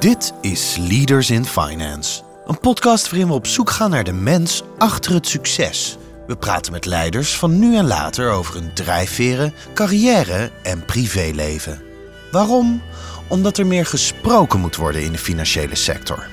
Dit 0.00 0.32
is 0.40 0.76
Leaders 0.80 1.30
in 1.30 1.44
Finance, 1.44 2.22
een 2.46 2.60
podcast 2.60 3.10
waarin 3.10 3.28
we 3.28 3.34
op 3.34 3.46
zoek 3.46 3.70
gaan 3.70 3.90
naar 3.90 4.04
de 4.04 4.12
mens 4.12 4.62
achter 4.78 5.14
het 5.14 5.26
succes. 5.26 5.98
We 6.26 6.36
praten 6.36 6.72
met 6.72 6.84
leiders 6.84 7.36
van 7.36 7.58
nu 7.58 7.76
en 7.76 7.86
later 7.86 8.30
over 8.30 8.54
hun 8.54 8.74
drijfveren, 8.74 9.54
carrière 9.74 10.50
en 10.62 10.84
privéleven. 10.84 11.82
Waarom? 12.30 12.82
Omdat 13.28 13.58
er 13.58 13.66
meer 13.66 13.86
gesproken 13.86 14.60
moet 14.60 14.76
worden 14.76 15.02
in 15.02 15.12
de 15.12 15.18
financiële 15.18 15.74
sector. 15.74 16.26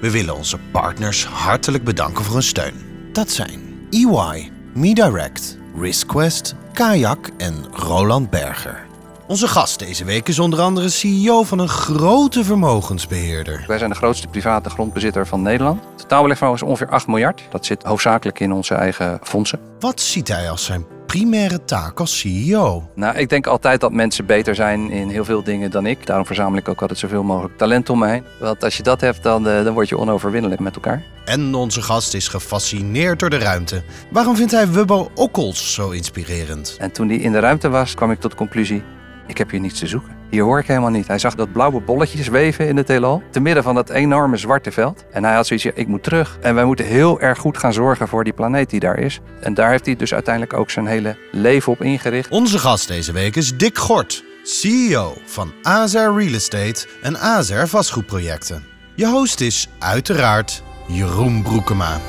We 0.00 0.10
willen 0.10 0.36
onze 0.36 0.58
partners 0.72 1.26
hartelijk 1.26 1.84
bedanken 1.84 2.24
voor 2.24 2.34
hun 2.34 2.42
steun. 2.42 2.74
Dat 3.12 3.30
zijn 3.30 3.86
EY, 3.90 4.50
MeDirect, 4.74 5.58
RiskQuest, 5.80 6.54
Kayak 6.72 7.30
en 7.36 7.64
Roland 7.72 8.30
Berger. 8.30 8.87
Onze 9.28 9.48
gast 9.48 9.78
deze 9.78 10.04
week 10.04 10.28
is 10.28 10.38
onder 10.38 10.60
andere 10.60 10.88
CEO 10.88 11.42
van 11.42 11.58
een 11.58 11.68
grote 11.68 12.44
vermogensbeheerder. 12.44 13.64
Wij 13.66 13.78
zijn 13.78 13.90
de 13.90 13.96
grootste 13.96 14.28
private 14.28 14.70
grondbezitter 14.70 15.26
van 15.26 15.42
Nederland. 15.42 15.84
Het 15.84 15.98
totaalbelegvermogen 15.98 16.62
is 16.62 16.68
ongeveer 16.68 16.88
8 16.88 17.06
miljard. 17.06 17.42
Dat 17.50 17.66
zit 17.66 17.82
hoofdzakelijk 17.82 18.40
in 18.40 18.52
onze 18.52 18.74
eigen 18.74 19.18
fondsen. 19.22 19.60
Wat 19.80 20.00
ziet 20.00 20.28
hij 20.28 20.50
als 20.50 20.64
zijn 20.64 20.86
primaire 21.06 21.64
taak 21.64 22.00
als 22.00 22.18
CEO? 22.18 22.90
Nou, 22.94 23.16
ik 23.16 23.28
denk 23.28 23.46
altijd 23.46 23.80
dat 23.80 23.92
mensen 23.92 24.26
beter 24.26 24.54
zijn 24.54 24.90
in 24.90 25.08
heel 25.08 25.24
veel 25.24 25.42
dingen 25.42 25.70
dan 25.70 25.86
ik. 25.86 26.06
Daarom 26.06 26.26
verzamel 26.26 26.58
ik 26.58 26.68
ook 26.68 26.80
altijd 26.80 26.98
zoveel 26.98 27.22
mogelijk 27.22 27.56
talent 27.58 27.90
om 27.90 27.98
me 27.98 28.08
heen. 28.08 28.24
Want 28.40 28.64
als 28.64 28.76
je 28.76 28.82
dat 28.82 29.00
hebt, 29.00 29.22
dan, 29.22 29.48
uh, 29.48 29.64
dan 29.64 29.74
word 29.74 29.88
je 29.88 29.98
onoverwinnelijk 29.98 30.60
met 30.60 30.74
elkaar. 30.74 31.02
En 31.24 31.54
onze 31.54 31.82
gast 31.82 32.14
is 32.14 32.28
gefascineerd 32.28 33.18
door 33.18 33.30
de 33.30 33.38
ruimte. 33.38 33.82
Waarom 34.10 34.36
vindt 34.36 34.52
hij 34.52 34.68
Wubbo 34.68 35.10
Okkels 35.14 35.74
zo 35.74 35.90
inspirerend? 35.90 36.76
En 36.78 36.92
toen 36.92 37.08
hij 37.08 37.16
in 37.16 37.32
de 37.32 37.38
ruimte 37.38 37.68
was, 37.68 37.94
kwam 37.94 38.10
ik 38.10 38.20
tot 38.20 38.30
de 38.30 38.36
conclusie... 38.36 38.82
Ik 39.28 39.38
heb 39.38 39.50
hier 39.50 39.60
niets 39.60 39.78
te 39.78 39.86
zoeken. 39.86 40.16
Hier 40.30 40.42
hoor 40.42 40.58
ik 40.58 40.66
helemaal 40.66 40.90
niet. 40.90 41.06
Hij 41.06 41.18
zag 41.18 41.34
dat 41.34 41.52
blauwe 41.52 41.80
bolletje 41.80 42.22
zweven 42.22 42.68
in 42.68 42.76
het 42.76 42.88
heelal. 42.88 43.22
Te 43.30 43.40
midden 43.40 43.62
van 43.62 43.74
dat 43.74 43.90
enorme 43.90 44.36
zwarte 44.36 44.72
veld. 44.72 45.04
En 45.12 45.24
hij 45.24 45.34
had 45.34 45.46
zoiets 45.46 45.64
ik 45.64 45.86
moet 45.86 46.02
terug. 46.02 46.38
En 46.40 46.54
wij 46.54 46.64
moeten 46.64 46.86
heel 46.86 47.20
erg 47.20 47.38
goed 47.38 47.58
gaan 47.58 47.72
zorgen 47.72 48.08
voor 48.08 48.24
die 48.24 48.32
planeet 48.32 48.70
die 48.70 48.80
daar 48.80 48.98
is. 48.98 49.20
En 49.40 49.54
daar 49.54 49.70
heeft 49.70 49.86
hij 49.86 49.96
dus 49.96 50.14
uiteindelijk 50.14 50.54
ook 50.54 50.70
zijn 50.70 50.86
hele 50.86 51.16
leven 51.32 51.72
op 51.72 51.82
ingericht. 51.82 52.30
Onze 52.30 52.58
gast 52.58 52.88
deze 52.88 53.12
week 53.12 53.36
is 53.36 53.56
Dick 53.56 53.78
Gort, 53.78 54.24
CEO 54.42 55.14
van 55.26 55.52
AZR 55.62 55.98
Real 55.98 56.34
Estate 56.34 56.86
en 57.02 57.18
AZR 57.18 57.66
Vastgoedprojecten. 57.66 58.64
Je 58.94 59.06
host 59.06 59.40
is 59.40 59.68
uiteraard 59.78 60.62
Jeroen 60.86 61.42
Broekema. 61.42 62.00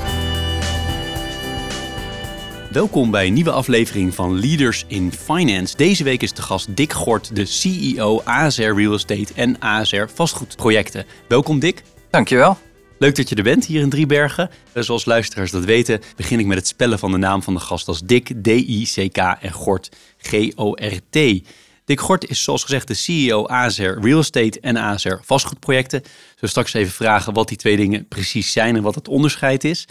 Welkom 2.72 3.12
bij 3.12 3.28
een 3.28 3.34
nieuwe 3.34 3.52
aflevering 3.52 4.16
van 4.16 4.40
Leaders 4.40 4.84
in 4.88 5.12
Finance. 5.12 5.76
Deze 5.76 6.04
week 6.04 6.22
is 6.22 6.34
de 6.34 6.42
gast 6.42 6.76
Dick 6.76 6.94
Gort, 6.94 7.36
de 7.36 7.46
CEO 7.46 8.22
ASR 8.24 8.62
Real 8.62 8.94
Estate 8.94 9.34
en 9.36 9.60
ASR 9.60 10.04
Vastgoedprojecten. 10.14 11.06
Welkom 11.28 11.60
Dick. 11.60 11.84
Dankjewel. 12.10 12.58
Leuk 13.00 13.16
dat 13.16 13.30
je 13.30 13.36
er 13.36 13.44
bent 13.44 13.66
hier 13.66 13.82
in 13.82 13.90
Driebergen. 13.90 14.50
Zoals 14.74 15.06
luisteraars 15.06 15.52
dat 15.52 15.66
weten, 15.66 16.02
begin 16.16 16.40
ik 16.40 16.46
met 16.46 16.58
het 16.58 16.68
spellen 16.68 17.00
van 17.00 17.12
de 17.12 17.18
naam 17.18 17.44
van 17.44 17.54
de 17.54 17.60
gast 17.60 17.88
als 17.88 18.02
Dick, 18.02 18.34
D-I-C-K 18.42 19.18
en 19.18 19.52
Gort, 19.52 19.90
G-O-R-T. 20.18 21.18
Dick 21.86 22.00
Gort 22.00 22.30
is 22.30 22.44
zoals 22.44 22.64
gezegd 22.64 22.88
de 22.88 22.94
CEO 22.94 23.46
ASR 23.46 24.00
Real 24.02 24.20
Estate 24.20 24.60
en 24.60 24.78
ASR 24.78 25.16
Vastgoedprojecten. 25.22 26.04
Zo 26.36 26.48
straks 26.48 26.74
even 26.74 26.94
vragen 26.94 27.34
wat 27.34 27.48
die 27.48 27.58
twee 27.58 27.78
dingen 27.78 28.08
precies 28.08 28.52
zijn 28.52 28.76
en 28.76 28.82
wat 28.82 28.96
het 28.96 29.08
onderscheid 29.08 29.64
is. 29.64 29.88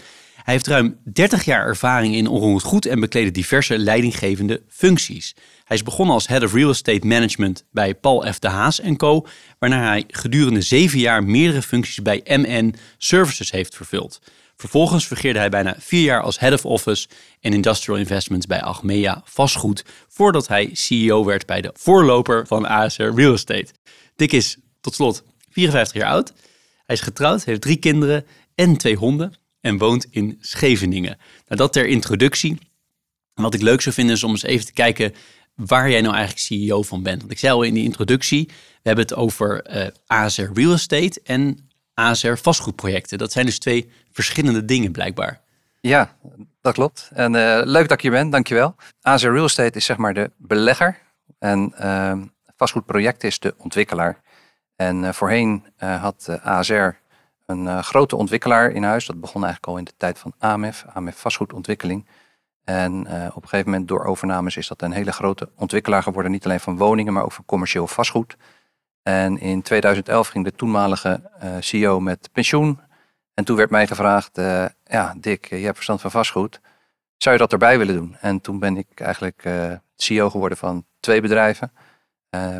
Hij 0.49 0.57
heeft 0.57 0.69
ruim 0.69 0.99
30 1.13 1.45
jaar 1.45 1.65
ervaring 1.65 2.15
in 2.15 2.27
onroerend 2.27 2.63
goed 2.63 2.85
en 2.85 2.99
bekleedde 2.99 3.31
diverse 3.31 3.77
leidinggevende 3.77 4.61
functies. 4.67 5.35
Hij 5.63 5.77
is 5.77 5.83
begonnen 5.83 6.13
als 6.13 6.27
Head 6.27 6.43
of 6.43 6.53
Real 6.53 6.69
Estate 6.69 7.07
Management 7.07 7.65
bij 7.71 7.95
Paul 7.95 8.33
F. 8.33 8.39
de 8.39 8.47
Haas 8.47 8.81
Co., 8.97 9.25
waarna 9.59 9.87
hij 9.87 10.03
gedurende 10.07 10.61
zeven 10.61 10.99
jaar 10.99 11.23
meerdere 11.23 11.61
functies 11.61 12.01
bij 12.01 12.21
MN 12.25 12.75
Services 12.97 13.51
heeft 13.51 13.75
vervuld. 13.75 14.19
Vervolgens 14.55 15.07
vergeerde 15.07 15.39
hij 15.39 15.49
bijna 15.49 15.75
vier 15.79 16.03
jaar 16.03 16.21
als 16.21 16.39
Head 16.39 16.53
of 16.53 16.65
Office 16.65 17.07
en 17.39 17.53
Industrial 17.53 17.99
Investments 17.99 18.45
bij 18.45 18.61
Achmea 18.61 19.21
Vastgoed, 19.25 19.85
voordat 20.07 20.47
hij 20.47 20.69
CEO 20.73 21.25
werd 21.25 21.45
bij 21.45 21.61
de 21.61 21.71
voorloper 21.73 22.47
van 22.47 22.67
ASR 22.67 23.03
Real 23.03 23.33
Estate. 23.33 23.73
Dick 24.15 24.31
is 24.31 24.57
tot 24.81 24.95
slot 24.95 25.23
54 25.49 26.01
jaar 26.01 26.11
oud. 26.11 26.33
Hij 26.85 26.95
is 26.95 27.01
getrouwd, 27.01 27.43
heeft 27.43 27.61
drie 27.61 27.77
kinderen 27.77 28.25
en 28.55 28.77
twee 28.77 28.95
honden 28.95 29.33
en 29.61 29.77
woont 29.77 30.07
in 30.09 30.37
Scheveningen. 30.39 31.17
Nou, 31.45 31.55
dat 31.61 31.73
ter 31.73 31.87
introductie. 31.87 32.57
wat 33.33 33.53
ik 33.53 33.61
leuk 33.61 33.81
zou 33.81 33.95
vinden 33.95 34.15
is 34.15 34.23
om 34.23 34.31
eens 34.31 34.43
even 34.43 34.65
te 34.65 34.73
kijken 34.73 35.13
waar 35.55 35.89
jij 35.89 36.01
nou 36.01 36.15
eigenlijk 36.15 36.45
CEO 36.45 36.81
van 36.83 37.03
bent. 37.03 37.19
Want 37.19 37.31
ik 37.31 37.39
zei 37.39 37.53
al 37.53 37.63
in 37.63 37.73
die 37.73 37.83
introductie, 37.83 38.45
we 38.47 38.53
hebben 38.83 39.05
het 39.05 39.15
over 39.15 39.69
uh, 39.69 39.85
eh, 39.85 39.93
ASR 40.05 40.51
Real 40.53 40.73
Estate 40.73 41.21
en 41.23 41.69
ASR 41.93 42.33
vastgoedprojecten. 42.33 43.17
Dat 43.17 43.31
zijn 43.31 43.45
dus 43.45 43.59
twee 43.59 43.91
verschillende 44.11 44.65
dingen 44.65 44.91
blijkbaar. 44.91 45.41
Ja, 45.81 46.15
dat 46.61 46.73
klopt. 46.73 47.09
En 47.13 47.33
uh, 47.33 47.61
leuk 47.63 47.87
dat 47.87 48.01
je 48.01 48.09
bent, 48.09 48.31
dankjewel. 48.31 48.75
ASR 49.01 49.29
Real 49.29 49.45
Estate 49.45 49.77
is 49.77 49.85
zeg 49.85 49.97
maar 49.97 50.13
de 50.13 50.31
belegger 50.37 50.97
en 51.39 51.73
uh, 51.81 52.13
vastgoedproject 52.57 53.23
is 53.23 53.39
de 53.39 53.53
ontwikkelaar. 53.57 54.21
En 54.75 55.13
voorheen 55.13 55.65
had 55.77 56.39
ASR 56.41 56.89
een 57.49 57.65
uh, 57.65 57.79
grote 57.79 58.15
ontwikkelaar 58.15 58.71
in 58.71 58.83
huis. 58.83 59.05
Dat 59.05 59.19
begon 59.19 59.43
eigenlijk 59.43 59.71
al 59.73 59.77
in 59.77 59.83
de 59.83 59.93
tijd 59.97 60.19
van 60.19 60.33
AMEF, 60.37 60.85
AMEF 60.93 61.19
vastgoedontwikkeling. 61.19 62.07
En 62.63 62.93
uh, 62.93 63.25
op 63.33 63.41
een 63.43 63.49
gegeven 63.49 63.71
moment 63.71 63.87
door 63.87 64.05
overnames 64.05 64.57
is 64.57 64.67
dat 64.67 64.81
een 64.81 64.91
hele 64.91 65.11
grote 65.11 65.49
ontwikkelaar 65.55 66.03
geworden. 66.03 66.31
Niet 66.31 66.45
alleen 66.45 66.59
van 66.59 66.77
woningen, 66.77 67.13
maar 67.13 67.23
ook 67.23 67.31
van 67.31 67.45
commercieel 67.45 67.87
vastgoed. 67.87 68.37
En 69.03 69.39
in 69.39 69.61
2011 69.61 70.27
ging 70.27 70.45
de 70.45 70.51
toenmalige 70.51 71.21
uh, 71.43 71.49
CEO 71.59 71.99
met 71.99 72.29
pensioen. 72.31 72.79
En 73.33 73.45
toen 73.45 73.55
werd 73.55 73.69
mij 73.69 73.87
gevraagd, 73.87 74.37
ja 74.83 75.15
Dick, 75.17 75.45
je 75.45 75.55
hebt 75.55 75.75
verstand 75.75 76.01
van 76.01 76.11
vastgoed. 76.11 76.61
Zou 77.17 77.35
je 77.35 77.41
dat 77.41 77.51
erbij 77.51 77.77
willen 77.77 77.95
doen? 77.95 78.15
En 78.19 78.41
toen 78.41 78.59
ben 78.59 78.77
ik 78.77 78.99
eigenlijk 78.99 79.49
CEO 79.95 80.29
geworden 80.29 80.57
van 80.57 80.85
twee 80.99 81.21
bedrijven. 81.21 81.71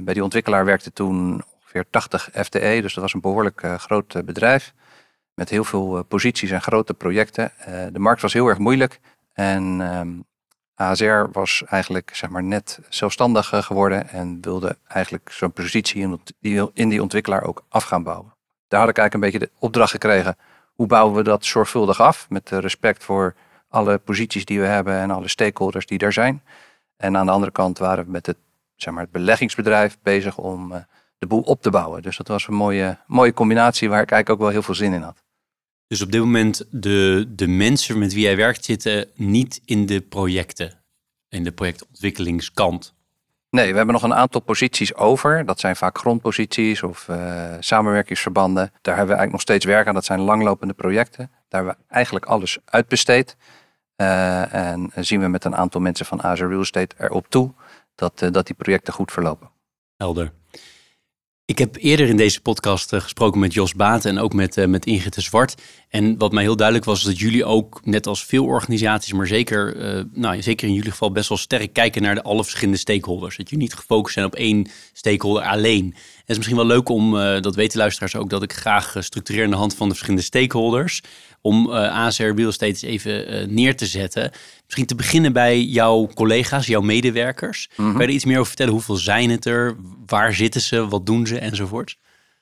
bij 0.02 0.14
die 0.14 0.24
ontwikkelaar 0.24 0.66
werkte 0.66 0.94
toen 0.94 1.44
ongeveer 1.74 1.90
80 1.90 2.30
FTE, 2.34 2.80
dus 2.82 2.94
dat 2.94 3.04
was 3.04 3.14
een 3.14 3.22
behoorlijk 3.22 3.62
groot 3.78 4.26
bedrijf 4.26 4.74
met 5.40 5.50
heel 5.50 5.64
veel 5.64 5.98
eh, 5.98 6.04
posities 6.08 6.52
en 6.52 6.62
grote 6.62 6.94
projecten. 6.94 7.52
Eh, 7.58 7.86
de 7.92 8.00
markt 8.00 8.22
was 8.22 8.34
heel 8.34 8.48
erg 8.48 8.58
moeilijk 8.58 9.00
en 9.34 9.82
ehm, 9.82 10.10
ASR 10.76 11.32
was 11.32 11.64
eigenlijk 11.66 12.12
zeg 12.14 12.30
maar, 12.30 12.44
net 12.44 12.80
zelfstandig 12.90 13.54
eh, 13.54 13.62
geworden 13.62 14.10
en 14.10 14.38
wilde 14.42 14.78
eigenlijk 14.88 15.32
zo'n 15.32 15.52
positie 15.52 16.20
in 16.74 16.90
die, 16.90 17.02
ontwikkelaar 17.02 17.44
ook 17.44 17.64
af 17.70 17.84
gaan 17.84 18.04
bouwen. 18.04 18.34
Daar 18.68 18.80
had 18.80 18.90
ik 18.90 18.98
eigenlijk 18.98 19.14
een 19.14 19.32
beetje 19.32 19.54
de 19.54 19.66
opdracht 19.66 19.92
gekregen. 19.92 20.38
Hoe 20.74 20.88
bouwen 20.88 21.16
we 21.16 21.24
dat 21.24 21.46
zorgvuldig 21.46 22.02
af? 22.02 22.30
Met 22.30 22.50
respect 22.50 23.04
voor 23.04 23.36
alle 23.70 23.98
posities 23.98 24.46
die 24.46 24.60
we 24.60 24.66
hebben 24.66 24.94
en 24.94 25.12
alle 25.12 25.28
stakeholders 25.28 25.86
die 25.86 26.00
er 26.00 26.14
zijn. 26.14 26.44
En 26.98 27.18
aan 27.18 27.26
de 27.26 27.32
andere 27.32 27.52
kant 27.52 27.78
waren 27.78 28.06
we 28.06 28.12
met 28.12 28.26
het, 28.26 28.38
zeg 28.76 28.94
maar, 28.94 29.04
het 29.04 29.12
beleggingsbedrijf 29.12 29.98
bezig 30.02 30.38
om 30.38 30.86
de 31.20 31.28
boel 31.28 31.42
op 31.42 31.62
te 31.62 31.70
bouwen. 31.70 32.02
Dus 32.02 32.18
dat 32.18 32.28
was 32.28 32.48
een 32.48 32.54
mooie, 32.54 32.98
mooie 33.08 33.34
combinatie 33.34 33.90
waar 33.90 34.02
ik 34.02 34.12
eigenlijk 34.12 34.42
ook 34.42 34.46
wel 34.46 34.56
heel 34.56 34.66
veel 34.66 34.76
zin 34.76 34.94
in 34.94 35.02
had. 35.02 35.24
Dus 35.88 36.02
op 36.02 36.12
dit 36.12 36.22
moment 36.22 36.66
de, 36.72 37.26
de 37.30 37.48
mensen 37.48 37.98
met 37.98 38.14
wie 38.14 38.24
jij 38.24 38.36
werkt 38.36 38.66
zitten 38.66 39.08
niet 39.16 39.62
in 39.66 39.86
de 39.86 40.02
projecten, 40.02 40.84
in 41.30 41.44
de 41.44 41.52
projectontwikkelingskant. 41.52 42.94
Nee, 43.50 43.70
we 43.72 43.78
hebben 43.78 43.94
nog 43.94 44.04
een 44.04 44.14
aantal 44.14 44.42
posities 44.42 44.96
over. 44.96 45.46
Dat 45.46 45.60
zijn 45.60 45.76
vaak 45.76 45.98
grondposities 45.98 46.84
of 46.84 47.08
uh, 47.08 47.54
samenwerkingsverbanden. 47.60 48.64
Daar 48.64 48.96
hebben 48.96 49.16
we 49.16 49.20
eigenlijk 49.20 49.32
nog 49.32 49.42
steeds 49.42 49.66
werk 49.66 49.88
aan. 49.88 49.94
Dat 49.94 50.06
zijn 50.06 50.20
langlopende 50.20 50.74
projecten. 50.74 51.32
Daar 51.48 51.64
hebben 51.64 51.74
we 51.88 51.94
eigenlijk 51.94 52.26
alles 52.26 52.58
uitbesteed. 52.66 53.36
Uh, 54.02 54.54
en 54.54 54.92
zien 54.96 55.20
we 55.20 55.28
met 55.28 55.46
een 55.46 55.56
aantal 55.56 55.82
mensen 55.82 56.06
van 56.06 56.24
Azure 56.24 56.50
Real 56.50 56.62
Estate 56.62 56.96
erop 56.98 57.30
toe 57.30 57.54
dat, 57.96 58.22
uh, 58.22 58.32
dat 58.32 58.46
die 58.46 58.56
projecten 58.56 58.94
goed 58.94 59.12
verlopen. 59.12 59.50
Helder. 59.98 60.32
Ik 61.50 61.58
heb 61.58 61.76
eerder 61.80 62.08
in 62.08 62.18
deze 62.18 62.42
podcast 62.42 62.94
eh, 62.94 63.02
gesproken 63.02 63.40
met 63.40 63.54
Jos 63.54 63.74
Baten 63.74 64.10
en 64.10 64.20
ook 64.20 64.34
met, 64.34 64.58
uh, 64.58 64.66
met 64.66 64.86
Ingrid 64.86 65.14
de 65.14 65.22
Zwart. 65.22 65.56
En 65.90 66.18
wat 66.18 66.32
mij 66.32 66.44
heel 66.44 66.56
duidelijk 66.56 66.88
was, 66.88 67.00
is 67.00 67.06
dat 67.06 67.20
jullie 67.20 67.46
ook, 67.46 67.80
net 67.84 68.08
als 68.08 68.26
veel 68.26 68.46
organisaties, 68.46 69.14
maar 69.14 69.28
zeker, 69.28 69.76
uh, 69.76 70.04
nou, 70.14 70.42
zeker 70.42 70.68
in 70.68 70.74
jullie 70.74 70.92
geval 70.92 71.12
best 71.12 71.30
wel 71.30 71.38
sterk 71.38 71.74
kijken 71.74 72.02
naar 72.02 72.16
de 72.16 72.24
alle 72.24 72.44
verschillende 72.44 72.80
stakeholders. 72.80 73.38
Dat 73.38 73.50
je 73.50 73.58
niet 73.58 73.74
gefocust 73.74 74.14
zijn 74.14 74.26
op 74.26 74.36
één 74.36 74.68
stakeholder 74.94 75.44
alleen. 75.44 75.84
En 75.84 75.94
het 76.18 76.30
is 76.30 76.36
misschien 76.38 76.58
wel 76.58 76.66
leuk 76.66 76.90
om, 76.90 77.12
dat 77.42 77.56
weten 77.56 77.78
luisteraars 77.78 78.16
ook, 78.16 78.30
dat 78.30 78.44
ik 78.44 78.54
graag 78.54 78.96
structureer 79.00 79.44
aan 79.44 79.50
de 79.50 79.56
hand 79.56 79.76
van 79.76 79.88
de 79.88 79.94
verschillende 79.94 80.26
stakeholders 80.26 81.02
om 81.42 81.70
uh, 81.70 81.86
eh, 81.86 81.94
ASR 81.94 82.24
Real 82.24 82.50
Estate 82.50 82.66
eens 82.66 82.82
even 82.82 83.54
neer 83.54 83.76
te 83.76 83.86
zetten. 83.86 84.32
Misschien 84.64 84.86
te 84.86 84.96
beginnen 84.96 85.34
bij 85.34 85.62
jouw 85.62 86.10
collega's, 86.14 86.68
jouw 86.68 86.82
medewerkers. 86.82 87.70
Mm 87.76 87.92
Kan 87.92 88.02
je 88.02 88.08
er 88.08 88.14
iets 88.14 88.26
meer 88.26 88.36
over 88.36 88.48
vertellen? 88.48 88.74
Hoeveel 88.74 88.96
zijn 88.96 89.30
het 89.30 89.46
er? 89.46 89.76
Waar 90.06 90.34
zitten 90.34 90.62
ze? 90.62 90.88
Wat 90.88 91.06
doen 91.06 91.28
ze? 91.28 91.40
Enzovoort. 91.40 91.98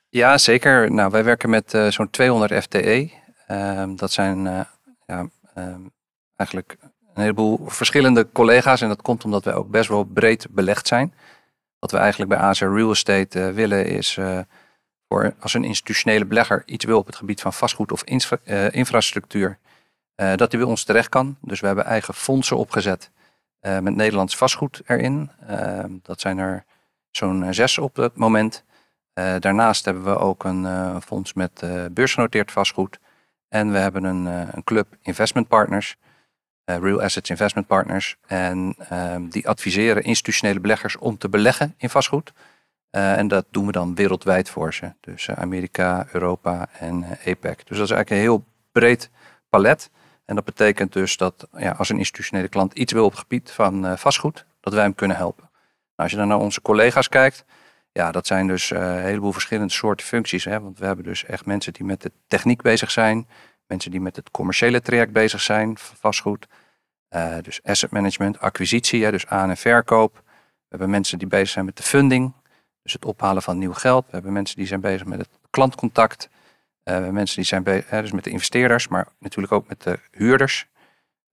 Ja, 0.10 0.38
zeker. 0.38 0.92
Nou, 0.92 1.12
wij 1.12 1.24
werken 1.24 1.50
met 1.50 1.78
zo'n 1.90 2.10
200 2.10 2.64
FTE. 2.64 3.10
Ehm, 3.48 3.96
dat 3.96 4.12
zijn 4.12 4.44
ja, 5.06 5.30
ehm, 5.54 5.82
eigenlijk 6.36 6.78
een 6.82 7.22
heleboel 7.22 7.60
verschillende 7.66 8.32
collega's. 8.32 8.82
En 8.82 8.88
dat 8.88 9.02
komt 9.02 9.24
omdat 9.24 9.44
wij 9.44 9.54
ook 9.54 9.70
best 9.70 9.90
wel 9.90 10.04
breed 10.04 10.48
belegd 10.50 10.88
zijn. 10.88 11.14
Wat 11.80 11.92
we 11.92 11.98
eigenlijk 11.98 12.30
bij 12.30 12.40
ASR 12.40 12.66
Real 12.66 12.92
Estate 12.92 13.52
willen 13.52 13.86
is 13.86 14.20
voor 15.08 15.34
als 15.40 15.54
een 15.54 15.64
institutionele 15.64 16.26
belegger 16.26 16.64
iets 16.66 16.86
wil 16.86 16.98
op 16.98 17.06
het 17.06 17.16
gebied 17.16 17.42
van 17.42 17.54
vastgoed 17.54 17.92
of 17.92 18.04
infrastructuur, 18.72 19.58
dat 20.16 20.52
hij 20.52 20.60
bij 20.60 20.70
ons 20.70 20.84
terecht 20.84 21.10
kan. 21.10 21.38
Dus 21.42 21.60
we 21.60 21.68
hebben 21.68 21.86
eigen 21.86 22.14
fondsen 22.14 22.58
opgezet 22.58 23.12
met 23.62 23.96
Nederlands 23.96 24.38
vastgoed 24.38 24.82
erin. 24.86 25.32
dat 26.02 26.22
zijn 26.22 26.38
er 26.38 26.66
zo'n 27.12 27.54
zes 27.54 27.78
op 27.78 27.96
het 27.96 28.16
moment. 28.16 28.64
daarnaast 29.40 29.86
hebben 29.86 30.04
we 30.04 30.18
ook 30.18 30.44
een 30.44 31.02
fonds 31.02 31.34
met 31.34 31.64
beursgenoteerd 31.92 32.52
vastgoed. 32.52 33.00
En 33.50 33.72
we 33.72 33.78
hebben 33.78 34.04
een, 34.04 34.26
een 34.26 34.64
club 34.64 34.88
investment 35.02 35.48
partners. 35.48 35.98
Eh, 36.68 36.78
Real 36.78 37.02
Assets 37.02 37.30
Investment 37.30 37.68
Partners. 37.68 38.18
En 38.26 38.76
ehm, 38.90 39.28
die 39.28 39.48
adviseren 39.48 40.04
institutionele 40.04 40.60
beleggers 40.60 40.98
om 40.98 41.18
te 41.18 41.30
beleggen 41.30 41.74
in 41.78 41.90
vastgoed. 41.90 42.34
Uh, 42.92 43.18
en 43.18 43.28
dat 43.28 43.46
doen 43.52 43.66
we 43.66 43.72
dan 43.72 43.96
wereldwijd 43.96 44.50
voor 44.50 44.74
ze. 44.74 44.94
Dus 45.00 45.28
uh, 45.28 45.36
Amerika, 45.36 46.08
Europa 46.12 46.68
en 46.80 47.04
APEC. 47.04 47.68
Dus 47.68 47.78
dat 47.78 47.86
is 47.86 47.92
eigenlijk 47.92 48.10
een 48.10 48.18
heel 48.18 48.46
breed 48.72 49.10
palet. 49.50 49.90
En 50.26 50.36
dat 50.36 50.46
betekent 50.46 50.94
dus 50.94 51.18
dat 51.18 51.48
ja, 51.58 51.72
als 51.72 51.90
een 51.90 51.98
institutionele 51.98 52.48
klant 52.48 52.74
iets 52.74 52.94
wil 52.94 53.06
op 53.06 53.12
het 53.12 53.20
gebied 53.20 53.52
van 53.52 53.98
vastgoed, 53.98 54.46
dat 54.60 54.74
wij 54.74 54.84
hem 54.84 54.96
kunnen 54.96 55.18
helpen. 55.18 55.50
Nou, 55.52 55.62
als 55.96 56.12
je 56.12 56.18
dan 56.18 56.28
naar 56.28 56.38
onze 56.38 56.62
collega's 56.62 57.10
kijkt, 57.10 57.46
ja, 57.98 58.12
dat 58.12 58.28
zijn 58.28 58.48
dus 58.48 58.70
een 58.70 59.00
heleboel 59.00 59.32
verschillende 59.32 59.74
soorten 59.74 60.06
functies. 60.06 60.44
Hè? 60.44 60.62
Want 60.62 60.80
we 60.80 60.86
hebben 60.86 61.06
dus 61.06 61.26
echt 61.26 61.46
mensen 61.46 61.74
die 61.74 61.86
met 61.86 62.02
de 62.02 62.12
techniek 62.28 62.62
bezig 62.62 62.92
zijn. 62.92 63.28
Mensen 63.68 63.92
die 63.92 64.02
met 64.02 64.16
het 64.16 64.32
commerciële 64.32 64.82
traject 64.82 65.12
bezig 65.12 65.42
zijn, 65.42 65.78
vastgoed. 65.78 66.48
Uh, 67.16 67.36
dus 67.42 67.64
asset 67.64 67.92
management, 67.92 68.40
acquisitie, 68.40 69.12
dus 69.12 69.28
aan- 69.28 69.50
en 69.50 69.58
verkoop. 69.58 70.16
We 70.16 70.68
hebben 70.70 70.90
mensen 70.90 71.18
die 71.18 71.28
bezig 71.28 71.50
zijn 71.50 71.66
met 71.66 71.78
de 71.78 71.84
funding, 71.84 72.34
dus 72.84 72.94
het 72.94 73.06
ophalen 73.06 73.42
van 73.42 73.58
nieuw 73.58 73.74
geld. 73.74 74.06
We 74.06 74.12
hebben 74.12 74.34
mensen 74.34 74.58
die 74.58 74.68
zijn 74.68 74.82
bezig 74.82 75.06
met 75.06 75.20
het 75.20 75.30
klantcontact. 75.50 76.24
Uh, 76.24 76.30
we 76.84 76.92
hebben 76.92 77.14
mensen 77.14 77.36
die 77.36 77.46
zijn 77.46 77.64
bezig 77.64 77.90
dus 77.90 78.12
met 78.12 78.24
de 78.24 78.30
investeerders, 78.30 78.88
maar 78.88 79.08
natuurlijk 79.20 79.54
ook 79.54 79.68
met 79.68 79.84
de 79.84 80.00
huurders. 80.12 80.68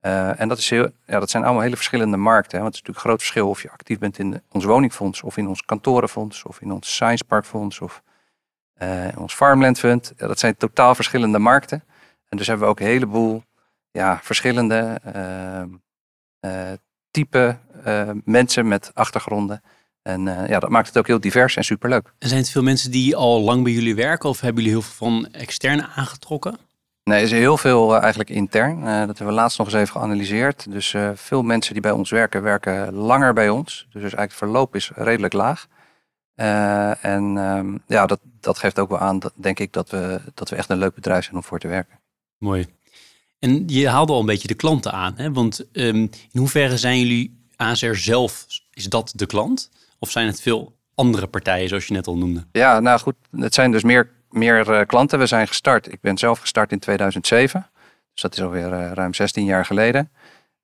Uh, 0.06 0.40
en 0.40 0.48
dat, 0.48 0.58
is 0.58 0.70
heel, 0.70 0.90
ja, 1.06 1.18
dat 1.18 1.30
zijn 1.30 1.44
allemaal 1.44 1.62
hele 1.62 1.76
verschillende 1.76 2.16
markten. 2.16 2.56
Hè? 2.56 2.62
Want 2.62 2.74
het 2.74 2.74
is 2.74 2.80
natuurlijk 2.80 2.96
een 2.96 3.10
groot 3.10 3.20
verschil 3.20 3.48
of 3.48 3.62
je 3.62 3.70
actief 3.70 3.98
bent 3.98 4.18
in 4.18 4.42
ons 4.50 4.64
woningfonds, 4.64 5.22
of 5.22 5.36
in 5.36 5.48
ons 5.48 5.62
kantorenfonds, 5.64 6.42
of 6.42 6.60
in 6.60 6.72
ons 6.72 6.94
science 6.94 7.24
parkfonds, 7.24 7.80
of 7.80 8.02
in 8.78 9.18
ons 9.18 9.34
farmland 9.34 9.78
fund. 9.78 10.12
Ja, 10.16 10.26
dat 10.26 10.38
zijn 10.38 10.56
totaal 10.56 10.94
verschillende 10.94 11.38
markten. 11.38 11.84
En 12.28 12.36
dus 12.36 12.46
hebben 12.46 12.64
we 12.66 12.72
ook 12.72 12.80
een 12.80 12.86
heleboel 12.86 13.42
ja, 13.90 14.18
verschillende 14.22 15.00
uh, 16.40 16.72
type 17.10 17.58
mensen 18.24 18.68
met 18.68 18.90
achtergronden. 18.94 19.62
En 20.02 20.22
ja, 20.24 20.58
dat 20.58 20.70
maakt 20.70 20.86
het 20.86 20.98
ook 20.98 21.06
heel 21.06 21.20
divers 21.20 21.56
en 21.56 21.64
superleuk. 21.64 22.12
En 22.18 22.28
zijn 22.28 22.40
het 22.40 22.50
veel 22.50 22.62
mensen 22.62 22.90
die 22.90 23.16
al 23.16 23.40
lang 23.40 23.62
bij 23.62 23.72
jullie 23.72 23.94
werken 23.94 24.28
of 24.28 24.40
hebben 24.40 24.62
jullie 24.62 24.78
heel 24.78 24.88
veel 24.88 25.06
van 25.08 25.32
externe 25.32 25.86
aangetrokken? 25.86 26.58
Nee, 27.04 27.18
er 27.18 27.24
is 27.24 27.30
heel 27.30 27.56
veel 27.56 27.98
eigenlijk 27.98 28.30
intern. 28.30 28.80
dat 28.80 29.06
hebben 29.06 29.26
we 29.26 29.32
laatst 29.32 29.58
nog 29.58 29.66
eens 29.66 29.76
even 29.76 30.00
geanalyseerd. 30.00 30.70
Dus 30.70 30.94
veel 31.14 31.42
mensen 31.42 31.72
die 31.72 31.82
bij 31.82 31.90
ons 31.90 32.10
werken, 32.10 32.42
werken 32.42 32.94
langer 32.94 33.32
bij 33.32 33.48
ons. 33.48 33.64
Dus, 33.64 34.02
dus 34.02 34.14
eigenlijk 34.14 34.30
het 34.30 34.38
verloop 34.38 34.74
is 34.74 34.90
redelijk 34.94 35.32
laag. 35.32 35.66
en 37.00 37.36
um, 37.36 37.82
ja, 37.86 38.06
dat, 38.06 38.20
dat 38.40 38.58
geeft 38.58 38.78
ook 38.78 38.88
wel 38.88 38.98
aan, 38.98 39.18
dat, 39.18 39.32
denk 39.34 39.58
ik, 39.58 39.72
dat 39.72 39.90
we, 39.90 40.20
dat 40.34 40.48
we 40.48 40.56
echt 40.56 40.70
een 40.70 40.78
leuk 40.78 40.94
bedrijf 40.94 41.24
zijn 41.24 41.36
om 41.36 41.42
voor 41.42 41.58
te 41.58 41.68
werken. 41.68 42.00
Mooi. 42.38 42.66
En 43.38 43.62
je 43.66 43.88
haalde 43.88 44.12
al 44.12 44.20
een 44.20 44.26
beetje 44.26 44.48
de 44.48 44.54
klanten 44.54 44.92
aan. 44.92 45.14
Hè? 45.16 45.32
Want 45.32 45.66
um, 45.72 46.10
in 46.32 46.38
hoeverre 46.40 46.78
zijn 46.78 46.98
jullie 46.98 47.48
ASR 47.56 47.94
zelf, 47.94 48.46
is 48.72 48.84
dat 48.84 49.12
de 49.14 49.26
klant? 49.26 49.70
Of 49.98 50.10
zijn 50.10 50.26
het 50.26 50.40
veel 50.40 50.76
andere 50.94 51.26
partijen, 51.26 51.68
zoals 51.68 51.86
je 51.86 51.92
net 51.92 52.06
al 52.06 52.16
noemde? 52.16 52.44
Ja, 52.52 52.80
nou 52.80 53.00
goed, 53.00 53.14
het 53.30 53.54
zijn 53.54 53.70
dus 53.70 53.82
meer, 53.82 54.10
meer 54.34 54.70
uh, 54.70 54.80
klanten. 54.86 55.18
We 55.18 55.26
zijn 55.26 55.48
gestart. 55.48 55.92
Ik 55.92 56.00
ben 56.00 56.18
zelf 56.18 56.38
gestart 56.38 56.72
in 56.72 56.78
2007. 56.78 57.66
Dus 58.12 58.22
dat 58.22 58.32
is 58.32 58.42
alweer 58.42 58.72
uh, 58.72 58.92
ruim 58.92 59.14
16 59.14 59.44
jaar 59.44 59.64
geleden. 59.64 60.10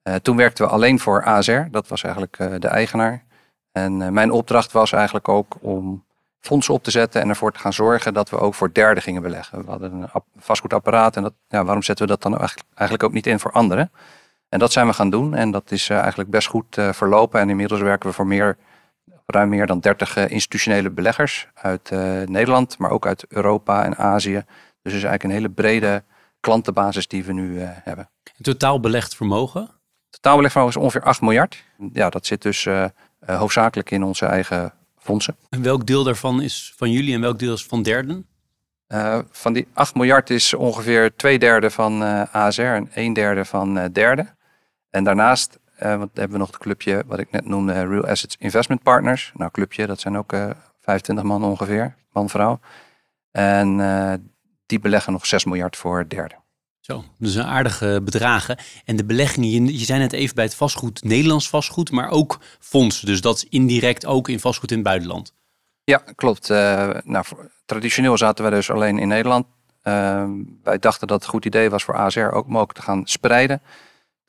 Uh, 0.02 0.14
toen 0.14 0.36
werkten 0.36 0.64
we 0.64 0.70
alleen 0.70 0.98
voor 0.98 1.24
ASR. 1.24 1.60
Dat 1.70 1.88
was 1.88 2.02
eigenlijk 2.02 2.36
de 2.60 2.68
eigenaar. 2.68 3.24
En 3.72 4.12
mijn 4.12 4.30
opdracht 4.30 4.72
was 4.72 4.92
eigenlijk 4.92 5.28
ook 5.28 5.56
om 5.60 6.04
fondsen 6.40 6.74
op 6.74 6.82
te 6.82 6.90
zetten 6.90 7.20
en 7.20 7.28
ervoor 7.28 7.52
te 7.52 7.58
gaan 7.58 7.72
zorgen 7.72 8.14
dat 8.14 8.30
we 8.30 8.38
ook 8.38 8.54
voor 8.54 8.72
derden 8.72 9.02
gingen 9.02 9.22
beleggen. 9.22 9.64
We 9.64 9.70
hadden 9.70 9.92
een 9.92 10.08
vastgoedapparaat 10.36 11.16
en 11.16 11.22
dat, 11.22 11.32
ja, 11.48 11.64
waarom 11.64 11.82
zetten 11.82 12.06
we 12.06 12.10
dat 12.10 12.22
dan 12.22 12.38
eigenlijk 12.74 13.02
ook 13.02 13.12
niet 13.12 13.26
in 13.26 13.38
voor 13.38 13.52
anderen? 13.52 13.90
En 14.48 14.58
dat 14.58 14.72
zijn 14.72 14.86
we 14.86 14.92
gaan 14.92 15.10
doen 15.10 15.34
en 15.34 15.50
dat 15.50 15.70
is 15.70 15.88
eh, 15.88 15.98
eigenlijk 15.98 16.30
best 16.30 16.48
goed 16.48 16.76
verlopen. 16.90 17.40
En 17.40 17.50
inmiddels 17.50 17.80
werken 17.80 18.08
we 18.08 18.14
voor 18.14 18.26
meer, 18.26 18.56
ruim 19.30 19.48
meer 19.48 19.66
dan 19.66 19.80
30 19.80 20.16
uh, 20.16 20.30
institutionele 20.30 20.90
beleggers 20.90 21.48
uit 21.54 21.90
Nederland, 22.26 22.78
maar 22.78 22.90
ook 22.90 23.06
uit 23.06 23.24
Europa 23.28 23.84
en 23.84 23.96
Azië. 23.96 24.44
Dus 24.82 24.92
het 24.92 25.02
is 25.02 25.02
eigenlijk 25.02 25.22
een 25.22 25.30
hele 25.30 25.50
brede 25.50 26.04
klantenbasis 26.40 27.08
die 27.08 27.24
we 27.24 27.32
nu 27.32 27.58
hebben. 27.60 28.10
En 28.36 28.42
totaal 28.42 28.80
belegd 28.80 29.16
vermogen? 29.16 29.70
Totaal 30.10 30.36
belegd 30.36 30.52
vermogen 30.52 30.76
is 30.76 30.82
ongeveer 30.82 31.08
8 31.08 31.20
miljard. 31.20 31.64
Ja, 31.92 32.10
dat 32.10 32.26
zit 32.26 32.42
dus 32.42 32.68
hoofdzakelijk 33.26 33.90
in 33.90 34.02
onze 34.02 34.26
eigen 34.26 34.72
fondsen. 34.98 35.36
En 35.48 35.62
welk 35.62 35.86
deel 35.86 36.04
daarvan 36.04 36.42
is 36.42 36.72
van 36.76 36.90
jullie 36.90 37.14
en 37.14 37.20
welk 37.20 37.38
deel 37.38 37.52
is 37.52 37.64
van 37.64 37.82
derden? 37.82 38.26
Uh, 38.92 39.18
van 39.30 39.52
die 39.52 39.66
8 39.72 39.94
miljard 39.94 40.30
is 40.30 40.54
ongeveer 40.54 41.16
twee 41.16 41.38
derde 41.38 41.70
van 41.70 42.02
uh, 42.02 42.20
eh, 42.20 42.34
ASR 42.34 42.62
en 42.62 42.90
een 42.94 43.12
derde 43.12 43.44
van 43.44 43.78
uh, 43.78 43.84
derde. 43.92 44.26
En 44.90 45.04
daarnaast 45.04 45.58
want 45.80 46.10
hebben 46.14 46.30
we 46.30 46.38
nog 46.38 46.46
het 46.46 46.58
clubje 46.58 47.02
wat 47.06 47.18
ik 47.18 47.30
net 47.30 47.44
noemde, 47.44 47.72
Real 47.72 48.06
Assets 48.06 48.36
Investment 48.38 48.82
Partners. 48.82 49.32
Nou, 49.34 49.50
clubje, 49.50 49.86
dat 49.86 50.00
zijn 50.00 50.16
ook 50.16 50.32
25 50.80 51.24
man 51.24 51.44
ongeveer, 51.44 51.96
man-vrouw. 52.12 52.60
En 53.30 53.76
die 54.66 54.80
beleggen 54.80 55.12
nog 55.12 55.26
6 55.26 55.44
miljard 55.44 55.76
voor 55.76 56.08
derde. 56.08 56.34
Zo, 56.80 57.04
dus 57.18 57.34
een 57.34 57.44
aardige 57.44 58.00
bedragen. 58.04 58.58
En 58.84 58.96
de 58.96 59.04
beleggingen, 59.04 59.50
je, 59.50 59.78
je 59.78 59.84
zei 59.84 59.98
net 59.98 60.12
even 60.12 60.34
bij 60.34 60.44
het 60.44 60.54
vastgoed, 60.54 61.04
Nederlands 61.04 61.48
vastgoed, 61.48 61.90
maar 61.90 62.10
ook 62.10 62.40
fondsen. 62.60 63.06
Dus 63.06 63.20
dat 63.20 63.36
is 63.36 63.44
indirect 63.44 64.06
ook 64.06 64.28
in 64.28 64.40
vastgoed 64.40 64.70
in 64.70 64.76
het 64.76 64.86
buitenland. 64.86 65.34
Ja, 65.84 66.02
klopt. 66.14 66.50
Uh, 66.50 66.90
nou, 67.04 67.24
traditioneel 67.64 68.16
zaten 68.16 68.44
we 68.44 68.50
dus 68.50 68.70
alleen 68.70 68.98
in 68.98 69.08
Nederland. 69.08 69.46
Uh, 69.82 70.30
wij 70.62 70.78
dachten 70.78 71.06
dat 71.06 71.16
het 71.16 71.24
een 71.24 71.32
goed 71.32 71.44
idee 71.44 71.70
was 71.70 71.84
voor 71.84 71.96
ASR 71.96 72.20
ook 72.20 72.46
mogelijk 72.46 72.78
te 72.78 72.82
gaan 72.82 73.06
spreiden. 73.06 73.62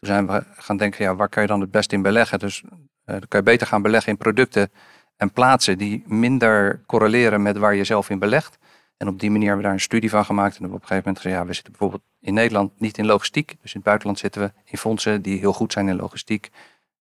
Toen 0.02 0.14
zijn 0.14 0.28
we 0.28 0.44
gaan 0.56 0.78
denken, 0.78 1.04
ja, 1.06 1.16
waar 1.16 1.30
kan 1.30 1.42
je 1.42 1.48
dan 1.48 1.62
het 1.62 1.72
beste 1.72 1.96
in 1.96 2.02
beleggen? 2.02 2.40
Dus 2.40 2.62
uh, 2.62 2.72
dan 3.06 3.28
kan 3.28 3.40
je 3.40 3.46
beter 3.46 3.68
gaan 3.68 3.82
beleggen 3.82 4.12
in 4.12 4.18
producten 4.18 4.72
en 5.18 5.32
plaatsen 5.32 5.78
die 5.78 6.04
minder 6.06 6.82
correleren 6.86 7.42
met 7.42 7.58
waar 7.58 7.76
je 7.76 7.84
zelf 7.84 8.10
in 8.10 8.20
belegt. 8.20 8.58
En 8.98 9.08
op 9.08 9.20
die 9.20 9.32
manier 9.32 9.46
hebben 9.46 9.64
we 9.64 9.68
daar 9.68 9.80
een 9.80 9.84
studie 9.84 10.10
van 10.10 10.26
gemaakt. 10.26 10.58
En 10.58 10.66
op 10.66 10.72
een 10.72 10.80
gegeven 10.80 10.98
moment 10.98 11.18
gezegd, 11.18 11.36
ja, 11.36 11.46
we 11.46 11.54
zitten 11.54 11.72
bijvoorbeeld 11.72 12.04
in 12.20 12.34
Nederland 12.34 12.80
niet 12.80 12.98
in 12.98 13.06
logistiek. 13.06 13.48
Dus 13.48 13.74
in 13.74 13.80
het 13.80 13.84
buitenland 13.84 14.20
zitten 14.20 14.42
we 14.42 14.52
in 14.66 14.78
fondsen 14.78 15.22
die 15.22 15.40
heel 15.40 15.54
goed 15.54 15.72
zijn 15.72 15.88
in 15.88 15.96
logistiek. 15.96 16.50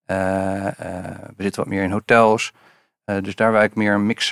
Uh, 0.06 0.16
uh, 0.16 0.72
we 1.36 1.42
zitten 1.42 1.62
wat 1.62 1.70
meer 1.70 1.82
in 1.82 1.90
hotels. 1.90 2.52
Dus 3.04 3.34
daar 3.34 3.46
hebben 3.46 3.52
we 3.52 3.58
eigenlijk 3.58 3.74
meer 3.74 3.92
een 3.92 4.06
mix 4.06 4.28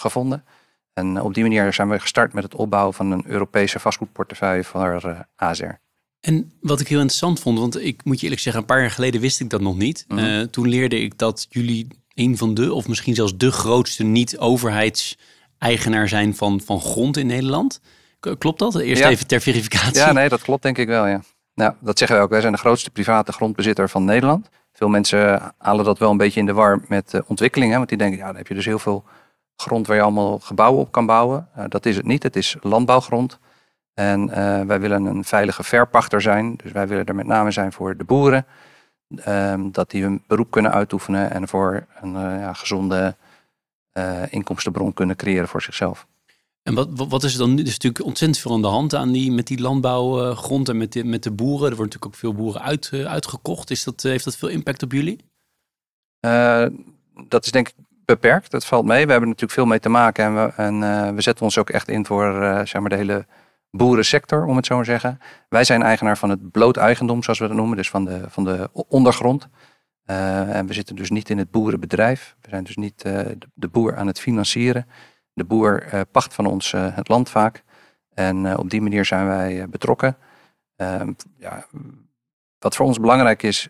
gevonden. 0.00 0.44
En 0.92 1.20
op 1.20 1.34
die 1.34 1.42
manier 1.42 1.72
zijn 1.72 1.88
we 1.88 1.98
gestart 1.98 2.32
met 2.32 2.42
het 2.42 2.54
opbouwen 2.54 2.94
van 2.94 3.10
een 3.10 3.24
Europese 3.26 3.78
vastgoedportefeuille 3.78 4.64
voor 4.64 5.26
ASR. 5.36 5.81
En 6.22 6.52
wat 6.60 6.80
ik 6.80 6.88
heel 6.88 6.98
interessant 6.98 7.40
vond, 7.40 7.58
want 7.58 7.80
ik 7.80 8.04
moet 8.04 8.16
je 8.16 8.22
eerlijk 8.22 8.42
zeggen, 8.42 8.60
een 8.60 8.68
paar 8.68 8.80
jaar 8.80 8.90
geleden 8.90 9.20
wist 9.20 9.40
ik 9.40 9.50
dat 9.50 9.60
nog 9.60 9.76
niet. 9.76 10.04
Mm 10.08 10.50
toen 10.50 10.68
leerde 10.68 11.00
ik 11.00 11.18
dat 11.18 11.46
jullie 11.48 11.88
een 12.14 12.36
van 12.36 12.54
de, 12.54 12.72
of 12.72 12.88
misschien 12.88 13.14
zelfs 13.14 13.36
de 13.36 13.52
grootste 13.52 14.04
niet-overheids 14.04 15.18
eigenaar 15.58 16.08
zijn 16.08 16.36
van, 16.36 16.60
van 16.60 16.80
grond 16.80 17.16
in 17.16 17.26
Nederland. 17.26 17.80
Klopt 18.38 18.58
dat? 18.58 18.80
Eerst 18.80 19.02
even 19.02 19.26
ter 19.26 19.40
verificatie. 19.40 19.96
Ja, 19.96 20.12
nee, 20.12 20.28
dat 20.28 20.42
klopt 20.42 20.62
denk 20.62 20.78
ik 20.78 20.86
wel, 20.86 21.06
ja. 21.06 21.22
Nou, 21.54 21.74
dat 21.80 21.98
zeggen 21.98 22.16
wij 22.16 22.26
ook. 22.26 22.32
Wij 22.32 22.40
zijn 22.40 22.52
de 22.52 22.58
grootste 22.58 22.90
private 22.90 23.32
grondbezitter 23.32 23.88
van 23.88 24.04
Nederland. 24.04 24.48
Veel 24.72 24.88
mensen 24.88 25.54
halen 25.58 25.84
dat 25.84 25.98
wel 25.98 26.10
een 26.10 26.16
beetje 26.16 26.40
in 26.40 26.46
de 26.46 26.52
war 26.52 26.80
met 26.88 27.20
ontwikkelingen. 27.26 27.76
Want 27.76 27.88
die 27.88 27.98
denken, 27.98 28.18
ja, 28.18 28.26
dan 28.26 28.36
heb 28.36 28.46
je 28.46 28.54
dus 28.54 28.64
heel 28.64 28.78
veel 28.78 29.04
grond 29.56 29.86
waar 29.86 29.96
je 29.96 30.02
allemaal 30.02 30.38
gebouwen 30.38 30.80
op 30.80 30.92
kan 30.92 31.06
bouwen. 31.06 31.48
Uh, 31.58 31.64
dat 31.68 31.86
is 31.86 31.96
het 31.96 32.06
niet. 32.06 32.22
Het 32.22 32.36
is 32.36 32.56
landbouwgrond. 32.60 33.38
En 33.94 34.28
uh, 34.28 34.60
wij 34.60 34.80
willen 34.80 35.04
een 35.04 35.24
veilige 35.24 35.62
verpachter 35.62 36.20
zijn. 36.20 36.56
Dus 36.56 36.72
wij 36.72 36.88
willen 36.88 37.04
er 37.04 37.14
met 37.14 37.26
name 37.26 37.50
zijn 37.50 37.72
voor 37.72 37.96
de 37.96 38.04
boeren. 38.04 38.46
Um, 39.28 39.72
dat 39.72 39.90
die 39.90 40.02
hun 40.02 40.22
beroep 40.26 40.50
kunnen 40.50 40.72
uitoefenen 40.72 41.30
en 41.30 41.48
voor 41.48 41.86
een 42.00 42.14
uh, 42.14 42.20
ja, 42.20 42.52
gezonde 42.52 43.16
uh, 43.98 44.22
inkomstenbron 44.30 44.94
kunnen 44.94 45.16
creëren 45.16 45.48
voor 45.48 45.62
zichzelf. 45.62 46.06
En 46.62 46.74
wat, 46.74 46.88
wat 46.92 47.22
is 47.22 47.32
er 47.32 47.38
dan 47.38 47.54
nu? 47.54 47.60
Er 47.60 47.66
is 47.66 47.72
natuurlijk 47.72 48.04
ontzettend 48.04 48.40
veel 48.40 48.52
aan 48.52 48.62
de 48.62 48.68
hand 48.68 48.94
aan 48.94 49.12
die, 49.12 49.32
met 49.32 49.46
die 49.46 49.60
landbouwgrond 49.60 50.68
en 50.68 50.76
met 50.76 50.92
de, 50.92 51.04
met 51.04 51.22
de 51.22 51.30
boeren. 51.30 51.70
Er 51.70 51.76
worden 51.76 51.84
natuurlijk 51.84 52.06
ook 52.06 52.14
veel 52.14 52.34
boeren 52.34 52.62
uit, 52.62 52.90
uitgekocht. 52.92 53.70
Is 53.70 53.84
dat, 53.84 54.02
heeft 54.02 54.24
dat 54.24 54.36
veel 54.36 54.48
impact 54.48 54.82
op 54.82 54.92
jullie? 54.92 55.18
Dat 57.28 57.44
is 57.44 57.50
denk 57.50 57.68
ik 57.68 57.74
beperkt. 58.04 58.50
Dat 58.50 58.64
valt 58.64 58.84
mee. 58.84 59.04
We 59.04 59.10
hebben 59.10 59.28
natuurlijk 59.28 59.58
veel 59.58 59.66
mee 59.66 59.80
te 59.80 59.88
maken. 59.88 60.24
En 60.24 60.34
we, 60.34 60.52
en, 60.56 61.14
we 61.14 61.20
zetten 61.20 61.44
ons 61.44 61.58
ook 61.58 61.70
echt 61.70 61.88
in 61.88 62.06
voor 62.06 62.32
zeg 62.64 62.80
maar 62.80 62.90
de 62.90 62.96
hele 62.96 63.26
boerensector, 63.76 64.44
om 64.44 64.56
het 64.56 64.66
zo 64.66 64.74
maar 64.74 64.84
te 64.84 64.90
zeggen. 64.90 65.18
Wij 65.48 65.64
zijn 65.64 65.82
eigenaar 65.82 66.18
van 66.18 66.30
het 66.30 66.50
bloot 66.50 66.76
eigendom, 66.76 67.22
zoals 67.22 67.38
we 67.38 67.46
dat 67.46 67.56
noemen. 67.56 67.76
Dus 67.76 67.90
van 67.90 68.04
de, 68.04 68.24
van 68.28 68.44
de 68.44 68.70
ondergrond. 68.72 69.48
Uh, 70.06 70.56
en 70.56 70.66
we 70.66 70.72
zitten 70.72 70.96
dus 70.96 71.10
niet 71.10 71.30
in 71.30 71.38
het 71.38 71.50
boerenbedrijf. 71.50 72.36
We 72.40 72.48
zijn 72.48 72.64
dus 72.64 72.76
niet 72.76 73.04
uh, 73.06 73.20
de, 73.54 73.68
boer 73.68 73.96
aan 73.96 74.06
het 74.06 74.20
financieren. 74.20 74.86
De 75.32 75.44
boer 75.44 75.84
pacht 76.10 76.34
van 76.34 76.46
ons 76.46 76.72
het 76.72 77.08
land 77.08 77.30
vaak. 77.30 77.62
En 78.14 78.58
op 78.58 78.70
die 78.70 78.80
manier 78.80 79.04
zijn 79.04 79.26
wij 79.26 79.68
betrokken. 79.68 80.16
Ehm, 80.76 81.12
ja, 81.38 81.66
wat 82.58 82.76
voor 82.76 82.86
ons 82.86 83.00
belangrijk 83.00 83.42
is, 83.42 83.68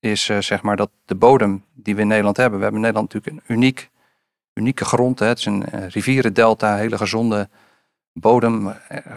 is 0.00 0.24
zeg 0.24 0.62
maar 0.62 0.76
dat 0.76 0.90
de 1.04 1.14
bodem 1.14 1.64
die 1.72 1.94
we 1.94 2.00
in 2.00 2.06
Nederland 2.06 2.36
hebben. 2.36 2.58
We 2.58 2.64
hebben 2.64 2.82
in 2.82 2.86
Nederland 2.86 3.12
natuurlijk 3.12 3.48
een 3.48 3.54
uniek, 3.56 3.90
unieke 4.54 4.84
grond. 4.84 5.18
Hè. 5.18 5.26
Het 5.26 5.38
is 5.38 5.46
een 5.46 5.88
rivierendelta, 5.88 6.76
hele 6.76 6.96
gezonde 6.96 7.48
bodem, 8.14 8.68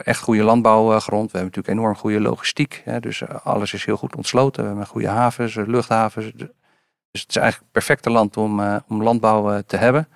echt 0.04 0.20
goede 0.20 0.44
landbouwgrond. 0.44 1.32
We 1.32 1.38
hebben 1.38 1.56
natuurlijk 1.56 1.68
enorm 1.68 1.96
goede 1.96 2.20
logistiek. 2.20 2.82
Hè, 2.86 3.00
dus 3.00 3.22
eh, 3.22 3.46
alles 3.46 3.74
is 3.74 3.86
heel 3.86 3.98
goed 3.98 4.16
ontsloten. 4.16 4.62
We 4.62 4.68
hebben 4.68 4.88
goede 4.88 5.08
havens, 5.08 5.56
eh, 5.56 5.68
luchthavens. 5.68 6.32
Dus 6.36 7.22
het 7.22 7.30
is 7.30 7.36
eigenlijk 7.36 7.64
het 7.64 7.72
perfecte 7.72 8.10
land 8.10 8.38
om, 8.38 8.60
uh, 8.60 8.76
om 8.88 9.04
landbouw 9.04 9.62
te 9.62 9.78
hebben. 9.78 10.08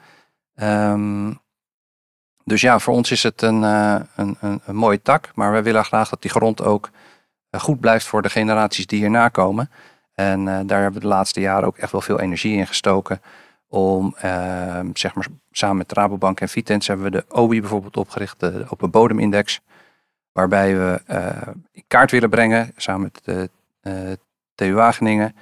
Um, 0.55 1.39
dus 2.43 2.61
ja, 2.61 2.79
voor 2.79 2.93
ons 2.93 3.11
is 3.11 3.23
het 3.23 3.41
een, 3.41 3.61
een, 3.61 4.07
een, 4.39 4.61
een, 4.65 4.75
mooie 4.75 5.01
tak. 5.01 5.31
Maar 5.35 5.53
we 5.53 5.61
willen 5.61 5.85
graag 5.85 6.09
dat 6.09 6.21
die 6.21 6.31
grond 6.31 6.63
ook 6.63 6.89
goed 7.51 7.79
blijft 7.79 8.05
voor 8.05 8.21
de 8.21 8.29
generaties 8.29 8.87
die 8.87 8.99
hierna 8.99 9.29
komen. 9.29 9.69
En 10.13 10.45
daar 10.45 10.81
hebben 10.81 10.93
we 10.93 11.07
de 11.07 11.13
laatste 11.13 11.39
jaren 11.39 11.67
ook 11.67 11.77
echt 11.77 11.91
wel 11.91 12.01
veel 12.01 12.19
energie 12.19 12.57
in 12.57 12.67
gestoken 12.67 13.21
om 13.71 14.15
ehm, 14.17 14.89
zeg 14.93 15.15
maar 15.15 15.27
samen 15.51 15.77
met 15.77 15.91
Rabobank 15.91 16.39
en 16.39 16.49
Vitens 16.49 16.87
hebben 16.87 17.05
we 17.05 17.11
de 17.11 17.25
OBI 17.27 17.59
bijvoorbeeld 17.59 17.97
opgericht, 17.97 18.39
de 18.39 18.65
Open 18.69 18.89
Bodemindex, 18.89 19.61
waarbij 20.31 20.77
we 20.77 21.01
uh, 21.09 21.53
in 21.71 21.83
kaart 21.87 22.11
willen 22.11 22.29
brengen 22.29 22.71
samen 22.75 23.01
met 23.01 23.21
de 23.23 23.49
uh, 23.81 24.11
TU 24.55 24.73
Wageningen 24.73 25.35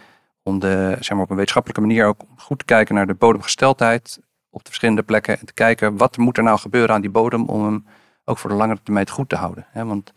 om 0.43 0.59
de, 0.59 0.97
zeg 0.99 1.09
maar 1.09 1.21
op 1.21 1.29
een 1.29 1.35
wetenschappelijke 1.35 1.81
manier 1.81 2.05
ook 2.05 2.21
goed 2.37 2.59
te 2.59 2.65
kijken 2.65 2.95
naar 2.95 3.07
de 3.07 3.13
bodemgesteldheid 3.13 4.19
op 4.49 4.59
de 4.59 4.67
verschillende 4.67 5.03
plekken 5.03 5.39
en 5.39 5.45
te 5.45 5.53
kijken 5.53 5.97
wat 5.97 6.17
moet 6.17 6.37
er 6.37 6.43
nou 6.43 6.59
gebeuren 6.59 6.95
aan 6.95 7.01
die 7.01 7.09
bodem 7.09 7.45
om 7.45 7.65
hem 7.65 7.85
ook 8.25 8.37
voor 8.37 8.49
de 8.49 8.55
langere 8.55 8.79
termijn 8.83 9.09
goed 9.09 9.29
te 9.29 9.35
houden. 9.35 9.65
Want 9.73 10.13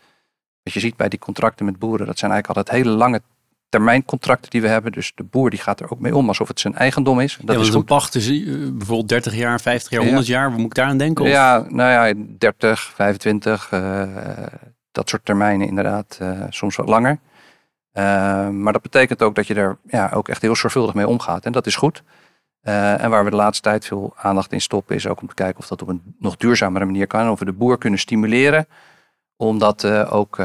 wat 0.63 0.73
je 0.73 0.79
ziet 0.79 0.95
bij 0.95 1.09
die 1.09 1.19
contracten 1.19 1.65
met 1.65 1.79
boeren, 1.79 2.05
dat 2.05 2.19
zijn 2.19 2.31
eigenlijk 2.31 2.59
altijd 2.59 2.83
hele 2.83 2.97
lange 2.97 3.21
termijncontracten 3.73 4.49
die 4.49 4.61
we 4.61 4.67
hebben. 4.67 4.91
Dus 4.91 5.11
de 5.15 5.23
boer 5.23 5.49
die 5.49 5.59
gaat 5.59 5.79
er 5.79 5.91
ook 5.91 5.99
mee 5.99 6.15
om 6.15 6.27
alsof 6.27 6.47
het 6.47 6.59
zijn 6.59 6.75
eigendom 6.75 7.19
is. 7.19 7.37
Dat 7.41 7.55
ja, 7.55 7.61
is 7.61 7.73
een 7.73 7.83
pacht 7.83 8.15
is 8.15 8.29
eh, 8.29 8.45
bijvoorbeeld 8.71 9.09
30 9.09 9.35
jaar, 9.35 9.61
50 9.61 9.91
jaar, 9.91 10.03
100 10.03 10.27
jaar. 10.27 10.49
Waar 10.49 10.59
moet 10.59 10.65
ik 10.65 10.73
daar 10.75 10.87
aan 10.87 10.97
denken? 10.97 11.23
Of? 11.23 11.31
Ja, 11.31 11.65
nou 11.69 12.07
ja, 12.07 12.25
30, 12.37 12.79
25, 12.81 13.71
uh, 13.71 14.03
dat 14.91 15.09
soort 15.09 15.25
termijnen 15.25 15.67
inderdaad. 15.67 16.19
Uh, 16.21 16.43
soms 16.49 16.75
wat 16.75 16.87
langer. 16.87 17.19
Maar 18.51 18.73
dat 18.73 18.81
betekent 18.81 19.21
ook 19.21 19.35
dat 19.35 19.47
je 19.47 19.53
er 19.53 19.77
ja, 19.87 20.11
ook 20.13 20.27
echt 20.27 20.41
heel 20.41 20.55
zorgvuldig 20.55 20.93
mee 20.93 21.07
omgaat. 21.07 21.45
En 21.45 21.51
dat 21.51 21.65
is 21.65 21.75
goed. 21.75 22.03
en 22.61 23.09
waar 23.09 23.23
we 23.23 23.29
de 23.29 23.35
laatste 23.35 23.69
tijd 23.69 23.85
veel 23.85 24.13
aandacht 24.17 24.51
in 24.51 24.61
stoppen 24.61 24.95
is 24.95 25.07
ook 25.07 25.21
om 25.21 25.27
te 25.27 25.33
kijken 25.33 25.59
of 25.59 25.67
dat 25.67 25.81
op 25.81 25.87
een 25.87 26.15
nog 26.19 26.37
duurzamere 26.37 26.85
manier 26.85 27.07
kan. 27.07 27.29
Of 27.29 27.39
we 27.39 27.45
de 27.45 27.53
boer 27.53 27.77
kunnen 27.77 27.99
stimuleren 27.99 28.67
om 29.35 29.59
dat 29.59 29.85
ook 30.09 30.35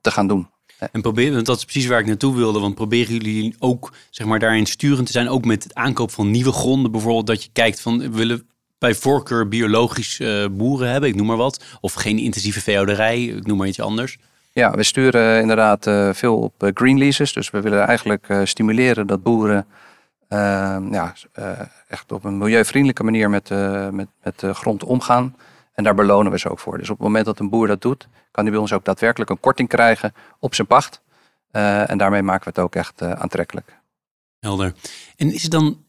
te 0.00 0.10
gaan 0.10 0.26
doen. 0.26 0.48
En 0.92 1.00
proberen, 1.00 1.44
dat 1.44 1.56
is 1.56 1.64
precies 1.64 1.86
waar 1.86 2.00
ik 2.00 2.06
naartoe 2.06 2.36
wilde. 2.36 2.60
Want 2.60 2.74
proberen 2.74 3.12
jullie 3.12 3.54
ook 3.58 3.92
zeg 4.10 4.26
maar, 4.26 4.38
daarin 4.38 4.66
sturend 4.66 5.06
te 5.06 5.12
zijn, 5.12 5.28
ook 5.28 5.44
met 5.44 5.62
het 5.62 5.74
aankoop 5.74 6.10
van 6.10 6.30
nieuwe 6.30 6.52
gronden 6.52 6.90
bijvoorbeeld, 6.90 7.26
dat 7.26 7.42
je 7.42 7.48
kijkt 7.52 7.80
van 7.80 7.98
we 7.98 8.10
willen 8.10 8.46
bij 8.78 8.94
voorkeur 8.94 9.48
biologisch 9.48 10.20
uh, 10.20 10.46
boeren 10.50 10.90
hebben, 10.90 11.08
ik 11.08 11.14
noem 11.14 11.26
maar 11.26 11.36
wat. 11.36 11.64
Of 11.80 11.92
geen 11.92 12.18
intensieve 12.18 12.60
veehouderij, 12.60 13.24
ik 13.24 13.46
noem 13.46 13.56
maar 13.56 13.66
iets 13.66 13.80
anders. 13.80 14.18
Ja, 14.52 14.70
we 14.70 14.82
sturen 14.82 15.40
inderdaad 15.40 15.86
uh, 15.86 16.12
veel 16.12 16.38
op 16.38 16.62
uh, 16.62 16.70
green 16.74 16.98
leases. 16.98 17.32
Dus 17.32 17.50
we 17.50 17.60
willen 17.60 17.86
eigenlijk 17.86 18.34
stimuleren 18.44 19.06
dat 19.06 19.22
boeren 19.22 19.66
ja, 20.90 21.14
echt 21.88 22.12
op 22.12 22.24
een 22.24 22.38
milieuvriendelijke 22.38 23.04
manier 23.04 23.30
met, 23.30 23.50
met, 23.90 24.08
met 24.22 24.56
grond 24.56 24.84
omgaan. 24.84 25.36
En 25.76 25.84
daar 25.84 25.94
belonen 25.94 26.32
we 26.32 26.38
ze 26.38 26.50
ook 26.50 26.58
voor. 26.58 26.78
Dus 26.78 26.90
op 26.90 26.96
het 26.96 27.06
moment 27.06 27.24
dat 27.24 27.38
een 27.38 27.50
boer 27.50 27.66
dat 27.66 27.82
doet, 27.82 28.08
kan 28.30 28.42
hij 28.44 28.52
bij 28.52 28.60
ons 28.60 28.72
ook 28.72 28.84
daadwerkelijk 28.84 29.30
een 29.30 29.40
korting 29.40 29.68
krijgen 29.68 30.14
op 30.38 30.54
zijn 30.54 30.66
pacht. 30.66 31.02
Uh, 31.52 31.90
en 31.90 31.98
daarmee 31.98 32.22
maken 32.22 32.44
we 32.44 32.50
het 32.50 32.58
ook 32.58 32.74
echt 32.74 33.02
uh, 33.02 33.12
aantrekkelijk. 33.12 33.78
Helder. 34.40 34.74
En 35.16 35.32
is 35.32 35.44
er 35.44 35.50
dan 35.50 35.84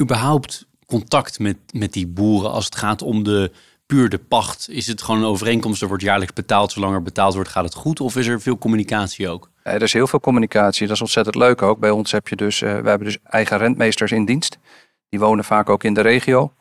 überhaupt 0.00 0.66
contact 0.86 1.38
met, 1.38 1.56
met 1.72 1.92
die 1.92 2.06
boeren 2.06 2.50
als 2.50 2.64
het 2.64 2.76
gaat 2.76 3.02
om 3.02 3.22
de 3.22 3.52
puur 3.86 4.08
de 4.08 4.18
pacht? 4.18 4.68
Is 4.68 4.86
het 4.86 5.02
gewoon 5.02 5.20
een 5.20 5.26
overeenkomst, 5.26 5.82
er 5.82 5.88
wordt 5.88 6.02
jaarlijks 6.02 6.32
betaald, 6.32 6.72
zolang 6.72 6.94
er 6.94 7.02
betaald 7.02 7.34
wordt 7.34 7.48
gaat 7.48 7.64
het 7.64 7.74
goed? 7.74 8.00
Of 8.00 8.16
is 8.16 8.26
er 8.26 8.40
veel 8.40 8.58
communicatie 8.58 9.28
ook? 9.28 9.50
er 9.62 9.82
is 9.82 9.92
heel 9.92 10.06
veel 10.06 10.20
communicatie, 10.20 10.86
dat 10.86 10.94
is 10.94 11.02
ontzettend 11.02 11.34
leuk 11.34 11.62
ook. 11.62 11.78
Bij 11.78 11.90
ons 11.90 12.12
heb 12.12 12.28
je 12.28 12.36
dus, 12.36 12.60
uh, 12.60 12.68
we 12.80 12.88
hebben 12.88 13.06
dus 13.06 13.18
eigen 13.24 13.58
rentmeesters 13.58 14.12
in 14.12 14.24
dienst. 14.24 14.58
Die 15.08 15.20
wonen 15.20 15.44
vaak 15.44 15.68
ook 15.68 15.84
in 15.84 15.94
de 15.94 16.00
regio. 16.00 16.52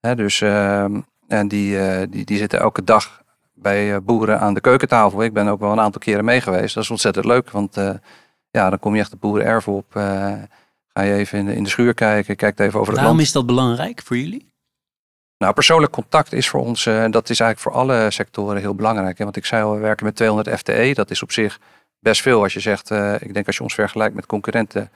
dus 0.00 0.40
ehm, 0.40 1.00
en 1.28 1.48
die, 1.48 1.76
uh, 1.76 2.02
die, 2.10 2.24
die 2.24 2.38
zitten 2.38 2.60
elke 2.60 2.84
dag 2.84 3.22
bij 3.54 3.94
eh, 3.94 4.00
boeren 4.02 4.40
aan 4.40 4.54
de 4.54 4.60
keukentafel. 4.60 5.22
Ik 5.22 5.32
ben 5.32 5.48
ook 5.48 5.60
wel 5.60 5.72
een 5.72 5.80
aantal 5.80 6.00
keren 6.00 6.24
mee 6.24 6.40
geweest. 6.40 6.74
Dat 6.74 6.82
is 6.82 6.90
ontzettend 6.90 7.24
leuk, 7.24 7.50
want 7.50 7.76
uh, 7.76 7.90
ja, 8.50 8.70
dan 8.70 8.78
kom 8.78 8.94
je 8.94 9.00
echt 9.00 9.10
de 9.10 9.16
boerenerf 9.16 9.68
op. 9.68 9.86
ga 9.92 11.02
je 11.02 11.12
even 11.12 11.38
in 11.38 11.46
de, 11.46 11.54
in 11.54 11.62
de 11.62 11.68
schuur 11.68 11.94
kijken, 11.94 12.36
kijkt 12.36 12.60
even 12.60 12.80
over 12.80 12.92
het 12.92 13.02
Waarom 13.02 13.20
is 13.20 13.32
dat 13.32 13.46
belangrijk 13.46 14.02
voor 14.04 14.16
jullie? 14.16 14.46
Nou, 15.38 15.54
persoonlijk 15.54 15.92
contact 15.92 16.32
is 16.32 16.48
voor 16.48 16.60
ons, 16.60 16.86
en 16.86 17.10
dat 17.10 17.30
is 17.30 17.40
eigenlijk 17.40 17.60
voor 17.60 17.82
alle 17.82 18.10
sectoren 18.10 18.60
heel 18.60 18.74
belangrijk. 18.74 19.18
Hè? 19.18 19.24
Want 19.24 19.36
ik 19.36 19.44
zei 19.44 19.62
al, 19.62 19.72
we 19.72 19.78
werken 19.78 20.04
met 20.06 20.16
200 20.16 20.58
FTE. 20.58 20.90
Dat 20.94 21.10
is 21.10 21.22
op 21.22 21.32
zich 21.32 21.58
best 21.98 22.22
veel 22.22 22.42
als 22.42 22.52
je 22.52 22.60
zegt, 22.60 22.90
ik 23.20 23.34
denk 23.34 23.46
als 23.46 23.56
je 23.56 23.62
ons 23.62 23.74
vergelijkt 23.74 24.14
met 24.14 24.26
concurrenten, 24.26 24.90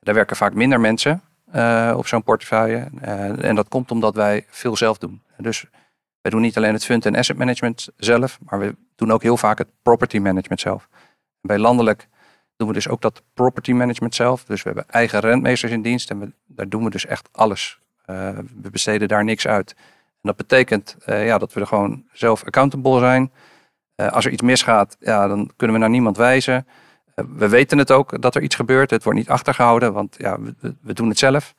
daar 0.00 0.14
werken 0.14 0.36
vaak 0.36 0.54
minder 0.54 0.80
mensen. 0.80 1.22
Uh, 1.54 1.94
op 1.96 2.06
zo'n 2.06 2.22
portefeuille. 2.22 2.88
Uh, 3.04 3.44
en 3.44 3.54
dat 3.54 3.68
komt 3.68 3.90
omdat 3.90 4.14
wij 4.14 4.44
veel 4.48 4.76
zelf 4.76 4.98
doen. 4.98 5.22
Dus 5.38 5.64
wij 6.20 6.30
doen 6.30 6.40
niet 6.40 6.56
alleen 6.56 6.72
het 6.72 6.84
fund 6.84 7.06
en 7.06 7.16
asset 7.16 7.36
management 7.36 7.88
zelf, 7.96 8.38
maar 8.40 8.58
we 8.58 8.76
doen 8.94 9.12
ook 9.12 9.22
heel 9.22 9.36
vaak 9.36 9.58
het 9.58 9.68
property 9.82 10.18
management 10.18 10.60
zelf. 10.60 10.88
Bij 11.40 11.58
landelijk 11.58 12.08
doen 12.56 12.68
we 12.68 12.74
dus 12.74 12.88
ook 12.88 13.00
dat 13.00 13.22
property 13.34 13.72
management 13.72 14.14
zelf. 14.14 14.44
Dus 14.44 14.62
we 14.62 14.68
hebben 14.68 14.88
eigen 14.90 15.20
rentmeesters 15.20 15.72
in 15.72 15.82
dienst 15.82 16.10
en 16.10 16.20
we, 16.20 16.32
daar 16.46 16.68
doen 16.68 16.84
we 16.84 16.90
dus 16.90 17.06
echt 17.06 17.28
alles. 17.32 17.78
Uh, 18.06 18.28
we 18.62 18.70
besteden 18.70 19.08
daar 19.08 19.24
niks 19.24 19.46
uit. 19.46 19.72
En 19.76 20.20
dat 20.20 20.36
betekent 20.36 20.96
ja, 21.06 21.38
dat 21.38 21.52
we 21.52 21.60
er 21.60 21.66
gewoon 21.66 22.04
zelf 22.12 22.44
accountable 22.44 22.98
zijn. 22.98 23.32
als 23.96 24.24
er 24.24 24.32
iets 24.32 24.42
misgaat, 24.42 24.96
ja, 25.00 25.26
dan 25.28 25.50
kunnen 25.56 25.76
we 25.76 25.82
naar 25.82 25.90
niemand 25.90 26.16
wijzen. 26.16 26.66
we 27.14 27.48
weten 27.48 27.78
het 27.78 27.90
ook 27.90 28.22
dat 28.22 28.34
er 28.34 28.42
iets 28.42 28.54
gebeurt. 28.54 28.90
Het 28.90 29.04
wordt 29.04 29.18
niet 29.18 29.28
achtergehouden, 29.28 29.92
want 29.92 30.14
ja, 30.18 30.40
we, 30.40 30.74
we 30.80 30.92
doen 30.92 31.08
het 31.08 31.18
zelf. 31.18 31.54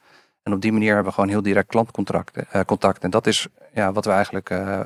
En 0.45 0.53
op 0.53 0.61
die 0.61 0.71
manier 0.71 0.87
hebben 0.87 1.05
we 1.05 1.13
gewoon 1.13 1.29
heel 1.29 1.41
direct 1.41 1.67
klantcontact. 1.67 2.37
Uh, 2.37 2.61
contact. 2.65 3.03
En 3.03 3.09
dat 3.09 3.27
is 3.27 3.47
ja, 3.73 3.91
wat 3.91 4.05
we 4.05 4.11
eigenlijk 4.11 4.49
uh, 4.49 4.79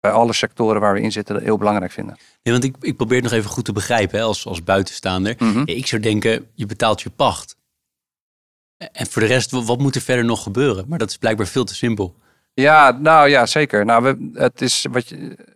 bij 0.00 0.10
alle 0.10 0.32
sectoren 0.32 0.80
waar 0.80 0.94
we 0.94 1.00
in 1.00 1.12
zitten 1.12 1.42
heel 1.42 1.58
belangrijk 1.58 1.92
vinden. 1.92 2.16
Nee, 2.42 2.54
want 2.54 2.64
ik, 2.64 2.76
ik 2.80 2.96
probeer 2.96 3.16
het 3.16 3.24
nog 3.24 3.38
even 3.38 3.50
goed 3.50 3.64
te 3.64 3.72
begrijpen 3.72 4.18
hè, 4.18 4.24
als, 4.24 4.46
als 4.46 4.64
buitenstaander. 4.64 5.36
Mm 5.38 5.62
Ik 5.64 5.86
zou 5.86 6.02
denken, 6.02 6.46
je 6.54 6.66
betaalt 6.66 7.00
je 7.00 7.10
pacht. 7.10 7.56
En 8.76 9.06
voor 9.06 9.22
de 9.22 9.28
rest, 9.28 9.50
wat 9.50 9.78
moet 9.78 9.94
er 9.94 10.00
verder 10.00 10.24
nog 10.24 10.42
gebeuren? 10.42 10.84
Maar 10.88 10.98
dat 10.98 11.10
is 11.10 11.16
blijkbaar 11.16 11.46
veel 11.46 11.64
te 11.64 11.74
simpel. 11.74 12.16
Ja, 12.54 12.90
nou 12.90 13.28
ja, 13.28 13.46
zeker. 13.46 13.84
Nou, 13.84 14.02
we, 14.02 14.30
het 14.40 14.60
is 14.60 14.86
wat 14.90 15.08
je, 15.08 15.16
eh, 15.16 15.54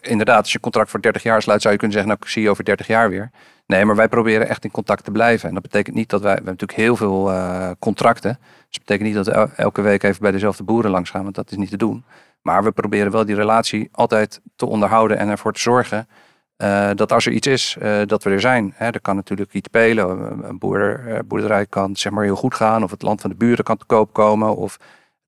inderdaad, 0.00 0.38
als 0.38 0.48
je 0.48 0.54
een 0.54 0.62
contract 0.62 0.90
voor 0.90 1.00
30 1.00 1.22
jaar 1.22 1.42
sluit, 1.42 1.60
zou 1.60 1.72
je 1.72 1.80
kunnen 1.80 1.98
zeggen, 1.98 2.14
nou, 2.14 2.26
ik 2.26 2.32
zie 2.32 2.42
je 2.42 2.50
over 2.50 2.64
30 2.64 2.86
jaar 2.86 3.10
weer. 3.10 3.30
Nee, 3.66 3.84
maar 3.84 3.96
wij 3.96 4.08
proberen 4.08 4.48
echt 4.48 4.64
in 4.64 4.70
contact 4.70 5.04
te 5.04 5.10
blijven. 5.10 5.48
En 5.48 5.54
dat 5.54 5.62
betekent 5.62 5.96
niet 5.96 6.10
dat 6.10 6.20
wij, 6.20 6.30
we 6.30 6.36
hebben 6.36 6.52
natuurlijk 6.52 6.80
heel 6.80 6.96
veel 6.96 7.30
uh, 7.30 7.70
contracten. 7.78 8.38
Dus 8.40 8.78
dat 8.78 8.86
betekent 8.86 9.08
niet 9.08 9.24
dat 9.24 9.26
we 9.26 9.62
elke 9.62 9.80
week 9.82 10.02
even 10.02 10.22
bij 10.22 10.30
dezelfde 10.30 10.62
boeren 10.62 10.90
langs 10.90 11.10
gaan, 11.10 11.22
want 11.22 11.34
dat 11.34 11.50
is 11.50 11.56
niet 11.56 11.70
te 11.70 11.76
doen. 11.76 12.04
Maar 12.42 12.64
we 12.64 12.72
proberen 12.72 13.12
wel 13.12 13.24
die 13.24 13.34
relatie 13.34 13.88
altijd 13.92 14.40
te 14.56 14.66
onderhouden 14.66 15.18
en 15.18 15.28
ervoor 15.28 15.52
te 15.52 15.60
zorgen 15.60 16.08
uh, 16.56 16.90
dat 16.94 17.12
als 17.12 17.26
er 17.26 17.32
iets 17.32 17.46
is, 17.46 17.76
dat 18.06 18.22
we 18.22 18.30
er 18.30 18.40
zijn. 18.40 18.72
Hè, 18.76 18.86
er 18.90 19.00
kan 19.00 19.16
natuurlijk 19.16 19.52
iets 19.52 19.68
spelen. 19.68 20.08
Een 20.48 20.58
boerder, 20.58 21.26
boerderij 21.26 21.66
kan 21.66 21.96
zeg 21.96 22.12
maar 22.12 22.24
heel 22.24 22.36
goed 22.36 22.54
gaan, 22.54 22.82
of 22.82 22.90
het 22.90 23.02
land 23.02 23.20
van 23.20 23.30
de 23.30 23.36
buren 23.36 23.64
kan 23.64 23.76
te 23.76 23.84
koop 23.84 24.12
komen, 24.12 24.56
of 24.56 24.78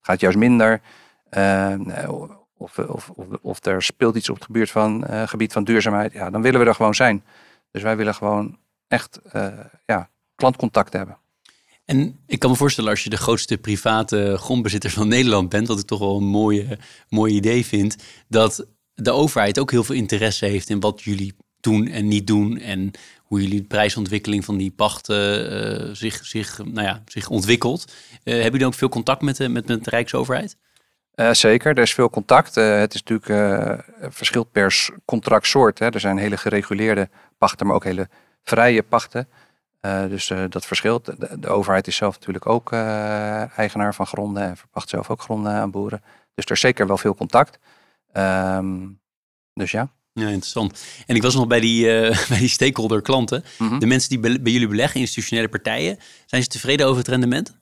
gaat 0.00 0.20
juist 0.20 0.38
minder. 0.38 0.80
Of, 2.62 2.78
of, 2.78 3.10
of, 3.10 3.26
of, 3.42 3.64
er 3.64 3.82
speelt 3.82 4.16
iets 4.16 4.28
op 4.28 4.34
het 4.34 4.44
gebied 4.44 4.70
van, 4.70 5.04
gebied 5.28 5.52
van 5.52 5.64
duurzaamheid. 5.64 6.12
Ja, 6.12 6.30
dan 6.30 6.42
willen 6.42 6.60
we 6.60 6.66
er 6.66 6.74
gewoon 6.74 6.94
zijn. 6.94 7.24
Dus 7.70 7.82
wij 7.82 7.96
willen 7.96 8.14
gewoon 8.14 8.58
echt 8.88 9.20
uh, 9.36 9.46
ja, 9.86 10.10
klantcontact 10.34 10.92
hebben. 10.92 11.18
En 11.84 12.20
ik 12.26 12.38
kan 12.38 12.50
me 12.50 12.56
voorstellen 12.56 12.90
als 12.90 13.04
je 13.04 13.10
de 13.10 13.16
grootste 13.16 13.58
private 13.58 14.36
grondbezitter 14.38 14.90
van 14.90 15.08
Nederland 15.08 15.48
bent, 15.48 15.68
wat 15.68 15.78
ik 15.78 15.86
toch 15.86 15.98
wel 15.98 16.16
een 16.16 16.24
mooie, 16.24 16.78
mooi 17.08 17.34
idee 17.34 17.66
vind, 17.66 17.96
dat 18.28 18.66
de 18.94 19.10
overheid 19.10 19.58
ook 19.58 19.70
heel 19.70 19.84
veel 19.84 19.94
interesse 19.94 20.46
heeft 20.46 20.68
in 20.68 20.80
wat 20.80 21.02
jullie 21.02 21.34
doen 21.60 21.86
en 21.86 22.08
niet 22.08 22.26
doen 22.26 22.58
en 22.58 22.90
hoe 23.22 23.40
jullie 23.40 23.60
de 23.60 23.66
prijsontwikkeling 23.66 24.44
van 24.44 24.56
die 24.56 24.70
pachten 24.70 25.52
uh, 25.88 25.94
zich, 25.94 26.26
zich, 26.26 26.58
nou 26.64 26.86
ja, 26.86 27.02
zich 27.06 27.28
ontwikkelt. 27.28 27.84
Uh, 27.88 28.34
hebben 28.34 28.52
jullie 28.52 28.66
ook 28.66 28.74
veel 28.74 28.88
contact 28.88 29.22
met, 29.22 29.38
met, 29.38 29.66
met 29.66 29.84
de 29.84 29.90
Rijksoverheid? 29.90 30.56
Uh, 31.14 31.32
zeker, 31.32 31.76
er 31.76 31.82
is 31.82 31.94
veel 31.94 32.10
contact. 32.10 32.56
Uh, 32.56 32.78
het 32.78 32.94
is 32.94 33.02
natuurlijk 33.02 33.28
uh, 33.28 34.10
verschilt 34.10 34.52
per 34.52 34.88
contractsoort. 35.04 35.78
Hè. 35.78 35.88
Er 35.88 36.00
zijn 36.00 36.18
hele 36.18 36.36
gereguleerde 36.36 37.08
pachten, 37.38 37.66
maar 37.66 37.74
ook 37.74 37.84
hele 37.84 38.08
vrije 38.42 38.82
pachten. 38.82 39.28
Dus 40.08 40.32
dat 40.48 40.66
verschilt. 40.66 41.04
De, 41.04 41.38
de, 41.38 41.48
overheid 41.48 41.86
is 41.86 41.96
zelf 41.96 42.14
natuurlijk 42.14 42.46
ook 42.46 42.72
eigenaar 43.56 43.94
van 43.94 44.06
gronden 44.06 44.42
en 44.42 44.56
verpacht 44.56 44.88
zelf 44.88 45.10
ook 45.10 45.22
gronden 45.22 45.52
aan 45.52 45.70
boeren. 45.70 46.02
Dus 46.34 46.44
er 46.44 46.50
is 46.50 46.60
zeker 46.60 46.86
wel 46.86 46.98
veel 46.98 47.14
contact. 47.14 47.58
Um, 48.12 49.00
dus 49.54 49.70
ja. 49.70 49.88
Ja, 50.12 50.26
interessant. 50.26 50.84
En 51.06 51.16
ik 51.16 51.22
was 51.22 51.34
nog 51.34 51.46
bij 51.46 51.60
die, 51.60 51.84
bij 52.28 52.38
die 52.38 52.48
stakeholder 52.48 53.02
klanten. 53.02 53.44
Mm 53.58 53.68
-hmm. 53.68 53.78
De 53.78 53.86
mensen 53.86 54.08
die 54.08 54.40
bij 54.40 54.52
jullie 54.52 54.68
beleggen, 54.68 55.00
institutionele 55.00 55.48
partijen, 55.48 55.98
zijn 56.26 56.42
ze 56.42 56.48
tevreden 56.48 56.86
over 56.86 56.98
het 56.98 57.08
rendement? 57.08 57.61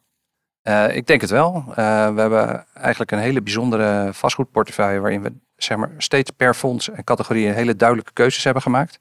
Ik 0.93 1.07
denk 1.07 1.21
het 1.21 1.31
wel. 1.31 1.65
we 1.75 2.21
hebben 2.21 2.67
eigenlijk 2.75 3.11
een 3.11 3.19
hele 3.19 3.43
bijzondere 3.43 4.13
vastgoedportefeuille 4.13 5.01
waarin 5.01 5.23
we 5.23 5.33
zeg 5.57 5.79
maar, 5.79 5.91
steeds 5.99 6.31
per 6.31 6.55
fonds 6.55 6.91
en 6.91 7.05
categorie 7.05 7.49
hele 7.49 7.77
duidelijke 7.77 8.13
keuzes 8.13 8.45
hebben 8.45 8.63
gemaakt. 8.63 9.01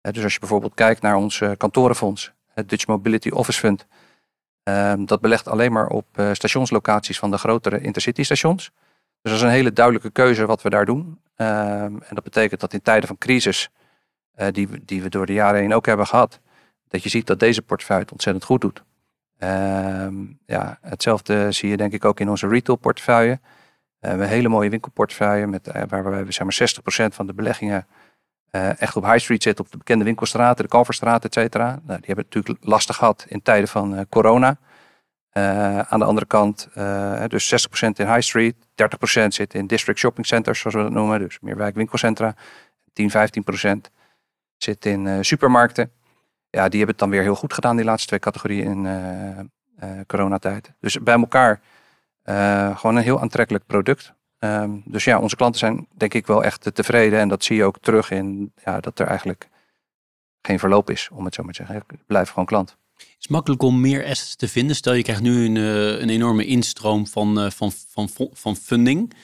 dus 0.00 0.22
als 0.22 0.32
je 0.32 0.40
bijvoorbeeld 0.40 0.74
kijkt 0.74 1.02
naar 1.02 1.16
ons 1.16 1.42
kantorenfonds, 1.56 2.32
het 2.54 2.68
Dutch 2.68 2.86
Mobility 2.86 3.28
Office 3.28 3.58
Fund. 3.58 3.86
Dat 5.08 5.20
belegt 5.20 5.48
alleen 5.48 5.72
maar 5.72 5.86
op 5.86 6.06
stationslocaties 6.32 7.18
van 7.18 7.30
de 7.30 7.38
grotere 7.38 7.80
intercity 7.80 8.22
stations. 8.22 8.70
Dus 9.22 9.32
dat 9.32 9.40
is 9.40 9.46
een 9.46 9.52
hele 9.52 9.72
duidelijke 9.72 10.10
keuze 10.10 10.46
wat 10.46 10.62
we 10.62 10.70
daar 10.70 10.84
doen. 10.84 11.20
En 11.36 12.02
dat 12.10 12.24
betekent 12.24 12.60
dat 12.60 12.72
in 12.72 12.82
tijden 12.82 13.08
van 13.08 13.18
crisis, 13.18 13.70
die, 14.50 14.84
die 14.84 15.02
we 15.02 15.08
door 15.08 15.26
de 15.26 15.32
jaren 15.32 15.60
heen 15.60 15.74
ook 15.74 15.86
hebben 15.86 16.06
gehad, 16.06 16.40
dat 16.88 17.02
je 17.02 17.08
ziet 17.08 17.26
dat 17.26 17.38
deze 17.40 17.62
portefeuille 17.62 18.02
het 18.02 18.12
ontzettend 18.12 18.44
goed 18.44 18.60
doet. 18.60 18.82
Um, 19.42 20.38
ja, 20.46 20.78
hetzelfde 20.80 21.52
zie 21.52 21.68
je 21.68 21.76
denk 21.76 21.92
ik 21.92 22.04
ook 22.04 22.20
in 22.20 22.28
onze 22.28 22.48
retail 22.48 22.78
portefeuille. 22.78 23.32
Uh, 23.32 23.40
we 24.00 24.06
hebben 24.06 24.26
een 24.26 24.32
hele 24.32 24.48
mooie 24.48 24.70
winkelportefeuille 24.70 25.46
met, 25.46 25.70
waar 25.88 26.24
we 26.24 26.32
zeg 26.32 26.46
maar 26.46 27.04
60% 27.10 27.14
van 27.14 27.26
de 27.26 27.34
beleggingen 27.34 27.86
uh, 28.50 28.80
echt 28.80 28.96
op 28.96 29.04
High 29.04 29.18
Street 29.18 29.42
zit, 29.42 29.60
op 29.60 29.70
de 29.70 29.76
bekende 29.76 30.04
winkelstraten, 30.04 30.64
de 30.64 30.70
Kalverstraat, 30.70 31.24
et 31.24 31.34
cetera. 31.34 31.66
Nou, 31.66 31.80
die 31.82 32.06
hebben 32.06 32.24
het 32.24 32.34
natuurlijk 32.34 32.64
lastig 32.64 32.96
gehad 32.96 33.24
in 33.28 33.42
tijden 33.42 33.68
van 33.68 34.06
corona. 34.08 34.58
Aan 35.88 35.98
de 35.98 36.04
andere 36.04 36.26
kant, 36.26 36.68
dus 37.26 37.66
60% 37.66 37.88
in 37.94 38.06
High 38.06 38.20
Street, 38.20 38.54
30% 39.24 39.26
zit 39.26 39.54
in 39.54 39.66
district 39.66 39.98
shopping 39.98 40.26
centers, 40.26 40.60
zoals 40.60 40.76
we 40.76 40.82
dat 40.82 40.92
noemen, 40.92 41.18
dus 41.18 41.40
meer 41.40 41.56
wijkwinkelcentra. 41.56 42.34
10, 42.92 43.10
15% 43.88 43.92
zit 44.56 44.86
in 44.86 45.24
supermarkten. 45.24 45.92
Ja, 46.50 46.68
die 46.68 46.78
hebben 46.78 46.88
het 46.88 46.98
dan 46.98 47.10
weer 47.10 47.22
heel 47.22 47.34
goed 47.34 47.52
gedaan, 47.52 47.76
die 47.76 47.84
laatste 47.84 48.08
twee 48.08 48.20
categorieën 48.20 48.86
in 48.86 49.52
coronatijd. 50.06 50.72
Dus 50.80 51.02
bij 51.02 51.14
elkaar 51.14 51.60
gewoon 52.76 52.96
een 52.96 53.02
heel 53.02 53.20
aantrekkelijk 53.20 53.66
product. 53.66 54.12
Um, 54.38 54.82
dus 54.84 55.04
ja, 55.04 55.18
onze 55.18 55.36
klanten 55.36 55.58
zijn 55.58 55.86
denk 55.96 56.14
ik 56.14 56.26
wel 56.26 56.44
echt 56.44 56.74
tevreden. 56.74 57.18
En 57.18 57.28
dat 57.28 57.44
zie 57.44 57.56
je 57.56 57.64
ook 57.64 57.78
terug 57.80 58.10
in 58.10 58.52
ja, 58.64 58.80
dat 58.80 58.98
er 58.98 59.06
eigenlijk 59.06 59.48
geen 60.42 60.58
verloop 60.58 60.90
is, 60.90 61.08
om 61.12 61.24
het 61.24 61.34
zo 61.34 61.42
maar 61.42 61.52
te 61.52 61.64
zeggen. 61.64 61.84
Ik 61.88 62.06
blijf 62.06 62.28
gewoon 62.28 62.44
klant. 62.44 62.76
Is 62.96 63.06
het 63.18 63.30
makkelijk 63.30 63.62
om 63.62 63.80
meer 63.80 64.04
assets 64.04 64.36
te 64.36 64.48
vinden? 64.48 64.76
Stel 64.76 64.92
je 64.92 65.02
krijgt 65.02 65.22
nu 65.22 65.44
een, 65.44 65.56
een 66.02 66.08
enorme 66.08 66.46
instroom 66.46 67.06
van, 67.06 67.52
van, 67.52 67.72
van, 67.72 68.08
van 68.32 68.56
funding. 68.56 69.14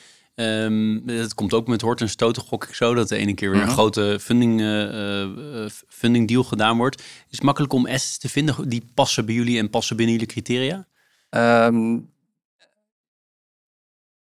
Um, 0.40 1.06
dat 1.06 1.34
komt 1.34 1.54
ook 1.54 1.66
met 1.66 1.80
hort 1.80 2.00
en 2.00 2.08
stoten, 2.08 2.42
gok 2.42 2.64
ik 2.64 2.74
zo. 2.74 2.94
Dat 2.94 3.08
de 3.08 3.16
ene 3.16 3.34
keer 3.34 3.50
weer 3.50 3.62
een 3.62 3.68
grote 3.68 4.18
funding, 4.20 4.60
uh, 4.60 5.68
funding 5.88 6.28
deal 6.28 6.44
gedaan 6.44 6.76
wordt. 6.76 7.00
Is 7.00 7.06
het 7.30 7.42
makkelijk 7.42 7.72
om 7.72 7.86
assets 7.86 8.18
te 8.18 8.28
vinden 8.28 8.68
die 8.68 8.90
passen 8.94 9.26
bij 9.26 9.34
jullie 9.34 9.58
en 9.58 9.70
passen 9.70 9.96
binnen 9.96 10.14
jullie 10.14 10.30
criteria? 10.30 10.86
Um, 11.30 12.14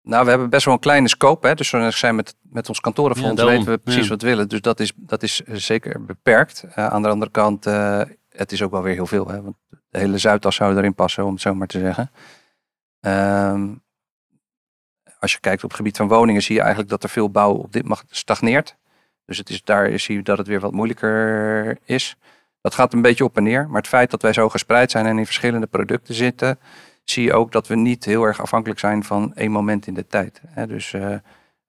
nou, 0.02 0.24
we 0.24 0.30
hebben 0.30 0.50
best 0.50 0.66
wel 0.66 0.74
een 0.74 0.80
kleine 0.80 1.08
scope. 1.08 1.48
Hè? 1.48 1.56
Dus 1.56 1.72
we 1.72 1.92
zijn 1.92 2.16
met, 2.16 2.36
met 2.42 2.70
ons 2.70 2.80
kantorenfonds 2.80 3.42
ja, 3.42 3.48
weten 3.48 3.66
we 3.66 3.78
precies 3.78 4.04
ja. 4.04 4.10
wat 4.10 4.22
we 4.22 4.28
willen. 4.28 4.50
Dus 4.50 4.62
dat 4.62 4.80
is, 4.80 4.92
dat 4.96 5.24
is 5.24 5.36
zeker 5.46 6.06
beperkt. 6.06 6.64
Uh, 6.70 6.88
aan 6.88 7.02
de 7.02 7.08
andere 7.08 7.32
kant, 7.32 7.68
uh, 7.68 8.02
het 8.30 8.52
is 8.52 8.62
ook 8.62 8.72
wel 8.72 8.82
weer 8.82 8.94
heel 8.94 9.08
veel. 9.08 9.28
Hè? 9.28 9.42
Want 9.42 9.56
de 9.90 10.00
hele 10.00 10.18
Zuidas 10.18 10.56
zou 10.56 10.78
erin 10.78 10.96
passen, 10.96 11.26
om 11.26 11.32
het 11.32 11.42
zo 11.42 11.56
maar 11.56 11.68
te 11.68 11.80
zeggen. 11.80 12.12
Um, 13.00 13.84
als 15.26 15.34
je 15.34 15.40
kijkt 15.40 15.64
op 15.64 15.70
het 15.70 15.78
gebied 15.78 15.98
van 15.98 16.08
woningen, 16.08 16.42
zie 16.42 16.56
je 16.56 16.62
eigenlijk 16.62 16.90
dat 16.90 17.04
er 17.04 17.10
veel 17.10 17.30
bouw 17.30 17.54
op 17.54 17.74
dit 17.74 17.86
mag 17.86 18.04
stagneert. 18.10 18.76
Dus 19.26 19.38
het 19.38 19.50
is, 19.50 19.64
daar 19.64 20.00
zie 20.00 20.16
je 20.16 20.24
dat 20.24 20.38
het 20.38 20.48
weer 20.48 20.60
wat 20.60 20.72
moeilijker 20.72 21.78
is. 21.86 22.18
Dat 22.62 22.74
gaat 22.74 22.94
een 22.94 23.02
beetje 23.02 23.24
op 23.24 23.38
en 23.38 23.44
neer. 23.44 23.68
Maar 23.68 23.82
het 23.82 23.88
feit 23.88 24.12
dat 24.12 24.22
wij 24.22 24.34
zo 24.34 24.50
gespreid 24.50 24.92
zijn 24.92 25.06
en 25.06 25.18
in 25.18 25.26
verschillende 25.26 25.68
producten 25.68 26.14
zitten, 26.14 26.60
zie 27.04 27.24
je 27.24 27.34
ook 27.34 27.52
dat 27.52 27.68
we 27.68 27.76
niet 27.76 28.06
heel 28.06 28.24
erg 28.24 28.42
afhankelijk 28.42 28.80
zijn 28.80 29.04
van 29.04 29.34
één 29.36 29.52
moment 29.52 29.88
in 29.88 29.94
de 29.94 30.08
tijd. 30.08 30.42
Dus, 30.68 30.94
uh, 30.94 31.12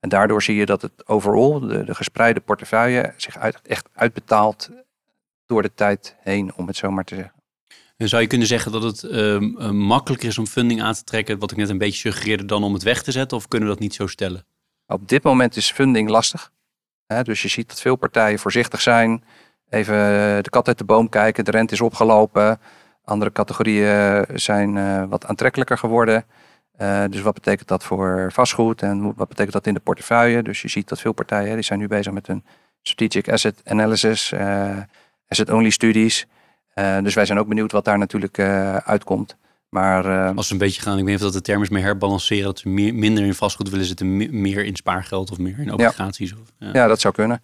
en 0.01 0.09
daardoor 0.09 0.43
zie 0.43 0.57
je 0.57 0.67
dat 0.67 0.83
het 0.83 1.09
overal, 1.09 1.61
de, 1.61 1.85
de 1.85 1.95
gespreide 1.95 2.41
portefeuille, 2.41 3.13
zich 3.17 3.37
echt 3.63 3.89
uitbetaalt 3.93 4.71
door 5.47 5.63
de 5.63 5.75
tijd 5.75 6.17
heen, 6.21 6.53
om 6.57 6.67
het 6.67 6.77
zo 6.77 6.91
maar 6.91 7.05
te 7.05 7.15
zeggen. 7.15 7.36
Zou 7.97 8.23
je 8.23 8.29
kunnen 8.29 8.47
zeggen 8.47 8.73
dat 8.73 8.83
het 8.83 9.03
uh, 9.03 9.71
makkelijker 9.71 10.29
is 10.29 10.39
om 10.39 10.47
funding 10.47 10.83
aan 10.83 10.95
te 10.95 11.05
trekken, 11.05 11.39
wat 11.39 11.51
ik 11.51 11.57
net 11.57 11.69
een 11.69 11.79
beetje 11.79 12.01
suggereerde, 12.01 12.45
dan 12.45 12.65
om 12.65 12.73
het 12.73 12.83
weg 12.83 13.03
te 13.03 13.13
zetten? 13.13 13.37
Of 13.37 13.49
kunnen 13.49 13.69
we 13.69 13.75
dat 13.75 13.83
niet 13.83 13.95
zo 13.95 14.07
stellen? 14.07 14.47
Op 14.87 15.09
dit 15.09 15.23
moment 15.23 15.57
is 15.57 15.73
funding 15.73 16.09
lastig. 16.09 16.53
Hè? 17.07 17.23
Dus 17.23 17.43
je 17.43 17.49
ziet 17.49 17.69
dat 17.69 17.81
veel 17.81 17.97
partijen 17.97 18.39
voorzichtig 18.39 18.81
zijn. 18.81 19.25
Even 19.71 19.95
de 20.43 20.51
kat 20.51 20.69
uit 20.69 20.79
de 20.79 20.85
boom 20.85 21.09
kijken, 21.09 21.45
de 21.45 21.51
rente 21.51 21.75
is 21.75 21.81
opgelopen. 21.81 22.61
Andere 23.05 23.33
categorieën 23.33 24.27
zijn 24.35 24.77
uh, 24.77 25.05
wat 25.09 25.27
aantrekkelijker 25.27 25.79
geworden. 25.79 26.25
Dus 27.11 27.21
wat 27.21 27.35
betekent 27.35 27.69
dat 27.69 27.85
voor 27.85 28.33
vastgoed 28.33 28.83
en 28.83 29.15
wat 29.15 29.29
betekent 29.29 29.53
dat 29.53 29.67
in 29.67 29.75
de 29.75 29.81
portefeuille? 29.81 30.43
Dus 30.43 30.63
je 30.63 30.69
ziet 30.69 30.89
dat 30.89 31.01
veel 31.01 31.13
partijen 31.13 31.55
die 31.55 31.65
zijn 31.65 31.79
nu 31.79 31.87
bezig 31.87 32.13
met 32.13 32.29
een 32.29 32.45
strategic 32.83 33.29
asset 33.29 33.61
analysis, 33.65 34.33
asset 35.29 35.51
only 35.51 35.71
studies. 35.71 36.27
Dus 37.03 37.15
wij 37.15 37.27
zijn 37.27 37.39
ook 37.39 37.49
benieuwd 37.49 37.73
wat 37.73 37.85
daar 37.85 37.99
natuurlijk 37.99 38.39
uitkomt. 38.85 39.37
Maar, 39.69 40.35
Als 40.35 40.47
ze 40.47 40.53
een 40.53 40.59
beetje 40.59 40.83
gaan, 40.83 40.99
ik 40.99 41.05
weet 41.05 41.15
niet 41.15 41.25
of 41.25 41.33
dat 41.33 41.33
de 41.33 41.51
term 41.51 41.63
is, 41.63 41.69
meer 41.69 41.83
herbalanceren, 41.83 42.45
dat 42.45 42.59
ze 42.59 42.69
meer, 42.69 42.95
minder 42.95 43.25
in 43.25 43.35
vastgoed 43.35 43.71
willen 43.71 43.87
zitten, 43.87 44.41
meer 44.41 44.65
in 44.65 44.77
spaargeld 44.77 45.31
of 45.31 45.39
meer 45.39 45.59
in 45.59 45.73
obligaties. 45.73 46.31
Ja, 46.31 46.37
of, 46.41 46.53
ja. 46.59 46.71
ja 46.73 46.87
dat 46.87 47.01
zou 47.01 47.15
kunnen. 47.15 47.43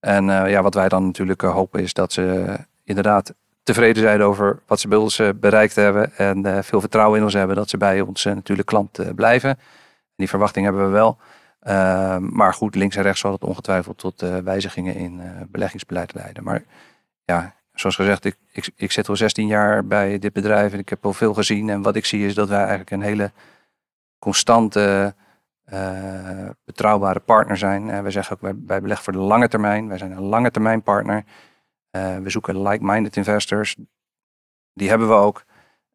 En 0.00 0.24
ja, 0.24 0.62
wat 0.62 0.74
wij 0.74 0.88
dan 0.88 1.04
natuurlijk 1.04 1.40
hopen 1.40 1.82
is 1.82 1.92
dat 1.92 2.12
ze 2.12 2.56
inderdaad 2.84 3.34
tevreden 3.62 4.02
zijn 4.02 4.22
over 4.22 4.62
wat 4.66 4.80
ze 4.80 4.88
bij 4.88 4.98
ons 4.98 5.22
bereikt 5.40 5.74
hebben. 5.74 6.16
En 6.16 6.46
uh, 6.46 6.58
veel 6.62 6.80
vertrouwen 6.80 7.18
in 7.18 7.24
ons 7.24 7.34
hebben 7.34 7.56
dat 7.56 7.70
ze 7.70 7.76
bij 7.76 8.00
ons 8.00 8.24
uh, 8.24 8.34
natuurlijk 8.34 8.68
klant 8.68 9.00
uh, 9.00 9.08
blijven. 9.14 9.58
die 10.16 10.28
verwachting 10.28 10.64
hebben 10.64 10.84
we 10.84 10.90
wel. 10.90 11.18
Ehm, 11.60 12.36
maar 12.36 12.54
goed, 12.54 12.74
links 12.74 12.96
en 12.96 13.02
rechts 13.02 13.20
zal 13.20 13.32
het 13.32 13.44
ongetwijfeld 13.44 13.98
tot 13.98 14.20
wijzigingen 14.44 14.94
in 14.94 15.20
beleggingsbeleid 15.48 16.14
leiden. 16.14 16.44
Maar 16.44 16.64
ja, 17.24 17.54
zoals 17.74 17.96
gezegd, 17.96 18.24
ik, 18.24 18.36
ik, 18.52 18.70
ik 18.76 18.92
zit 18.92 19.08
al 19.08 19.16
16 19.16 19.46
jaar 19.46 19.86
bij 19.86 20.18
dit 20.18 20.32
bedrijf 20.32 20.72
en 20.72 20.78
ik 20.78 20.88
heb 20.88 21.04
al 21.04 21.12
veel 21.12 21.34
gezien. 21.34 21.68
En 21.68 21.82
wat 21.82 21.96
ik 21.96 22.04
zie 22.04 22.26
is 22.26 22.34
dat 22.34 22.48
wij 22.48 22.58
eigenlijk 22.58 22.90
een 22.90 23.02
hele 23.02 23.32
constante, 24.18 25.14
betrouwbare 26.64 27.20
partner 27.20 27.56
zijn. 27.56 27.90
En 27.90 28.04
we 28.04 28.10
zeggen 28.10 28.36
ook, 28.36 28.54
wij, 28.66 28.80
beleggen 28.80 29.04
voor 29.04 29.12
de 29.12 29.18
lange 29.18 29.48
termijn. 29.48 29.88
Wij 29.88 29.98
zijn 29.98 30.10
een 30.10 30.22
lange 30.22 30.50
termijn 30.50 30.82
partner. 30.82 31.24
Uh, 31.96 32.18
we 32.18 32.30
zoeken 32.30 32.62
like-minded 32.62 33.16
investors. 33.16 33.76
Die 34.72 34.88
hebben 34.88 35.08
we 35.08 35.14
ook. 35.14 35.44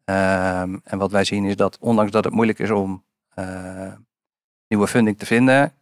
Um, 0.05 0.81
en 0.83 0.97
wat 0.97 1.11
wij 1.11 1.23
zien 1.23 1.45
is 1.45 1.55
dat 1.55 1.77
ondanks 1.79 2.11
dat 2.11 2.23
het 2.23 2.33
moeilijk 2.33 2.59
is 2.59 2.69
om 2.69 3.03
nieuwe 4.67 4.87
funding 4.87 5.17
te 5.17 5.25
vinden, 5.25 5.73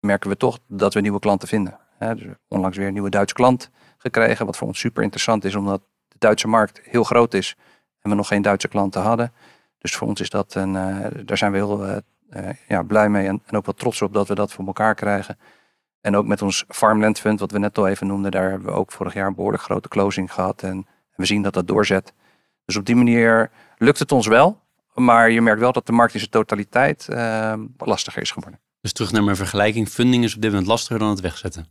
merken 0.00 0.30
we 0.30 0.36
toch 0.36 0.58
dat 0.66 0.94
we 0.94 1.00
nieuwe 1.00 1.18
klanten 1.18 1.48
vinden. 1.48 1.78
Dus 1.98 2.22
onlangs 2.48 2.76
weer 2.76 2.86
een 2.86 2.92
nieuwe 2.92 3.10
Duitse 3.10 3.34
klant 3.34 3.70
gekregen, 4.12 4.46
wat 4.46 4.56
voor 4.56 4.66
ons 4.66 4.78
super 4.78 5.02
interessant 5.02 5.44
is, 5.44 5.54
omdat 5.54 5.82
de 6.08 6.16
Duitse 6.18 6.48
markt 6.48 6.80
heel 6.82 7.04
groot 7.04 7.34
is 7.34 7.56
en 8.00 8.10
we 8.10 8.16
nog 8.16 8.28
geen 8.28 8.42
Duitse 8.42 8.68
klanten 8.68 9.02
hadden. 9.02 9.32
Dus 9.78 9.94
voor 9.96 10.08
ons 10.08 10.20
is 10.20 10.30
dat 10.30 10.54
een, 10.54 10.74
uh, 10.74 11.06
daar 11.24 11.36
zijn 11.36 11.52
we 11.52 11.56
heel 11.56 12.02
ja, 12.68 12.82
blij 12.82 13.08
mee 13.08 13.26
en, 13.26 13.42
en 13.46 13.56
ook 13.56 13.64
wel 13.64 13.74
trots 13.74 14.02
op 14.02 14.12
dat 14.12 14.28
we 14.28 14.34
dat 14.34 14.52
voor 14.52 14.66
elkaar 14.66 14.94
krijgen. 14.94 15.38
En 16.00 16.16
ook 16.16 16.26
met 16.26 16.42
ons 16.42 16.64
Farmland 16.68 17.20
Fund, 17.20 17.40
wat 17.40 17.50
we 17.50 17.58
net 17.58 17.78
al 17.78 17.88
even 17.88 18.06
noemden, 18.06 18.30
daar 18.30 18.50
hebben 18.50 18.68
we 18.68 18.74
ook 18.74 18.92
vorig 18.92 19.14
jaar 19.14 19.26
een 19.26 19.34
behoorlijk 19.34 19.62
grote 19.62 19.88
closing 19.88 20.32
gehad. 20.32 20.62
En 20.62 20.86
we 21.16 21.26
zien 21.26 21.42
dat 21.42 21.52
dat 21.52 21.68
doorzet. 21.68 22.12
Dus 22.64 22.76
op 22.76 22.86
die 22.86 22.96
manier 22.96 23.50
lukt 23.76 23.98
het 23.98 24.12
ons 24.12 24.26
wel. 24.26 24.60
Maar 24.94 25.30
je 25.30 25.40
merkt 25.40 25.60
wel 25.60 25.72
dat 25.72 25.86
de 25.86 25.92
markt 25.92 26.12
in 26.12 26.18
zijn 26.18 26.30
totaliteit 26.30 27.08
lastiger 27.76 28.22
is 28.22 28.30
geworden. 28.30 28.60
Dus 28.80 28.92
terug 28.92 29.12
naar 29.12 29.24
mijn 29.24 29.36
vergelijking. 29.36 29.88
Funding 29.88 30.24
is 30.24 30.34
op 30.34 30.40
dit 30.40 30.50
moment 30.50 30.68
lastiger 30.68 30.98
dan 30.98 31.08
het 31.08 31.20
wegzetten. 31.20 31.66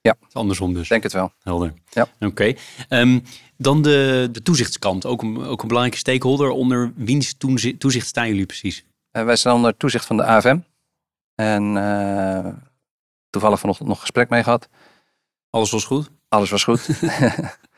Ja. 0.00 0.16
Andersom 0.32 0.74
dus. 0.74 0.88
Denk 0.88 1.02
het 1.02 1.12
wel. 1.12 1.32
Helder. 1.42 1.74
Ja. 1.90 2.02
Oké. 2.02 2.26
Okay. 2.26 2.56
Um, 2.88 3.22
dan 3.56 3.82
de, 3.82 4.28
de 4.32 4.42
toezichtskant. 4.42 5.06
Ook 5.06 5.22
een, 5.22 5.44
ook 5.44 5.62
een 5.62 5.68
belangrijke 5.68 5.98
stakeholder. 5.98 6.50
Onder 6.50 6.92
wiens 6.96 7.34
toezicht 7.78 8.06
staan 8.06 8.28
jullie 8.28 8.46
precies? 8.46 8.84
Uh, 9.12 9.24
wij 9.24 9.36
staan 9.36 9.54
onder 9.54 9.76
toezicht 9.76 10.06
van 10.06 10.16
de 10.16 10.24
AFM. 10.24 10.58
En 11.34 11.76
uh, 11.76 12.46
toevallig 13.30 13.60
vanochtend 13.60 13.88
nog 13.88 14.00
gesprek 14.00 14.28
mee 14.28 14.42
gehad. 14.42 14.68
Alles 15.50 15.70
was 15.70 15.84
goed? 15.84 16.10
Alles 16.28 16.50
was 16.50 16.64
goed. 16.64 16.88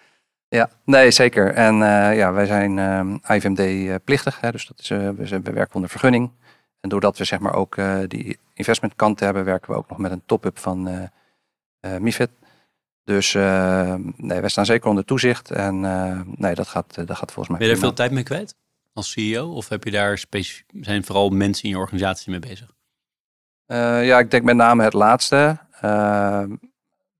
ja, 0.58 0.70
nee, 0.84 1.10
zeker. 1.10 1.54
En 1.54 1.74
uh, 1.74 2.16
ja, 2.16 2.32
wij 2.32 2.46
zijn 2.46 2.76
uh, 2.76 3.36
IVMD-plichtig. 3.36 4.40
Dus 4.40 4.66
dat 4.66 4.78
is, 4.80 4.88
we, 4.88 5.14
we, 5.14 5.40
werken 5.40 5.74
onder 5.74 5.90
vergunning. 5.90 6.30
En 6.80 6.88
doordat 6.88 7.18
we 7.18 7.24
zeg 7.24 7.38
maar 7.38 7.54
ook 7.54 7.76
die 8.06 8.38
investmentkant 8.54 9.20
hebben, 9.20 9.44
werken 9.44 9.70
we 9.70 9.78
ook 9.78 9.88
nog 9.88 9.98
met 9.98 10.10
een 10.10 10.22
top-up 10.26 10.58
van 10.58 11.10
MIFID. 12.00 12.30
Dus 13.04 13.34
uh, 13.34 13.94
nee, 14.16 14.40
wij 14.40 14.48
staan 14.48 14.66
zeker 14.66 14.88
onder 14.88 15.04
toezicht. 15.04 15.50
En 15.50 15.82
uh, 15.82 16.20
nee, 16.24 16.54
dat 16.54 16.68
gaat, 16.68 16.94
dat 16.94 17.16
gaat 17.16 17.32
volgens 17.32 17.48
mij. 17.48 17.58
Ben 17.58 17.66
je 17.66 17.72
daar 17.72 17.82
veel 17.82 17.92
tijd 17.92 18.10
mee 18.10 18.22
kwijt 18.22 18.54
als 18.92 19.10
CEO? 19.10 19.52
Of 19.52 19.68
heb 19.68 19.84
je 19.84 19.90
daar 19.90 20.24
zijn 20.80 21.04
vooral 21.04 21.28
mensen 21.28 21.64
in 21.64 21.70
je 21.70 21.78
organisatie 21.78 22.30
mee 22.30 22.40
bezig? 22.40 22.74
Ja, 23.66 24.18
ik 24.18 24.30
denk 24.30 24.44
met 24.44 24.56
name 24.56 24.82
het 24.82 24.92
laatste. 24.92 25.58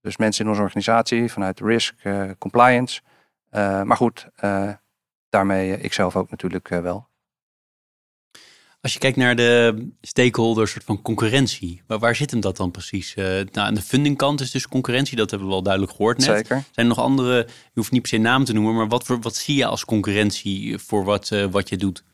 Dus 0.01 0.17
mensen 0.17 0.45
in 0.45 0.51
onze 0.51 0.63
organisatie 0.63 1.33
vanuit 1.33 1.61
risk, 1.61 1.95
compliance. 2.39 3.01
maar 3.51 3.97
goed, 3.97 4.29
daarmee 5.29 5.81
ik 5.81 5.93
zelf 5.93 6.17
ook 6.17 6.31
natuurlijk 6.31 6.69
wel. 6.69 7.09
Als 8.83 8.93
je 8.93 8.99
kijkt 8.99 9.17
naar 9.17 9.37
de 9.37 9.89
stakeholder 10.01 10.69
soort 10.69 10.85
van 10.85 11.03
concurrentie, 11.03 11.83
waar, 11.87 11.99
waar 11.99 12.15
zit 12.15 12.31
hem 12.31 12.41
dat 12.41 12.57
dan 12.57 12.71
precies? 12.71 13.17
Uh, 13.17 13.25
nou, 13.25 13.47
aan 13.53 13.75
de 13.75 13.83
fundingkant 13.83 14.41
is 14.41 14.51
dus 14.51 14.69
concurrentie, 14.69 15.17
dat 15.17 15.31
hebben 15.31 15.49
we 15.49 15.55
wel 15.55 15.63
duidelijk 15.63 15.93
gehoord 15.93 16.19
net. 16.19 16.27
Zeker. 16.27 16.47
Zijn 16.47 16.67
er 16.75 16.85
nog 16.85 16.99
andere, 16.99 17.37
je 17.47 17.71
hoeft 17.75 17.91
niet 17.91 18.01
per 18.01 18.11
se 18.11 18.17
naam 18.19 18.45
te 18.45 18.53
noemen, 18.53 18.75
maar 18.75 18.89
wat, 18.89 19.05
voor, 19.05 19.21
wat 19.21 19.35
zie 19.35 19.57
je 19.57 19.67
als 19.67 19.85
concurrentie 19.85 20.79
voor 20.79 21.05
wat, 21.05 21.31
uh, 21.31 21.45
wat 21.45 21.69
je 21.69 21.77
doet? 21.77 22.05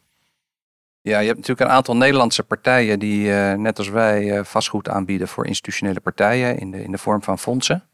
Ja, 1.00 1.18
je 1.18 1.26
hebt 1.26 1.38
natuurlijk 1.38 1.68
een 1.68 1.76
aantal 1.76 1.96
Nederlandse 1.96 2.42
partijen 2.42 2.98
die 2.98 3.26
uh, 3.26 3.52
net 3.52 3.78
als 3.78 3.88
wij 3.88 4.44
vastgoed 4.44 4.88
aanbieden 4.88 5.28
voor 5.28 5.46
institutionele 5.46 6.00
partijen 6.00 6.58
in 6.58 6.70
de, 6.70 6.82
in 6.82 6.90
de 6.90 6.98
vorm 6.98 7.22
van 7.22 7.38
fondsen. 7.38 7.88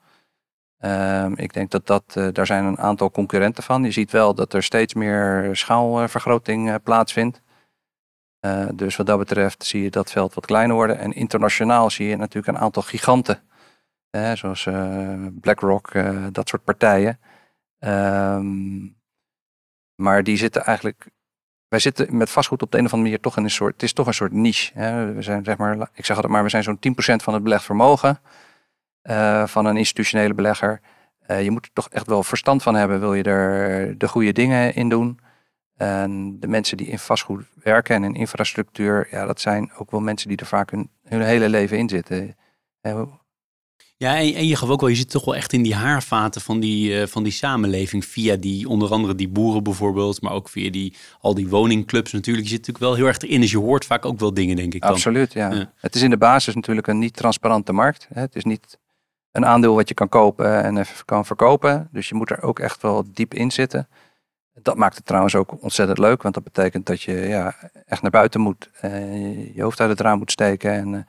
Ehm, 0.78 1.32
ik 1.36 1.52
denk 1.52 1.70
dat, 1.70 1.86
dat 1.86 2.34
daar 2.34 2.46
zijn 2.46 2.64
een 2.64 2.78
aantal 2.78 3.10
concurrenten 3.10 3.62
van. 3.62 3.84
Je 3.84 3.90
ziet 3.90 4.10
wel 4.10 4.34
dat 4.34 4.52
er 4.52 4.62
steeds 4.62 4.94
meer 4.94 5.50
schaalvergroting 5.52 6.82
plaatsvindt. 6.82 7.42
Uh, 8.44 8.68
dus 8.74 8.96
wat 8.96 9.06
dat 9.06 9.18
betreft 9.18 9.64
zie 9.64 9.82
je 9.82 9.90
dat 9.90 10.10
veld 10.10 10.34
wat 10.34 10.46
kleiner 10.46 10.76
worden. 10.76 10.98
En 10.98 11.12
internationaal 11.12 11.90
zie 11.90 12.08
je 12.08 12.16
natuurlijk 12.16 12.56
een 12.56 12.62
aantal 12.62 12.82
giganten. 12.82 13.42
zoals 14.34 14.66
uh, 14.66 15.26
BlackRock, 15.40 15.94
uh, 15.94 16.26
dat 16.32 16.48
soort 16.48 16.64
partijen. 16.64 17.20
Um, 17.78 18.96
maar 19.94 20.22
die 20.22 20.36
zitten 20.36 20.64
eigenlijk. 20.64 21.10
Wij 21.68 21.78
zitten 21.78 22.16
met 22.16 22.30
vastgoed 22.30 22.62
op 22.62 22.70
de 22.70 22.78
een 22.78 22.84
of 22.84 22.92
andere 22.92 23.10
manier 23.10 23.24
toch 23.24 23.36
in 23.36 23.44
een 23.44 23.50
soort. 23.50 23.72
Het 23.72 23.82
is 23.82 23.92
toch 23.92 24.06
een 24.06 24.14
soort 24.14 24.32
niche. 24.32 24.72
Hè. 24.74 25.12
We 25.12 25.22
zijn, 25.22 25.44
zeg 25.44 25.56
maar, 25.56 25.88
ik 25.92 26.04
zeg 26.04 26.16
altijd 26.16 26.32
maar, 26.32 26.42
we 26.42 26.48
zijn 26.48 26.62
zo'n 26.62 26.78
10% 26.78 27.22
van 27.22 27.34
het 27.34 27.42
belegd 27.42 27.64
vermogen. 27.64 28.20
van 29.46 29.66
een 29.66 29.76
institutionele 29.76 30.34
belegger. 30.34 30.80
je 31.26 31.50
moet 31.50 31.64
er 31.64 31.72
toch 31.72 31.88
echt 31.88 32.06
wel 32.06 32.22
verstand 32.22 32.62
van 32.62 32.74
hebben. 32.74 33.00
Wil 33.00 33.14
je 33.14 33.22
er 33.22 33.98
de 33.98 34.08
goede 34.08 34.32
dingen 34.32 34.74
in 34.74 34.88
doen? 34.88 35.20
En 35.76 36.40
de 36.40 36.46
mensen 36.46 36.76
die 36.76 36.86
in 36.86 36.98
vastgoed 36.98 37.44
werken 37.62 37.94
en 37.94 38.04
in 38.04 38.14
infrastructuur, 38.14 39.08
ja, 39.10 39.26
dat 39.26 39.40
zijn 39.40 39.72
ook 39.78 39.90
wel 39.90 40.00
mensen 40.00 40.28
die 40.28 40.36
er 40.36 40.46
vaak 40.46 40.70
hun, 40.70 40.90
hun 41.02 41.22
hele 41.22 41.48
leven 41.48 41.78
in 41.78 41.88
zitten. 41.88 42.36
Ja, 43.96 44.16
en, 44.16 44.34
en, 44.34 44.46
je 44.46 44.56
gaf 44.56 44.68
ook 44.68 44.80
wel, 44.80 44.90
je 44.90 44.96
zit 44.96 45.10
toch 45.10 45.24
wel 45.24 45.34
echt 45.36 45.52
in 45.52 45.62
die 45.62 45.74
haarvaten 45.74 46.40
van 46.40 46.60
die, 46.60 47.00
uh, 47.00 47.06
van 47.06 47.22
die 47.22 47.32
samenleving. 47.32 48.04
Via 48.04 48.36
die, 48.36 48.68
onder 48.68 48.90
andere 48.90 49.14
die 49.14 49.28
boeren 49.28 49.62
bijvoorbeeld, 49.62 50.20
maar 50.22 50.32
ook 50.32 50.48
via 50.48 50.70
die, 50.70 50.94
al 51.20 51.34
die 51.34 51.48
woningclubs 51.48 52.12
natuurlijk. 52.12 52.44
Je 52.44 52.50
zit 52.50 52.66
natuurlijk 52.66 52.84
wel 52.84 52.94
heel 52.94 53.06
erg 53.06 53.18
erin, 53.18 53.40
dus 53.40 53.50
je 53.50 53.58
hoort 53.58 53.84
vaak 53.84 54.04
ook 54.04 54.18
wel 54.18 54.34
dingen, 54.34 54.56
denk 54.56 54.74
ik. 54.74 54.80
Dan. 54.80 54.90
Absoluut, 54.90 55.32
ja. 55.32 55.52
ja. 55.52 55.72
Het 55.76 55.94
is 55.94 56.02
in 56.02 56.10
de 56.10 56.16
basis 56.16 56.54
natuurlijk 56.54 56.86
een 56.86 56.98
niet 56.98 57.16
transparante 57.16 57.72
markt. 57.72 58.08
Hè. 58.12 58.20
Het 58.20 58.34
is 58.36 58.44
niet 58.44 58.78
een 59.32 59.46
aandeel 59.46 59.74
wat 59.74 59.88
je 59.88 59.94
kan 59.94 60.08
kopen 60.08 60.62
en 60.62 60.76
even 60.76 61.04
kan 61.04 61.26
verkopen. 61.26 61.88
Dus 61.92 62.08
je 62.08 62.14
moet 62.14 62.30
er 62.30 62.42
ook 62.42 62.58
echt 62.58 62.82
wel 62.82 63.04
diep 63.12 63.34
in 63.34 63.50
zitten. 63.50 63.88
Dat 64.64 64.76
maakt 64.76 64.96
het 64.96 65.06
trouwens 65.06 65.34
ook 65.34 65.62
ontzettend 65.62 65.98
leuk, 65.98 66.22
want 66.22 66.34
dat 66.34 66.44
betekent 66.44 66.86
dat 66.86 67.02
je 67.02 67.12
ja, 67.12 67.54
echt 67.86 68.02
naar 68.02 68.10
buiten 68.10 68.40
moet, 68.40 68.70
uh, 68.84 69.54
je 69.54 69.62
hoofd 69.62 69.80
uit 69.80 69.90
het 69.90 70.00
raam 70.00 70.18
moet 70.18 70.30
steken 70.30 70.72
en 70.72 70.92
uh, 70.92 71.00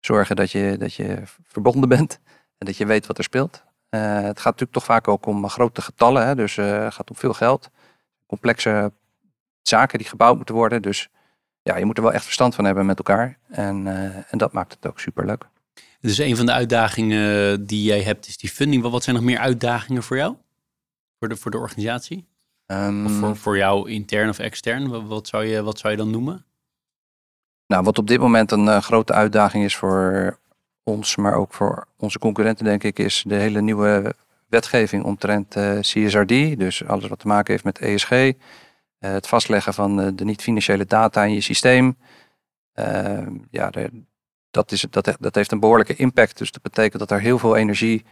zorgen 0.00 0.36
dat 0.36 0.50
je, 0.50 0.76
dat 0.78 0.94
je 0.94 1.22
verbonden 1.42 1.88
bent 1.88 2.20
en 2.58 2.66
dat 2.66 2.76
je 2.76 2.86
weet 2.86 3.06
wat 3.06 3.18
er 3.18 3.24
speelt. 3.24 3.62
Uh, 3.90 4.00
het 4.14 4.36
gaat 4.36 4.44
natuurlijk 4.44 4.72
toch 4.72 4.84
vaak 4.84 5.08
ook 5.08 5.26
om 5.26 5.48
grote 5.48 5.82
getallen, 5.82 6.26
hè, 6.26 6.34
dus 6.34 6.56
het 6.56 6.94
gaat 6.94 7.10
om 7.10 7.16
veel 7.16 7.32
geld, 7.32 7.70
complexe 8.26 8.92
zaken 9.62 9.98
die 9.98 10.08
gebouwd 10.08 10.36
moeten 10.36 10.54
worden. 10.54 10.82
Dus 10.82 11.08
ja, 11.62 11.76
je 11.76 11.84
moet 11.84 11.96
er 11.96 12.02
wel 12.02 12.12
echt 12.12 12.24
verstand 12.24 12.54
van 12.54 12.64
hebben 12.64 12.86
met 12.86 12.98
elkaar 12.98 13.38
en, 13.48 13.86
en 14.30 14.38
dat 14.38 14.52
maakt 14.52 14.72
het 14.72 14.86
ook 14.86 15.00
super 15.00 15.26
leuk. 15.26 15.48
Dus 16.00 16.18
een 16.18 16.36
van 16.36 16.46
de 16.46 16.52
uitdagingen 16.52 17.66
die 17.66 17.82
jij 17.82 18.02
hebt 18.02 18.26
is 18.26 18.36
die 18.36 18.50
funding. 18.50 18.82
Wat 18.82 19.02
zijn 19.02 19.16
nog 19.16 19.24
meer 19.24 19.38
uitdagingen 19.38 20.02
voor 20.02 20.16
jou? 20.16 20.36
Voor 21.18 21.28
de, 21.28 21.36
voor 21.36 21.50
de 21.50 21.58
organisatie? 21.58 22.26
Um, 22.72 23.08
voor, 23.08 23.36
voor 23.36 23.56
jou 23.56 23.90
intern 23.90 24.28
of 24.28 24.38
extern, 24.38 25.06
wat 25.06 25.26
zou, 25.26 25.44
je, 25.44 25.62
wat 25.62 25.78
zou 25.78 25.92
je 25.92 25.98
dan 25.98 26.10
noemen? 26.10 26.44
Nou, 27.66 27.84
wat 27.84 27.98
op 27.98 28.06
dit 28.06 28.20
moment 28.20 28.50
een 28.50 28.64
uh, 28.64 28.80
grote 28.80 29.12
uitdaging 29.12 29.64
is 29.64 29.76
voor 29.76 30.38
ons, 30.82 31.16
maar 31.16 31.34
ook 31.34 31.52
voor 31.52 31.86
onze 31.96 32.18
concurrenten, 32.18 32.64
denk 32.64 32.84
ik, 32.84 32.98
is 32.98 33.24
de 33.26 33.34
hele 33.34 33.60
nieuwe 33.60 34.14
wetgeving 34.46 35.04
omtrent 35.04 35.56
uh, 35.56 35.76
eh, 35.76 35.80
CSRD. 35.80 36.58
Dus 36.58 36.86
alles 36.86 37.08
wat 37.08 37.18
te 37.18 37.26
maken 37.26 37.52
heeft 37.52 37.64
met 37.64 37.78
ESG. 37.78 38.10
Uh, 38.10 38.28
eh, 38.28 38.34
het 38.98 39.26
vastleggen 39.26 39.74
van 39.74 40.14
de 40.16 40.24
niet-financiële 40.24 40.84
data 40.84 41.24
in 41.24 41.34
je 41.34 41.40
systeem. 41.40 41.96
Ehm, 42.72 43.36
ja, 43.50 43.70
de, 43.70 43.90
dat, 44.50 44.72
is, 44.72 44.86
dat, 44.90 45.16
dat 45.20 45.34
heeft 45.34 45.52
een 45.52 45.60
behoorlijke 45.60 45.96
impact. 45.96 46.38
Dus 46.38 46.50
dat 46.52 46.62
betekent 46.62 46.98
dat 46.98 47.10
er 47.10 47.20
heel 47.20 47.38
veel 47.38 47.56
energie 47.56 48.04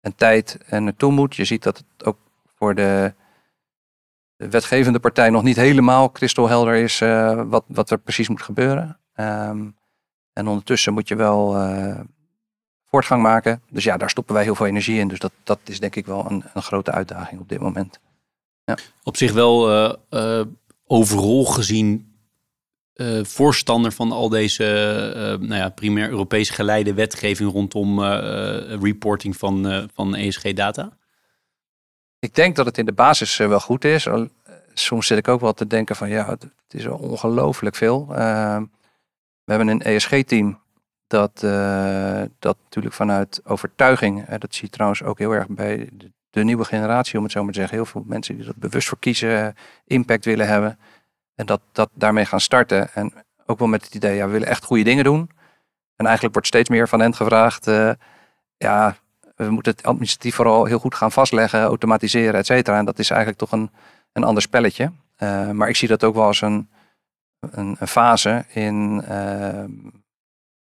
en 0.00 0.14
tijd 0.14 0.58
naartoe 0.68 1.12
moet. 1.12 1.36
Je 1.36 1.44
ziet 1.44 1.62
dat 1.62 1.78
het 1.78 2.06
ook 2.06 2.18
voor 2.56 2.74
de 2.74 3.14
de 4.44 4.50
wetgevende 4.50 5.00
partij 5.00 5.30
nog 5.30 5.42
niet 5.42 5.56
helemaal 5.56 6.10
kristalhelder 6.10 6.74
is 6.74 7.00
uh, 7.00 7.42
wat, 7.46 7.64
wat 7.66 7.90
er 7.90 7.98
precies 7.98 8.28
moet 8.28 8.42
gebeuren. 8.42 8.98
Um, 9.16 9.76
en 10.32 10.46
ondertussen 10.48 10.92
moet 10.92 11.08
je 11.08 11.16
wel 11.16 11.56
uh, 11.56 12.00
voortgang 12.86 13.22
maken. 13.22 13.62
Dus 13.70 13.84
ja, 13.84 13.96
daar 13.96 14.10
stoppen 14.10 14.34
wij 14.34 14.44
heel 14.44 14.54
veel 14.54 14.66
energie 14.66 14.98
in. 14.98 15.08
Dus 15.08 15.18
dat, 15.18 15.32
dat 15.42 15.58
is 15.64 15.80
denk 15.80 15.96
ik 15.96 16.06
wel 16.06 16.30
een, 16.30 16.44
een 16.54 16.62
grote 16.62 16.90
uitdaging 16.90 17.40
op 17.40 17.48
dit 17.48 17.60
moment. 17.60 18.00
Ja. 18.64 18.76
Op 19.02 19.16
zich 19.16 19.32
wel 19.32 19.70
uh, 20.10 20.40
overal 20.86 21.44
gezien 21.44 22.12
voorstander 23.22 23.92
van 23.92 24.12
al 24.12 24.28
deze 24.28 24.64
nou 25.40 25.54
ja, 25.54 25.68
primair 25.68 26.10
Europees 26.10 26.50
geleide 26.50 26.94
wetgeving 26.94 27.52
rondom 27.52 28.02
reporting 28.80 29.36
van, 29.36 29.88
van 29.94 30.14
ESG-data? 30.14 30.96
Ik 32.24 32.34
denk 32.34 32.56
dat 32.56 32.66
het 32.66 32.78
in 32.78 32.86
de 32.86 32.92
basis 32.92 33.36
wel 33.36 33.60
goed 33.60 33.84
is. 33.84 34.08
Soms 34.74 35.06
zit 35.06 35.18
ik 35.18 35.28
ook 35.28 35.40
wel 35.40 35.52
te 35.52 35.66
denken 35.66 35.96
van 35.96 36.08
ja, 36.08 36.28
het, 36.28 36.46
is 36.70 36.86
ongelooflijk 36.86 37.76
veel. 37.76 38.08
Ehm, 38.10 38.64
we 39.44 39.52
hebben 39.52 39.68
een 39.68 39.82
ESG-team 39.82 40.60
dat, 41.06 41.42
uh, 41.44 42.22
dat 42.38 42.56
natuurlijk 42.64 42.94
vanuit 42.94 43.40
overtuiging, 43.44 44.28
dat 44.28 44.54
zie 44.54 44.64
je 44.64 44.70
trouwens 44.70 45.02
ook 45.02 45.18
heel 45.18 45.32
erg 45.32 45.46
bij 45.48 45.88
de, 46.30 46.44
nieuwe 46.44 46.64
generatie, 46.64 47.16
om 47.16 47.22
het 47.22 47.32
zo 47.32 47.42
maar 47.42 47.52
te 47.52 47.58
zeggen. 47.58 47.76
Heel 47.76 47.86
veel 47.86 48.04
mensen 48.06 48.36
die 48.36 48.44
dat 48.44 48.56
bewust 48.56 48.88
voor 48.88 48.98
kiezen, 48.98 49.54
impact 49.84 50.24
willen 50.24 50.46
hebben. 50.46 50.78
En 51.34 51.46
dat, 51.46 51.60
dat 51.72 51.90
daarmee 51.94 52.24
gaan 52.24 52.40
starten. 52.40 52.92
En 52.94 53.12
ook 53.46 53.58
wel 53.58 53.68
met 53.68 53.84
het 53.84 53.94
idee, 53.94 54.16
ja, 54.16 54.26
we 54.26 54.32
willen 54.32 54.48
echt 54.48 54.64
goede 54.64 54.84
dingen 54.84 55.04
doen. 55.04 55.30
En 55.96 56.04
eigenlijk 56.04 56.32
wordt 56.32 56.48
steeds 56.48 56.68
meer 56.68 56.88
van 56.88 57.00
hen 57.00 57.14
gevraagd, 57.14 57.70
ja, 58.56 58.96
we 59.34 59.50
moeten 59.50 59.72
het 59.72 59.86
administratief 59.86 60.34
vooral 60.34 60.64
heel 60.64 60.78
goed 60.78 60.94
gaan 60.94 61.12
vastleggen, 61.12 61.62
automatiseren, 61.62 62.34
et 62.34 62.46
cetera. 62.46 62.78
En 62.78 62.84
dat 62.84 62.98
is 62.98 63.10
eigenlijk 63.10 63.38
toch 63.38 63.52
een, 63.52 63.70
een 64.12 64.24
ander 64.24 64.42
spelletje. 64.42 64.92
Uh, 65.18 65.50
maar 65.50 65.68
ik 65.68 65.76
zie 65.76 65.88
dat 65.88 66.04
ook 66.04 66.14
wel 66.14 66.24
als 66.24 66.40
een, 66.40 66.68
een, 67.50 67.76
fase 67.86 68.44
in 68.48 69.04
uh, 69.08 69.64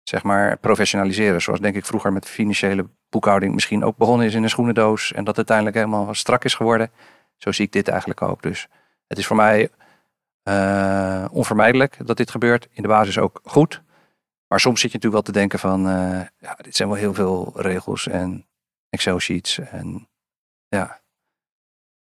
zeg 0.03 0.23
maar 0.23 0.57
professionaliseren. 0.57 1.41
Zoals 1.41 1.59
denk 1.59 1.75
ik 1.75 1.85
vroeger 1.85 2.13
met 2.13 2.29
financiële 2.29 2.89
boekhouding 3.09 3.53
misschien 3.53 3.83
ook 3.83 3.97
begonnen 3.97 4.27
is 4.27 4.33
in 4.33 4.43
een 4.43 4.49
schoenendoos. 4.49 5.13
En 5.13 5.23
dat 5.23 5.37
uiteindelijk 5.37 5.75
helemaal 5.75 6.13
strak 6.13 6.43
is 6.43 6.53
geworden. 6.53 6.91
Zo 7.37 7.51
zie 7.51 7.65
ik 7.65 7.71
dit 7.71 7.87
eigenlijk 7.87 8.21
ook. 8.21 8.41
Dus 8.41 8.67
het 9.07 9.17
is 9.17 9.27
voor 9.27 9.35
mij 9.35 9.69
uh, 10.43 11.25
onvermijdelijk 11.31 11.97
dat 12.05 12.17
dit 12.17 12.31
gebeurt. 12.31 12.67
In 12.71 12.81
de 12.81 12.87
basis 12.87 13.17
ook 13.17 13.39
goed. 13.43 13.81
Maar 14.47 14.59
soms 14.59 14.81
zit 14.81 14.91
je 14.91 14.97
natuurlijk 14.97 15.25
wel 15.25 15.33
te 15.33 15.39
denken 15.39 15.59
van, 15.59 15.81
ja, 16.39 16.57
dit 16.61 16.75
zijn 16.75 16.89
wel 16.89 16.97
heel 16.97 17.13
veel 17.13 17.51
regels 17.55 18.07
en 18.07 18.48
Excel 18.89 19.19
sheets. 19.19 19.57
En 19.57 20.07
ja, 20.67 21.01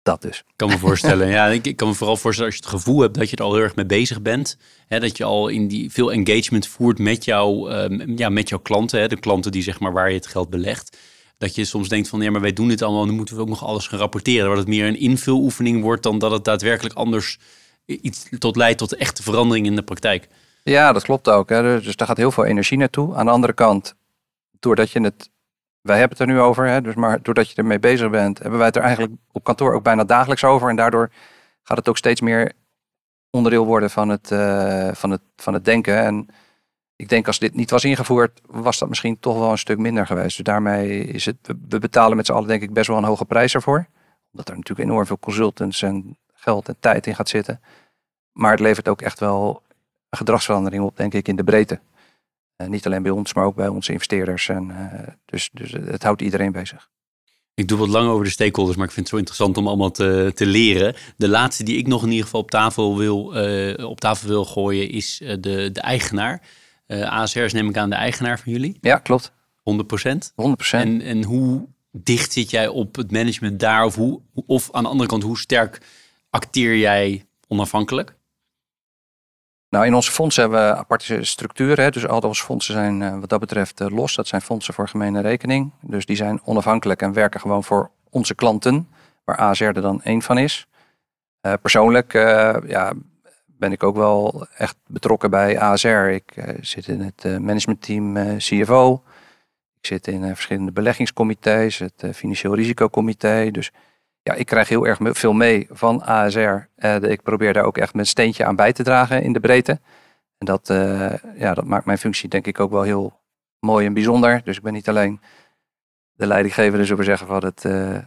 dat 0.05 0.23
dus. 0.23 0.39
Ik 0.39 0.53
kan 0.57 0.69
me 0.69 0.79
voorstellen. 0.79 1.29
ja, 1.29 1.47
ik, 1.47 1.67
ik, 1.67 1.77
kan 1.77 1.89
me 1.89 1.95
vooral 1.95 2.17
voorstellen 2.17 2.53
als 2.53 2.61
je 2.61 2.67
het 2.67 2.75
gevoel 2.75 3.01
hebt 3.01 3.15
dat 3.15 3.31
je 3.31 3.37
er 3.37 3.43
al 3.43 3.55
heel 3.55 3.63
erg 3.63 3.77
mee 3.77 3.87
bezig 3.87 4.23
bent. 4.23 4.59
Hè, 4.87 5.01
dat 5.01 5.17
je 5.17 5.25
al 5.25 5.49
in 5.49 5.69
die 5.69 5.91
veel 5.91 6.13
engagement 6.13 6.67
voert 6.67 6.99
met, 6.99 7.25
jou, 7.25 7.73
um, 7.73 8.19
ja, 8.19 8.29
met 8.29 8.49
jouw 8.49 8.59
klanten. 8.59 9.01
Hè, 9.01 9.09
de 9.09 9.21
klanten 9.21 9.53
die 9.53 9.63
zeg 9.63 9.81
maar 9.81 9.93
waar 9.93 10.09
je 10.09 10.17
het 10.17 10.27
geld 10.27 10.51
belegt. 10.51 10.97
Dat 11.39 11.55
je 11.55 11.65
soms 11.65 11.89
denkt 11.89 12.09
van 12.09 12.21
ja, 12.21 12.31
maar 12.31 12.41
wij 12.41 12.53
doen 12.53 12.69
dit 12.69 12.83
allemaal. 12.83 13.07
Dan 13.07 13.15
moeten 13.15 13.35
we 13.35 13.41
ook 13.41 13.49
nog 13.49 13.65
alles 13.65 13.87
gaan 13.87 13.99
rapporteren. 13.99 14.49
Dat 14.49 14.59
het 14.59 14.69
meer 14.69 14.87
een 14.87 14.99
invuloefening 14.99 15.83
wordt 15.83 16.03
dan 16.03 16.19
dat 16.19 16.31
het 16.31 16.45
daadwerkelijk 16.45 16.95
anders 16.95 17.39
iets 17.87 18.29
tot 18.39 18.57
leidt 18.57 18.79
tot 18.79 18.95
echte 18.95 19.23
verandering 19.23 19.67
in 19.67 19.77
de 19.77 19.83
praktijk. 19.83 20.29
Ja, 20.63 20.93
dat 20.93 21.03
klopt 21.03 21.29
ook. 21.29 21.49
Hè. 21.49 21.63
Dus, 21.63 21.85
dus 21.85 21.97
daar 21.97 22.09
gaat 22.09 22.17
heel 22.17 22.31
veel 22.31 22.45
energie 22.45 22.79
naartoe. 22.79 23.15
Aan 23.15 23.27
de 23.27 23.33
andere 23.33 23.53
kant, 23.53 23.95
doordat 24.61 24.91
je 24.91 25.01
het 25.01 25.31
wij 25.85 25.99
hebben 25.99 26.19
het 26.19 26.29
er 26.29 26.35
nu 26.35 26.41
over, 26.41 26.67
hè, 26.67 26.81
dus 26.81 26.95
maar 26.95 27.23
doordat 27.23 27.51
je 27.51 27.55
ermee 27.55 27.79
bezig 27.79 28.11
bent, 28.11 28.39
hebben 28.39 28.59
wij 28.59 28.67
het 28.67 28.77
er 28.77 28.83
eigenlijk 28.83 29.15
op 29.33 29.45
kantoor 29.45 29.75
ook 29.75 29.83
bijna 29.83 30.05
dagelijks 30.05 30.45
over. 30.45 30.69
En 30.69 30.77
daardoor 30.77 31.11
gaat 31.63 31.77
het 31.77 31.89
ook 31.89 31.97
steeds 31.97 32.21
meer 32.21 32.53
onderdeel 33.31 33.67
worden 33.67 33.91
van 33.91 34.09
het, 34.09 34.31
uh, 34.31 34.93
van 34.93 35.11
het, 35.11 35.21
van 35.37 35.55
het 35.55 35.65
denken. 35.65 35.99
En 35.99 36.29
ik 36.97 37.09
denk 37.09 37.27
als 37.27 37.39
dit 37.39 37.55
niet 37.55 37.71
was 37.71 37.85
ingevoerd, 37.85 38.41
was 38.47 38.79
dat 38.79 38.89
misschien 38.89 39.19
toch 39.19 39.39
wel 39.39 39.51
een 39.51 39.59
stuk 39.59 39.79
minder 39.79 40.07
geweest. 40.07 40.37
Dus 40.37 40.45
daarmee 40.45 41.05
is 41.05 41.25
het, 41.25 41.37
we 41.69 41.79
betalen 41.79 42.17
met 42.17 42.27
z'n 42.27 42.33
allen 42.33 42.49
denk 42.49 42.63
ik 42.63 42.73
best 42.73 42.89
wel 42.89 42.97
een 42.97 43.05
hoge 43.05 43.25
prijs 43.25 43.55
ervoor. 43.55 43.87
Omdat 44.31 44.49
er 44.49 44.57
natuurlijk 44.57 44.89
enorm 44.89 45.07
veel 45.07 45.19
consultants 45.19 45.83
en 45.83 46.19
geld 46.33 46.69
en 46.69 46.77
tijd 46.81 47.07
in 47.07 47.15
gaat 47.15 47.29
zitten. 47.29 47.61
Maar 48.33 48.51
het 48.51 48.61
levert 48.61 48.89
ook 48.89 49.03
echt 49.03 49.21
wel 49.21 49.63
een 50.11 50.19
gedragsverandering 50.19 50.85
op, 50.85 50.97
denk 50.97 51.15
ik, 51.15 51.29
in 51.29 51.37
de 51.37 51.45
breedte. 51.45 51.81
Uh, 52.57 52.69
niet 52.69 52.87
alleen 52.87 53.03
bij 53.03 53.13
ons, 53.13 53.35
maar 53.35 53.45
ook 53.45 53.55
bij 53.55 53.69
onze 53.69 53.93
investeerders. 53.93 54.49
En, 54.49 54.71
uh, 54.71 55.09
dus, 55.25 55.51
dus 55.53 55.73
het 55.73 56.03
houdt 56.03 56.23
iedereen 56.23 56.53
bezig. 56.53 56.91
Ik 57.55 57.69
doe 57.69 57.79
wat 57.79 57.89
lang 57.89 58.09
over 58.09 58.25
de 58.25 58.31
stakeholders, 58.31 58.77
maar 58.77 58.87
ik 58.87 58.93
vind 58.93 59.07
het 59.07 59.15
zo 59.15 59.21
interessant 59.21 59.57
om 59.57 59.67
allemaal 59.67 59.91
te, 59.91 60.33
te 60.35 60.47
leren. 60.47 60.95
De 61.17 61.29
laatste 61.29 61.65
die 61.65 61.77
ik 61.77 61.87
nog 61.87 62.03
in 62.03 62.09
ieder 62.09 62.25
geval 62.25 62.41
op 62.41 62.51
tafel 62.51 62.99
wil, 62.99 63.47
uh, 63.47 63.89
op 63.89 64.01
tafel 64.01 64.29
wil 64.29 64.45
gooien 64.45 64.91
is 64.91 65.19
de, 65.19 65.39
de 65.73 65.81
eigenaar. 65.81 66.43
ASR 66.87 67.39
is 67.39 67.53
neem 67.53 67.69
ik 67.69 67.77
aan 67.77 67.91
de 67.91 67.97
eigenaar 67.97 68.39
van 68.39 68.53
jullie. 68.53 68.79
Ja, 68.81 68.99
klopt. 68.99 69.33
100 69.63 69.89
procent? 69.89 70.33
100 70.35 70.59
procent. 70.59 71.03
En, 71.03 71.09
en 71.09 71.25
hoe 71.25 71.67
dicht 71.91 72.33
zit 72.33 72.51
jij 72.51 72.69
op 72.69 72.97
het 72.97 73.11
management 73.11 73.61
daar? 73.61 73.85
Of, 73.85 73.95
hoe, 73.95 74.21
of 74.47 74.69
aan 74.73 74.83
de 74.83 74.89
andere 74.89 75.09
kant, 75.09 75.23
hoe 75.23 75.39
sterk 75.39 75.81
acteer 76.31 76.77
jij 76.77 77.27
onafhankelijk? 77.49 78.17
Nou, 79.75 79.87
in 79.87 79.95
onze 79.95 80.13
fondsen 80.13 80.43
hebben 80.43 80.69
we 80.69 80.77
aparte 80.77 81.25
structuren. 81.25 81.93
Dus 81.93 82.07
al 82.07 82.21
onze 82.21 82.45
fondsen 82.45 82.75
zijn 82.75 83.01
uh, 83.01 83.19
wat 83.19 83.29
dat 83.29 83.41
betreft 83.41 83.81
uh, 83.81 83.89
los. 83.89 84.15
Dat 84.15 84.27
zijn 84.27 84.41
fondsen 84.41 84.75
voor 84.75 84.89
gemene 84.89 85.21
rekening. 85.21 85.71
Dus 85.81 86.07
die 86.07 86.17
zijn 86.17 86.41
onafhankelijk 86.45 87.03
en 87.03 87.13
werken 87.13 87.41
gewoon 87.41 87.65
voor 87.65 87.91
onze 88.11 88.35
klanten. 88.35 88.89
Waar 89.25 89.37
ASR 89.37 89.65
er 89.65 89.81
dan 89.81 90.03
één 90.03 90.23
van 90.23 90.39
is. 90.39 90.67
Uh, 91.43 91.53
persoonlijk 91.63 92.13
ja, 92.67 92.93
ben 93.47 93.73
ik 93.73 93.83
ook 93.83 93.97
wel 93.97 94.47
echt 94.57 94.77
betrokken 94.87 95.31
bij 95.31 95.61
ASR. 95.61 95.89
Ik 95.89 96.35
zit 96.61 96.89
in 96.89 97.01
het 97.01 97.41
managementteam 97.41 98.37
CFO. 98.39 99.03
Ik 99.81 99.87
zit 99.87 100.07
in 100.07 100.35
verschillende 100.35 100.73
beleggingscomité's. 100.73 101.79
Het 101.79 102.05
financieel 102.13 102.55
risicocomité. 102.55 103.51
Dus 103.51 103.73
ja, 104.25 104.35
ik 104.35 104.47
krijg 104.47 104.69
heel 104.69 104.87
erg 104.87 104.99
veel 105.01 105.33
mee 105.33 105.67
van 105.71 106.03
ASR. 106.03 106.39
Uh, 106.39 107.03
ik 107.03 107.23
probeer 107.23 107.53
daar 107.53 107.65
ook 107.65 107.79
echt 107.79 107.95
mijn 107.95 108.07
steentje 108.07 108.45
aan 108.45 108.57
bij 108.57 108.73
te 108.73 108.83
dragen 108.83 109.23
in 109.23 109.33
de 109.33 109.41
breedte. 109.41 109.81
En 110.39 110.47
dat, 110.47 110.69
uh, 110.71 111.13
ja, 111.39 111.55
dat 111.55 111.65
maakt 111.65 111.85
mijn 111.85 111.99
functie 111.99 112.29
denk 112.29 112.47
ik 112.47 112.61
ook 112.61 112.71
wel 112.71 112.83
heel 112.83 113.21
mooi 113.61 113.87
en 113.87 113.93
bijzonder. 113.93 114.41
Dus 114.45 114.57
ik 114.57 114.63
ben 114.63 114.73
niet 114.73 114.89
alleen 114.89 115.21
de 116.13 116.27
leidinggevende, 116.27 116.85
zullen 116.85 116.99
we 116.99 117.05
zeggen, 117.05 117.27
van, 117.27 117.45
het, 117.45 117.65
uh, 117.65 117.99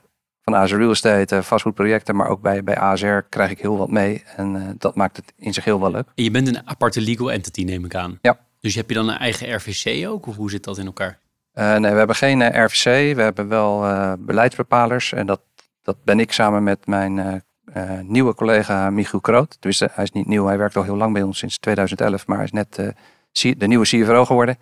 van 0.41 0.53
ASR 0.53 0.75
Real 0.75 0.91
Estate, 0.91 1.43
vastgoedprojecten. 1.43 2.15
Maar 2.15 2.27
ook 2.27 2.41
bij, 2.41 2.63
bij 2.63 2.77
ASR 2.77 3.19
krijg 3.29 3.51
ik 3.51 3.59
heel 3.59 3.77
wat 3.77 3.89
mee. 3.89 4.23
En 4.35 4.75
dat 4.77 4.95
maakt 4.95 5.17
het 5.17 5.33
in 5.35 5.53
zich 5.53 5.63
heel 5.63 5.79
wel 5.79 5.91
leuk. 5.91 6.07
En 6.15 6.23
je 6.23 6.31
bent 6.31 6.47
een 6.47 6.67
aparte 6.67 7.01
legal 7.01 7.31
entity, 7.31 7.63
neem 7.63 7.85
ik 7.85 7.95
aan. 7.95 8.19
Ja. 8.21 8.39
Dus 8.59 8.75
heb 8.75 8.89
je 8.89 8.95
dan 8.95 9.09
een 9.09 9.17
eigen 9.17 9.55
RVC 9.55 10.07
ook? 10.07 10.27
Of 10.27 10.35
hoe 10.35 10.49
zit 10.49 10.63
dat 10.63 10.77
in 10.77 10.85
elkaar? 10.85 11.19
nee, 11.53 11.91
we 11.91 11.97
hebben 11.97 12.15
geen 12.15 12.63
RVC. 12.65 13.15
We 13.15 13.21
hebben 13.21 13.47
wel 13.47 13.85
beleidsbepalers. 14.19 15.13
En 15.13 15.25
dat 15.25 15.41
dat 15.87 16.03
ben 16.03 16.19
ik 16.19 16.31
samen 16.31 16.63
met 16.63 16.87
mijn 16.87 17.17
uh, 17.17 17.33
uh, 17.77 17.99
nieuwe 18.01 18.33
collega 18.33 18.89
Michiel 18.89 19.19
Kroot. 19.19 19.57
Dus 19.59 19.79
hij 19.79 20.03
is 20.03 20.11
niet 20.11 20.27
nieuw, 20.27 20.45
hij 20.45 20.57
werkt 20.57 20.75
al 20.75 20.83
heel 20.83 20.95
lang 20.95 21.13
bij 21.13 21.21
ons 21.21 21.37
sinds 21.37 21.57
2011, 21.57 22.27
maar 22.27 22.35
hij 22.35 22.45
is 22.45 22.51
net 22.51 22.77
uh, 22.77 23.53
de 23.57 23.67
nieuwe 23.67 23.85
CFO 23.85 24.25
geworden. 24.25 24.57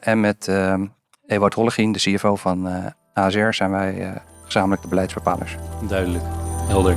en 0.00 0.20
met 0.20 0.50
Ewout 1.26 1.54
Hollegien, 1.54 1.92
de 1.92 1.98
CFO 1.98 2.36
van 2.36 2.68
ASR, 3.14 3.50
zijn 3.50 3.70
wij 3.70 4.22
gezamenlijk 4.44 4.82
de 4.82 4.88
beleidsbepalers. 4.88 5.56
Duidelijk, 5.88 6.24
helder. 6.66 6.96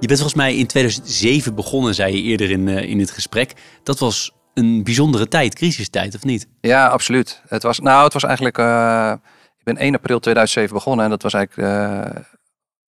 Je 0.00 0.06
bent 0.06 0.20
volgens 0.20 0.34
mij 0.34 0.56
in 0.56 0.66
2007 0.66 1.54
begonnen, 1.54 1.94
zei 1.94 2.16
je 2.16 2.22
eerder 2.22 2.50
in, 2.50 2.68
in 2.68 2.98
het 2.98 3.10
gesprek. 3.10 3.52
Dat 3.82 3.98
was 3.98 4.34
een 4.56 4.82
bijzondere 4.84 5.28
tijd, 5.28 5.54
crisistijd, 5.54 6.14
of 6.14 6.24
niet? 6.24 6.48
Ja, 6.60 6.88
absoluut. 6.88 7.42
Het 7.48 7.62
was, 7.62 7.80
nou, 7.80 8.04
het 8.04 8.12
was 8.12 8.22
eigenlijk. 8.22 8.58
Uh, 8.58 9.12
ik 9.58 9.64
ben 9.64 9.76
1 9.76 9.94
april 9.94 10.18
2007 10.18 10.74
begonnen 10.74 11.04
en 11.04 11.10
dat 11.10 11.22
was 11.22 11.34
eigenlijk 11.34 11.68
uh, 11.68 12.22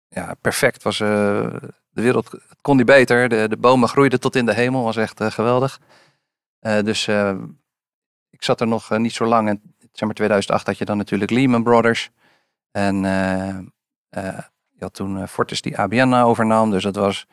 ja, 0.08 0.34
perfect. 0.42 0.84
Was, 0.84 1.00
uh, 1.00 1.08
de 1.90 2.02
wereld 2.02 2.32
het 2.32 2.62
kon 2.62 2.78
niet 2.78 2.86
beter. 2.86 3.30
De, 3.30 3.48
de 3.48 3.58
bomen 3.58 3.90
groeiden 3.90 4.20
tot 4.20 4.36
in 4.36 4.46
de 4.46 4.54
hemel. 4.54 4.84
Was 4.84 4.98
echt 4.98 5.24
geweldig. 5.24 5.80
dus 6.60 7.08
ik 8.30 8.44
zat 8.44 8.62
er 8.62 8.68
nog 8.68 8.98
niet 8.98 9.14
zo 9.14 9.26
lang. 9.26 9.50
En 9.50 9.62
zeg 9.92 10.08
maar 10.08 10.14
2008 10.14 10.68
had 10.68 10.78
je 10.78 10.86
dan 10.86 10.98
natuurlijk 10.98 11.32
Lehman 11.32 11.64
Brothers. 11.64 12.10
En 12.72 13.02
je 14.70 14.80
had 14.80 14.94
toen 14.94 15.28
Fortis 15.28 15.62
die 15.62 15.78
ABN 15.78 16.14
overnam. 16.14 16.72
Dus 16.72 16.84
dat 16.84 16.96
was 16.96 17.26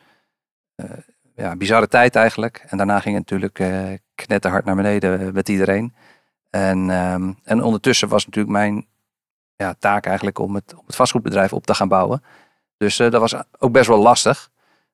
ja, 1.35 1.55
bizarre 1.55 1.87
tijd 1.87 2.15
eigenlijk. 2.15 2.65
En 2.67 2.77
daarna 2.77 2.99
ging 2.99 3.17
het 3.17 3.31
natuurlijk 3.31 3.59
uh, 3.59 3.97
knetterhard 4.15 4.65
naar 4.65 4.75
beneden 4.75 5.19
eh, 5.19 5.33
met 5.33 5.49
iedereen. 5.49 5.95
En, 6.49 6.89
um, 6.89 7.39
en 7.43 7.63
ondertussen 7.63 8.07
was 8.07 8.25
natuurlijk 8.25 8.53
mijn 8.55 8.85
ja, 9.55 9.75
taak 9.79 10.05
eigenlijk 10.05 10.39
om 10.39 10.55
het, 10.55 10.73
om 10.73 10.83
het 10.85 10.95
vastgoedbedrijf 10.95 11.53
op 11.53 11.65
te 11.65 11.73
gaan 11.73 11.87
bouwen. 11.87 12.23
Dus 12.77 12.99
uh, 12.99 13.11
dat 13.11 13.21
was 13.21 13.35
ook 13.59 13.71
best 13.71 13.87
wel 13.87 14.01
lastig. 14.01 14.49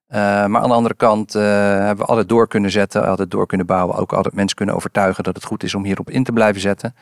Maar 0.07 0.61
aan 0.61 0.69
de 0.69 0.75
andere 0.75 0.95
kant 0.95 1.33
hebben 1.33 1.97
we 1.97 2.05
altijd 2.05 2.29
door 2.29 2.47
kunnen 2.47 2.71
zetten, 2.71 3.05
altijd 3.07 3.31
door 3.31 3.47
kunnen 3.47 3.65
bouwen. 3.65 3.95
Ook 3.95 4.13
altijd 4.13 4.35
mensen 4.35 4.57
kunnen 4.57 4.75
overtuigen 4.75 5.23
dat 5.23 5.35
het 5.35 5.45
goed 5.45 5.63
is 5.63 5.75
om 5.75 5.83
hierop 5.83 6.09
in 6.09 6.23
te 6.23 6.31
blijven 6.31 6.61
zetten. 6.61 6.95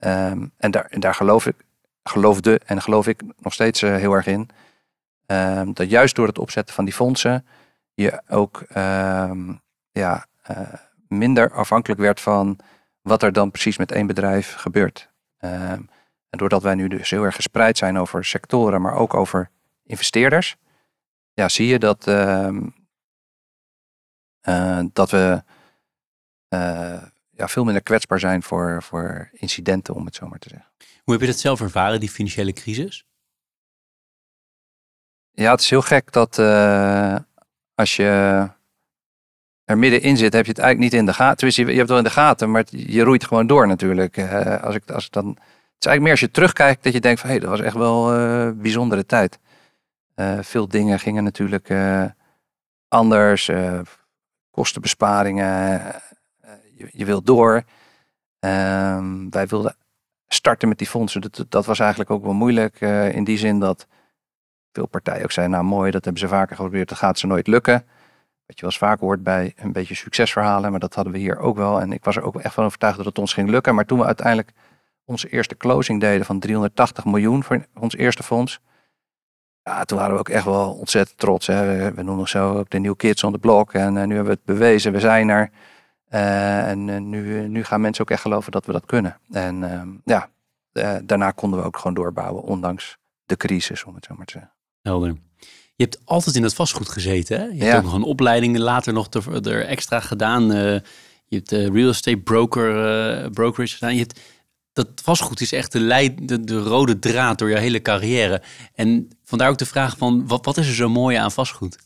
Um, 0.00 0.52
en, 0.56 0.70
daar, 0.70 0.86
en 0.90 1.00
daar 1.00 1.14
geloof 1.14 1.46
ik, 1.46 1.54
geloofde 2.02 2.60
en 2.66 2.82
geloof 2.82 3.06
ik 3.06 3.22
nog 3.38 3.52
steeds 3.52 3.80
heel 3.80 4.12
erg 4.12 4.26
in. 4.26 4.48
Um, 5.26 5.74
dat 5.74 5.90
juist 5.90 6.14
door 6.14 6.26
het 6.26 6.38
opzetten 6.38 6.74
van 6.74 6.84
die 6.84 6.94
fondsen 6.94 7.44
je 7.96 8.22
ook 8.28 8.60
ehm, 8.60 9.54
ja, 9.90 10.26
uh, 10.50 10.72
minder 11.08 11.52
afhankelijk 11.52 12.00
werd 12.00 12.20
van 12.20 12.58
wat 13.00 13.22
er 13.22 13.32
dan 13.32 13.50
precies 13.50 13.76
met 13.76 13.92
één 13.92 14.06
bedrijf 14.06 14.54
gebeurt. 14.54 15.10
Ehm, 15.38 15.82
en 16.28 16.38
doordat 16.38 16.62
wij 16.62 16.74
nu 16.74 16.88
dus 16.88 17.10
heel 17.10 17.22
erg 17.22 17.34
gespreid 17.34 17.78
zijn 17.78 17.98
over 17.98 18.24
sectoren, 18.24 18.80
maar 18.80 18.94
ook 18.94 19.14
over 19.14 19.50
investeerders, 19.84 20.56
ja, 21.32 21.48
zie 21.48 21.66
je 21.66 21.78
dat, 21.78 22.06
uh, 22.06 22.50
dat 24.92 25.10
we 25.10 25.42
uh, 26.48 27.02
ja, 27.30 27.48
veel 27.48 27.64
minder 27.64 27.82
kwetsbaar 27.82 28.20
zijn 28.20 28.42
voor, 28.42 28.82
voor 28.82 29.30
incidenten, 29.32 29.94
om 29.94 30.04
het 30.04 30.14
zo 30.14 30.28
maar 30.28 30.38
te 30.38 30.48
zeggen. 30.48 30.68
Hoe 31.04 31.12
heb 31.12 31.22
je 31.22 31.30
dat 31.30 31.38
zelf 31.38 31.60
ervaren, 31.60 32.00
die 32.00 32.08
financiële 32.08 32.52
crisis? 32.52 33.06
Ja, 35.30 35.50
het 35.50 35.60
is 35.60 35.70
heel 35.70 35.82
gek 35.82 36.12
dat 36.12 36.38
als 37.76 37.96
je 37.96 38.48
er 39.64 39.78
middenin 39.78 40.16
zit, 40.16 40.32
heb 40.32 40.44
je 40.44 40.50
het 40.50 40.60
eigenlijk 40.60 40.92
niet 40.92 41.00
in 41.00 41.06
de 41.06 41.12
gaten. 41.12 41.48
Je, 41.54 41.64
hebt 41.64 41.78
het 41.78 41.88
wel 41.88 41.98
in 41.98 42.04
de 42.04 42.10
gaten, 42.10 42.50
maar 42.50 42.64
je 42.70 43.02
roeit 43.02 43.24
gewoon 43.24 43.46
door 43.46 43.66
natuurlijk. 43.66 44.16
Uh, 44.16 44.62
als 44.62 44.74
ik, 44.74 44.90
als 44.90 45.10
dan, 45.10 45.28
het 45.28 45.38
is 45.78 45.86
eigenlijk 45.86 46.02
meer 46.02 46.10
als 46.10 46.20
je 46.20 46.30
terugkijkt 46.30 46.84
dat 46.84 46.92
je 46.92 47.00
denkt 47.00 47.20
van 47.20 47.28
hé, 47.28 47.36
hey, 47.36 47.44
dat 47.44 47.56
was 47.56 47.66
echt 47.66 47.76
wel 47.76 48.12
een 48.12 48.54
uh, 48.54 48.62
bijzondere 48.62 49.06
tijd. 49.06 49.38
Uh, 50.16 50.38
veel 50.40 50.68
dingen 50.68 50.98
gingen 50.98 51.24
natuurlijk 51.24 51.74
anders. 52.88 53.50
kostenbesparingen. 54.50 55.82
je, 56.76 56.88
je 56.92 57.04
wilt 57.04 57.26
door. 57.26 57.62
Ehm, 58.38 59.30
wij 59.30 59.46
wilden 59.46 59.76
starten 60.28 60.68
met 60.68 60.78
die 60.78 60.86
fondsen. 60.86 61.20
Dat, 61.20 61.44
dat 61.48 61.66
was 61.66 61.78
eigenlijk 61.78 62.10
ook 62.10 62.22
wel 62.22 62.34
moeilijk 62.34 62.80
in 63.12 63.24
die 63.24 63.38
zin 63.38 63.58
dat 63.58 63.86
veel 64.76 64.86
partijen 64.86 65.22
ook 65.22 65.32
zeiden, 65.32 65.56
nou 65.56 65.68
mooi, 65.68 65.90
dat 65.90 66.04
hebben 66.04 66.22
ze 66.22 66.28
vaker 66.28 66.56
geprobeerd, 66.56 66.88
dat 66.88 66.98
gaat 66.98 67.18
ze 67.18 67.26
nooit 67.26 67.46
lukken. 67.46 67.84
Wat 68.46 68.56
je 68.58 68.60
wel 68.60 68.70
eens 68.70 68.78
vaak 68.78 69.00
hoort 69.00 69.22
bij 69.22 69.52
een 69.56 69.72
beetje 69.72 69.94
succesverhalen, 69.94 70.70
maar 70.70 70.80
dat 70.80 70.94
hadden 70.94 71.12
we 71.12 71.18
hier 71.18 71.38
ook 71.38 71.56
wel. 71.56 71.80
En 71.80 71.92
ik 71.92 72.04
was 72.04 72.16
er 72.16 72.22
ook 72.22 72.40
echt 72.40 72.54
van 72.54 72.64
overtuigd 72.64 72.96
dat 72.96 73.06
het 73.06 73.18
ons 73.18 73.32
ging 73.32 73.48
lukken. 73.48 73.74
Maar 73.74 73.84
toen 73.84 73.98
we 73.98 74.04
uiteindelijk 74.04 74.52
onze 75.04 75.28
eerste 75.28 75.56
closing 75.56 76.00
deden 76.00 76.26
van 76.26 76.38
380 76.38 77.04
miljoen 77.04 77.42
voor 77.42 77.66
ons 77.78 77.96
eerste 77.96 78.22
fonds. 78.22 78.60
Ja, 79.62 79.84
toen 79.84 79.98
waren 79.98 80.12
we 80.12 80.18
ook 80.18 80.28
echt 80.28 80.44
wel 80.44 80.72
ontzettend 80.72 81.18
trots. 81.18 81.46
Hè. 81.46 81.92
We, 81.92 82.02
noemen 82.02 82.28
zo 82.28 82.58
ook 82.58 82.70
de 82.70 82.78
New 82.78 82.96
Kids 82.96 83.24
on 83.24 83.32
the 83.32 83.38
Block. 83.38 83.72
En 83.72 83.96
uh, 83.96 84.04
nu 84.04 84.14
hebben 84.14 84.24
we 84.24 84.40
het 84.44 84.44
bewezen, 84.44 84.92
we 84.92 85.00
zijn 85.00 85.28
er. 85.28 85.50
Uh, 86.10 86.68
en 86.68 86.88
uh, 86.88 87.00
nu, 87.00 87.48
nu 87.48 87.64
gaan 87.64 87.80
mensen 87.80 88.04
ook 88.04 88.10
echt 88.10 88.20
geloven 88.20 88.52
dat 88.52 88.66
we 88.66 88.72
dat 88.72 88.86
kunnen. 88.86 89.18
En 89.30 89.72
ehm, 89.72 89.88
ja, 90.04 90.28
daarna 91.04 91.30
konden 91.30 91.60
we 91.60 91.66
ook 91.66 91.76
gewoon 91.76 91.94
doorbouwen, 91.94 92.42
ondanks 92.42 92.98
de 93.26 93.36
crisis, 93.36 93.84
om 93.84 93.94
het 93.94 94.04
zo 94.04 94.14
maar 94.16 94.26
te 94.26 94.32
zeggen. 94.32 94.55
Helder. 94.86 95.16
Je 95.76 95.84
hebt 95.84 96.00
altijd 96.04 96.36
in 96.36 96.42
het 96.42 96.54
vastgoed 96.54 96.88
gezeten. 96.88 97.40
Hè? 97.40 97.44
Je 97.44 97.64
hebt 97.64 97.76
ook 97.76 97.82
nog 97.82 97.92
een 97.92 98.02
opleiding 98.02 98.58
later 98.58 98.92
nog 98.92 99.08
er 99.10 99.66
extra 99.66 100.00
gedaan. 100.00 100.42
Uh, 100.42 100.72
je 101.26 101.36
hebt 101.36 101.52
uh, 101.52 101.66
real 101.66 101.88
estate 101.88 102.16
broker, 102.16 102.68
uh, 103.24 103.30
brokerage 103.30 103.74
gedaan. 103.74 103.94
Je 103.94 104.00
hebt, 104.00 104.20
dat 104.72 104.88
vastgoed 105.02 105.40
is 105.40 105.52
echt 105.52 105.72
de, 105.72 105.80
leid, 105.80 106.28
de, 106.28 106.44
de, 106.44 106.58
rode 106.58 106.98
draad 106.98 107.38
door 107.38 107.50
je 107.50 107.58
hele 107.58 107.82
carrière. 107.82 108.42
En 108.74 109.08
vandaar 109.24 109.48
ook 109.48 109.58
de 109.58 109.66
vraag 109.66 109.96
van, 109.96 110.26
wat, 110.26 110.44
wat 110.44 110.56
is 110.56 110.68
er 110.68 110.74
zo 110.74 110.88
mooi 110.88 111.16
aan 111.16 111.32
vastgoed? 111.32 111.78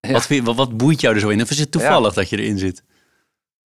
Ja. 0.00 0.12
Wat, 0.12 0.28
wat, 0.28 0.56
wat, 0.56 0.76
boeit 0.76 1.00
jou 1.00 1.14
er 1.14 1.20
zo 1.20 1.28
in? 1.28 1.42
Of 1.42 1.50
is 1.50 1.58
het 1.58 1.70
toevallig 1.70 2.14
dat 2.14 2.28
je 2.28 2.38
erin 2.38 2.58
zit? 2.58 2.82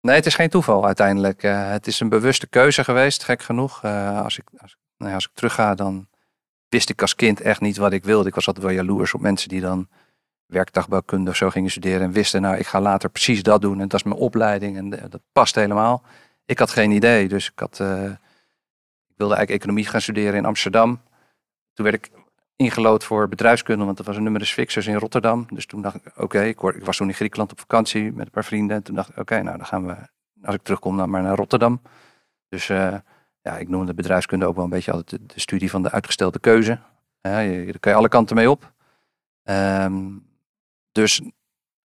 Nee, 0.01 0.15
het 0.15 0.25
is 0.25 0.35
geen 0.35 0.49
toeval 0.49 0.85
uiteindelijk. 0.85 1.41
het 1.41 1.87
is 1.87 1.99
een 1.99 2.09
bewuste 2.09 2.47
keuze 2.47 2.83
geweest, 2.83 3.23
gek 3.23 3.41
genoeg. 3.41 3.83
als, 3.83 4.37
ik, 4.37 4.43
als, 4.57 4.75
nou 4.97 5.09
ja, 5.09 5.15
als 5.15 5.25
ik 5.25 5.31
terugga, 5.33 5.75
dan 5.75 6.07
wist 6.71 6.89
ik 6.89 7.01
als 7.01 7.15
kind 7.15 7.41
echt 7.41 7.61
niet 7.61 7.77
wat 7.77 7.93
ik 7.93 8.03
wilde. 8.03 8.27
Ik 8.27 8.35
was 8.35 8.47
altijd 8.47 8.65
wel 8.65 8.75
jaloers 8.75 9.13
op 9.13 9.21
mensen 9.21 9.49
die 9.49 9.61
dan 9.61 9.87
werktuigbouwkunde 10.45 11.29
of 11.29 11.35
zo 11.35 11.49
gingen 11.49 11.71
studeren 11.71 12.01
en 12.01 12.11
wisten, 12.11 12.41
nou, 12.41 12.57
ik 12.57 12.67
ga 12.67 12.81
later 12.81 13.09
precies 13.09 13.43
dat 13.43 13.61
doen 13.61 13.81
en 13.81 13.87
dat 13.87 13.99
is 13.99 14.03
mijn 14.03 14.19
opleiding 14.19 14.77
en 14.77 14.99
eh, 14.99 15.09
dat 15.09 15.21
past 15.31 15.55
helemaal. 15.55 16.03
Ik 16.45 16.59
had 16.59 16.71
geen 16.71 16.91
idee, 16.91 17.27
dus 17.27 17.49
ik, 17.49 17.59
had, 17.59 17.79
eh, 17.79 18.03
ik 19.07 19.17
wilde 19.17 19.35
eigenlijk 19.35 19.49
economie 19.49 19.85
gaan 19.85 20.01
studeren 20.01 20.35
in 20.35 20.45
Amsterdam. 20.45 21.01
Toen 21.73 21.85
werd 21.85 22.05
ik 22.05 22.11
ingelood 22.55 23.03
voor 23.03 23.29
bedrijfskunde, 23.29 23.85
want 23.85 23.97
dat 23.97 24.05
was 24.05 24.15
een 24.15 24.23
numerus 24.23 24.53
fixus 24.53 24.87
in 24.87 24.95
Rotterdam. 24.95 25.45
Dus 25.49 25.65
toen 25.65 25.81
dacht 25.81 25.95
ik, 25.95 26.11
oké, 26.15 26.43
ik 26.43 26.59
was 26.59 26.97
toen 26.97 27.07
in 27.07 27.13
Griekenland 27.13 27.51
op 27.51 27.59
vakantie 27.59 28.11
met 28.11 28.25
een 28.25 28.31
paar 28.31 28.45
vrienden. 28.45 28.75
En 28.75 28.83
toen 28.83 28.95
dacht 28.95 29.09
ik, 29.09 29.17
oké, 29.17 29.41
nou 29.41 29.57
dan 29.57 29.65
gaan 29.65 29.85
we, 29.85 29.95
als 30.43 30.55
ik 30.55 30.61
terugkom, 30.61 30.97
dan 30.97 31.09
maar 31.09 31.21
naar 31.21 31.35
Rotterdam. 31.35 31.81
Dus 32.49 32.69
eh, 32.69 32.95
ja, 33.41 33.57
ik 33.57 33.67
noemde 33.67 33.93
bedrijfskunde 33.93 34.45
ook 34.45 34.55
wel 34.55 34.63
een 34.63 34.69
beetje 34.69 34.91
altijd 34.91 35.33
de, 35.33 35.39
studie 35.39 35.69
van 35.69 35.83
de 35.83 35.91
uitgestelde 35.91 36.39
keuze. 36.39 36.79
Ja, 37.21 37.39
je, 37.39 37.65
daar 37.65 37.79
kan 37.79 37.91
je 37.91 37.97
alle 37.97 38.09
kanten 38.09 38.35
mee 38.35 38.49
op. 38.49 38.73
Ehm, 39.43 40.17
dus 40.91 41.21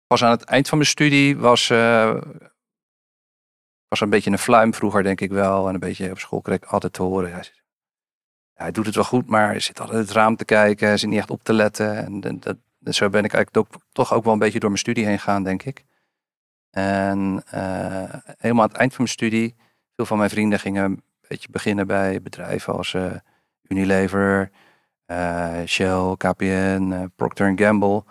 pas 0.07 0.23
aan 0.23 0.31
het 0.31 0.43
eind 0.43 0.69
van 0.69 0.77
mijn 0.77 0.89
studie 0.89 1.37
was, 1.37 1.69
eh, 1.69 2.21
was 3.87 3.99
een 3.99 4.09
beetje 4.09 4.31
een 4.31 4.37
fluim 4.37 4.73
vroeger, 4.73 5.03
denk 5.03 5.21
ik 5.21 5.31
wel. 5.31 5.67
En 5.67 5.73
een 5.73 5.79
beetje 5.79 6.11
op 6.11 6.19
school 6.19 6.41
kreeg 6.41 6.57
ik 6.57 6.65
altijd 6.65 6.93
te 6.93 7.01
horen. 7.01 7.29
Ja, 7.29 7.43
hij 8.53 8.71
doet 8.71 8.85
het 8.85 8.95
wel 8.95 9.03
goed, 9.03 9.27
maar 9.27 9.47
hij 9.47 9.59
zit 9.59 9.79
altijd 9.79 9.99
het 9.99 10.11
raam 10.11 10.35
te 10.35 10.45
kijken. 10.45 10.87
Hij 10.87 10.97
zit 10.97 11.09
niet 11.09 11.19
echt 11.19 11.29
op 11.29 11.43
te 11.43 11.53
letten. 11.53 11.95
En, 12.23 12.39
dat, 12.39 12.57
zo 12.95 13.09
ben 13.09 13.23
ik 13.23 13.33
eigenlijk 13.33 13.67
toch 13.91 14.13
ook 14.13 14.23
wel 14.23 14.33
een 14.33 14.39
beetje 14.39 14.59
door 14.59 14.69
mijn 14.69 14.81
studie 14.81 15.05
heen 15.05 15.19
gegaan, 15.19 15.43
denk 15.43 15.63
ik. 15.63 15.85
En 16.69 17.43
eh, 17.45 18.13
helemaal 18.37 18.63
aan 18.63 18.69
het 18.69 18.77
eind 18.77 18.93
van 18.93 19.03
mijn 19.03 19.15
studie, 19.15 19.55
veel 19.95 20.05
van 20.05 20.17
mijn 20.17 20.29
vrienden 20.29 20.59
gingen 20.59 21.03
beetje 21.31 21.51
beginnen 21.51 21.87
bij 21.87 22.21
bedrijven 22.21 22.73
als 22.73 22.93
eh, 22.93 23.11
Unilever, 23.67 24.51
eh, 25.05 25.61
Shell, 25.65 26.15
KPN, 26.17 26.91
eh, 26.93 27.03
Procter 27.15 27.53
Gamble. 27.55 28.03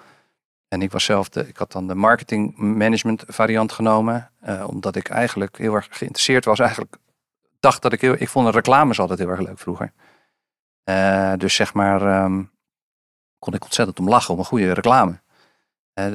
En 0.68 0.82
ik 0.82 0.90
was 0.90 1.04
zelf 1.04 1.28
de, 1.28 1.48
ik 1.48 1.56
had 1.56 1.72
dan 1.72 1.86
de 1.86 1.94
marketing 1.94 2.56
management 2.56 3.24
variant 3.26 3.72
genomen, 3.72 4.30
omdat 4.66 4.96
ik 4.96 5.08
eigenlijk 5.08 5.58
heel 5.58 5.74
erg 5.74 5.88
geïnteresseerd 5.90 6.44
was. 6.44 6.58
Eigenlijk 6.58 6.96
dacht 7.60 7.82
dat 7.82 7.92
ik 7.92 8.00
heel, 8.00 8.14
ik 8.18 8.28
vond 8.28 8.54
reclames 8.54 9.00
altijd 9.00 9.18
heel 9.18 9.28
erg 9.28 9.40
leuk 9.40 9.58
vroeger. 9.58 9.92
Dus 11.38 11.54
zeg 11.54 11.74
maar, 11.74 12.02
ehm, 12.02 12.42
kon 13.38 13.54
ik 13.54 13.64
ontzettend 13.64 13.98
om 13.98 14.08
lachen 14.08 14.34
om 14.34 14.38
een 14.38 14.46
goede 14.46 14.72
reclame. 14.72 15.20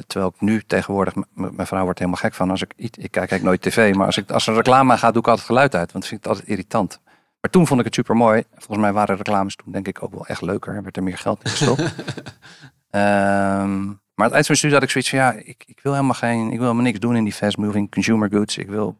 Terwijl 0.06 0.32
ik 0.34 0.40
nu 0.40 0.62
tegenwoordig, 0.66 1.14
mijn 1.34 1.66
vrouw 1.66 1.82
wordt 1.84 1.98
helemaal 1.98 2.20
gek 2.20 2.34
van 2.34 2.50
als 2.50 2.62
ik, 2.62 2.72
iets- 2.76 2.98
ik 2.98 3.10
kijk 3.10 3.30
eigenlijk 3.30 3.42
nooit 3.42 3.62
tv, 3.62 3.94
maar 3.94 4.06
als 4.06 4.16
ik 4.16 4.30
als 4.30 4.42
er 4.46 4.50
een 4.50 4.56
reclame 4.56 4.96
gaat, 4.98 5.12
doe 5.12 5.22
ik 5.22 5.28
altijd 5.28 5.46
geluid 5.46 5.74
uit, 5.74 5.92
want 5.92 6.04
dat 6.04 6.06
vind 6.06 6.20
ik 6.24 6.26
altijd 6.30 6.48
irritant. 6.48 7.00
Maar 7.40 7.50
toen 7.50 7.66
vond 7.66 7.78
ik 7.80 7.86
het 7.86 7.94
super 7.94 8.16
mooi. 8.16 8.44
Volgens 8.54 8.78
mij 8.78 8.92
waren 8.92 9.16
reclames 9.16 9.56
toen 9.56 9.72
denk 9.72 9.88
ik 9.88 10.02
ook 10.02 10.12
wel 10.12 10.26
echt 10.26 10.42
leuker. 10.42 10.74
Er 10.74 10.82
werd 10.82 10.96
er 10.96 11.02
meer 11.02 11.18
geld 11.18 11.44
in 11.44 11.50
gestopt. 11.50 11.82
Ehm, 12.90 13.84
maar 14.14 14.26
het 14.26 14.34
eind 14.34 14.46
van 14.46 14.56
mijn 14.56 14.56
studie 14.56 14.74
had 14.74 14.82
ik 14.82 14.90
zoiets 14.90 15.10
van 15.10 15.18
ja, 15.18 15.32
ik, 15.32 15.64
ik 15.66 15.80
wil 15.82 15.92
helemaal 15.92 16.14
geen, 16.14 16.44
ik 16.44 16.50
wil 16.58 16.60
helemaal 16.60 16.82
niks 16.82 16.98
doen 16.98 17.16
in 17.16 17.24
die 17.24 17.32
fast 17.32 17.56
moving 17.56 17.90
consumer 17.90 18.28
goods. 18.30 18.58
Ik 18.58 18.68
wil 18.68 18.98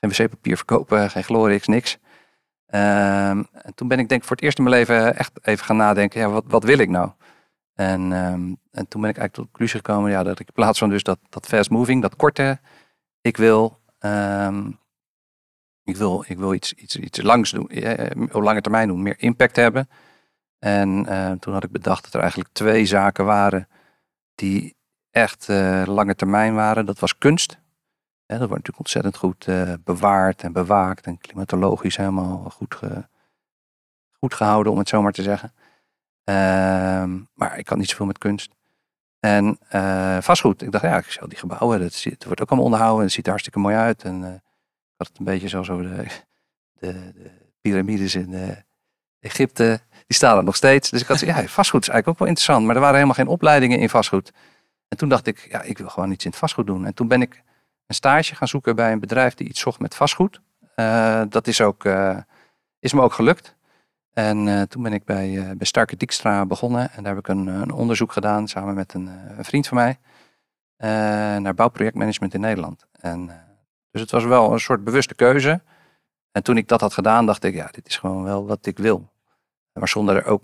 geen 0.00 0.10
wc-papier 0.10 0.56
verkopen, 0.56 1.10
geen 1.10 1.24
Glorix, 1.24 1.66
niks. 1.66 1.98
Ehm, 2.66 3.42
en 3.52 3.74
toen 3.74 3.88
ben 3.88 3.98
ik 3.98 4.08
denk 4.08 4.20
ik 4.20 4.26
voor 4.26 4.36
het 4.36 4.44
eerst 4.44 4.58
in 4.58 4.64
mijn 4.64 4.76
leven 4.76 5.16
echt 5.16 5.32
even 5.42 5.64
gaan 5.64 5.76
nadenken, 5.76 6.20
ja, 6.20 6.28
wat, 6.28 6.44
wat 6.46 6.64
wil 6.64 6.78
ik 6.78 6.88
nou? 6.88 7.10
En, 7.76 8.12
ehm, 8.12 8.54
en 8.70 8.88
toen 8.88 9.00
ben 9.00 9.10
ik 9.10 9.16
eigenlijk 9.16 9.32
tot 9.32 9.44
de 9.44 9.50
conclusie 9.50 9.76
gekomen, 9.76 10.10
ja, 10.10 10.22
dat 10.22 10.38
ik 10.38 10.46
in 10.46 10.54
plaats 10.54 10.78
van 10.78 10.88
dus 10.88 11.02
dat, 11.02 11.18
dat 11.28 11.46
fast 11.46 11.70
moving, 11.70 12.02
dat 12.02 12.16
korte, 12.16 12.58
ik 13.20 13.36
wil, 13.36 13.78
ehm, 13.98 14.70
ik 15.82 15.96
wil, 15.96 16.24
ik 16.26 16.38
wil 16.38 16.54
iets, 16.54 16.72
iets, 16.72 16.96
iets 16.96 17.22
langs 17.22 17.50
doen, 17.50 17.68
eh, 17.68 18.22
op 18.32 18.42
lange 18.42 18.60
termijn 18.60 18.88
doen, 18.88 19.02
meer 19.02 19.18
impact 19.18 19.56
hebben. 19.56 19.88
En 20.58 21.06
eh, 21.06 21.32
toen 21.32 21.52
had 21.52 21.64
ik 21.64 21.70
bedacht 21.70 22.04
dat 22.04 22.14
er 22.14 22.20
eigenlijk 22.20 22.50
twee 22.52 22.86
zaken 22.86 23.24
waren 23.24 23.68
die 24.34 24.76
echt 25.10 25.48
eh, 25.48 25.82
lange 25.86 26.14
termijn 26.14 26.54
waren. 26.54 26.86
Dat 26.86 26.98
was 26.98 27.18
kunst. 27.18 27.58
Dat 28.26 28.38
wordt 28.38 28.50
natuurlijk 28.50 28.78
ontzettend 28.78 29.16
goed 29.16 29.46
eh, 29.46 29.72
bewaard 29.84 30.42
en 30.42 30.52
bewaakt 30.52 31.06
en 31.06 31.18
klimatologisch 31.18 31.96
helemaal 31.96 32.50
goed, 32.50 32.78
goed 34.18 34.34
gehouden, 34.34 34.72
om 34.72 34.78
het 34.78 34.88
zo 34.88 35.02
maar 35.02 35.12
te 35.12 35.22
zeggen. 35.22 35.52
Ehm, 36.26 37.18
maar 37.34 37.58
ik 37.58 37.64
kan 37.64 37.78
niet 37.78 37.88
zoveel 37.88 38.06
met 38.06 38.18
kunst. 38.18 38.50
En 39.20 39.58
eh, 39.68 40.18
vastgoed. 40.20 40.62
Ik 40.62 40.72
dacht, 40.72 40.84
ja, 40.84 40.96
ik 40.96 41.10
zou 41.10 41.28
die 41.28 41.38
gebouwen, 41.38 41.80
dat, 41.80 42.04
wordt 42.26 42.40
ook 42.40 42.48
allemaal 42.48 42.64
onderhouden. 42.64 43.04
Het 43.04 43.12
ziet 43.12 43.24
er 43.24 43.30
hartstikke 43.30 43.58
mooi 43.58 43.76
uit. 43.76 44.02
En 44.02 44.24
eh, 44.24 44.34
ik 44.34 44.94
had 44.96 45.10
een 45.18 45.24
beetje 45.24 45.48
zo, 45.48 45.62
zo 45.62 45.82
de, 45.82 46.06
de, 46.80 47.12
de 47.12 47.30
piramides 47.60 48.14
in 48.14 48.34
eh, 48.34 48.56
Egypte. 49.20 49.80
Die 50.06 50.16
staan 50.16 50.36
er 50.36 50.44
nog 50.44 50.56
steeds. 50.56 50.90
Dus 50.90 51.00
ik 51.00 51.06
had, 51.06 51.20
ja, 51.20 51.46
vastgoed 51.46 51.82
is 51.82 51.88
eigenlijk 51.88 52.08
ook 52.08 52.18
wel 52.18 52.28
interessant. 52.28 52.66
Maar 52.66 52.74
er 52.74 52.80
waren 52.80 52.94
helemaal 52.94 53.16
geen 53.16 53.28
opleidingen 53.28 53.78
in 53.78 53.88
vastgoed. 53.88 54.32
En 54.88 54.96
toen 54.96 55.08
dacht 55.08 55.26
ik, 55.26 55.46
ja, 55.50 55.62
ik 55.62 55.78
wil 55.78 55.88
gewoon 55.88 56.10
iets 56.10 56.24
in 56.24 56.30
het 56.30 56.38
vastgoed 56.38 56.66
doen. 56.66 56.86
En 56.86 56.94
toen 56.94 57.08
ben 57.08 57.22
ik 57.22 57.42
een 57.86 57.94
stage 57.94 58.34
gaan 58.34 58.48
zoeken 58.48 58.76
bij 58.76 58.92
een 58.92 59.00
bedrijf 59.00 59.34
die 59.34 59.48
iets 59.48 59.60
zocht 59.60 59.78
met 59.78 59.94
vastgoed. 59.94 60.40
Dat 61.28 61.46
is, 61.46 61.60
ook, 61.60 61.84
is 62.78 62.92
me 62.92 63.00
ook 63.00 63.12
gelukt. 63.12 63.55
En 64.18 64.48
eh, 64.48 64.62
toen 64.62 64.82
ben 64.82 64.92
ik 64.92 65.04
bij, 65.04 65.38
eh, 65.38 65.56
bij 65.56 65.66
Starke 65.66 65.96
Dijkstra 65.96 66.46
begonnen. 66.46 66.90
En 66.92 67.02
daar 67.02 67.14
heb 67.14 67.24
ik 67.24 67.28
een, 67.28 67.46
een 67.46 67.70
onderzoek 67.72 68.12
gedaan 68.12 68.48
samen 68.48 68.74
met 68.74 68.94
een, 68.94 69.08
eh, 69.08 69.38
vriend 69.44 69.66
van 69.66 69.76
mij. 69.76 69.98
eh, 70.76 70.88
naar 71.36 71.54
bouwprojectmanagement 71.54 72.34
in 72.34 72.40
Nederland. 72.40 72.86
En, 73.00 73.30
eh, 73.30 73.36
dus 73.90 74.00
het 74.00 74.10
was 74.10 74.24
wel 74.24 74.52
een 74.52 74.60
soort 74.60 74.84
bewuste 74.84 75.14
keuze. 75.14 75.62
En 76.32 76.42
toen 76.42 76.56
ik 76.56 76.68
dat 76.68 76.80
had 76.80 76.92
gedaan, 76.94 77.26
dacht 77.26 77.44
ik, 77.44 77.54
ja, 77.54 77.68
dit 77.70 77.88
is 77.88 77.96
gewoon 77.96 78.22
wel 78.24 78.46
wat 78.46 78.66
ik 78.66 78.78
wil. 78.78 79.12
Maar 79.72 79.88
zonder 79.88 80.16
er 80.16 80.24
ook 80.24 80.42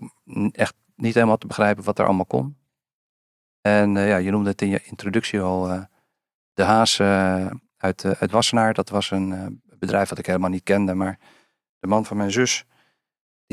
echt 0.51 0.75
niet 0.95 1.13
helemaal 1.13 1.37
te 1.37 1.47
begrijpen 1.47 1.83
wat 1.83 1.99
er 1.99 2.05
allemaal 2.05 2.25
kon. 2.25 2.57
En 3.61 3.97
eh, 3.97 4.07
ja, 4.07 4.17
je 4.17 4.31
noemde 4.31 4.49
het 4.49 4.61
in 4.61 4.69
je 4.69 4.83
introductie 4.83 5.41
al. 5.41 5.69
eh, 5.69 5.81
de 6.53 6.63
Haas 6.63 6.99
eh, 6.99 7.47
uit, 7.77 8.03
eh, 8.03 8.11
uit 8.11 8.31
Wassenaar. 8.31 8.73
Dat 8.73 8.89
was 8.89 9.11
een 9.11 9.33
eh, 9.33 9.45
bedrijf 9.79 10.09
dat 10.09 10.17
ik 10.17 10.25
helemaal 10.25 10.49
niet 10.49 10.63
kende. 10.63 10.93
Maar 10.93 11.19
de 11.79 11.87
man 11.87 12.05
van 12.05 12.17
mijn 12.17 12.31
zus, 12.31 12.65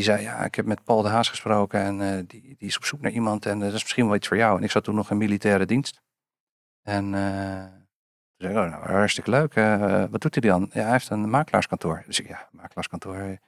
die 0.00 0.08
zei, 0.08 0.22
ja, 0.22 0.44
ik 0.44 0.54
heb 0.54 0.66
met 0.66 0.84
Paul 0.84 1.02
de 1.02 1.08
Haas 1.08 1.28
gesproken. 1.28 1.80
En 1.80 2.00
eh, 2.00 2.22
die, 2.26 2.42
die 2.42 2.68
is 2.68 2.76
op 2.76 2.84
zoek 2.84 3.00
naar 3.00 3.10
iemand. 3.10 3.46
En 3.46 3.54
eh, 3.54 3.60
dat 3.60 3.72
is 3.72 3.82
misschien 3.82 4.06
wel 4.06 4.14
iets 4.14 4.28
voor 4.28 4.36
jou. 4.36 4.58
En 4.58 4.64
ik 4.64 4.70
zat 4.70 4.84
toen 4.84 4.94
nog 4.94 5.10
in 5.10 5.16
militaire 5.16 5.66
dienst. 5.66 6.00
En 6.82 7.14
eh, 7.14 7.64
toen 7.64 8.36
zei 8.36 8.52
ik, 8.52 8.58
oh, 8.58 8.70
nou, 8.70 8.92
hartstikke 8.92 9.30
leuk. 9.30 9.54
Wat 10.10 10.20
doet 10.20 10.34
hij 10.34 10.50
dan? 10.50 10.70
Ja, 10.72 10.82
hij 10.82 10.92
heeft 10.92 11.10
een 11.10 11.30
makelaarskantoor. 11.30 12.02
Dus 12.06 12.20
ik, 12.20 12.28
ja, 12.28 12.48
makelaarskantoor. 12.52 13.38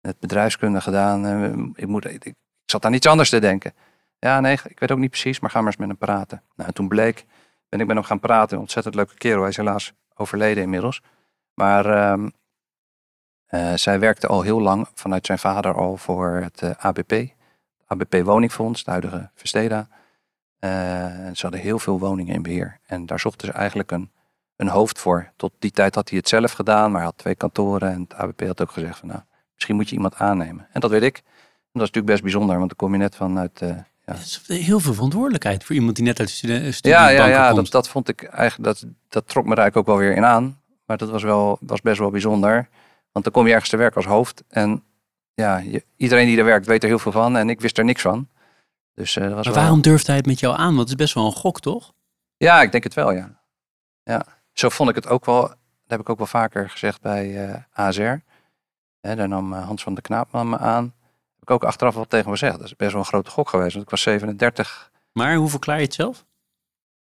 Het 0.00 0.18
bedrijfskunde 0.20 0.80
gedaan. 0.80 1.74
ik, 1.74 1.86
moet, 1.86 2.04
ik, 2.04 2.24
ik 2.24 2.34
zat 2.64 2.84
aan 2.84 2.92
iets 2.92 3.06
anders 3.06 3.30
te 3.30 3.38
denken. 3.38 3.72
Ja, 4.18 4.40
nee, 4.40 4.58
ik 4.64 4.80
weet 4.80 4.90
ook 4.90 4.98
niet 4.98 5.10
precies, 5.10 5.40
maar 5.40 5.50
ga 5.50 5.58
maar 5.58 5.66
eens 5.66 5.76
met 5.76 5.88
hem 5.88 5.98
praten. 5.98 6.42
Nou, 6.56 6.68
en 6.68 6.74
toen 6.74 6.88
bleek, 6.88 7.24
ben 7.68 7.80
ik 7.80 7.86
met 7.86 7.96
hem 7.96 8.04
gaan 8.04 8.20
praten. 8.20 8.56
Een 8.56 8.62
ontzettend 8.62 8.94
leuke 8.94 9.14
kerel. 9.14 9.40
Hij 9.40 9.48
is 9.48 9.56
helaas 9.56 9.92
overleden 10.14 10.62
inmiddels. 10.62 11.02
Maar 11.54 11.86
ehm, 11.86 12.28
eh, 13.50 13.72
zij 13.74 13.98
werkte 13.98 14.26
al 14.26 14.42
heel 14.42 14.60
lang 14.60 14.88
vanuit 14.94 15.26
zijn 15.26 15.38
vader 15.38 15.74
al 15.74 15.96
voor 15.96 16.40
het 16.42 16.62
eh, 16.62 16.70
ABP. 16.78 17.12
ABP 17.86 18.24
Woningfonds, 18.24 18.84
de 18.84 18.90
huidige 18.90 19.30
Vesteda. 19.34 19.88
Eh, 20.58 20.70
ze 21.32 21.42
hadden 21.42 21.60
heel 21.60 21.78
veel 21.78 21.98
woningen 21.98 22.34
in 22.34 22.42
beheer. 22.42 22.78
En 22.86 23.06
daar 23.06 23.20
zochten 23.20 23.46
ze 23.46 23.52
eigenlijk 23.52 23.90
een, 23.90 24.10
een 24.56 24.68
hoofd 24.68 24.98
voor. 24.98 25.32
Tot 25.36 25.52
die 25.58 25.70
tijd 25.70 25.94
had 25.94 26.08
hij 26.08 26.18
het 26.18 26.28
zelf 26.28 26.52
gedaan, 26.52 26.90
maar 26.90 27.00
hij 27.00 27.10
had 27.10 27.18
twee 27.18 27.34
kantoren. 27.34 27.92
En 27.92 28.00
het 28.00 28.14
ABP 28.14 28.46
had 28.46 28.60
ook 28.60 28.70
gezegd 28.70 28.98
van 28.98 29.08
nou, 29.08 29.20
misschien 29.54 29.76
moet 29.76 29.88
je 29.88 29.94
iemand 29.94 30.14
aannemen. 30.14 30.66
En 30.72 30.80
dat 30.80 30.90
weet 30.90 31.02
ik. 31.02 31.16
En 31.16 31.80
dat 31.80 31.82
is 31.82 31.94
natuurlijk 31.94 32.06
best 32.06 32.22
bijzonder, 32.22 32.56
want 32.56 32.68
dan 32.68 32.76
kom 32.76 32.92
je 32.92 32.98
net 32.98 33.16
vanuit... 33.16 33.62
is 34.18 34.42
heel 34.46 34.80
veel 34.80 34.94
verantwoordelijkheid 34.94 35.64
voor 35.64 35.74
iemand 35.74 35.96
die 35.96 36.04
net 36.04 36.18
uit 36.18 36.28
de 36.28 36.72
studie 36.72 36.96
ja, 36.96 37.08
ja, 37.08 37.26
ja 37.26 37.44
komt. 37.50 37.56
dat, 37.56 37.70
dat 37.70 37.88
vond 37.88 38.08
ik 38.08 38.22
eigenlijk, 38.22 38.64
dat, 38.64 38.90
dat 39.08 39.28
trok 39.28 39.44
me 39.44 39.50
er 39.50 39.58
eigenlijk 39.58 39.88
ook 39.88 39.96
wel 39.96 40.06
weer 40.06 40.16
in 40.16 40.24
aan. 40.24 40.60
Maar 40.86 40.96
dat 40.96 41.10
was, 41.10 41.22
wel, 41.22 41.58
was 41.60 41.80
best 41.80 41.98
wel 41.98 42.10
bijzonder. 42.10 42.68
Want 43.12 43.24
dan 43.24 43.34
kom 43.34 43.46
je 43.46 43.52
ergens 43.52 43.70
te 43.70 43.76
werken 43.76 43.96
als 43.96 44.06
hoofd. 44.06 44.42
En 44.48 44.84
ja, 45.34 45.56
je- 45.58 45.84
iedereen 45.96 46.26
die 46.26 46.38
er 46.38 46.44
werkt 46.44 46.66
weet 46.66 46.82
er 46.82 46.88
heel 46.88 46.98
veel 46.98 47.12
van. 47.12 47.36
En 47.36 47.48
ik 47.50 47.60
wist 47.60 47.78
er 47.78 47.84
niks 47.84 48.02
van. 48.02 48.28
Dus 48.94 49.16
eh, 49.16 49.22
dat 49.24 49.32
was 49.32 49.44
maar 49.44 49.54
wel- 49.54 49.62
waarom 49.62 49.82
durft 49.82 50.06
hij 50.06 50.16
het 50.16 50.26
met 50.26 50.40
jou 50.40 50.56
aan? 50.56 50.66
Want 50.76 50.78
het 50.78 50.88
is 50.88 50.94
best 50.94 51.14
wel 51.14 51.26
een 51.26 51.32
gok, 51.32 51.60
toch? 51.60 51.92
Ja, 52.36 52.62
ik 52.62 52.72
denk 52.72 52.84
het 52.84 52.94
wel, 52.94 53.10
ja. 53.12 53.40
ja. 54.02 54.24
Zo 54.52 54.68
vond 54.68 54.88
ik 54.88 54.94
het 54.94 55.06
ook 55.06 55.24
wel. 55.24 55.40
Dat 55.48 55.58
heb 55.86 56.00
ik 56.00 56.08
ook 56.08 56.18
wel 56.18 56.26
vaker 56.26 56.70
gezegd 56.70 57.00
bij 57.00 57.64
ASR. 57.72 58.16
Hè, 59.00 59.14
daar 59.16 59.28
nam 59.28 59.52
eh, 59.54 59.64
Hans 59.66 59.82
van 59.82 59.94
de 59.94 60.00
Knaapman 60.00 60.48
me 60.48 60.58
aan. 60.58 60.84
Heb 61.34 61.42
ik 61.42 61.50
ook 61.50 61.64
achteraf 61.64 61.94
wel 61.94 62.04
tegen 62.06 62.24
me 62.30 62.32
gezegd. 62.38 62.56
Dat 62.58 62.66
is 62.66 62.76
best 62.76 62.90
wel 62.92 63.00
een 63.00 63.06
grote 63.06 63.30
gok 63.30 63.48
geweest. 63.48 63.72
Want 63.72 63.84
ik 63.84 63.90
was 63.90 64.02
37. 64.02 64.90
Maar 65.12 65.34
hoe 65.34 65.48
verklaar 65.48 65.76
je 65.78 65.84
het 65.84 65.94
zelf? 65.94 66.24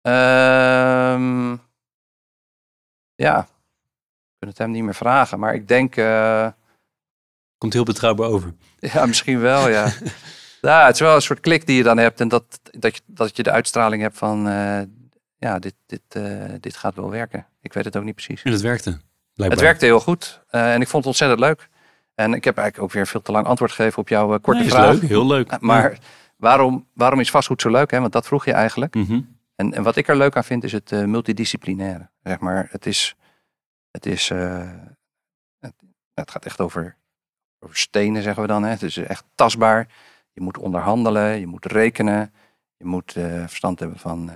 Ehm, 0.01 1.55
ja, 3.15 3.47
kan 4.45 4.53
het 4.53 4.63
hem 4.63 4.71
niet 4.71 4.83
meer 4.83 4.95
vragen. 4.95 5.39
Maar 5.39 5.53
ik 5.53 5.67
denk, 5.67 5.95
eh, 5.95 6.47
Komt 7.57 7.73
heel 7.73 7.83
betrouwbaar 7.83 8.27
over. 8.27 8.53
ja, 8.79 9.05
misschien 9.05 9.39
wel, 9.39 9.69
ja. 9.69 9.91
ja. 10.61 10.85
Het 10.85 10.93
is 10.93 10.99
wel 10.99 11.15
een 11.15 11.21
soort 11.21 11.39
klik 11.39 11.65
die 11.65 11.77
je 11.77 11.83
dan 11.83 11.97
hebt. 11.97 12.19
En 12.19 12.27
dat, 12.27 12.59
dat, 12.71 12.95
je, 12.95 13.01
dat 13.05 13.37
je 13.37 13.43
de 13.43 13.51
uitstraling 13.51 14.01
hebt 14.01 14.17
van, 14.17 14.47
eh, 14.47 14.81
ja, 15.37 15.59
dit, 15.59 15.73
dit, 15.85 16.01
eh, 16.09 16.23
dit 16.59 16.75
gaat 16.75 16.95
wel 16.95 17.09
werken. 17.09 17.45
Ik 17.61 17.73
weet 17.73 17.85
het 17.85 17.97
ook 17.97 18.03
niet 18.03 18.15
precies. 18.15 18.43
En 18.43 18.51
dat 18.51 18.61
werkte. 18.61 18.99
Het 19.35 19.59
werkte 19.59 19.85
heel 19.85 19.99
goed. 19.99 20.41
en 20.49 20.81
ik 20.81 20.87
vond 20.87 21.05
het 21.05 21.05
ontzettend 21.05 21.39
leuk. 21.39 21.69
En 22.15 22.33
ik 22.33 22.43
heb 22.43 22.57
eigenlijk 22.57 22.87
ook 22.87 22.93
weer 22.95 23.07
veel 23.07 23.21
te 23.21 23.31
lang 23.31 23.45
antwoord 23.45 23.71
gegeven 23.71 23.99
op 23.99 24.09
jouw 24.09 24.27
korte 24.27 24.51
Nee, 24.59 24.67
is 24.67 24.73
vraag. 24.73 24.93
leuk, 24.93 25.09
heel 25.09 25.27
leuk. 25.27 25.59
Maar 25.71 25.97
waarom, 26.37 26.87
waarom 26.93 27.19
is 27.19 27.31
vastgoed 27.31 27.61
zo 27.61 27.69
leuk? 27.69 27.91
Hè? 27.91 27.99
Want 27.99 28.11
dat 28.11 28.25
vroeg 28.25 28.45
je 28.45 28.51
eigenlijk. 28.53 28.95
Mhm. 28.95 29.21
En, 29.55 29.73
en 29.73 29.83
wat 29.83 29.95
ik 29.95 30.07
er 30.07 30.17
leuk 30.17 30.35
aan 30.35 30.43
vind 30.43 30.63
is 30.63 30.71
het 30.71 30.91
multidisciplinaire. 30.91 32.09
Zeg 32.23 32.39
maar, 32.39 32.67
het 32.71 32.85
is, 32.85 33.15
het 33.95 34.05
is, 34.05 34.29
uh, 34.29 34.69
het, 36.13 36.31
gaat 36.31 36.45
echt 36.45 36.61
over, 36.61 36.97
over 37.59 37.77
stenen, 37.77 38.23
zeggen 38.23 38.41
we 38.41 38.47
dan. 38.47 38.63
Hè. 38.63 38.69
Het 38.69 38.83
is 38.83 38.97
echt 38.97 39.23
tastbaar. 39.35 39.87
Je 40.31 40.41
moet 40.41 40.57
onderhandelen, 40.57 41.39
je 41.39 41.47
moet 41.47 41.65
rekenen, 41.65 42.33
je 42.77 42.85
moet 42.85 43.15
uh, 43.15 43.47
verstand 43.47 43.79
hebben 43.79 43.99
van 43.99 44.31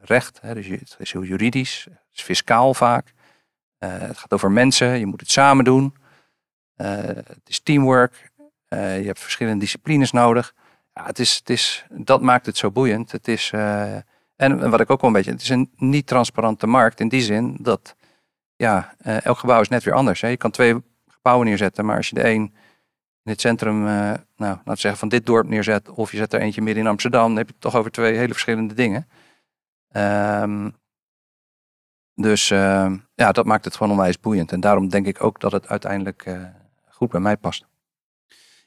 recht. 0.00 0.40
Hè. 0.40 0.54
Dus 0.54 0.66
het 0.66 0.96
is 0.98 1.12
heel 1.12 1.24
juridisch, 1.24 1.84
het 1.84 1.98
is 2.12 2.22
fiscaal 2.22 2.74
vaak. 2.74 3.12
het 3.78 4.18
gaat 4.18 4.32
over 4.32 4.50
mensen, 4.50 4.98
je 4.98 5.06
moet 5.06 5.20
het 5.20 5.30
samen 5.30 5.64
doen. 5.64 5.96
het 6.76 7.42
is 7.48 7.60
teamwork. 7.60 8.30
je 8.68 8.76
hebt 8.76 9.20
verschillende 9.20 9.60
disciplines 9.60 10.10
nodig. 10.10 10.54
Ja, 10.94 11.06
het 11.06 11.18
is, 11.18 11.36
het 11.36 11.50
is, 11.50 11.86
dat 11.90 12.20
maakt 12.20 12.46
het 12.46 12.56
zo 12.56 12.70
boeiend. 12.70 13.12
Het 13.12 13.28
is, 13.28 13.50
en 14.36 14.70
wat 14.70 14.80
ik 14.80 14.90
ook 14.90 15.00
wel 15.00 15.10
een 15.10 15.16
beetje, 15.16 15.30
het 15.30 15.42
is 15.42 15.48
een 15.48 15.70
niet 15.76 16.06
transparante 16.06 16.66
markt 16.66 17.00
in 17.00 17.08
die 17.08 17.22
zin 17.22 17.56
dat 17.60 17.96
ja, 18.62 18.94
uh, 19.06 19.24
elk 19.24 19.38
gebouw 19.38 19.60
is 19.60 19.68
net 19.68 19.84
weer 19.84 19.94
anders. 19.94 20.20
Hè. 20.20 20.28
Je 20.28 20.36
kan 20.36 20.50
twee 20.50 20.76
gebouwen 21.06 21.46
neerzetten, 21.46 21.84
maar 21.84 21.96
als 21.96 22.08
je 22.08 22.14
de 22.14 22.28
een 22.28 22.54
in 23.24 23.30
het 23.30 23.40
centrum, 23.40 23.86
uh, 23.86 23.88
nou, 23.88 24.18
laten 24.36 24.64
we 24.64 24.76
zeggen 24.76 25.00
van 25.00 25.08
dit 25.08 25.26
dorp 25.26 25.48
neerzet, 25.48 25.90
of 25.90 26.10
je 26.10 26.16
zet 26.16 26.32
er 26.32 26.40
eentje 26.40 26.62
midden 26.62 26.82
in 26.82 26.90
Amsterdam, 26.90 27.26
dan 27.26 27.36
heb 27.36 27.46
je 27.46 27.52
het 27.52 27.62
toch 27.62 27.76
over 27.76 27.90
twee 27.90 28.16
hele 28.16 28.32
verschillende 28.32 28.74
dingen. 28.74 29.08
Um, 29.96 30.74
dus 32.14 32.50
uh, 32.50 32.92
ja, 33.14 33.32
dat 33.32 33.46
maakt 33.46 33.64
het 33.64 33.76
gewoon 33.76 33.92
onwijs 33.92 34.20
boeiend. 34.20 34.52
En 34.52 34.60
daarom 34.60 34.88
denk 34.88 35.06
ik 35.06 35.24
ook 35.24 35.40
dat 35.40 35.52
het 35.52 35.68
uiteindelijk 35.68 36.36
goed 36.88 37.10
bij 37.10 37.20
mij 37.20 37.36
past. 37.36 37.66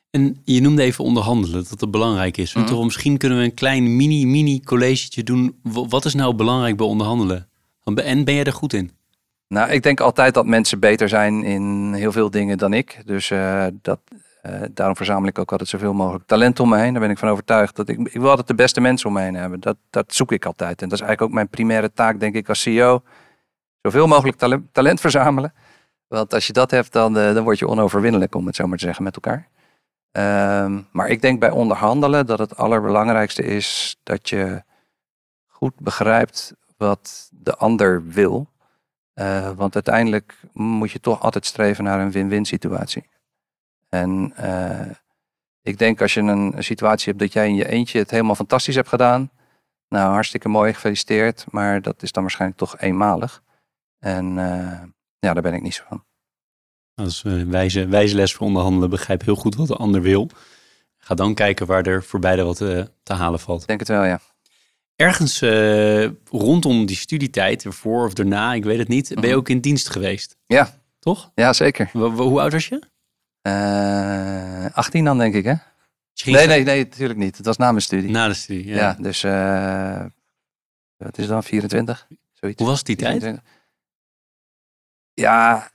En 0.10 0.42
je 0.44 0.62
noemde 0.62 0.82
even 0.84 1.04
onderhandelen, 1.04 1.66
dat 1.70 1.80
het 1.80 1.92
belangrijk 1.92 2.38
is. 2.38 2.54
Mm 2.54 2.66
toch, 2.66 2.84
misschien 2.84 3.18
kunnen 3.18 3.38
we 3.38 3.44
een 3.44 3.54
klein 3.54 3.96
mini-mini 3.96 4.60
collegetje 4.60 5.24
doen. 5.24 5.60
Wat 5.64 6.06
is 6.06 6.14
nou 6.14 6.36
belangrijk 6.36 6.78
bij 6.78 6.86
onderhandelen? 6.86 7.50
En 7.84 8.24
ben 8.24 8.34
jij 8.34 8.44
er 8.44 8.54
goed 8.54 8.74
in? 8.74 8.92
Nou, 9.56 9.70
ik 9.70 9.84
denk 9.84 10.00
altijd 10.00 10.34
dat 10.34 10.46
mensen 10.46 10.80
beter 10.80 11.10
zijn 11.10 11.44
in 11.44 11.94
heel 11.94 12.12
veel 12.12 12.30
dingen 12.30 12.58
dan 12.58 12.74
ik. 12.74 13.02
Dus 13.06 13.30
uh, 13.30 13.66
dat, 13.82 14.00
uh, 14.46 14.62
daarom 14.72 14.96
verzamel 14.96 15.28
ik 15.28 15.40
ook 15.40 15.52
altijd 15.52 15.70
zoveel 15.70 15.94
mogelijk 15.94 16.28
talent 16.28 16.60
om 16.60 16.70
me 16.70 16.78
heen. 16.78 16.92
Daar 16.92 17.02
ben 17.02 17.10
ik 17.10 17.18
van 17.18 17.30
overtuigd. 17.30 17.76
Dat 17.76 17.90
ik, 17.90 18.00
ik 18.00 18.20
wil 18.20 18.30
altijd 18.30 18.48
de 18.48 18.56
beste 18.56 18.82
mensen 18.82 19.08
om 19.08 19.14
me 19.14 19.22
heen 19.22 19.36
hebben. 19.36 19.60
Dat, 19.60 19.78
dat 19.90 20.14
zoek 20.14 20.32
ik 20.32 20.46
altijd. 20.46 20.82
En 20.82 20.90
dat 20.90 21.00
is 21.00 21.06
eigenlijk 21.06 21.22
ook 21.22 21.36
mijn 21.36 21.50
primaire 21.50 21.94
taak, 21.94 22.20
denk 22.20 22.36
ik, 22.36 22.50
als 22.50 22.62
CEO. 22.62 23.04
Zoveel 23.82 24.08
mogelijk 24.08 24.38
talent, 24.38 24.64
talent 24.72 25.00
verzamelen. 25.00 25.54
Want 26.08 26.34
als 26.34 26.48
je 26.48 26.54
dat 26.54 26.72
hebt, 26.72 26.92
dan, 26.92 27.18
uh, 27.18 27.34
dan 27.34 27.44
word 27.44 27.60
je 27.60 27.68
onoverwinnelijk, 27.68 28.36
om 28.36 28.46
het 28.46 28.56
zo 28.56 28.68
maar 28.68 28.78
te 28.78 28.86
zeggen, 28.86 29.04
met 29.04 29.16
elkaar. 29.16 29.48
Um, 30.66 30.88
maar 30.92 31.08
ik 31.08 31.22
denk 31.22 31.40
bij 31.40 31.52
onderhandelen 31.52 32.26
dat 32.26 32.40
het 32.40 32.58
allerbelangrijkste 32.58 33.44
is 33.44 33.98
dat 34.04 34.30
je 34.30 34.64
goed 35.48 35.80
begrijpt 35.80 36.54
wat 36.78 37.30
de 37.32 37.56
ander 37.56 38.08
wil. 38.08 38.54
Uh, 39.16 39.52
want 39.52 39.74
uiteindelijk 39.74 40.40
moet 40.54 40.92
je 40.92 41.00
toch 41.00 41.22
altijd 41.22 41.46
streven 41.46 41.84
naar 41.84 42.00
een 42.00 42.12
win-win 42.12 42.46
situatie. 42.46 43.10
En 43.90 44.34
uh, 44.40 44.90
ik 45.62 45.78
denk 45.78 46.02
als 46.02 46.14
je 46.14 46.20
een, 46.20 46.58
een, 46.58 46.64
situatie 46.64 47.08
hebt 47.08 47.20
dat 47.20 47.34
jij 47.34 47.48
in 47.48 47.56
je 47.56 47.68
eentje 47.68 48.00
het 48.00 48.12
helemaal 48.12 48.36
fantastisch 48.36 48.76
hebt 48.76 48.88
gedaan. 48.88 49.32
Nou, 49.90 50.12
hartstikke 50.12 50.50
mooi, 50.50 50.74
gefeliciteerd. 50.74 51.46
Maar 51.50 51.82
dat 51.82 52.04
is 52.04 52.12
dan 52.12 52.24
waarschijnlijk 52.24 52.60
toch 52.60 52.80
eenmalig. 52.80 53.44
En 54.00 54.26
uh, 54.38 54.82
ja, 55.20 55.34
daar 55.34 55.42
ben 55.42 55.54
ik 55.54 55.62
niet 55.62 55.74
zo 55.74 55.84
van. 55.88 56.06
Als 56.96 57.24
uh, 57.24 57.44
wijze, 57.44 57.88
wijze 57.88 58.16
les 58.16 58.34
voor 58.34 58.48
onderhandelen, 58.48 58.90
begrijp 58.90 59.22
heel 59.22 59.36
goed 59.36 59.56
wat 59.56 59.68
de 59.68 59.76
ander 59.76 60.02
wil. 60.02 60.30
Ga 60.98 61.16
dan 61.16 61.34
kijken 61.34 61.66
waar 61.66 61.86
er 61.86 62.04
voor 62.04 62.20
beide 62.20 62.44
wat 62.44 62.58
te 63.04 63.14
halen 63.14 63.40
valt. 63.40 63.62
Ik 63.62 63.68
denk 63.68 63.80
het 63.80 63.90
wel, 63.90 64.04
ja. 64.04 64.20
Ergens 64.96 65.42
uh, 65.42 66.10
rondom 66.30 66.86
die 66.86 66.96
studietijd, 66.96 67.64
ervoor 67.66 68.06
of 68.06 68.14
daarna, 68.14 68.54
ik 68.54 68.64
weet 68.64 68.78
het 68.78 68.88
niet, 68.88 69.08
ben 69.08 69.24
je 69.24 69.28
mhm. 69.28 69.38
ook 69.38 69.50
in 69.50 69.60
dienst 69.60 69.90
geweest. 69.90 70.38
Ja. 70.46 70.80
Toch? 71.00 71.32
Ja, 71.36 71.54
zeker. 71.54 71.90
hoe 71.94 72.42
oud 72.42 72.52
was 72.52 72.68
je? 72.68 72.82
18 74.74 75.06
dan, 75.06 75.18
denk 75.18 75.34
ik, 75.34 75.44
hè? 75.44 75.54
Nee, 76.24 76.48
nee, 76.48 76.64
nee, 76.64 76.84
natuurlijk 76.84 77.20
niet. 77.20 77.38
Het 77.38 77.46
was 77.46 77.58
na 77.58 77.70
mijn 77.70 77.82
studie. 77.82 78.10
Na 78.10 78.28
de 78.28 78.34
studie, 78.34 78.68
ja. 78.68 78.76
ja 78.76 78.96
dus, 79.00 79.22
wat 80.98 81.18
is 81.18 81.28
dan, 81.28 81.44
24? 81.44 82.08
Zoiets. 82.34 82.62
Hoe 82.62 82.68
was 82.68 82.84
die 82.84 82.98
24. 82.98 83.42
tijd? 83.42 83.54
Ja, 85.14 85.70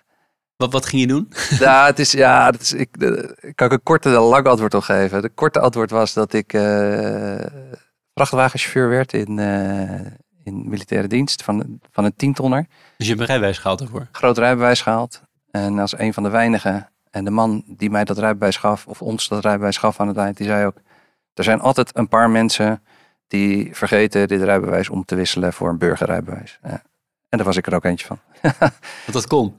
wat, 0.57 0.73
wat 0.73 0.87
ging 0.87 1.01
je 1.01 1.07
doen? 1.07 1.33
Ja, 1.59 1.87
het 1.87 1.99
is, 1.99 2.13
ja 2.13 2.51
het 2.51 2.61
is, 2.61 2.73
ik, 2.73 2.99
de, 2.99 3.37
kan 3.55 3.67
ik 3.67 3.73
een 3.73 3.83
korte 3.83 4.09
en 4.09 4.15
lang 4.15 4.47
antwoord 4.47 4.75
op 4.75 4.83
geven. 4.83 5.23
De 5.23 5.29
korte 5.29 5.61
antwoord 5.61 5.91
was 5.91 6.13
dat 6.13 6.33
ik 6.33 6.53
uh, 6.53 7.41
vrachtwagenchauffeur 8.27 8.89
werd 8.89 9.13
in, 9.13 9.39
uh, 9.39 10.07
in 10.45 10.69
militaire 10.69 11.09
dienst 11.09 11.43
van, 11.43 11.81
van 11.91 12.05
een 12.05 12.17
tientonner. 12.17 12.67
Dus 12.97 13.07
je 13.07 13.13
hebt 13.15 13.21
een 13.21 13.27
rijbewijs 13.27 13.59
gehaald 13.59 13.81
ervoor? 13.81 14.09
Groot 14.13 14.39
rijbewijs 14.39 14.83
gehaald. 14.83 15.23
En 15.51 15.79
als 15.79 15.99
een 15.99 16.15
van 16.15 16.23
de 16.23 16.29
weinigen. 16.29 16.91
En 17.11 17.25
de 17.25 17.31
man 17.31 17.65
die 17.67 17.91
mij 17.91 18.05
dat 18.05 18.19
rijbewijs 18.19 18.57
gaf, 18.57 18.87
of 18.87 19.03
ons 19.03 19.29
dat 19.29 19.45
rijbewijs 19.45 19.77
gaf 19.77 20.01
aan 20.01 20.09
het 20.09 20.17
eind, 20.17 20.37
die 20.37 20.47
zei 20.47 20.67
ook... 20.67 20.77
Er 21.35 21.45
zijn 21.45 21.61
altijd 21.61 21.97
een 21.97 22.09
paar 22.09 22.31
mensen 22.31 22.83
die 23.27 23.77
vergeten 23.77 24.29
dit 24.29 24.43
rijbewijs 24.43 24.89
om 24.89 25.05
te 25.05 25.15
wisselen 25.15 25.53
voor 25.53 25.69
een 25.69 25.79
burgerrijbewijs. 25.79 26.59
Ja. 26.63 26.83
En 27.29 27.39
daar 27.39 27.47
was 27.47 27.57
ik 27.57 27.67
er 27.67 27.75
ook 27.75 27.85
eentje 27.85 28.07
van. 28.07 28.19
Want 29.05 29.13
dat 29.13 29.27
kon? 29.27 29.55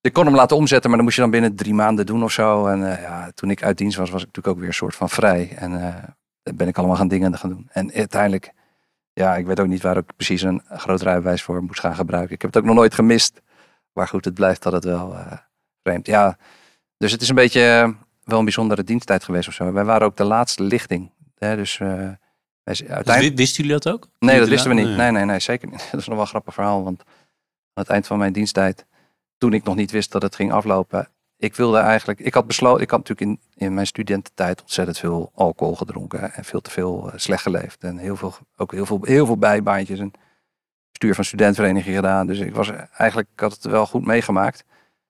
ik 0.00 0.12
kon 0.12 0.26
hem 0.26 0.34
laten 0.34 0.56
omzetten, 0.56 0.88
maar 0.88 0.96
dan 0.96 1.04
moest 1.04 1.16
je 1.16 1.22
dan 1.22 1.30
binnen 1.30 1.56
drie 1.56 1.74
maanden 1.74 2.06
doen 2.06 2.22
of 2.22 2.32
zo. 2.32 2.66
En 2.66 2.80
uh, 2.80 3.02
ja, 3.02 3.30
toen 3.34 3.50
ik 3.50 3.62
uit 3.62 3.78
dienst 3.78 3.96
was, 3.96 4.10
was 4.10 4.20
ik 4.20 4.26
natuurlijk 4.26 4.54
ook 4.54 4.60
weer 4.60 4.68
een 4.68 4.74
soort 4.74 4.94
van 4.94 5.08
vrij. 5.08 5.52
En 5.56 5.72
uh, 5.72 5.94
ben 6.54 6.68
ik 6.68 6.78
allemaal 6.78 6.96
gaan 6.96 7.08
dingen 7.08 7.38
gaan 7.38 7.50
doen. 7.50 7.68
En 7.72 7.92
uiteindelijk, 7.92 8.52
ja, 9.12 9.36
ik 9.36 9.46
weet 9.46 9.60
ook 9.60 9.66
niet 9.66 9.82
waar 9.82 9.96
ik 9.96 10.16
precies 10.16 10.42
een 10.42 10.62
groot 10.68 11.02
rijbewijs 11.02 11.42
voor 11.42 11.62
moest 11.62 11.80
gaan 11.80 11.94
gebruiken. 11.94 12.34
Ik 12.34 12.42
heb 12.42 12.52
het 12.52 12.62
ook 12.62 12.68
nog 12.68 12.76
nooit 12.76 12.94
gemist. 12.94 13.40
Maar 13.92 14.08
goed, 14.08 14.24
het 14.24 14.34
blijft 14.34 14.62
dat 14.62 14.72
het 14.72 14.84
wel 14.84 15.12
uh, 15.12 15.32
vreemd. 15.82 16.06
Ja, 16.06 16.38
dus 16.96 17.12
het 17.12 17.22
is 17.22 17.28
een 17.28 17.34
beetje 17.34 17.94
wel 18.24 18.38
een 18.38 18.44
bijzondere 18.44 18.84
diensttijd 18.84 19.24
geweest 19.24 19.48
of 19.48 19.54
zo. 19.54 19.72
Wij 19.72 19.84
waren 19.84 20.06
ook 20.06 20.16
de 20.16 20.24
laatste 20.24 20.62
lichting. 20.62 21.10
Hè, 21.38 21.56
dus, 21.56 21.78
wij, 21.78 22.18
uiteindelijk... 22.64 23.20
Dus 23.20 23.34
wisten 23.34 23.64
jullie 23.64 23.80
dat 23.80 23.92
ook? 23.92 24.08
Nee, 24.18 24.38
dat 24.38 24.48
wisten 24.48 24.70
we 24.70 24.76
niet. 24.76 24.96
Nee, 24.96 25.10
nee, 25.10 25.24
nee, 25.24 25.40
zeker 25.40 25.68
niet. 25.68 25.88
Dat 25.92 26.00
is 26.00 26.06
nog 26.06 26.14
wel 26.14 26.24
een 26.24 26.30
grappig 26.30 26.54
verhaal. 26.54 26.84
Want 26.84 27.02
aan 27.02 27.82
het 27.82 27.88
eind 27.88 28.06
van 28.06 28.18
mijn 28.18 28.32
diensttijd 28.32 28.86
toen 29.38 29.52
ik 29.52 29.64
nog 29.64 29.76
niet 29.76 29.90
wist 29.90 30.12
dat 30.12 30.22
het 30.22 30.34
ging 30.34 30.52
aflopen. 30.52 31.08
Ik 31.38 31.56
wilde 31.56 31.78
eigenlijk, 31.78 32.20
ik 32.20 32.34
had 32.34 32.46
besloten, 32.46 32.82
ik 32.82 32.90
had 32.90 33.08
natuurlijk 33.08 33.40
in, 33.54 33.64
in 33.66 33.74
mijn 33.74 33.86
studententijd 33.86 34.60
ontzettend 34.60 34.98
veel 34.98 35.30
alcohol 35.34 35.74
gedronken 35.74 36.32
en 36.32 36.44
veel 36.44 36.60
te 36.60 36.70
veel 36.70 37.06
uh, 37.06 37.12
slecht 37.16 37.42
geleefd. 37.42 37.84
En 37.84 37.98
heel 37.98 38.16
veel, 38.16 38.34
ook 38.56 38.72
heel 38.72 38.86
veel, 38.86 39.00
heel 39.02 39.26
veel 39.26 39.38
bijbaantjes 39.38 39.98
en 39.98 40.12
stuur 40.92 41.14
van 41.14 41.24
studentvereniging 41.24 41.96
gedaan. 41.96 42.26
Dus 42.26 42.38
ik 42.38 42.54
was 42.54 42.70
eigenlijk, 42.70 43.28
ik 43.32 43.40
had 43.40 43.52
het 43.52 43.64
wel 43.64 43.86
goed 43.86 44.06
meegemaakt. 44.06 44.64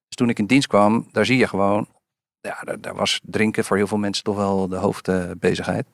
Dus 0.06 0.16
toen 0.16 0.28
ik 0.28 0.38
in 0.38 0.46
dienst 0.46 0.68
kwam, 0.68 1.08
daar 1.12 1.26
zie 1.26 1.38
je 1.38 1.48
gewoon, 1.48 1.88
ja, 2.40 2.76
daar, 2.80 2.94
was 2.94 3.20
drinken 3.22 3.64
voor 3.64 3.76
heel 3.76 3.86
veel 3.86 3.98
mensen 3.98 4.24
toch 4.24 4.36
wel 4.36 4.68
de 4.68 4.76
hoofdbezigheid. 4.76 5.86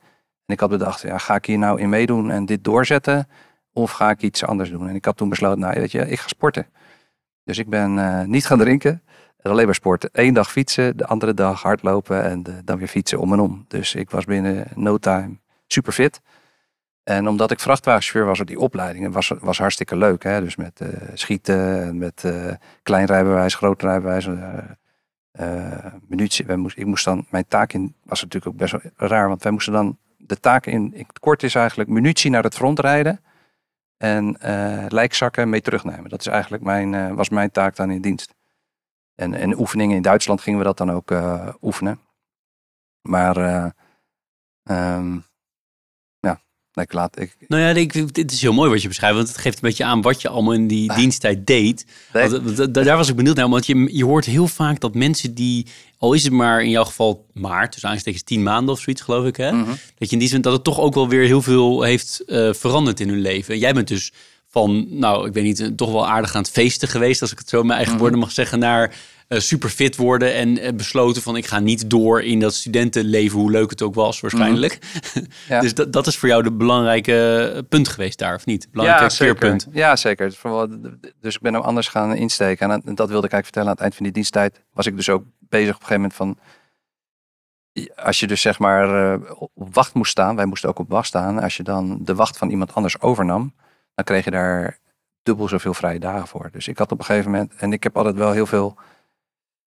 en 0.45 0.53
ik 0.53 0.59
had 0.59 0.69
bedacht, 0.69 1.01
ja, 1.01 1.17
ga 1.17 1.35
ik 1.35 1.45
hier 1.45 1.57
nou 1.57 1.79
in 1.79 1.89
meedoen 1.89 2.31
en 2.31 2.45
dit 2.45 2.63
doorzetten? 2.63 3.27
Of 3.73 3.91
ga 3.91 4.09
ik 4.09 4.21
iets 4.21 4.45
anders 4.45 4.69
doen? 4.69 4.89
En 4.89 4.95
ik 4.95 5.05
had 5.05 5.17
toen 5.17 5.29
besloten, 5.29 5.59
nou 5.59 5.79
weet 5.79 5.91
je, 5.91 6.09
ik 6.09 6.19
ga 6.19 6.27
sporten. 6.27 6.67
Dus 7.43 7.57
ik 7.57 7.69
ben 7.69 7.97
uh, 7.97 8.23
niet 8.23 8.45
gaan 8.45 8.57
drinken. 8.57 9.03
En 9.43 9.51
alleen 9.51 9.65
maar 9.65 9.75
sporten. 9.75 10.09
Eén 10.11 10.33
dag 10.33 10.51
fietsen, 10.51 10.97
de 10.97 11.05
andere 11.05 11.33
dag 11.33 11.61
hardlopen 11.61 12.23
en 12.23 12.43
de, 12.43 12.63
dan 12.63 12.77
weer 12.77 12.87
fietsen 12.87 13.19
om 13.19 13.33
en 13.33 13.39
om. 13.39 13.65
Dus 13.67 13.95
ik 13.95 14.09
was 14.09 14.25
binnen 14.25 14.67
no 14.75 14.97
time 14.97 15.37
super 15.67 15.93
fit. 15.93 16.21
En 17.03 17.27
omdat 17.27 17.51
ik 17.51 17.59
vrachtwagenchauffeur 17.59 18.25
was 18.25 18.39
op 18.39 18.47
die 18.47 18.59
opleidingen, 18.59 19.11
was, 19.11 19.31
was 19.39 19.57
hartstikke 19.57 19.95
leuk. 19.95 20.23
Hè? 20.23 20.41
Dus 20.41 20.55
met 20.55 20.79
uh, 20.81 20.89
schieten, 21.13 21.83
en 21.83 21.97
met 21.97 22.23
uh, 22.25 22.51
klein 22.83 23.05
rijbewijs, 23.05 23.55
groot 23.55 23.81
rijbewijs, 23.81 24.27
munitie. 26.07 26.45
Wij 26.45 26.55
moest, 26.55 26.77
ik 26.77 26.85
moest 26.85 27.05
dan, 27.05 27.25
mijn 27.29 27.47
taak 27.47 27.73
in 27.73 27.95
was 28.03 28.21
natuurlijk 28.21 28.51
ook 28.51 28.59
best 28.59 28.71
wel 28.71 29.09
raar, 29.09 29.27
want 29.27 29.43
wij 29.43 29.51
moesten 29.51 29.73
dan, 29.73 29.97
de 30.17 30.39
taak 30.39 30.65
in, 30.65 31.07
kort 31.19 31.43
is 31.43 31.55
eigenlijk 31.55 31.89
munitie 31.89 32.31
naar 32.31 32.43
het 32.43 32.55
front 32.55 32.79
rijden 32.79 33.19
en 33.97 34.37
uh, 34.45 34.85
lijkzakken 34.87 35.49
mee 35.49 35.61
terugnemen. 35.61 36.09
Dat 36.09 36.19
is 36.19 36.27
eigenlijk 36.27 36.63
mijn, 36.63 36.93
uh, 36.93 37.11
was 37.11 37.29
mijn 37.29 37.51
taak 37.51 37.75
dan 37.75 37.91
in 37.91 38.01
dienst. 38.01 38.33
En, 39.15 39.33
en 39.33 39.59
oefeningen 39.59 39.95
in 39.95 40.01
Duitsland 40.01 40.41
gingen 40.41 40.59
we 40.59 40.65
dat 40.65 40.77
dan 40.77 40.91
ook 40.91 41.11
uh, 41.11 41.47
oefenen. 41.61 41.99
Maar 43.01 43.37
um, 44.63 45.23
ja, 46.19 46.41
ik 46.73 46.93
laat 46.93 47.19
ik. 47.19 47.35
Nou 47.47 47.61
ja, 47.61 47.69
ik, 47.69 48.13
dit 48.13 48.31
is 48.31 48.41
heel 48.41 48.53
mooi 48.53 48.69
wat 48.69 48.81
je 48.81 48.87
beschrijft, 48.87 49.15
want 49.15 49.27
het 49.27 49.37
geeft 49.37 49.55
een 49.55 49.69
beetje 49.69 49.83
aan 49.83 50.01
wat 50.01 50.21
je 50.21 50.29
allemaal 50.29 50.53
in 50.53 50.67
die 50.67 50.89
ah. 50.91 50.97
diensttijd 50.97 51.47
deed. 51.47 51.85
Want, 52.11 52.73
daar 52.73 52.97
was 52.97 53.09
ik 53.09 53.15
benieuwd 53.15 53.35
naar, 53.35 53.49
want 53.49 53.65
je, 53.65 53.97
je 53.97 54.05
hoort 54.05 54.25
heel 54.25 54.47
vaak 54.47 54.79
dat 54.79 54.95
mensen 54.95 55.33
die, 55.33 55.67
al 55.97 56.13
is 56.13 56.23
het 56.23 56.33
maar 56.33 56.63
in 56.63 56.69
jouw 56.69 56.83
geval 56.83 57.25
maar, 57.33 57.69
dus 57.69 57.85
aanstekens 57.85 58.23
tien 58.23 58.43
maanden 58.43 58.73
of 58.73 58.79
zoiets 58.79 59.01
geloof 59.01 59.25
ik, 59.25 59.35
hè, 59.35 59.51
mm 59.51 59.63
-hmm. 59.63 59.77
dat 59.97 60.07
je 60.09 60.13
in 60.13 60.19
die 60.19 60.27
zin 60.27 60.41
dat 60.41 60.53
het 60.53 60.63
toch 60.63 60.79
ook 60.79 60.93
wel 60.93 61.09
weer 61.09 61.25
heel 61.25 61.41
veel 61.41 61.81
heeft 61.81 62.23
uh, 62.25 62.53
veranderd 62.53 62.99
in 62.99 63.09
hun 63.09 63.21
leven. 63.21 63.57
Jij 63.57 63.73
bent 63.73 63.87
dus 63.87 64.11
van, 64.53 64.85
nou, 64.89 65.27
ik 65.27 65.33
weet 65.33 65.43
niet, 65.43 65.77
toch 65.77 65.91
wel 65.91 66.07
aardig 66.07 66.35
aan 66.35 66.41
het 66.41 66.51
feesten 66.51 66.87
geweest, 66.87 67.21
als 67.21 67.31
ik 67.31 67.37
het 67.37 67.49
zo 67.49 67.59
in 67.59 67.65
mijn 67.65 67.77
eigen 67.77 67.93
mm 67.93 67.99
-hmm. 67.99 68.09
woorden 68.09 68.19
mag 68.19 68.35
zeggen, 68.35 68.59
naar 68.59 68.95
uh, 69.29 69.39
super 69.39 69.69
fit 69.69 69.95
worden 69.95 70.33
en 70.33 70.57
uh, 70.57 70.69
besloten 70.75 71.21
van 71.21 71.35
ik 71.35 71.45
ga 71.45 71.59
niet 71.59 71.89
door 71.89 72.23
in 72.23 72.39
dat 72.39 72.53
studentenleven, 72.53 73.39
hoe 73.39 73.51
leuk 73.51 73.69
het 73.69 73.81
ook 73.81 73.95
was 73.95 74.19
waarschijnlijk. 74.19 74.79
Mm. 75.13 75.25
ja. 75.47 75.59
dus 75.65 75.73
dat, 75.73 75.93
dat 75.93 76.07
is 76.07 76.17
voor 76.17 76.29
jou 76.29 76.43
de 76.43 76.51
belangrijke 76.51 77.65
punt 77.69 77.87
geweest 77.87 78.19
daar, 78.19 78.35
of 78.35 78.45
niet? 78.45 78.67
Belangrijke 78.71 79.03
ja, 79.03 79.09
zeker. 79.09 79.55
Ja, 79.71 79.95
zeker. 79.95 80.33
Dus 81.21 81.35
ik 81.35 81.41
ben 81.41 81.53
hem 81.53 81.63
anders 81.63 81.87
gaan 81.87 82.15
insteken. 82.15 82.71
En 82.71 82.95
dat 82.95 83.09
wilde 83.09 83.25
ik 83.25 83.33
eigenlijk 83.33 83.43
vertellen 83.43 83.67
aan 83.67 83.73
het 83.73 83.83
eind 83.83 83.95
van 83.95 84.03
die 84.03 84.13
diensttijd. 84.13 84.61
Was 84.73 84.85
ik 84.85 84.95
dus 84.95 85.09
ook 85.09 85.23
bezig 85.39 85.75
op 85.75 85.81
een 85.81 85.87
gegeven 85.87 85.95
moment 85.95 86.13
van 86.13 86.37
als 87.95 88.19
je 88.19 88.27
dus 88.27 88.41
zeg 88.41 88.59
maar 88.59 89.13
uh, 89.13 89.31
op 89.53 89.73
wacht 89.73 89.93
moest 89.93 90.11
staan, 90.11 90.35
wij 90.35 90.45
moesten 90.45 90.69
ook 90.69 90.79
op 90.79 90.89
wacht 90.89 91.07
staan. 91.07 91.39
Als 91.39 91.57
je 91.57 91.63
dan 91.63 91.97
de 92.01 92.15
wacht 92.15 92.37
van 92.37 92.49
iemand 92.49 92.73
anders 92.73 93.01
overnam, 93.01 93.53
dan 93.93 94.05
kreeg 94.05 94.25
je 94.25 94.31
daar 94.31 94.79
dubbel 95.23 95.47
zoveel 95.47 95.73
vrije 95.73 95.99
dagen 95.99 96.27
voor. 96.27 96.49
Dus 96.51 96.67
ik 96.67 96.77
had 96.77 96.91
op 96.91 96.99
een 96.99 97.05
gegeven 97.05 97.31
moment, 97.31 97.55
en 97.55 97.73
ik 97.73 97.83
heb 97.83 97.97
altijd 97.97 98.15
wel 98.15 98.31
heel 98.31 98.45
veel 98.45 98.77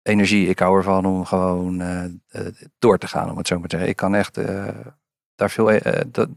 energie. 0.03 0.49
Ik 0.49 0.59
hou 0.59 0.77
ervan 0.77 1.07
om 1.07 1.25
gewoon 1.25 1.81
uh, 1.83 2.05
door 2.79 2.99
te 2.99 3.07
gaan, 3.07 3.31
om 3.31 3.37
het 3.37 3.47
zo 3.47 3.59
maar 3.59 3.69
te 3.69 3.75
zeggen. 3.77 3.91
Ik 3.91 3.97
kan 3.97 4.15
echt 4.15 4.39
uh, 4.39 4.69
daar 5.35 5.51
veel, 5.51 5.79
dat, 6.07 6.29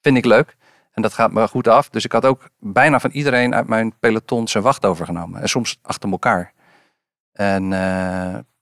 vind 0.00 0.16
ik 0.16 0.24
leuk. 0.24 0.56
En 0.92 1.02
dat 1.02 1.12
gaat 1.12 1.32
me 1.32 1.48
goed 1.48 1.68
af. 1.68 1.88
Dus 1.88 2.04
ik 2.04 2.12
had 2.12 2.24
ook 2.24 2.48
bijna 2.58 3.00
van 3.00 3.10
iedereen 3.10 3.54
uit 3.54 3.66
mijn 3.66 3.98
peloton 3.98 4.48
zijn 4.48 4.64
wacht 4.64 4.86
overgenomen. 4.86 5.40
En 5.40 5.48
soms 5.48 5.78
achter 5.82 6.10
elkaar. 6.10 6.52
En 7.32 7.70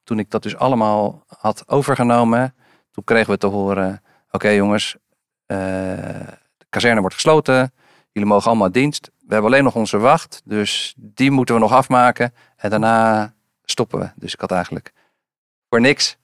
toen 0.04 0.18
ik 0.18 0.30
dat 0.30 0.42
dus 0.42 0.56
allemaal 0.56 1.24
had 1.26 1.68
overgenomen, 1.68 2.54
toen 2.90 3.04
kregen 3.04 3.32
we 3.32 3.38
te 3.38 3.46
horen: 3.46 4.02
Oké 4.30 4.48
jongens, 4.48 4.96
kazerne 6.68 7.00
wordt 7.00 7.14
gesloten. 7.14 7.72
Jullie 8.12 8.28
mogen 8.28 8.48
allemaal 8.48 8.72
dienst. 8.72 9.10
We 9.18 9.32
hebben 9.32 9.50
alleen 9.50 9.64
nog 9.64 9.74
onze 9.74 9.98
wacht, 9.98 10.42
dus 10.44 10.94
die 10.96 11.30
moeten 11.30 11.54
we 11.54 11.60
nog 11.60 11.72
afmaken. 11.72 12.34
En 12.56 12.70
daarna 12.70 13.34
stoppen 13.64 13.98
we. 13.98 14.10
Dus 14.16 14.32
ik 14.32 14.40
had 14.40 14.50
eigenlijk 14.50 14.92
voor 15.68 15.80
niks 15.80 16.16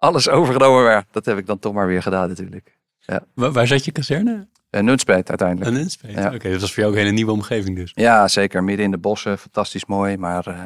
alles 0.00 0.28
overgenomen. 0.38 0.84
Maar 0.84 1.04
dat 1.10 1.24
heb 1.24 1.38
ik 1.38 1.46
dan 1.46 1.58
toch 1.58 1.72
maar 1.72 1.86
weer 1.86 2.02
gedaan 2.02 2.28
natuurlijk. 2.28 2.78
Ja. 2.98 3.24
Waar, 3.34 3.52
waar 3.52 3.66
zat 3.66 3.84
je 3.84 3.92
kazerne? 3.92 4.48
Uh, 4.70 4.80
Nunspeet 4.80 5.28
uiteindelijk. 5.28 5.70
Nunspeet, 5.70 6.14
ja. 6.14 6.34
oké. 6.34 6.50
dat 6.50 6.60
was 6.60 6.72
voor 6.72 6.78
jou 6.78 6.86
ook 6.86 6.98
een 6.98 7.04
hele 7.04 7.14
nieuwe 7.14 7.32
omgeving 7.32 7.76
dus. 7.76 7.92
Ja, 7.94 8.28
zeker. 8.28 8.64
Midden 8.64 8.84
in 8.84 8.90
de 8.90 8.98
bossen, 8.98 9.38
fantastisch 9.38 9.84
mooi. 9.84 10.16
Maar 10.16 10.48
uh, 10.48 10.62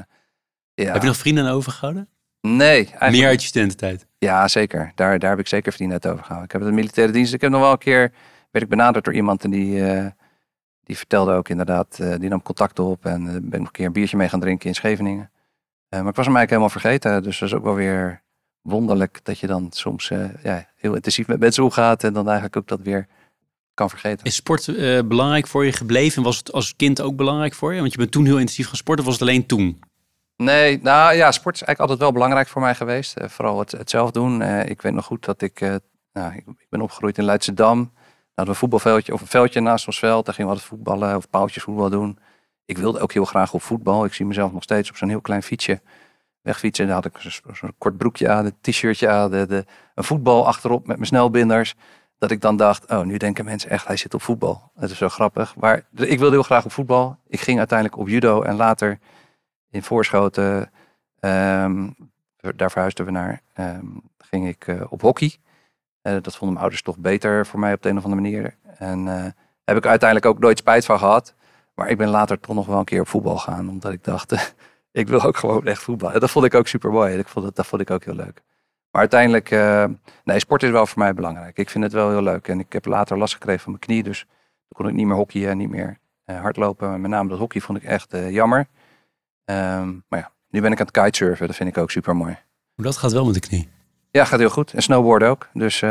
ja. 0.74 0.92
Heb 0.92 1.02
je 1.02 1.06
nog 1.06 1.16
vrienden 1.16 1.48
overgehouden? 1.48 2.08
Nee. 2.40 2.76
Eigenlijk... 2.76 3.10
Meer 3.10 3.26
uit 3.26 3.42
je 3.42 3.48
studententijd? 3.48 4.06
Ja, 4.18 4.48
zeker. 4.48 4.92
Daar, 4.94 5.18
daar 5.18 5.30
heb 5.30 5.38
ik 5.38 5.46
zeker 5.46 5.72
vrienden 5.72 6.00
uit 6.02 6.12
overgehouden. 6.12 6.44
Ik 6.44 6.52
heb 6.52 6.62
de 6.62 6.74
militaire 6.76 7.12
dienst. 7.12 7.34
Ik 7.34 7.40
heb 7.40 7.50
nog 7.50 7.60
wel 7.60 7.72
een 7.72 7.78
keer, 7.78 8.12
werd 8.54 8.64
ik 8.64 8.76
benaderd 8.76 9.04
door 9.04 9.14
iemand 9.14 9.44
en 9.44 9.50
die, 9.50 9.76
uh, 9.76 10.06
die 10.84 10.96
vertelde 10.96 11.32
ook 11.32 11.48
inderdaad, 11.48 11.98
uh, 12.00 12.14
die 12.18 12.28
nam 12.28 12.42
contact 12.42 12.78
op 12.78 13.06
en 13.06 13.22
uh, 13.22 13.32
ben 13.32 13.58
nog 13.58 13.66
een 13.66 13.70
keer 13.70 13.86
een 13.86 13.92
biertje 13.92 14.16
mee 14.16 14.28
gaan 14.28 14.40
drinken 14.40 14.68
in 14.68 14.74
Scheveningen. 14.74 15.30
maar 15.88 16.06
ik 16.06 16.14
was 16.14 16.26
hem 16.26 16.36
eigenlijk 16.36 16.50
helemaal 16.50 16.68
vergeten. 16.68 17.22
Dus 17.22 17.38
dat 17.38 17.48
is 17.48 17.54
ook 17.54 17.64
wel 17.64 17.74
weer 17.74 18.22
wonderlijk 18.62 19.20
dat 19.22 19.38
je 19.38 19.46
dan 19.46 19.66
soms 19.70 20.08
ja, 20.42 20.68
heel 20.76 20.94
intensief 20.94 21.26
met 21.26 21.40
mensen 21.40 21.62
omgaat 21.62 22.04
en 22.04 22.12
dan 22.12 22.24
eigenlijk 22.24 22.56
ook 22.56 22.68
dat 22.68 22.80
weer 22.80 23.06
kan 23.74 23.90
vergeten. 23.90 24.26
Is 24.26 24.34
sport 24.34 24.66
belangrijk 25.08 25.46
voor 25.46 25.64
je 25.64 25.72
gebleven? 25.72 26.16
En 26.16 26.22
was 26.22 26.36
het 26.36 26.52
als 26.52 26.76
kind 26.76 27.00
ook 27.00 27.16
belangrijk 27.16 27.54
voor 27.54 27.74
je? 27.74 27.80
Want 27.80 27.92
je 27.92 27.98
bent 27.98 28.12
toen 28.12 28.24
heel 28.24 28.38
intensief 28.38 28.66
gaan 28.66 28.76
sporten, 28.76 29.04
of 29.04 29.10
was 29.10 29.20
het 29.20 29.28
alleen 29.28 29.46
toen? 29.46 29.80
Nee, 30.36 30.80
nou 30.82 31.14
ja, 31.14 31.32
sport 31.32 31.54
is 31.54 31.62
eigenlijk 31.62 31.80
altijd 31.80 31.98
wel 31.98 32.12
belangrijk 32.12 32.48
voor 32.48 32.62
mij 32.62 32.74
geweest. 32.74 33.20
Uh, 33.20 33.28
vooral 33.28 33.58
het, 33.58 33.72
het, 33.72 33.90
zelf 33.90 34.10
doen. 34.10 34.40
Uh, 34.40 34.68
ik 34.68 34.82
weet 34.82 34.92
nog 34.92 35.04
goed 35.04 35.24
dat 35.24 35.42
ik, 35.42 35.60
uh, 35.60 35.74
nou, 36.12 36.34
ik, 36.34 36.44
ik, 36.46 36.66
ben 36.68 36.80
opgegroeid 36.80 37.18
in 37.18 37.24
Leidschendam. 37.24 37.92
Hadden 38.34 38.54
we 38.54 38.60
een 38.60 38.68
voetbalveldje 38.68 39.12
of 39.12 39.20
een 39.20 39.26
veldje 39.26 39.60
naast 39.60 39.86
ons 39.86 39.98
veld. 39.98 40.24
Daar 40.24 40.34
gingen 40.34 40.50
we 40.50 40.56
altijd 40.56 40.74
voetballen 40.76 41.16
of 41.16 41.30
paaltjesvoetbal 41.30 41.90
doen. 41.90 42.18
Ik 42.64 42.78
wilde 42.78 43.00
ook 43.00 43.12
heel 43.12 43.24
graag 43.24 43.54
op 43.54 43.62
voetbal. 43.62 44.04
Ik 44.04 44.14
zie 44.14 44.26
mezelf 44.26 44.52
nog 44.52 44.62
steeds 44.62 44.90
op 44.90 44.96
zo'n 44.96 45.08
heel 45.08 45.20
klein 45.20 45.42
fietsje 45.42 45.80
wegfietsen. 46.40 46.86
Daar 46.86 46.94
had 46.94 47.04
ik 47.04 47.32
zo'n 47.52 47.74
kort 47.78 47.96
broekje 47.96 48.28
aan, 48.28 48.44
een 48.44 48.56
t-shirtje 48.60 49.08
aan, 49.08 49.30
de, 49.30 49.64
een 49.94 50.04
voetbal 50.04 50.46
achterop 50.46 50.86
met 50.86 50.96
mijn 50.96 51.08
snelbinders. 51.08 51.74
Dat 52.18 52.30
ik 52.30 52.40
dan 52.40 52.56
dacht, 52.56 52.90
oh, 52.90 53.02
nu 53.02 53.16
denken 53.16 53.44
mensen 53.44 53.70
echt, 53.70 53.86
hij 53.86 53.96
zit 53.96 54.14
op 54.14 54.22
voetbal. 54.22 54.70
Dat 54.74 54.90
is 54.90 54.98
zo 54.98 55.08
grappig. 55.08 55.56
Maar 55.56 55.86
ik 55.94 56.18
wilde 56.18 56.34
heel 56.34 56.42
graag 56.42 56.64
op 56.64 56.72
voetbal. 56.72 57.18
Ik 57.26 57.40
ging 57.40 57.58
uiteindelijk 57.58 57.98
op 57.98 58.08
judo 58.08 58.42
en 58.42 58.56
later 58.56 58.98
in 59.70 59.82
Voorschoten, 59.82 60.70
um, 61.20 61.96
daar 62.56 62.70
verhuisden 62.70 63.04
we 63.04 63.10
naar, 63.10 63.42
um, 63.58 64.02
ging 64.18 64.48
ik 64.48 64.66
uh, 64.66 64.82
op 64.88 65.00
hockey. 65.00 65.36
Uh, 66.06 66.12
dat 66.12 66.36
vonden 66.36 66.48
mijn 66.48 66.58
ouders 66.58 66.82
toch 66.82 66.98
beter 66.98 67.46
voor 67.46 67.60
mij 67.60 67.72
op 67.72 67.82
de 67.82 67.88
een 67.88 67.98
of 67.98 68.04
andere 68.04 68.22
manier. 68.22 68.54
En 68.78 69.06
uh, 69.06 69.24
heb 69.64 69.76
ik 69.76 69.86
uiteindelijk 69.86 70.26
ook 70.26 70.38
nooit 70.38 70.58
spijt 70.58 70.84
van 70.84 70.98
gehad. 70.98 71.34
Maar 71.74 71.88
ik 71.88 71.96
ben 71.96 72.08
later 72.08 72.40
toch 72.40 72.54
nog 72.54 72.66
wel 72.66 72.78
een 72.78 72.84
keer 72.84 73.00
op 73.00 73.08
voetbal 73.08 73.38
gaan. 73.38 73.68
Omdat 73.68 73.92
ik 73.92 74.04
dacht, 74.04 74.54
ik 74.92 75.08
wil 75.08 75.22
ook 75.22 75.36
gewoon 75.36 75.66
echt 75.66 75.82
voetbal. 75.82 76.20
Dat 76.20 76.30
vond 76.30 76.44
ik 76.44 76.54
ook 76.54 76.66
super 76.66 76.90
mooi. 76.90 77.22
Vond 77.26 77.56
dat, 77.56 77.66
vond 77.66 77.82
ik 77.82 77.90
ook 77.90 78.04
heel 78.04 78.14
leuk. 78.14 78.42
Maar 78.90 79.00
uiteindelijk, 79.00 79.50
nee, 80.24 80.38
sport 80.38 80.62
is 80.62 80.70
wel 80.70 80.86
voor 80.86 80.98
mij 80.98 81.14
belangrijk. 81.14 81.58
Ik 81.58 81.70
vind 81.70 81.84
het 81.84 81.92
wel 81.92 82.10
heel 82.10 82.22
leuk. 82.22 82.48
En 82.48 82.58
ik 82.58 82.72
heb 82.72 82.84
later 82.84 83.18
last 83.18 83.34
gekregen 83.34 83.60
van 83.60 83.72
mijn 83.72 83.84
knie. 83.84 84.02
Dus 84.02 84.18
toen 84.18 84.76
kon 84.76 84.88
ik 84.88 84.94
niet 84.94 85.06
meer 85.06 85.16
hockeyen 85.16 85.50
en 85.50 85.56
niet 85.56 85.70
meer 85.70 85.98
hardlopen. 86.24 87.00
Met 87.00 87.10
name 87.10 87.28
dat 87.28 87.38
hockey 87.38 87.60
vond 87.60 87.78
ik 87.78 87.84
echt 87.84 88.16
jammer. 88.28 88.66
Um, 89.44 90.04
maar 90.08 90.18
ja, 90.18 90.32
nu 90.48 90.60
ben 90.60 90.72
ik 90.72 90.80
aan 90.80 90.86
het 90.86 91.00
kitesurfen. 91.00 91.46
Dat 91.46 91.56
vind 91.56 91.68
ik 91.68 91.78
ook 91.78 91.90
super 91.90 92.16
mooi. 92.16 92.38
Dat 92.76 92.96
gaat 92.96 93.12
wel 93.12 93.24
met 93.24 93.34
de 93.34 93.40
knie. 93.40 93.73
Ja, 94.16 94.24
gaat 94.24 94.38
heel 94.38 94.50
goed. 94.50 94.72
En 94.72 94.82
snowboarden 94.82 95.28
ook. 95.28 95.48
Dus 95.52 95.80
uh, 95.80 95.90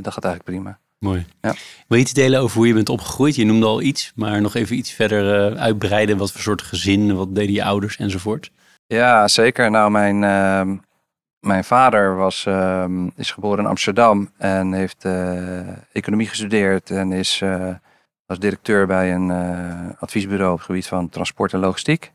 dat 0.00 0.12
gaat 0.12 0.24
eigenlijk 0.24 0.42
prima. 0.44 0.78
Mooi. 0.98 1.26
Ja. 1.40 1.54
Wil 1.88 1.98
je 1.98 2.04
iets 2.04 2.12
delen 2.12 2.40
over 2.40 2.56
hoe 2.56 2.66
je 2.66 2.74
bent 2.74 2.88
opgegroeid? 2.88 3.34
Je 3.34 3.44
noemde 3.44 3.66
al 3.66 3.82
iets, 3.82 4.12
maar 4.14 4.40
nog 4.40 4.54
even 4.54 4.76
iets 4.76 4.92
verder 4.92 5.52
uh, 5.52 5.60
uitbreiden. 5.60 6.16
Wat 6.16 6.32
voor 6.32 6.40
soort 6.40 6.62
gezin, 6.62 7.16
wat 7.16 7.34
deden 7.34 7.54
je 7.54 7.64
ouders 7.64 7.96
enzovoort? 7.96 8.50
Ja, 8.86 9.28
zeker. 9.28 9.70
Nou, 9.70 9.90
mijn, 9.90 10.22
uh, 10.22 10.78
mijn 11.40 11.64
vader 11.64 12.16
was, 12.16 12.46
ehm, 12.46 13.06
is 13.16 13.30
geboren 13.30 13.58
in 13.58 13.70
Amsterdam 13.70 14.30
en 14.38 14.72
heeft 14.72 15.04
eh, 15.04 15.68
economie 15.92 16.28
gestudeerd 16.28 16.90
en 16.90 17.12
is, 17.12 17.42
was 18.26 18.38
directeur 18.38 18.86
bij 18.86 19.14
een 19.14 19.30
adviesbureau 19.98 20.52
op 20.52 20.58
het 20.58 20.66
gebied 20.66 20.86
van 20.86 21.08
transport 21.08 21.52
en 21.52 21.58
logistiek. 21.58 22.12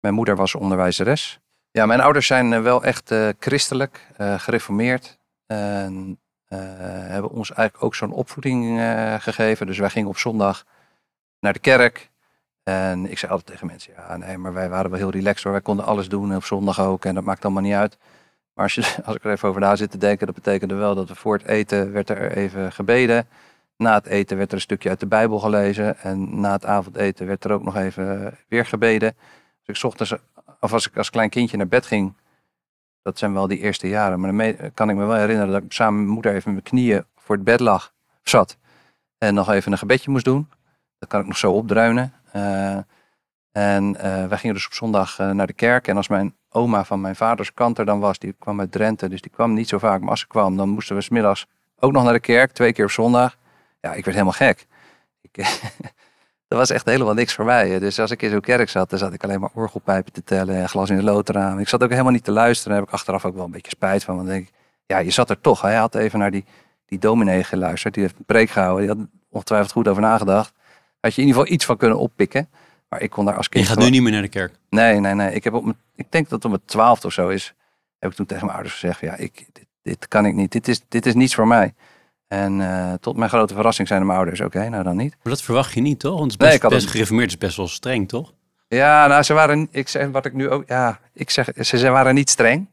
Mijn 0.00 0.14
moeder 0.14 0.36
was 0.36 0.54
onderwijzeres. 0.54 1.40
Ja, 1.72 1.86
mijn 1.86 2.00
ouders 2.00 2.26
zijn 2.26 2.52
eh, 2.52 2.62
wel 2.62 2.84
echt 2.84 3.10
uh, 3.10 3.28
christelijk, 3.38 4.06
uh, 4.18 4.38
gereformeerd. 4.38 5.18
En 5.46 6.20
hebben 6.46 7.30
ons 7.30 7.52
eigenlijk 7.52 7.84
ook 7.84 7.94
zo'n 7.94 8.12
opvoeding 8.12 8.80
gegeven. 9.18 9.66
Dus 9.66 9.78
wij 9.78 9.90
gingen 9.90 10.08
op 10.08 10.18
zondag 10.18 10.64
naar 11.40 11.52
de 11.52 11.58
kerk. 11.58 12.10
En 12.62 13.10
ik 13.10 13.18
zei 13.18 13.32
altijd 13.32 13.50
tegen 13.50 13.66
mensen, 13.66 13.92
ja 13.96 14.16
nee, 14.16 14.38
maar 14.38 14.52
wij 14.52 14.68
waren 14.68 14.90
wel 14.90 14.98
heel 14.98 15.10
relaxed 15.10 15.42
hoor. 15.42 15.52
Wij 15.52 15.60
konden 15.60 15.84
alles 15.84 16.08
doen 16.08 16.36
op 16.36 16.44
zondag 16.44 16.80
ook 16.80 17.04
en 17.04 17.14
dat 17.14 17.24
maakt 17.24 17.44
allemaal 17.44 17.62
niet 17.62 17.74
uit. 17.74 17.98
Maar 18.54 18.64
als, 18.64 18.74
je, 18.74 18.94
als 19.06 19.16
ik 19.16 19.24
er 19.24 19.30
even 19.30 19.48
over 19.48 19.60
na 19.60 19.76
zit 19.76 19.90
te 19.90 19.98
denken, 19.98 20.26
dat 20.26 20.34
betekende 20.34 20.74
wel 20.74 20.94
dat 20.94 21.08
we 21.08 21.14
voor 21.14 21.34
het 21.34 21.46
eten 21.46 21.92
werd 21.92 22.10
er 22.10 22.32
even 22.36 22.72
gebeden. 22.72 23.28
Na 23.76 23.94
het 23.94 24.06
eten 24.06 24.36
werd 24.36 24.48
er 24.48 24.54
een 24.54 24.60
stukje 24.60 24.88
uit 24.88 25.00
de 25.00 25.06
Bijbel 25.06 25.38
gelezen. 25.38 25.98
En 25.98 26.40
na 26.40 26.52
het 26.52 26.64
avondeten 26.64 27.26
werd 27.26 27.44
er 27.44 27.52
ook 27.52 27.62
nog 27.62 27.76
even 27.76 28.38
weer 28.48 28.66
gebeden. 28.66 29.14
Dus 29.64 29.78
ik 29.78 29.84
ochtends, 29.84 30.14
of 30.62 30.72
als 30.72 30.86
ik 30.86 30.96
als 30.96 31.10
klein 31.10 31.30
kindje 31.30 31.56
naar 31.56 31.68
bed 31.68 31.86
ging, 31.86 32.14
dat 33.02 33.18
zijn 33.18 33.32
wel 33.32 33.46
die 33.46 33.58
eerste 33.58 33.88
jaren. 33.88 34.20
Maar 34.20 34.32
dan 34.36 34.72
kan 34.74 34.90
ik 34.90 34.96
me 34.96 35.04
wel 35.04 35.16
herinneren 35.16 35.52
dat 35.52 35.62
ik 35.62 35.72
samen 35.72 35.94
met 35.94 36.02
mijn 36.02 36.14
moeder 36.14 36.34
even 36.34 36.50
mijn 36.50 36.64
knieën 36.64 37.04
voor 37.16 37.34
het 37.34 37.44
bed 37.44 37.60
lag, 37.60 37.92
zat. 38.22 38.56
En 39.18 39.34
nog 39.34 39.50
even 39.50 39.72
een 39.72 39.78
gebedje 39.78 40.10
moest 40.10 40.24
doen. 40.24 40.48
Dat 40.98 41.08
kan 41.08 41.20
ik 41.20 41.26
nog 41.26 41.36
zo 41.36 41.52
opdruinen. 41.52 42.12
Uh, 42.36 42.78
en 43.52 43.94
uh, 43.94 44.26
wij 44.26 44.38
gingen 44.38 44.54
dus 44.54 44.66
op 44.66 44.72
zondag 44.72 45.18
uh, 45.18 45.30
naar 45.30 45.46
de 45.46 45.52
kerk. 45.52 45.88
En 45.88 45.96
als 45.96 46.08
mijn 46.08 46.36
oma 46.48 46.84
van 46.84 47.00
mijn 47.00 47.16
vaders 47.16 47.54
kant 47.54 47.78
er 47.78 47.84
dan 47.84 48.00
was, 48.00 48.18
die 48.18 48.34
kwam 48.38 48.60
uit 48.60 48.72
Drenthe. 48.72 49.08
Dus 49.08 49.20
die 49.20 49.30
kwam 49.30 49.52
niet 49.52 49.68
zo 49.68 49.78
vaak. 49.78 50.00
Maar 50.00 50.10
als 50.10 50.20
ze 50.20 50.26
kwam, 50.26 50.56
dan 50.56 50.68
moesten 50.68 50.96
we 50.96 51.02
smiddags 51.02 51.46
ook 51.78 51.92
nog 51.92 52.04
naar 52.04 52.12
de 52.12 52.20
kerk. 52.20 52.52
Twee 52.52 52.72
keer 52.72 52.84
op 52.84 52.90
zondag. 52.90 53.36
Ja, 53.80 53.92
ik 53.92 54.04
werd 54.04 54.16
helemaal 54.16 54.32
gek. 54.32 54.66
Ik, 55.20 55.36
dat 56.52 56.60
was 56.60 56.70
echt 56.70 56.86
helemaal 56.86 57.14
niks 57.14 57.34
voor 57.34 57.44
mij. 57.44 57.78
Dus 57.78 57.98
als 57.98 58.10
ik 58.10 58.22
in 58.22 58.30
zo'n 58.30 58.40
kerk 58.40 58.68
zat, 58.68 58.90
dan 58.90 58.98
zat 58.98 59.12
ik 59.12 59.24
alleen 59.24 59.40
maar 59.40 59.50
orgelpijpen 59.54 60.12
te 60.12 60.24
tellen 60.24 60.54
en 60.54 60.68
glas 60.68 60.90
in 60.90 60.96
de 60.96 61.02
lood 61.02 61.28
eraan. 61.28 61.60
Ik 61.60 61.68
zat 61.68 61.82
ook 61.82 61.90
helemaal 61.90 62.12
niet 62.12 62.24
te 62.24 62.32
luisteren. 62.32 62.70
Daar 62.72 62.80
heb 62.80 62.88
ik 62.88 62.94
achteraf 62.94 63.24
ook 63.24 63.34
wel 63.34 63.44
een 63.44 63.50
beetje 63.50 63.70
spijt 63.70 64.04
van. 64.04 64.16
Want 64.16 64.28
denk 64.28 64.48
ik, 64.48 64.52
ja, 64.86 64.98
je 64.98 65.10
zat 65.10 65.30
er 65.30 65.40
toch. 65.40 65.60
Hij 65.60 65.74
had 65.74 65.94
even 65.94 66.18
naar 66.18 66.30
die, 66.30 66.44
die 66.86 66.98
dominee 66.98 67.44
geluisterd. 67.44 67.94
Die 67.94 68.02
heeft 68.02 68.14
een 68.18 68.24
preek 68.24 68.50
gehouden. 68.50 68.86
Die 68.86 68.96
had 68.96 69.06
ongetwijfeld 69.30 69.72
goed 69.72 69.88
over 69.88 70.02
nagedacht. 70.02 70.52
Had 71.00 71.14
je 71.14 71.20
in 71.20 71.26
ieder 71.26 71.40
geval 71.40 71.54
iets 71.54 71.64
van 71.64 71.76
kunnen 71.76 71.98
oppikken. 71.98 72.48
Maar 72.88 73.00
ik 73.00 73.10
kon 73.10 73.24
daar 73.24 73.36
als 73.36 73.48
kind... 73.48 73.64
Je 73.66 73.70
gaat 73.72 73.82
nu 73.82 73.90
niet 73.90 74.02
meer 74.02 74.12
naar 74.12 74.22
de 74.22 74.28
kerk? 74.28 74.52
Nee, 74.70 75.00
nee, 75.00 75.14
nee. 75.14 75.34
Ik, 75.34 75.44
heb 75.44 75.52
op 75.52 75.74
ik 75.94 76.06
denk 76.08 76.24
dat 76.24 76.32
het 76.32 76.44
om 76.44 76.52
het 76.52 76.66
twaalfde 76.66 77.06
of 77.06 77.12
zo 77.12 77.28
is. 77.28 77.54
Heb 77.98 78.10
ik 78.10 78.16
toen 78.16 78.26
tegen 78.26 78.44
mijn 78.44 78.56
ouders 78.56 78.78
gezegd. 78.78 79.00
Ja, 79.00 79.16
ik, 79.16 79.46
dit, 79.52 79.66
dit 79.82 80.08
kan 80.08 80.26
ik 80.26 80.34
niet. 80.34 80.52
Dit 80.52 80.68
is, 80.68 80.80
dit 80.88 81.06
is 81.06 81.14
niets 81.14 81.34
voor 81.34 81.46
mij. 81.46 81.74
En 82.32 82.60
uh, 82.60 82.92
tot 83.00 83.16
mijn 83.16 83.30
grote 83.30 83.54
verrassing 83.54 83.88
zijn 83.88 84.06
mijn 84.06 84.18
ouders, 84.18 84.40
oké, 84.40 84.68
nou 84.68 84.82
dan 84.82 84.96
niet. 84.96 85.10
Maar 85.22 85.32
dat 85.32 85.42
verwacht 85.42 85.72
je 85.72 85.80
niet, 85.80 86.00
toch? 86.00 86.18
Want 86.18 86.30
het 86.30 86.40
best, 86.40 86.62
nee, 86.62 86.70
best 86.70 86.86
gereformeerd, 86.86 87.28
is 87.28 87.38
best 87.38 87.56
wel 87.56 87.68
streng, 87.68 88.08
toch? 88.08 88.32
Ja, 88.68 89.06
nou, 89.06 89.22
ze 89.22 89.32
waren, 89.32 89.68
ik 89.70 89.88
zeg 89.88 90.10
wat 90.10 90.24
ik 90.24 90.32
nu 90.32 90.50
ook, 90.50 90.64
ja, 90.66 91.00
ik 91.12 91.30
zeg, 91.30 91.48
ze, 91.60 91.78
ze 91.78 91.88
waren 91.88 92.14
niet 92.14 92.30
streng. 92.30 92.68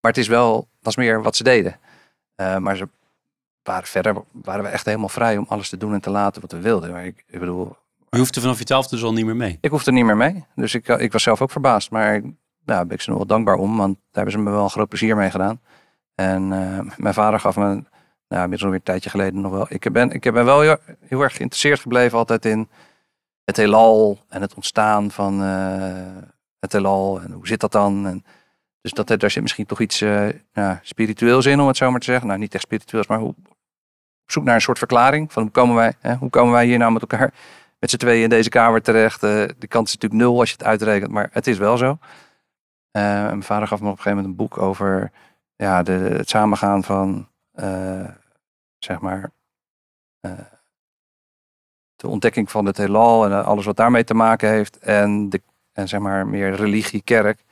Maar 0.00 0.10
het 0.10 0.20
is 0.20 0.28
wel, 0.28 0.68
was 0.80 0.96
meer 0.96 1.22
wat 1.22 1.36
ze 1.36 1.42
deden. 1.42 1.76
Uh, 2.36 2.56
maar 2.56 2.76
ze 2.76 2.88
waren 3.62 3.88
verder, 3.88 4.22
waren 4.32 4.64
we 4.64 4.70
echt 4.70 4.84
helemaal 4.84 5.08
vrij 5.08 5.36
om 5.36 5.46
alles 5.48 5.68
te 5.68 5.76
doen 5.76 5.92
en 5.92 6.00
te 6.00 6.10
laten 6.10 6.40
wat 6.40 6.52
we 6.52 6.60
wilden. 6.60 6.92
Maar 6.92 7.04
ik, 7.04 7.24
ik 7.26 7.38
bedoel... 7.38 7.76
Je 8.10 8.18
hoefde 8.18 8.40
vanaf 8.40 8.58
je 8.58 8.64
twaalfde 8.64 8.96
dus 8.96 9.04
al 9.04 9.12
niet 9.12 9.26
meer 9.26 9.36
mee? 9.36 9.58
Ik 9.60 9.70
hoefde 9.70 9.92
niet 9.92 10.04
meer 10.04 10.16
mee. 10.16 10.44
Dus 10.54 10.74
ik, 10.74 10.88
ik 10.88 11.12
was 11.12 11.22
zelf 11.22 11.42
ook 11.42 11.50
verbaasd. 11.50 11.90
Maar 11.90 12.20
daar 12.64 12.86
ben 12.86 12.96
ik 12.96 13.02
ze 13.02 13.08
nog 13.08 13.18
wel 13.18 13.26
dankbaar 13.26 13.56
om, 13.56 13.76
want 13.76 13.94
daar 13.94 14.24
hebben 14.24 14.32
ze 14.32 14.38
me 14.38 14.50
wel 14.50 14.64
een 14.64 14.70
groot 14.70 14.88
plezier 14.88 15.16
mee 15.16 15.30
gedaan. 15.30 15.60
En 16.14 16.48
mijn 16.96 17.14
vader 17.14 17.40
gaf 17.40 17.56
me, 17.56 17.82
nou, 18.30 18.42
inmiddels 18.42 18.62
alweer 18.62 18.78
een 18.78 18.84
tijdje 18.84 19.10
geleden 19.10 19.40
nog 19.40 19.52
wel. 19.52 19.66
Ik 19.68 19.92
ben, 19.92 20.10
ik 20.10 20.32
ben 20.32 20.44
wel 20.44 20.60
heel, 20.60 21.22
erg 21.22 21.36
geïnteresseerd 21.36 21.80
gebleven 21.80 22.18
altijd 22.18 22.44
in 22.44 22.68
het 23.44 23.56
heelal 23.56 24.18
en 24.28 24.40
het 24.40 24.54
ontstaan 24.54 25.10
van 25.10 25.40
het 26.60 26.72
heelal 26.72 27.20
en 27.20 27.32
hoe 27.32 27.46
zit 27.46 27.60
dat 27.60 27.72
dan? 27.72 28.06
En, 28.06 28.24
dus 28.80 28.92
dat, 28.92 29.20
daar 29.20 29.30
zit 29.30 29.42
misschien 29.42 29.66
toch 29.66 29.80
iets 29.80 30.02
uh, 30.02 30.28
ja, 30.52 30.80
spiritueels 30.82 31.46
in, 31.46 31.60
om 31.60 31.66
het 31.66 31.76
zo 31.76 31.90
maar 31.90 32.00
te 32.00 32.06
zeggen. 32.06 32.26
Nou, 32.26 32.38
niet 32.38 32.54
echt 32.54 32.62
spiritueels, 32.62 33.06
maar 33.06 33.18
hoe, 33.18 33.34
op 34.22 34.30
zoek 34.30 34.44
naar 34.44 34.54
een 34.54 34.60
soort 34.60 34.78
verklaring 34.78 35.32
van 35.32 35.42
hoe 35.42 35.50
komen 35.50 35.76
wij, 35.76 35.94
hè, 36.00 36.14
hoe 36.14 36.30
komen 36.30 36.52
wij 36.52 36.66
hier 36.66 36.78
nou 36.78 36.92
met 36.92 37.02
elkaar 37.02 37.32
met 37.78 37.90
z'n 37.90 37.96
tweeën 37.96 38.22
in 38.22 38.28
deze 38.28 38.48
kamer 38.48 38.82
terecht. 38.82 39.24
Uh, 39.24 39.30
de 39.58 39.66
kans 39.68 39.88
is 39.88 39.94
natuurlijk 39.94 40.22
nul 40.22 40.38
als 40.40 40.48
je 40.48 40.56
het 40.58 40.66
uitrekent, 40.66 41.10
maar 41.10 41.28
het 41.32 41.46
is 41.46 41.58
wel 41.58 41.76
zo. 41.76 41.98
Mijn 42.92 43.42
vader 43.42 43.68
gaf 43.68 43.80
me 43.80 43.86
op 43.86 43.96
een 43.96 44.02
gegeven 44.02 44.18
moment 44.18 44.40
een 44.40 44.46
boek 44.46 44.58
over 44.58 45.10
ja, 45.56 45.82
de, 45.82 45.92
het 45.92 46.28
samengaan 46.28 46.84
van, 46.84 47.28
zeg 48.84 49.00
maar, 49.00 49.30
de 51.96 52.08
ontdekking 52.08 52.50
van 52.50 52.66
het 52.66 52.76
heelal 52.76 53.24
en 53.24 53.44
alles 53.44 53.64
wat 53.64 53.76
daarmee 53.76 54.04
te 54.04 54.14
maken 54.14 54.48
heeft. 54.48 54.78
En, 54.78 55.28
de, 55.28 55.42
en 55.72 55.88
zeg 55.88 56.00
maar 56.00 56.26
meer 56.26 56.54
religie, 56.54 57.02
kerk 57.02 57.44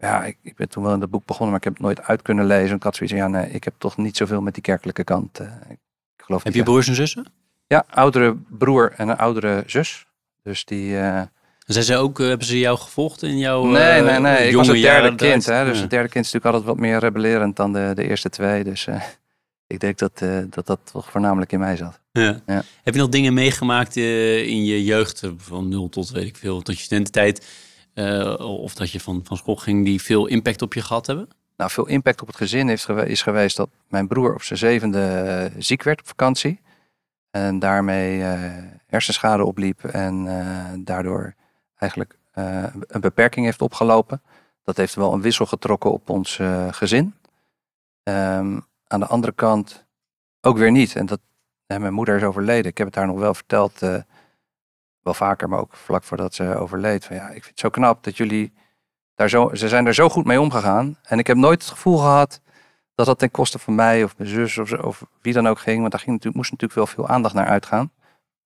ja, 0.00 0.24
ik, 0.24 0.36
ik, 0.42 0.56
ben 0.56 0.68
toen 0.68 0.82
wel 0.82 0.92
in 0.92 1.00
dat 1.00 1.10
boek 1.10 1.24
begonnen, 1.24 1.48
maar 1.48 1.58
ik 1.58 1.64
heb 1.64 1.72
het 1.72 1.82
nooit 1.82 2.02
uit 2.02 2.22
kunnen 2.22 2.46
lezen. 2.46 2.76
Ik 2.76 2.82
had 2.82 2.96
zoiets 2.96 3.14
van, 3.14 3.24
ja, 3.24 3.38
nee, 3.38 3.50
ik 3.50 3.64
heb 3.64 3.74
toch 3.78 3.96
niet 3.96 4.16
zoveel 4.16 4.40
met 4.40 4.54
die 4.54 4.62
kerkelijke 4.62 5.04
kant. 5.04 5.40
Uh, 5.40 5.46
ik 5.68 5.78
geloof 6.16 6.42
heb 6.42 6.54
je 6.54 6.62
broers 6.62 6.88
en 6.88 6.94
zussen? 6.94 7.26
Ja, 7.66 7.84
oudere 7.90 8.36
broer 8.48 8.92
en 8.96 9.08
een 9.08 9.16
oudere 9.16 9.62
zus. 9.66 10.06
Dus 10.42 10.64
die... 10.64 10.92
Uh, 10.92 11.22
zijn 11.66 11.84
ze 11.84 11.96
ook, 11.96 12.18
hebben 12.18 12.46
ze 12.46 12.58
jou 12.58 12.78
gevolgd 12.78 13.22
in 13.22 13.38
jouw 13.38 13.64
Nee, 13.64 14.02
nee, 14.02 14.18
nee. 14.18 14.48
Ik 14.48 14.54
was 14.54 14.66
het 14.66 14.80
derde 14.80 15.14
kind. 15.14 15.46
Hè, 15.46 15.64
dus 15.64 15.80
het 15.80 15.90
derde 15.90 16.08
kind 16.08 16.24
is 16.24 16.32
natuurlijk 16.32 16.44
altijd 16.44 16.64
wat 16.64 16.88
meer 16.88 16.98
rebellerend 16.98 17.56
dan 17.56 17.72
de, 17.72 17.92
de 17.94 18.08
eerste 18.08 18.28
twee. 18.28 18.64
Dus 18.64 18.88
ik 19.70 19.80
denk 19.80 19.98
dat, 19.98 20.18
dat 20.48 20.66
dat 20.66 20.80
toch 20.92 21.10
voornamelijk 21.10 21.52
in 21.52 21.58
mij 21.58 21.76
zat. 21.76 22.00
Ja. 22.12 22.40
ja. 22.46 22.62
Heb 22.82 22.94
je 22.94 23.00
nog 23.00 23.08
dingen 23.08 23.34
meegemaakt 23.34 23.96
in 23.96 24.64
je 24.64 24.84
jeugd, 24.84 25.22
van 25.36 25.68
nul 25.68 25.88
tot 25.88 26.10
weet 26.10 26.26
ik 26.26 26.36
veel, 26.36 26.62
tot 26.62 26.76
je 26.76 26.82
studententijd 26.82 27.46
uh, 27.94 28.34
of 28.38 28.74
dat 28.74 28.90
je 28.90 29.00
van, 29.00 29.20
van 29.24 29.36
school 29.36 29.56
ging 29.56 29.84
die 29.84 30.02
veel 30.02 30.26
impact 30.26 30.62
op 30.62 30.74
je 30.74 30.82
gehad 30.82 31.06
hebben? 31.06 31.28
Nou, 31.56 31.70
veel 31.70 31.86
impact 31.86 32.20
op 32.20 32.26
het 32.26 32.36
gezin 32.36 32.68
heeft 32.68 32.88
is 32.88 33.22
geweest 33.22 33.56
dat 33.56 33.68
mijn 33.88 34.08
broer 34.08 34.34
op 34.34 34.42
zijn 34.42 34.58
zevende 34.58 35.00
eh, 35.00 35.60
ziek 35.62 35.82
werd 35.82 36.00
op 36.00 36.06
vakantie. 36.06 36.60
En 37.30 37.58
daarmee 37.58 38.20
hersenschade 38.86 39.44
opliep 39.44 39.84
en 39.84 40.24
daardoor 40.84 41.34
eigenlijk 41.76 42.18
een 42.86 43.00
beperking 43.00 43.46
heeft 43.46 43.62
opgelopen. 43.62 44.22
Dat 44.64 44.76
heeft 44.76 44.94
wel 44.94 45.12
een 45.12 45.20
wissel 45.20 45.46
getrokken 45.46 45.92
op 45.92 46.08
ons 46.08 46.38
gezin. 46.70 47.14
Um, 48.02 48.66
aan 48.90 49.00
de 49.00 49.06
andere 49.06 49.32
kant 49.32 49.86
ook 50.40 50.56
weer 50.56 50.70
niet. 50.70 50.96
En 50.96 51.06
dat, 51.06 51.20
mijn 51.66 51.92
moeder 51.92 52.16
is 52.16 52.22
overleden. 52.22 52.70
Ik 52.70 52.78
heb 52.78 52.86
het 52.86 52.96
haar 52.96 53.06
nog 53.06 53.18
wel 53.18 53.34
verteld 53.34 53.80
wel 55.02 55.14
vaker, 55.14 55.48
maar 55.48 55.58
ook 55.58 55.76
vlak 55.76 56.02
voordat 56.02 56.34
ze 56.34 56.56
overleed. 56.56 57.04
Van 57.04 57.16
ja, 57.16 57.26
ik 57.26 57.32
vind 57.32 57.46
het 57.46 57.60
zo 57.60 57.70
knap 57.70 58.04
dat 58.04 58.16
jullie 58.16 58.52
daar 59.14 59.28
zo, 59.28 59.54
ze 59.54 59.68
zijn 59.68 59.86
er 59.86 59.94
zo 59.94 60.08
goed 60.08 60.24
mee 60.24 60.40
omgegaan. 60.40 60.98
En 61.02 61.18
ik 61.18 61.26
heb 61.26 61.36
nooit 61.36 61.62
het 61.62 61.70
gevoel 61.70 61.98
gehad 61.98 62.40
dat 62.94 63.06
dat 63.06 63.18
ten 63.18 63.30
koste 63.30 63.58
van 63.58 63.74
mij 63.74 64.04
of 64.04 64.18
mijn 64.18 64.30
zus 64.30 64.58
of, 64.58 64.72
of 64.72 65.06
wie 65.20 65.32
dan 65.32 65.48
ook 65.48 65.58
ging. 65.58 65.78
Want 65.78 65.90
daar 65.90 66.00
ging 66.00 66.12
natuurlijk, 66.12 66.36
moest 66.36 66.50
natuurlijk 66.50 66.78
wel 66.78 66.86
veel 66.86 67.14
aandacht 67.14 67.34
naar 67.34 67.46
uitgaan. 67.46 67.92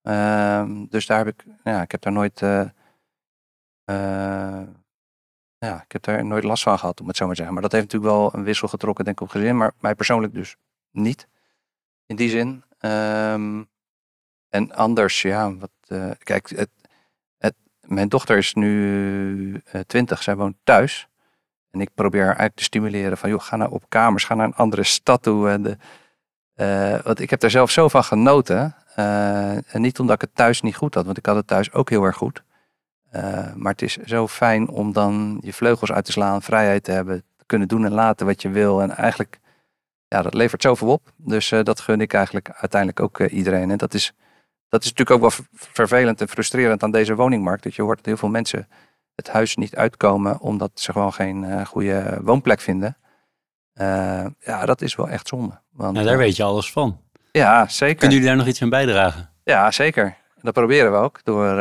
Ehm, 0.01 0.85
dus 0.89 1.05
daar 1.05 1.17
heb 1.17 1.27
ik, 1.27 1.45
ja, 1.63 1.81
ik 1.81 1.91
heb 1.91 2.01
daar 2.01 2.13
nooit, 2.13 2.41
uh, 2.41 2.61
ja, 5.57 5.81
ik 5.81 5.91
heb 5.91 6.03
daar 6.03 6.25
nooit 6.25 6.43
last 6.43 6.63
van 6.63 6.79
gehad, 6.79 7.01
om 7.01 7.07
het 7.07 7.17
zo 7.17 7.25
maar 7.25 7.35
te 7.35 7.41
zeggen. 7.41 7.53
Maar 7.53 7.69
dat 7.69 7.79
heeft 7.79 7.93
natuurlijk 7.93 8.13
wel 8.13 8.33
een 8.33 8.43
wissel 8.43 8.67
getrokken, 8.67 9.05
denk 9.05 9.17
ik, 9.17 9.23
op 9.23 9.29
gezin. 9.29 9.57
Maar 9.57 9.71
mij 9.79 9.95
persoonlijk 9.95 10.33
dus 10.33 10.55
niet. 10.91 11.27
In 12.05 12.15
die 12.15 12.29
zin. 12.29 12.63
Ehm, 12.79 13.63
en 14.49 14.73
anders, 14.73 15.21
ja, 15.21 15.55
wat, 15.55 15.71
uh, 15.87 16.11
kijk, 16.17 16.49
het, 16.49 16.69
het, 17.37 17.55
mijn 17.81 18.09
dochter 18.09 18.37
is 18.37 18.53
nu 18.53 19.51
uh, 19.51 19.81
twintig, 19.81 20.23
zij 20.23 20.35
woont 20.35 20.55
thuis. 20.63 21.07
En 21.71 21.81
ik 21.81 21.89
probeer 21.93 22.19
haar 22.19 22.27
eigenlijk 22.27 22.57
te 22.57 22.63
stimuleren 22.63 23.17
van, 23.17 23.29
joh, 23.29 23.41
ga 23.41 23.55
nou 23.55 23.71
op 23.71 23.83
kamers, 23.89 24.23
ga 24.23 24.35
naar 24.35 24.45
een 24.45 24.55
andere 24.55 24.83
stad 24.83 25.23
toe. 25.23 25.49
En 25.49 25.63
de, 25.63 25.77
uh, 26.55 27.03
want 27.03 27.19
ik 27.19 27.29
heb 27.29 27.43
er 27.43 27.49
zelf 27.49 27.71
zo 27.71 27.87
van 27.87 28.03
genoten. 28.03 28.75
en 29.67 29.81
niet 29.81 29.99
omdat 29.99 30.15
ik 30.15 30.21
het 30.21 30.35
thuis 30.35 30.61
niet 30.61 30.75
goed 30.75 30.93
had, 30.93 31.05
want 31.05 31.17
ik 31.17 31.25
had 31.25 31.35
het 31.35 31.47
thuis 31.47 31.71
ook 31.71 31.89
heel 31.89 32.03
erg 32.03 32.15
goed. 32.15 32.43
Maar 33.55 33.71
het 33.71 33.81
is 33.81 33.97
zo 33.97 34.27
fijn 34.27 34.69
om 34.69 34.93
dan 34.93 35.37
je 35.41 35.53
vleugels 35.53 35.91
uit 35.91 36.05
te 36.05 36.11
slaan, 36.11 36.41
vrijheid 36.41 36.83
te 36.83 36.91
hebben, 36.91 37.23
te 37.37 37.43
kunnen 37.45 37.67
doen 37.67 37.85
en 37.85 37.91
laten 37.91 38.25
wat 38.25 38.41
je 38.41 38.49
wil. 38.49 38.81
En 38.81 38.95
eigenlijk, 38.95 39.39
ja, 40.07 40.21
dat 40.21 40.33
levert 40.33 40.61
zoveel 40.61 40.87
op. 40.87 41.11
Dus 41.15 41.49
dat 41.49 41.79
gun 41.79 42.01
ik 42.01 42.13
eigenlijk 42.13 42.49
uiteindelijk 42.53 42.99
ook 42.99 43.19
iedereen. 43.19 43.71
En 43.71 43.77
dat 43.77 43.93
is 43.93 44.13
dat 44.69 44.83
is 44.83 44.89
natuurlijk 44.89 45.23
ook 45.23 45.31
wel 45.31 45.45
vervelend 45.53 46.21
en 46.21 46.29
frustrerend 46.29 46.83
aan 46.83 46.91
deze 46.91 47.15
woningmarkt. 47.15 47.63
Dat 47.63 47.75
je 47.75 47.81
hoort 47.81 47.97
dat 47.97 48.05
heel 48.05 48.17
veel 48.17 48.29
mensen 48.29 48.67
het 49.15 49.29
huis 49.29 49.55
niet 49.55 49.75
uitkomen 49.75 50.39
omdat 50.39 50.71
ze 50.73 50.91
gewoon 50.91 51.13
geen 51.13 51.65
goede 51.65 52.19
woonplek 52.21 52.59
vinden. 52.59 52.97
Ja, 54.39 54.65
dat 54.65 54.81
is 54.81 54.95
wel 54.95 55.09
echt 55.09 55.27
zonde. 55.27 55.59
Want, 55.71 55.95
daar 55.95 56.05
uh, 56.05 56.17
weet 56.17 56.35
je 56.35 56.43
alles 56.43 56.71
van. 56.71 57.01
Ja, 57.31 57.67
zeker. 57.67 57.95
Kunnen 57.95 58.17
jullie 58.17 58.31
daar 58.31 58.37
nog 58.37 58.47
iets 58.47 58.61
aan 58.61 58.69
bijdragen? 58.69 59.29
Ja, 59.43 59.71
zeker. 59.71 60.17
Dat 60.41 60.53
proberen 60.53 60.91
we 60.91 60.97
ook. 60.97 61.23
Door, 61.23 61.57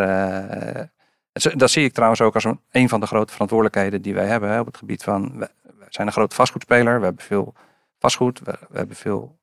dat 1.42 1.70
zie 1.70 1.84
ik 1.84 1.92
trouwens 1.92 2.20
ook 2.20 2.34
als 2.34 2.46
een, 2.70 2.88
van 2.88 3.00
de 3.00 3.06
grote 3.06 3.32
verantwoordelijkheden 3.32 4.02
die 4.02 4.14
wij 4.14 4.26
hebben 4.26 4.50
hè, 4.50 4.60
op 4.60 4.66
het 4.66 4.76
gebied 4.76 5.02
van. 5.02 5.38
We, 5.38 5.50
zijn 5.88 6.06
een 6.06 6.12
grote 6.12 6.34
vastgoedspeler. 6.34 6.98
We 6.98 7.04
hebben 7.04 7.24
veel 7.24 7.54
vastgoed. 7.98 8.40
We, 8.40 8.58
hebben 8.72 8.96
veel 8.96 9.38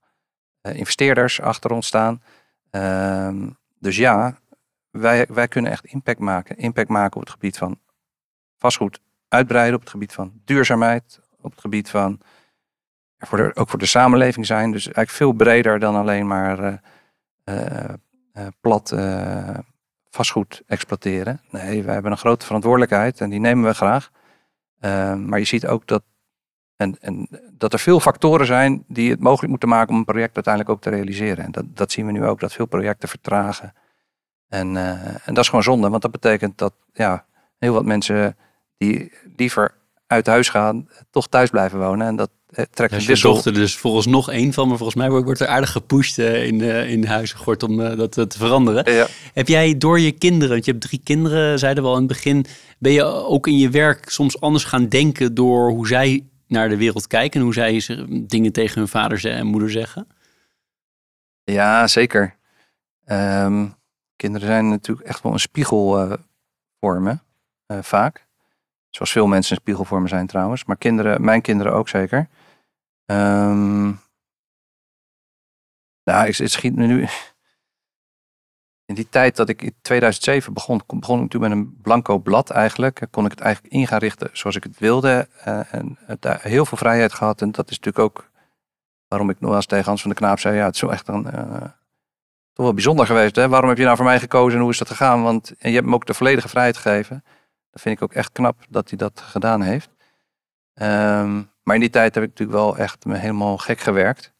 investeerders 0.61 1.41
achter 1.41 1.71
ons 1.71 1.87
staan. 1.87 2.21
Ehm, 2.69 3.49
dus 3.79 3.97
ja, 3.97 4.39
wij, 4.89 5.25
wij 5.29 5.47
kunnen 5.47 5.71
echt 5.71 5.85
impact 5.85 6.19
maken. 6.19 6.57
Impact 6.57 6.89
maken 6.89 7.15
op 7.15 7.21
het 7.21 7.31
gebied 7.31 7.57
van 7.57 7.79
vastgoed 8.57 8.99
uitbreiden, 9.27 9.75
op 9.75 9.81
het 9.81 9.89
gebied 9.89 10.13
van 10.13 10.41
duurzaamheid, 10.45 11.19
op 11.41 11.51
het 11.51 11.61
gebied 11.61 11.89
van 11.89 12.19
voor 13.17 13.51
ook 13.53 13.69
voor 13.69 13.79
de 13.79 13.85
samenleving 13.85 14.45
zijn. 14.45 14.71
Dus 14.71 14.85
eigenlijk 14.85 15.09
veel 15.09 15.31
breder 15.31 15.79
dan 15.79 15.95
alleen 15.95 16.27
maar 16.27 16.81
uh, 17.45 17.83
uh, 18.33 18.47
plat 18.61 18.91
vastgoed 20.11 20.63
exploiteren. 20.67 21.41
Nee, 21.49 21.83
wij 21.83 21.93
hebben 21.93 22.11
een 22.11 22.17
grote 22.17 22.45
verantwoordelijkheid 22.45 23.21
en 23.21 23.29
die 23.29 23.39
nemen 23.39 23.65
we 23.65 23.73
graag. 23.73 24.11
Ehm, 24.79 25.25
maar 25.25 25.39
je 25.39 25.45
ziet 25.45 25.67
ook 25.67 25.87
dat 25.87 26.03
en, 26.75 26.97
en, 27.01 27.27
dat 27.51 27.73
er 27.73 27.79
veel 27.79 27.99
factoren 27.99 28.45
zijn 28.45 28.83
die 28.87 29.11
het 29.11 29.19
mogelijk 29.19 29.49
moeten 29.49 29.69
maken 29.69 29.89
om 29.89 29.97
een 29.97 30.05
project 30.05 30.35
uiteindelijk 30.35 30.73
ook 30.75 30.81
te 30.81 30.89
realiseren. 30.89 31.45
En 31.45 31.51
dat, 31.51 31.65
dat 31.67 31.91
zien 31.91 32.05
we 32.05 32.11
nu 32.11 32.25
ook, 32.25 32.39
dat 32.39 32.53
veel 32.53 32.65
projecten 32.65 33.09
vertragen. 33.09 33.73
En, 34.47 34.75
uh, 34.75 35.27
en 35.27 35.33
dat 35.33 35.37
is 35.37 35.47
gewoon 35.47 35.63
zonde, 35.63 35.89
want 35.89 36.01
dat 36.01 36.11
betekent 36.11 36.57
dat 36.57 36.73
ja, 36.93 37.25
heel 37.57 37.73
wat 37.73 37.85
mensen 37.85 38.37
die 38.77 39.13
liever 39.35 39.73
uit 40.11 40.27
huis 40.27 40.49
gaan, 40.49 40.89
toch 41.09 41.27
thuis 41.27 41.49
blijven 41.49 41.79
wonen. 41.79 42.07
En 42.07 42.15
dat 42.15 42.29
eh, 42.49 42.65
trekt 42.71 42.93
een 42.93 43.05
wissel. 43.05 43.33
dochter 43.33 43.53
dus 43.53 43.75
volgens 43.75 44.05
nog 44.05 44.31
één 44.31 44.53
van, 44.53 44.67
maar 44.67 44.77
volgens 44.77 44.97
mij 44.97 45.09
wordt 45.09 45.39
er 45.39 45.47
aardig 45.47 45.71
gepusht 45.71 46.17
uh, 46.17 46.45
in, 46.45 46.61
in 46.61 47.05
Huizengort 47.05 47.63
om 47.63 47.77
dat 47.77 48.11
te 48.11 48.37
veranderen. 48.37 48.93
Ja. 48.93 49.07
Heb 49.33 49.47
jij 49.47 49.77
door 49.77 49.99
je 49.99 50.11
kinderen, 50.11 50.49
want 50.49 50.65
je 50.65 50.71
hebt 50.71 50.83
drie 50.83 51.01
kinderen, 51.03 51.59
zeiden 51.59 51.83
we 51.83 51.89
al 51.89 51.95
in 51.95 52.03
het 52.03 52.11
begin, 52.11 52.45
ben 52.77 52.91
je 52.91 53.03
ook 53.03 53.47
in 53.47 53.57
je 53.57 53.69
werk 53.69 54.09
soms 54.09 54.41
anders 54.41 54.63
gaan 54.63 54.87
denken 54.87 55.33
door 55.33 55.69
hoe 55.69 55.87
zij 55.87 56.25
naar 56.47 56.69
de 56.69 56.77
wereld 56.77 57.07
kijken 57.07 57.39
en 57.39 57.45
hoe 57.45 57.53
zij 57.53 57.97
dingen 58.09 58.51
tegen 58.51 58.79
hun 58.79 58.87
vader 58.87 59.25
en 59.25 59.45
moeder 59.45 59.71
zeggen? 59.71 60.07
Ja, 61.43 61.87
zeker. 61.87 62.35
Um, 63.05 63.75
kinderen 64.15 64.47
zijn 64.47 64.69
natuurlijk 64.69 65.07
echt 65.07 65.23
wel 65.23 65.33
een 65.33 65.39
spiegel 65.39 66.03
uh, 66.03 66.13
vormen, 66.79 67.23
uh, 67.67 67.77
vaak. 67.81 68.27
Zoals 68.91 69.11
veel 69.11 69.27
mensen 69.27 69.55
een 69.55 69.61
spiegelvormen 69.61 70.09
zijn 70.09 70.27
trouwens. 70.27 70.65
Maar 70.65 70.77
kinderen, 70.77 71.23
mijn 71.23 71.41
kinderen 71.41 71.73
ook 71.73 71.89
zeker. 71.89 72.27
Um, 73.05 73.99
nou, 76.03 76.25
het 76.25 76.51
schiet 76.51 76.75
me 76.75 76.85
nu 76.85 77.07
in 78.91 78.95
die 78.95 79.09
tijd 79.09 79.35
dat 79.35 79.49
ik 79.49 79.61
in 79.61 79.75
2007 79.81 80.53
begon, 80.53 80.81
begon 80.87 81.23
ik 81.23 81.29
toen 81.29 81.41
met 81.41 81.51
een 81.51 81.77
blanco 81.81 82.19
blad 82.19 82.49
eigenlijk. 82.49 83.07
Kon 83.11 83.25
ik 83.25 83.31
het 83.31 83.39
eigenlijk 83.39 83.73
in 83.73 83.87
gaan 83.87 83.99
richten 83.99 84.29
zoals 84.33 84.55
ik 84.55 84.63
het 84.63 84.79
wilde. 84.79 85.27
Uh, 85.47 85.73
en 85.73 85.97
daar 86.19 86.39
heel 86.41 86.65
veel 86.65 86.77
vrijheid 86.77 87.13
gehad. 87.13 87.41
En 87.41 87.51
dat 87.51 87.69
is 87.69 87.79
natuurlijk 87.79 88.05
ook 88.05 88.29
waarom 89.07 89.29
ik 89.29 89.39
nog 89.39 89.55
eens 89.55 89.65
tegen 89.65 89.85
Hans 89.85 90.01
van 90.01 90.09
de 90.09 90.15
Knaap 90.15 90.39
zei. 90.39 90.55
Ja, 90.55 90.65
het 90.65 90.73
is 90.73 90.79
zo 90.79 90.87
echt 90.87 91.07
een, 91.07 91.25
uh, 91.25 91.61
toch 92.53 92.65
wel 92.65 92.73
bijzonder 92.73 93.05
geweest. 93.05 93.35
Hè? 93.35 93.49
Waarom 93.49 93.69
heb 93.69 93.77
je 93.77 93.83
nou 93.83 93.95
voor 93.95 94.05
mij 94.05 94.19
gekozen 94.19 94.55
en 94.55 94.61
hoe 94.61 94.71
is 94.71 94.77
dat 94.77 94.87
gegaan? 94.87 95.23
Want 95.23 95.47
je 95.47 95.69
hebt 95.69 95.85
hem 95.85 95.93
ook 95.93 96.05
de 96.05 96.13
volledige 96.13 96.49
vrijheid 96.49 96.77
gegeven. 96.77 97.23
Dat 97.71 97.81
vind 97.81 97.95
ik 97.95 98.03
ook 98.03 98.13
echt 98.13 98.31
knap 98.31 98.57
dat 98.69 98.89
hij 98.89 98.97
dat 98.97 99.21
gedaan 99.21 99.61
heeft. 99.61 99.89
Um, 100.73 101.49
maar 101.63 101.75
in 101.75 101.81
die 101.81 101.89
tijd 101.89 102.15
heb 102.15 102.23
ik 102.23 102.29
natuurlijk 102.29 102.57
wel 102.57 102.77
echt 102.77 103.05
me 103.05 103.17
helemaal 103.17 103.57
gek 103.57 103.79
gewerkt. 103.79 104.33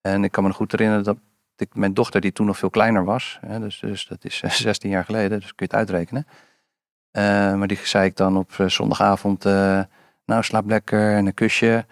En 0.00 0.24
ik 0.24 0.32
kan 0.32 0.44
me 0.44 0.52
goed 0.52 0.72
herinneren 0.72 1.04
dat 1.04 1.16
ik, 1.56 1.74
mijn 1.74 1.94
dochter, 1.94 2.20
die 2.20 2.32
toen 2.32 2.46
nog 2.46 2.58
veel 2.58 2.70
kleiner 2.70 3.04
was, 3.04 3.38
hè, 3.46 3.60
dus, 3.60 3.78
dus 3.78 4.06
dat 4.06 4.24
is 4.24 4.42
16 4.62 4.90
jaar 4.90 5.04
geleden, 5.04 5.40
dus 5.40 5.54
kun 5.54 5.54
je 5.56 5.64
het 5.64 5.74
uitrekenen. 5.74 6.26
Eh, 7.10 7.54
maar 7.54 7.66
die 7.66 7.78
zei 7.82 8.04
ik 8.06 8.16
dan 8.16 8.36
op 8.36 8.52
eh, 8.58 8.66
zondagavond, 8.66 9.44
eh, 9.44 9.80
nou 10.24 10.42
slaap 10.42 10.66
lekker 10.66 11.16
en 11.16 11.26
een 11.26 11.34
kusje. 11.34 11.86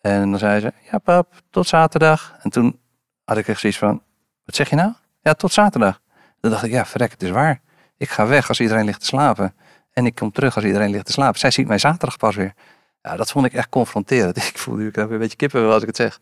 En 0.00 0.30
dan 0.30 0.38
zei 0.38 0.60
ze, 0.60 0.72
ja 0.90 0.98
pap, 0.98 1.42
tot 1.50 1.66
zaterdag. 1.66 2.36
En 2.42 2.50
toen 2.50 2.80
had 3.24 3.36
ik 3.36 3.48
echt 3.48 3.60
zoiets 3.60 3.78
van, 3.78 4.02
wat 4.44 4.54
zeg 4.54 4.70
je 4.70 4.76
nou? 4.76 4.92
Ja, 5.20 5.34
tot 5.34 5.52
zaterdag. 5.52 6.00
Dan 6.40 6.50
dacht 6.50 6.64
ik, 6.64 6.70
ja 6.70 6.84
verrek, 6.84 7.10
het 7.10 7.22
is 7.22 7.30
waar. 7.30 7.60
Ik 7.96 8.08
ga 8.08 8.26
weg 8.26 8.48
als 8.48 8.60
iedereen 8.60 8.84
ligt 8.84 9.00
te 9.00 9.06
slapen. 9.06 9.54
En 9.94 10.06
ik 10.06 10.14
kom 10.14 10.32
terug 10.32 10.54
als 10.56 10.64
iedereen 10.64 10.90
ligt 10.90 11.06
te 11.06 11.12
slapen. 11.12 11.38
Zij 11.38 11.50
ziet 11.50 11.66
mij 11.66 11.78
zaterdag 11.78 12.16
pas 12.16 12.36
weer. 12.36 12.54
Ja, 13.00 13.16
dat 13.16 13.30
vond 13.30 13.46
ik 13.46 13.52
echt 13.52 13.68
confronterend. 13.68 14.36
Ik 14.50 14.58
voelde 14.58 14.82
nu 14.82 14.90
een 14.92 15.18
beetje 15.18 15.36
kippen 15.36 15.72
als 15.72 15.80
ik 15.82 15.86
het 15.86 15.96
zeg. 15.96 16.20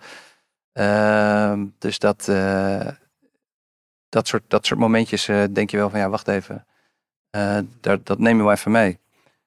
Ehm, 0.73 1.67
dus 1.79 1.99
dat, 1.99 2.29
eh, 2.29 2.89
dat, 4.09 4.29
soort, 4.29 4.43
dat 4.49 4.67
soort 4.67 4.81
momentjes 4.81 5.29
eh, 5.29 5.43
denk 5.51 5.71
je 5.71 5.77
wel 5.77 5.91
van 5.91 5.99
ja, 5.99 6.09
wacht 6.09 6.29
even. 6.29 6.67
Eh, 7.31 7.59
dat, 7.81 8.07
dat 8.07 8.19
neem 8.19 8.37
je 8.37 8.43
wel 8.43 8.53
even 8.53 8.71
mee. 8.71 9.01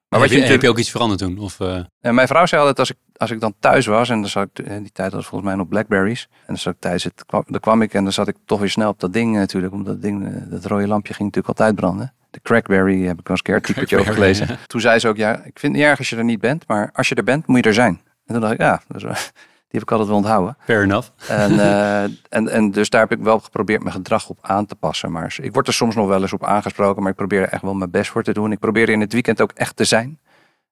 Maar 0.08 0.20
wat 0.20 0.30
heb, 0.30 0.48
je, 0.48 0.60
je 0.60 0.68
ook 0.68 0.78
iets 0.78 0.90
veranderd 0.90 1.20
toen? 1.20 1.38
Of, 1.38 1.60
En 2.00 2.14
mijn 2.14 2.28
vrouw 2.28 2.46
zei 2.46 2.60
altijd 2.60 2.78
als 2.78 2.90
ik, 2.90 2.96
als 3.16 3.30
ik 3.30 3.40
dan 3.40 3.54
thuis 3.58 3.86
was, 3.86 4.08
en 4.08 4.20
dan 4.20 4.30
zat 4.30 4.48
ik, 4.52 4.66
in 4.66 4.82
die 4.82 4.92
tijd 4.92 5.12
was 5.12 5.26
volgens 5.26 5.50
mij 5.50 5.58
nog 5.58 5.68
Blackberries. 5.68 6.28
En 6.30 6.46
dan 6.46 6.56
zat 6.56 6.74
ik 6.74 6.80
thuis, 6.80 7.04
het, 7.04 7.24
kwam, 7.26 7.44
dan 7.46 7.60
kwam 7.60 7.82
ik 7.82 7.94
en 7.94 8.02
dan 8.02 8.12
zat 8.12 8.28
ik 8.28 8.36
toch 8.44 8.60
weer 8.60 8.70
snel 8.70 8.88
op 8.88 9.00
dat 9.00 9.12
ding 9.12 9.36
natuurlijk. 9.36 9.72
Omdat 9.72 9.92
dat 9.92 10.02
ding, 10.02 10.48
dat 10.48 10.64
rode 10.64 10.86
lampje 10.86 11.14
ging 11.14 11.28
natuurlijk 11.28 11.58
altijd 11.58 11.76
branden. 11.76 12.14
De 12.36 12.42
Crackberry 12.42 13.06
heb 13.06 13.18
ik 13.18 13.26
wel 13.28 13.36
eens 13.36 13.38
een 13.38 13.42
keer 13.44 13.54
een 13.54 13.60
artikeltje 13.60 13.96
over 13.98 14.12
Crackberry, 14.12 14.34
gelezen. 14.34 14.56
ja. 14.60 14.66
Toen 14.66 14.80
zei 14.80 14.98
ze 14.98 15.08
ook, 15.08 15.16
ja, 15.16 15.32
ik 15.36 15.42
vind 15.58 15.60
het 15.62 15.72
niet 15.72 15.82
erg 15.82 15.98
als 15.98 16.10
je 16.10 16.16
er 16.16 16.24
niet 16.24 16.40
bent, 16.40 16.68
maar 16.68 16.90
als 16.92 17.08
je 17.08 17.14
er 17.14 17.24
bent, 17.24 17.46
moet 17.46 17.56
je 17.56 17.62
er 17.68 17.74
zijn. 17.74 18.00
En 18.26 18.32
toen 18.32 18.40
dacht 18.40 18.52
ik, 18.52 18.60
ja, 18.60 18.82
dat 18.88 18.96
is 18.96 19.02
wel- 19.02 19.12
die 19.68 19.80
heb 19.80 19.82
ik 19.82 19.90
altijd 19.90 20.08
wel 20.08 20.16
onthouden. 20.18 20.56
fair 20.64 20.82
enough. 20.82 21.08
En, 21.28 21.50
eh, 21.68 22.02
en, 22.28 22.48
en 22.48 22.70
dus 22.70 22.90
daar 22.90 23.00
heb 23.00 23.12
ik 23.12 23.24
wel 23.24 23.40
geprobeerd 23.40 23.82
mijn 23.82 23.94
gedrag 23.94 24.28
op 24.28 24.38
aan 24.40 24.66
te 24.66 24.74
passen. 24.74 25.12
Maar 25.12 25.36
ik 25.42 25.52
word 25.52 25.66
er 25.66 25.72
soms 25.72 25.94
nog 25.94 26.06
wel 26.08 26.22
eens 26.22 26.32
op 26.32 26.44
aangesproken, 26.44 27.02
maar 27.02 27.10
ik 27.10 27.16
probeer 27.16 27.40
er 27.42 27.48
echt 27.48 27.62
wel 27.62 27.74
mijn 27.74 27.90
best 27.90 28.10
voor 28.10 28.22
te 28.22 28.32
doen. 28.32 28.52
Ik 28.52 28.58
probeer 28.58 28.88
in 28.88 29.00
het 29.00 29.12
weekend 29.12 29.40
ook 29.40 29.52
echt 29.52 29.76
te 29.76 29.84
zijn. 29.84 30.18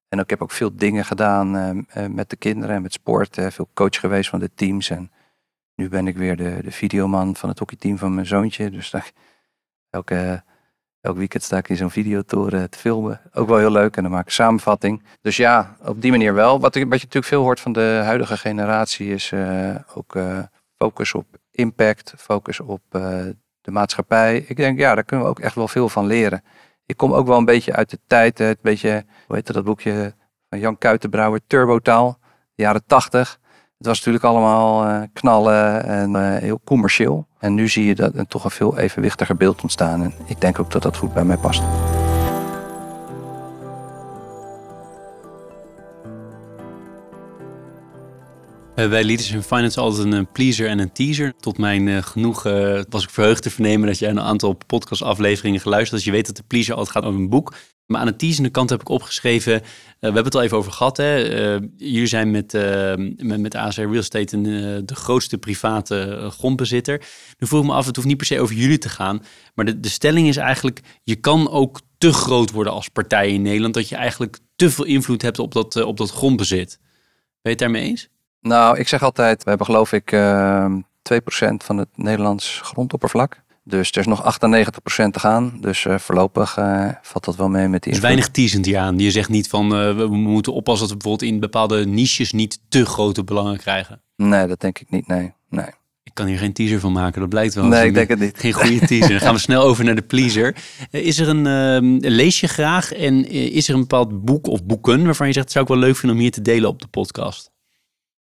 En 0.09 0.19
ik 0.19 0.31
heb 0.31 0.43
ook 0.43 0.51
veel 0.51 0.77
dingen 0.77 1.05
gedaan 1.05 1.57
eh, 1.57 2.05
eh, 2.05 2.11
met 2.11 2.31
de 2.31 2.37
kinderen 2.37 2.77
en 2.77 2.83
met 2.83 2.93
sport. 2.93 3.39
eh, 3.39 3.47
veel 3.51 3.69
coach 3.75 4.01
geweest 4.01 4.31
van 4.31 4.39
de 4.39 4.51
teams. 4.55 4.91
En 4.91 5.11
nu 5.75 5.89
ben 5.89 6.07
ik 6.07 6.17
weer 6.17 6.37
de, 6.37 6.59
de 6.63 6.71
videoman 6.71 7.37
van 7.37 7.49
het 7.49 7.59
hockeyteam 7.59 7.99
van 7.99 8.15
mijn 8.15 8.27
zoontje. 8.27 8.71
Dus 8.71 8.91
daar, 8.91 9.11
elke, 9.91 10.43
elk 11.05 11.17
weekend 11.17 11.43
sta 11.43 11.57
ik 11.57 11.69
in 11.69 11.77
zo'n 11.77 11.91
videotoren 11.91 12.71
te 12.71 12.79
filmen. 12.79 13.21
Ook 13.33 13.49
wel 13.49 13.59
heel 13.59 13.71
leuk. 13.71 13.97
En 13.97 14.03
dan 14.03 14.13
maak 14.13 14.25
ik 14.25 14.33
samenvatting. 14.33 15.03
Dus 15.21 15.37
ja, 15.37 15.77
op 15.85 16.01
die 16.01 16.11
manier 16.11 16.35
wel. 16.35 16.61
Wat, 16.61 16.75
wat 16.75 16.75
je 16.75 16.85
natuurlijk 16.85 17.25
veel 17.25 17.43
hoort 17.43 17.61
van 17.61 17.73
de 17.73 18.01
huidige 18.05 18.37
generatie 18.37 19.09
is 19.09 19.33
eh, 19.33 19.75
ook 19.95 20.17
eh, 20.17 20.39
focus 20.77 21.15
op 21.15 21.27
impact. 21.51 22.15
Focus 22.17 22.61
op 22.61 22.81
eh, 22.91 23.01
de 23.61 23.71
maatschappij. 23.71 24.45
Ik 24.49 24.57
denk, 24.57 24.79
ja, 24.79 24.95
daar 24.95 25.05
kunnen 25.05 25.27
we 25.27 25.33
ook 25.33 25.41
echt 25.41 25.55
wel 25.55 25.69
veel 25.69 25.89
van 25.89 26.07
leren. 26.07 26.43
Ik 26.87 26.97
kom 26.97 27.13
ook 27.13 27.27
wel 27.27 27.39
een 27.39 27.45
beetje 27.45 27.73
uit 27.73 27.91
de 27.91 27.99
tijd, 28.07 28.39
het 28.39 28.61
beetje, 28.61 29.05
hoe 29.27 29.37
heet 29.37 29.53
dat 29.53 29.65
boekje 29.65 30.15
van 30.49 30.59
Jan 30.59 30.79
Kuitenbrouwer, 30.79 31.41
Turbotaal, 31.47 32.19
de 32.55 32.63
jaren 32.63 32.85
tachtig. 32.87 33.39
Het 33.79 33.87
was 33.87 33.99
natuurlijk 33.99 34.25
allemaal 34.25 34.85
eh, 34.85 35.03
knallen 35.13 35.85
en 35.85 36.17
eh, 36.17 36.41
heel 36.41 36.61
commercieel. 36.65 37.27
En 37.39 37.55
nu 37.55 37.69
zie 37.69 37.85
je 37.85 37.95
dat 37.95 38.15
er 38.15 38.27
toch 38.27 38.45
een 38.45 38.51
veel 38.51 38.79
evenwichtiger 38.79 39.37
beeld 39.37 39.63
ontstaan. 39.63 40.03
En 40.03 40.15
ik 40.27 40.41
denk 40.41 40.59
ook 40.59 40.71
dat 40.71 40.83
dat 40.83 40.97
goed 40.97 41.15
bij 41.15 41.25
mij 41.25 41.37
past. 41.37 41.63
Bij 48.75 49.05
Leaders 49.05 49.31
in 49.31 49.43
Finance 49.43 49.81
altijd 49.81 50.13
een 50.13 50.33
pleaser 50.33 50.69
en 50.69 50.79
een 50.79 50.93
teaser. 50.93 51.35
Tot 51.37 51.59
mijn 51.59 52.03
genoegen 52.03 52.87
was 52.89 53.03
ik 53.03 53.11
verheugd 53.11 53.43
te 53.43 53.51
vernemen 53.51 53.87
dat 53.87 53.99
jij 53.99 54.11
een 54.11 54.21
aantal 54.21 54.57
podcastafleveringen 54.67 55.61
geluisterd 55.61 55.91
hebt. 55.91 56.05
Dus 56.05 56.05
je 56.05 56.11
weet 56.11 56.27
dat 56.27 56.37
de 56.37 56.49
pleaser 56.49 56.75
altijd 56.75 56.97
gaat 56.97 57.05
over 57.05 57.21
een 57.21 57.29
boek. 57.29 57.55
Maar 57.87 58.01
aan 58.01 58.07
de 58.07 58.17
teasende 58.17 58.51
kant 58.51 58.71
heb 58.71 58.81
ik 58.81 58.89
opgeschreven, 58.89 59.53
uh, 59.53 59.61
we 59.61 60.07
hebben 60.07 60.25
het 60.25 60.35
al 60.35 60.43
even 60.43 60.57
over 60.57 60.73
gehad. 60.73 60.97
Hè? 60.97 61.17
jullie 61.77 62.07
zijn 62.07 62.31
met, 62.31 62.53
met, 63.17 63.41
met 63.41 63.55
ASR 63.55 63.81
Real 63.81 63.95
Estate 63.95 64.41
de 64.85 64.95
grootste 64.95 65.39
private 65.39 66.29
grondbezitter. 66.31 67.07
Nu 67.39 67.47
vroeg 67.47 67.61
ik 67.61 67.67
me 67.67 67.73
af, 67.73 67.87
het 67.87 67.97
hoeft 67.97 68.09
niet 68.09 68.17
per 68.17 68.27
se 68.27 68.41
over 68.41 68.55
jullie 68.55 68.79
te 68.79 68.89
gaan. 68.89 69.23
Maar 69.55 69.65
de, 69.65 69.81
de 69.81 69.89
stelling 69.89 70.29
is 70.29 70.37
eigenlijk, 70.37 70.81
je 71.03 71.17
kan 71.17 71.51
ook 71.51 71.81
te 71.99 72.13
groot 72.13 72.51
worden 72.51 72.73
als 72.73 72.89
partij 72.89 73.29
in 73.29 73.43
Nederland. 73.43 73.75
Dat 73.75 73.89
je 73.89 73.97
eigenlijk 73.97 74.39
te 74.57 74.71
veel 74.71 74.85
invloed 74.85 75.23
hebt 75.23 75.39
op 75.39 75.53
dat, 75.53 75.83
op 75.83 75.97
dat 75.97 76.11
grondbezit. 76.11 76.79
Ben 76.81 76.87
je 77.43 77.49
het 77.49 77.59
daarmee 77.59 77.83
eens? 77.83 78.09
Nou, 78.41 78.79
ik 78.79 78.89
zeg 78.89 79.03
altijd, 79.03 79.43
we 79.43 79.49
hebben 79.49 79.67
geloof 79.67 79.93
ik 79.93 80.13
uh, 80.13 80.75
2% 81.13 81.17
van 81.57 81.79
het 81.79 81.89
Nederlands 81.95 82.61
grondoppervlak. 82.63 83.43
Dus 83.67 83.91
er 83.91 83.99
is 83.99 84.07
nog 84.07 84.39
98% 84.39 85.11
te 85.11 85.19
gaan. 85.19 85.59
Dus 85.61 85.85
uh, 85.85 85.99
voorlopig 85.99 86.57
uh, 86.57 86.89
valt 87.03 87.25
dat 87.25 87.37
wel 87.37 87.49
mee 87.49 87.69
met 87.69 87.83
die 87.83 87.93
Dus 87.93 88.01
weinig 88.03 88.29
teasend 88.29 88.67
hier 88.67 88.79
aan. 88.79 88.99
Je 88.99 89.11
zegt 89.11 89.29
niet 89.29 89.49
van 89.49 89.65
uh, 89.65 89.97
we 89.97 90.07
moeten 90.17 90.53
oppassen 90.53 90.89
dat 90.89 90.97
we 90.97 91.03
bijvoorbeeld 91.03 91.33
in 91.33 91.41
bepaalde 91.41 91.87
niches 91.87 92.33
niet 92.33 92.61
te 92.69 92.87
grote 92.87 93.25
belangen 93.25 93.57
krijgen. 93.57 94.03
Nee, 94.17 94.47
dat 94.47 94.61
denk 94.61 94.79
ik 94.79 94.91
niet. 94.91 95.07
Nee, 95.07 95.33
nee. 95.49 95.67
Ik 96.03 96.15
kan 96.15 96.27
hier 96.27 96.39
geen 96.39 96.53
teaser 96.53 96.81
van 96.81 96.93
maken, 96.93 97.21
dat 97.21 97.29
blijkt 97.29 97.55
wel. 97.55 97.65
Nee, 97.65 97.87
ik 97.87 97.95
denk 97.95 98.09
het 98.09 98.19
niet. 98.19 98.39
Geen 98.39 98.53
goede 98.53 98.87
teaser. 98.87 99.09
Dan 99.09 99.21
gaan 99.21 99.35
we 99.35 99.41
snel 99.51 99.63
over 99.63 99.85
naar 99.85 99.95
de 99.95 100.03
pleaser. 100.03 100.57
Is 100.91 101.19
er 101.19 101.29
een, 101.29 101.47
uh, 101.83 102.11
lees 102.11 102.41
je 102.41 102.49
graag 102.49 102.93
en 102.93 103.29
is 103.31 103.69
er 103.69 103.75
een 103.75 103.81
bepaald 103.81 104.25
boek 104.25 104.47
of 104.47 104.65
boeken 104.65 105.05
waarvan 105.05 105.27
je 105.27 105.33
zegt, 105.33 105.45
het 105.45 105.55
zou 105.55 105.65
ik 105.65 105.71
wel 105.71 105.81
leuk 105.81 105.97
vinden 105.97 106.17
om 106.17 106.23
hier 106.23 106.33
te 106.33 106.43
delen 106.43 106.69
op 106.69 106.81
de 106.81 106.89
podcast? 106.89 107.53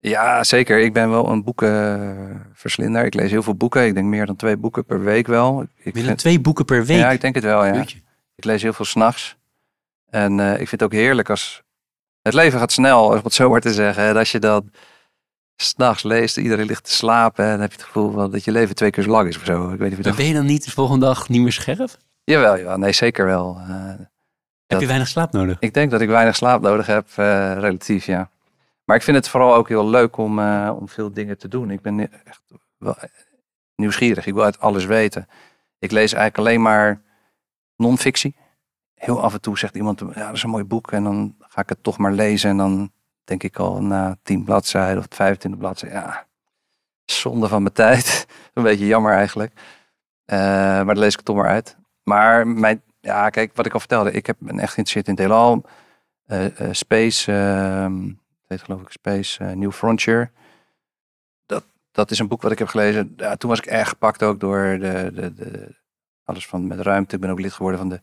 Ja, 0.10 0.44
zeker. 0.44 0.80
Ik 0.80 0.94
ben 0.94 1.10
wel 1.10 1.30
een 1.30 1.44
boekenverslinder. 1.44 3.06
Ik 3.06 3.14
lees 3.14 3.32
heel 3.32 3.44
veel 3.44 3.56
boeken. 3.56 3.86
Ik 3.86 3.94
denk 3.94 4.08
meer 4.08 4.26
dan 4.26 4.36
twee 4.36 4.58
boeken 4.58 4.86
per 4.86 5.04
week 5.04 5.28
wel. 5.28 5.66
Ik 5.78 5.96
vind... 5.98 6.18
twee 6.18 6.40
boeken 6.40 6.66
per 6.66 6.86
week? 6.86 6.98
Ja, 6.98 7.12
ik 7.12 7.22
denk 7.22 7.36
het 7.36 7.44
wel, 7.44 7.66
ja. 7.66 7.86
Ik 8.36 8.44
lees 8.44 8.62
heel 8.62 8.74
veel 8.74 8.86
s'nachts. 8.86 9.38
En 10.10 10.38
uh, 10.38 10.52
ik 10.52 10.58
vind 10.58 10.72
het 10.72 10.84
ook 10.84 10.92
heerlijk 10.92 11.30
als... 11.30 11.64
Het 12.22 12.34
leven 12.34 12.60
gaat 12.60 12.72
snel, 12.72 13.06
om 13.06 13.20
het 13.24 13.34
zo 13.34 13.50
maar 13.50 13.62
te 13.62 13.74
zeggen. 13.74 14.04
En 14.04 14.18
als 14.18 14.32
je 14.32 14.40
dan 14.40 14.72
s'nachts 15.56 16.04
leest, 16.04 16.38
iedereen 16.38 16.66
ligt 16.66 16.84
te 16.84 16.94
slapen... 16.94 17.46
dan 17.46 17.60
heb 17.60 17.72
je 17.72 17.78
het 17.78 17.86
gevoel 17.86 18.12
van 18.12 18.32
dat 18.32 18.44
je 18.44 18.52
leven 18.52 18.76
twee 18.76 18.90
keer 18.90 19.04
zo 19.04 19.10
lang 19.10 19.28
is 19.28 19.38
of 19.38 19.44
zo. 19.46 19.72
Ik 19.72 19.80
weet 19.80 19.98
niet 19.98 20.08
of 20.08 20.16
ben 20.16 20.26
je 20.26 20.34
dan 20.34 20.46
niet 20.46 20.66
de 20.66 20.72
volgende 20.72 21.06
dag 21.06 21.30
niet 21.30 21.42
meer 21.42 21.52
scherp? 21.52 21.98
Jawel, 22.24 22.58
ja, 22.58 22.78
nee, 22.78 22.92
zeker 22.92 23.26
wel. 23.26 23.58
Uh, 23.60 23.88
heb 23.88 24.08
dat... 24.68 24.82
je 24.82 24.88
weinig 24.88 25.08
slaap 25.08 25.32
nodig? 25.32 25.58
Ik 25.60 25.74
denk 25.74 25.92
dat 25.92 26.02
ik 26.02 26.10
weinig 26.10 26.36
slaap 26.36 26.62
nodig 26.62 26.86
heb, 26.86 27.08
uh, 27.10 27.54
relatief, 27.54 28.06
ja. 28.06 28.30
Maar 28.86 28.96
ik 28.96 29.04
vind 29.04 29.18
het 29.18 29.30
vooral 29.30 29.56
ook 29.56 29.68
heel 29.68 29.90
leuk 29.90 30.18
om, 30.18 30.40
uh, 30.40 30.76
om 30.80 30.90
veel 30.90 31.14
dingen 31.14 31.38
te 31.38 31.48
doen. 31.48 31.72
Ik 31.72 31.82
ben 31.82 32.12
echt 32.26 32.42
wel 32.78 32.96
nieuwsgierig. 33.76 34.26
Ik 34.26 34.34
wil 34.34 34.44
uit 34.44 34.60
alles 34.60 34.86
weten. 34.86 35.28
Ik 35.80 35.92
lees 35.92 36.14
eigenlijk 36.14 36.38
alleen 36.38 36.62
maar 36.62 37.02
non-fictie. 37.76 38.36
Heel 38.94 39.22
af 39.22 39.34
en 39.34 39.42
toe 39.42 39.58
zegt 39.58 39.76
iemand, 39.76 40.00
ja, 40.00 40.26
dat 40.26 40.36
is 40.36 40.44
een 40.44 40.50
mooi 40.50 40.64
boek. 40.64 40.92
En 40.92 41.04
dan 41.04 41.36
ga 41.40 41.62
ik 41.62 41.70
het 41.70 41.84
toch 41.84 41.98
maar 41.98 42.12
lezen. 42.12 42.50
En 42.50 42.58
dan 42.58 42.92
denk 43.24 43.44
ik 43.44 43.58
al 43.58 43.82
na 43.82 44.18
tien 44.24 44.44
bladzijden 44.44 44.98
of 44.98 45.06
25 45.10 45.60
bladzijden. 45.60 46.00
Ja, 46.00 46.28
zonde 47.06 47.48
van 47.48 47.62
mijn 47.62 47.74
tijd. 47.74 48.28
een 48.54 48.64
beetje 48.64 48.86
jammer 48.86 49.14
eigenlijk. 49.14 49.52
Uh, 50.26 50.38
maar 50.38 50.86
dan 50.86 51.00
lees 51.00 51.14
ik 51.14 51.22
toch 51.22 51.36
maar 51.36 51.50
uit. 51.50 51.78
Maar 52.04 52.48
mijn, 52.48 52.82
ja, 53.00 53.30
kijk, 53.30 53.56
wat 53.56 53.66
ik 53.66 53.74
al 53.74 53.80
vertelde. 53.80 54.12
Ik 54.12 54.26
heb, 54.26 54.36
ben 54.40 54.60
echt 54.60 54.74
geïnteresseerd 54.74 55.08
in 55.08 55.14
het 55.14 55.22
heelal. 55.22 55.64
Space... 56.72 57.32
Geloof 58.62 58.82
ik 58.82 58.90
Space 58.90 59.44
uh, 59.44 59.52
New 59.52 59.72
Frontier. 59.72 60.32
Dat, 61.46 61.64
dat 61.92 62.12
is 62.12 62.20
een 62.20 62.28
boek 62.28 62.42
wat 62.42 62.52
ik 62.52 62.60
heb 62.60 62.68
gelezen. 62.68 63.14
Ja, 63.18 63.36
toen 63.36 63.50
was 63.50 63.60
ik 63.60 63.66
erg 63.66 63.90
gepakt 63.90 64.24
ook 64.24 64.40
door 64.40 64.78
de, 64.80 65.12
de, 65.14 65.34
de, 65.34 65.76
alles 66.24 66.48
van 66.48 66.68
met 66.68 66.80
ruimte. 66.80 67.16
Ik 67.16 67.22
ben 67.22 67.30
ook 67.30 67.40
lid 67.40 67.54
geworden 67.54 67.80
van 67.80 67.90
de 67.90 68.02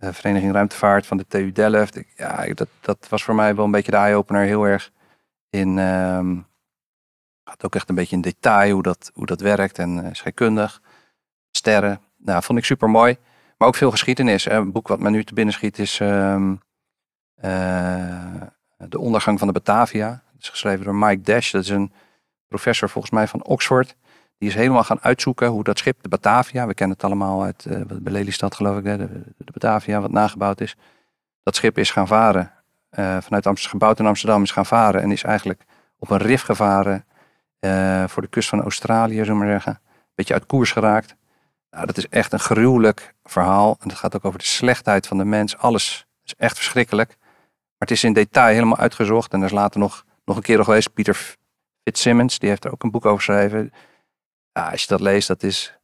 uh, 0.00 0.12
Vereniging 0.12 0.52
Ruimtevaart 0.52 1.06
van 1.06 1.16
de 1.16 1.26
TU 1.26 1.52
Delft. 1.52 2.02
Ja, 2.16 2.46
dat, 2.54 2.68
dat 2.80 3.06
was 3.08 3.24
voor 3.24 3.34
mij 3.34 3.54
wel 3.54 3.64
een 3.64 3.70
beetje 3.70 3.90
de 3.90 3.96
eye-opener. 3.96 4.42
Heel 4.42 4.64
erg 4.64 4.90
in... 5.50 5.78
Um, 5.78 6.46
gaat 7.44 7.64
ook 7.64 7.74
echt 7.74 7.88
een 7.88 7.94
beetje 7.94 8.16
in 8.16 8.22
detail 8.22 8.72
hoe 8.72 8.82
dat, 8.82 9.10
hoe 9.14 9.26
dat 9.26 9.40
werkt. 9.40 9.78
En 9.78 10.04
uh, 10.04 10.08
scheikundig. 10.12 10.82
Sterren. 11.50 12.00
Nou, 12.16 12.42
vond 12.42 12.58
ik 12.58 12.64
super 12.64 12.90
mooi. 12.90 13.18
Maar 13.58 13.68
ook 13.68 13.74
veel 13.74 13.90
geschiedenis. 13.90 14.44
Een 14.44 14.72
boek 14.72 14.88
wat 14.88 15.00
me 15.00 15.10
nu 15.10 15.24
te 15.24 15.34
binnen 15.34 15.54
schiet 15.54 15.78
is... 15.78 16.00
Um, 16.00 16.60
de 18.88 18.98
ondergang 18.98 19.38
van 19.38 19.46
de 19.46 19.52
Batavia. 19.52 20.08
Dat 20.08 20.42
is 20.42 20.48
geschreven 20.48 20.84
door 20.84 20.94
Mike 20.94 21.22
Dash. 21.22 21.50
Dat 21.50 21.62
is 21.62 21.68
een 21.68 21.92
professor 22.48 22.88
volgens 22.88 23.12
mij 23.12 23.28
van 23.28 23.44
Oxford. 23.44 23.96
Die 24.38 24.48
is 24.48 24.54
helemaal 24.54 24.84
gaan 24.84 25.00
uitzoeken 25.00 25.48
hoe 25.48 25.64
dat 25.64 25.78
schip, 25.78 26.02
de 26.02 26.08
Batavia, 26.08 26.66
we 26.66 26.74
kennen 26.74 26.96
het 26.96 27.04
allemaal 27.04 27.42
uit 27.42 27.64
uh, 27.68 27.80
bij 27.86 28.12
Lelystad 28.12 28.54
geloof 28.54 28.78
ik, 28.78 28.84
de, 28.84 29.08
Batavia 29.52 30.00
wat 30.00 30.10
nagebouwd 30.10 30.60
is. 30.60 30.76
Dat 31.42 31.56
schip 31.56 31.78
is 31.78 31.90
gaan 31.90 32.06
varen, 32.06 32.52
uh, 32.90 33.16
vanuit 33.20 33.46
Amsterdam, 33.46 33.80
gebouwd 33.80 33.98
in 33.98 34.06
Amsterdam, 34.06 34.42
is 34.42 34.50
gaan 34.50 34.66
varen 34.66 35.02
en 35.02 35.10
is 35.10 35.22
eigenlijk 35.22 35.64
op 35.98 36.10
een 36.10 36.18
rif 36.18 36.42
gevaren 36.42 37.04
uh, 37.60 38.04
voor 38.06 38.22
de 38.22 38.28
kust 38.28 38.48
van 38.48 38.62
Australië, 38.62 39.16
zullen 39.16 39.32
we 39.32 39.38
maar 39.38 39.52
zeggen. 39.52 39.72
Een 39.72 40.12
beetje 40.14 40.34
uit 40.34 40.46
koers 40.46 40.72
geraakt. 40.72 41.16
Nou, 41.70 41.86
dat 41.86 41.96
is 41.96 42.08
echt 42.08 42.32
een 42.32 42.40
gruwelijk 42.40 43.14
verhaal. 43.24 43.76
En 43.80 43.88
het 43.88 43.98
gaat 43.98 44.16
ook 44.16 44.24
over 44.24 44.38
de 44.38 44.44
slechtheid 44.44 45.06
van 45.06 45.18
de 45.18 45.24
mens. 45.24 45.58
Alles 45.58 46.06
is 46.24 46.34
echt 46.34 46.56
verschrikkelijk. 46.56 47.16
Maar 47.82 47.90
het 47.90 48.00
is 48.00 48.06
in 48.06 48.12
detail 48.12 48.54
helemaal 48.54 48.76
uitgezocht. 48.78 49.32
En 49.32 49.38
er 49.38 49.46
is 49.46 49.52
later 49.52 49.80
nog, 49.80 50.04
nog 50.24 50.36
een 50.36 50.42
keer 50.42 50.64
geweest. 50.64 50.92
Pieter 50.92 51.36
Fitzsimmons, 51.82 52.38
die 52.38 52.48
heeft 52.48 52.64
er 52.64 52.72
ook 52.72 52.82
een 52.82 52.90
boek 52.90 53.06
over 53.06 53.18
geschreven. 53.18 53.72
Als 54.52 54.80
je 54.80 54.86
dat 54.88 55.00
leest, 55.00 55.28
dat 55.28 55.42
is, 55.42 55.78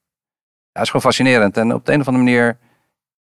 ja, 0.72 0.80
is 0.80 0.86
gewoon 0.86 1.02
fascinerend. 1.02 1.56
En 1.56 1.74
op 1.74 1.86
de 1.86 1.92
een 1.92 2.00
of 2.00 2.06
andere 2.06 2.24
manier 2.24 2.58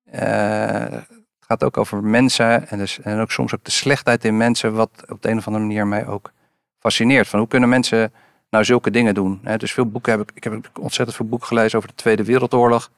uh, 0.07 0.13
het 0.13 0.93
gaat 0.93 1.07
gaat 1.41 1.65
ook 1.65 1.77
over 1.77 2.05
mensen 2.05 2.69
en, 2.69 2.79
dus, 2.79 3.01
en 3.01 3.21
ook 3.21 3.31
soms 3.31 3.55
ook 3.55 3.65
de 3.65 3.71
slechtheid 3.71 4.25
in 4.25 4.37
mensen, 4.37 4.75
wat 4.75 4.91
op 5.09 5.23
de 5.23 5.31
een 5.31 5.39
of 5.39 5.47
andere 5.47 5.65
manier 5.65 5.87
mij 5.87 6.07
ook 6.07 6.33
fascineert. 6.79 7.29
Van 7.29 7.39
hoe 7.39 7.49
kunnen 7.49 7.69
mensen 7.69 8.13
nou 8.51 8.65
zulke 8.65 8.91
dingen 8.91 9.15
doen? 9.15 9.41
Hè? 9.43 9.57
Dus 9.57 9.73
veel 9.73 9.91
boeken 9.91 10.13
heb 10.13 10.21
ik, 10.21 10.31
ik 10.35 10.45
heb 10.45 10.71
ontzettend 10.81 11.17
veel 11.17 11.29
boeken 11.29 11.49
gelezen 11.49 11.79
over 11.79 11.91
de 11.91 11.97
Tweede 11.97 12.25
Wereldoorlog. 12.25 12.91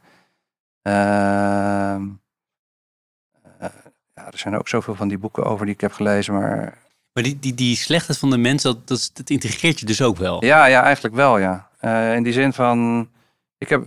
Ehm, 0.82 2.02
eh, 2.02 2.20
ja, 4.22 4.32
er 4.32 4.38
zijn 4.38 4.58
ook 4.58 4.68
zoveel 4.68 4.94
van 4.94 5.08
die 5.08 5.18
boeken 5.18 5.44
over 5.44 5.66
die 5.66 5.74
ik 5.74 5.80
heb 5.80 5.92
gelezen, 5.92 6.34
maar 6.34 6.78
Maar 7.12 7.22
die, 7.22 7.38
die, 7.38 7.54
die 7.54 7.76
slechtheid 7.76 8.18
van 8.18 8.30
de 8.30 8.36
mens, 8.38 8.62
dat, 8.62 8.88
dat, 8.88 9.10
dat 9.14 9.30
integreert 9.30 9.80
je 9.80 9.86
dus 9.86 10.02
ook 10.02 10.16
wel. 10.16 10.44
Ja, 10.44 10.64
ja, 10.66 10.82
eigenlijk 10.82 11.14
wel, 11.14 11.38
ja. 11.38 11.68
Eh, 11.78 12.14
in 12.14 12.22
die 12.22 12.32
zin 12.32 12.52
van, 12.52 13.08
ik 13.58 13.68
heb 13.68 13.86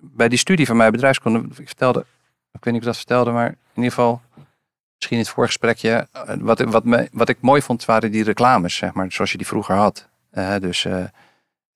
bij 0.00 0.28
die 0.28 0.38
studie 0.38 0.66
van 0.66 0.76
mij 0.76 0.90
bedrijfskunde, 0.90 1.38
ik 1.38 1.66
vertelde, 1.66 2.00
ik 2.52 2.64
weet 2.64 2.74
niet 2.74 2.74
of 2.74 2.80
ik 2.80 2.84
dat 2.84 2.96
vertelde, 2.96 3.30
maar 3.30 3.48
in 3.48 3.56
ieder 3.74 3.90
geval, 3.90 4.20
misschien 4.94 5.16
in 5.16 5.22
het 5.22 5.32
voorgesprekje, 5.32 6.08
eh, 6.12 6.34
wat, 6.38 6.60
wat, 6.60 6.84
me, 6.84 7.08
wat 7.12 7.28
ik 7.28 7.40
mooi 7.40 7.62
vond 7.62 7.84
waren 7.84 8.10
die 8.10 8.24
reclames, 8.24 8.76
zeg 8.76 8.92
maar, 8.92 9.12
zoals 9.12 9.30
je 9.32 9.38
die 9.38 9.46
vroeger 9.46 9.74
had. 9.74 10.08
Eh, 10.30 10.56
dus 10.60 10.86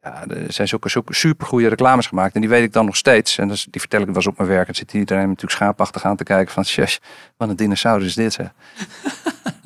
ja, 0.06 0.34
er 0.34 0.52
zijn 0.52 0.68
zulke, 0.68 0.88
zulke 0.88 1.14
supergoeie 1.14 1.68
reclames 1.68 2.06
gemaakt 2.06 2.34
en 2.34 2.40
die 2.40 2.50
weet 2.50 2.62
ik 2.62 2.72
dan 2.72 2.84
nog 2.84 2.96
steeds. 2.96 3.38
En 3.38 3.48
dus, 3.48 3.66
die 3.70 3.80
vertel 3.80 4.00
ik 4.00 4.06
wel 4.06 4.14
eens 4.14 4.26
op 4.26 4.36
mijn 4.36 4.48
werk. 4.48 4.68
En 4.68 4.74
zit 4.74 4.92
iedereen 4.92 5.28
natuurlijk 5.28 5.52
schaapachtig 5.52 6.04
aan 6.04 6.16
te 6.16 6.24
kijken 6.24 6.52
van, 6.52 6.64
shush, 6.64 6.96
wat 7.36 7.48
een 7.48 7.56
dinosaurus 7.56 8.06
is 8.06 8.14
dit, 8.14 8.32
zeg. 8.32 8.52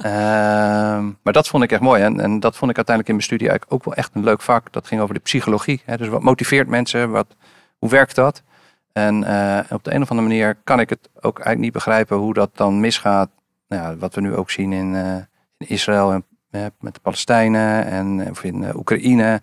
Ehm, 0.00 1.04
maar 1.22 1.32
dat 1.32 1.48
vond 1.48 1.62
ik 1.62 1.72
echt 1.72 1.80
mooi. 1.80 2.02
En, 2.02 2.20
en 2.20 2.40
dat 2.40 2.56
vond 2.56 2.70
ik 2.70 2.76
uiteindelijk 2.76 3.08
in 3.08 3.14
mijn 3.14 3.26
studie 3.26 3.48
eigenlijk 3.48 3.72
ook 3.72 3.84
wel 3.84 3.94
echt 3.94 4.14
een 4.14 4.24
leuk 4.24 4.40
vak. 4.40 4.72
Dat 4.72 4.86
ging 4.86 5.00
over 5.00 5.14
de 5.14 5.20
psychologie. 5.20 5.82
Hè? 5.84 5.96
Dus 5.96 6.08
wat 6.08 6.22
motiveert 6.22 6.68
mensen? 6.68 7.10
Wat, 7.10 7.26
hoe 7.78 7.90
werkt 7.90 8.14
dat? 8.14 8.42
En 8.92 9.24
eh, 9.24 9.58
op 9.70 9.84
de 9.84 9.94
een 9.94 10.02
of 10.02 10.10
andere 10.10 10.28
manier 10.28 10.56
kan 10.64 10.80
ik 10.80 10.90
het 10.90 11.08
ook 11.14 11.36
eigenlijk 11.36 11.58
niet 11.58 11.72
begrijpen 11.72 12.16
hoe 12.16 12.34
dat 12.34 12.50
dan 12.54 12.80
misgaat. 12.80 13.30
Nou 13.68 13.82
ja, 13.82 13.96
wat 13.96 14.14
we 14.14 14.20
nu 14.20 14.34
ook 14.34 14.50
zien 14.50 14.72
in, 14.72 14.94
eh, 14.94 15.14
in 15.56 15.68
Israël 15.68 16.12
en 16.12 16.24
eh, 16.50 16.66
met 16.80 16.94
de 16.94 17.00
Palestijnen 17.00 17.84
en 17.84 18.30
of 18.30 18.44
in 18.44 18.76
Oekraïne. 18.76 19.42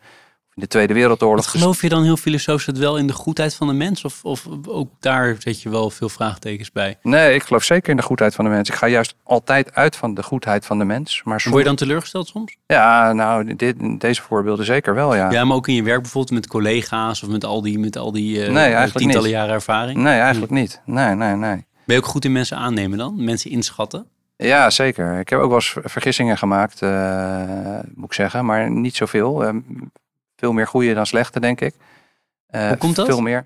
In 0.58 0.64
de 0.64 0.70
Tweede 0.70 0.94
Wereldoorlog. 0.94 1.52
Wat 1.52 1.62
geloof 1.62 1.82
je 1.82 1.90
dan 1.90 2.04
heel 2.04 2.18
filosofisch 2.18 2.66
het 2.66 2.78
wel 2.78 2.98
in 2.98 3.08
de 3.08 3.14
goedheid 3.14 3.56
van 3.56 3.68
de 3.68 3.74
mens? 3.74 4.04
Of, 4.06 4.24
of 4.24 4.48
ook 4.68 4.90
daar 5.00 5.36
zet 5.40 5.62
je 5.62 5.70
wel 5.70 5.90
veel 5.90 6.10
vraagtekens 6.10 6.72
bij? 6.72 6.98
Nee, 7.02 7.34
ik 7.36 7.44
geloof 7.44 7.64
zeker 7.64 7.90
in 7.90 7.98
de 7.98 8.04
goedheid 8.04 8.36
van 8.36 8.46
de 8.46 8.52
mens. 8.52 8.70
Ik 8.70 8.76
ga 8.76 8.88
juist 8.88 9.16
altijd 9.24 9.74
uit 9.74 9.96
van 9.96 10.14
de 10.14 10.24
goedheid 10.24 10.66
van 10.66 10.78
de 10.78 10.86
mens. 10.86 11.22
Maar 11.24 11.40
soms... 11.40 11.54
Word 11.54 11.64
je 11.64 11.70
dan 11.70 11.78
teleurgesteld 11.78 12.28
soms? 12.28 12.56
Ja, 12.66 13.14
nou, 13.14 13.56
dit, 13.56 13.76
deze 14.00 14.22
voorbeelden 14.22 14.66
zeker 14.66 14.96
wel, 14.96 15.16
ja. 15.16 15.32
Ja, 15.32 15.44
maar 15.46 15.56
ook 15.56 15.68
in 15.68 15.74
je 15.74 15.84
werk 15.84 16.02
bijvoorbeeld 16.02 16.34
met 16.34 16.48
collega's 16.48 17.24
of 17.24 17.30
met 17.30 17.46
al 17.46 17.62
die, 17.62 17.80
met 17.80 17.98
al 17.98 18.12
die 18.12 18.46
eh, 18.46 18.52
Nee, 18.52 18.92
tientallen 18.92 19.24
niet. 19.24 19.32
jaren 19.32 19.54
ervaring? 19.54 19.98
Nee, 20.00 20.20
eigenlijk 20.20 20.52
niet. 20.52 20.82
Nee, 20.86 21.16
nee, 21.16 21.36
nee. 21.36 21.66
Ben 21.86 21.96
je 21.96 21.98
ook 21.98 22.08
goed 22.08 22.26
in 22.26 22.32
mensen 22.32 22.58
aannemen 22.58 22.98
dan? 22.98 23.24
Mensen 23.24 23.52
inschatten? 23.52 24.08
Ja, 24.38 24.70
zeker. 24.70 25.20
Ik 25.20 25.30
heb 25.30 25.40
ook 25.40 25.48
wel 25.48 25.56
eens 25.56 25.76
vergissingen 25.84 26.38
gemaakt, 26.38 26.82
eh, 26.82 27.80
moet 27.96 28.06
ik 28.06 28.14
zeggen. 28.14 28.46
Maar 28.46 28.72
niet 28.72 28.96
zoveel. 28.96 29.44
Eh, 29.44 29.50
veel 30.38 30.52
meer 30.54 30.68
goede 30.68 30.94
dan 30.94 31.06
slechte, 31.06 31.40
denk 31.40 31.62
ik. 31.62 31.76
Eh, 32.48 32.68
Hoe 32.68 32.78
komt 32.78 32.96
dat? 32.96 33.06
Veel 33.06 33.22
meer. 33.22 33.46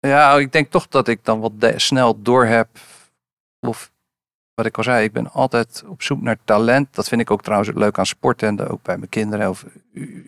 Ja, 0.00 0.36
ik 0.36 0.52
denk 0.52 0.70
toch 0.70 0.88
dat 0.88 1.08
ik 1.08 1.24
dan 1.24 1.40
wat 1.40 1.60
de- 1.60 1.78
snel 1.78 2.22
doorheb. 2.22 2.68
Of 3.60 3.90
wat 4.54 4.66
ik 4.66 4.76
al 4.76 4.82
zei, 4.82 5.04
ik 5.04 5.12
ben 5.12 5.30
altijd 5.32 5.84
op 5.86 6.02
zoek 6.02 6.20
naar 6.20 6.38
talent. 6.44 6.94
Dat 6.94 7.08
vind 7.08 7.20
ik 7.20 7.30
ook 7.30 7.42
trouwens 7.42 7.70
leuk 7.74 7.98
aan 7.98 8.06
sport. 8.06 8.42
En 8.42 8.68
ook 8.68 8.82
bij 8.82 8.96
mijn 8.96 9.08
kinderen. 9.08 9.48
Of 9.48 9.64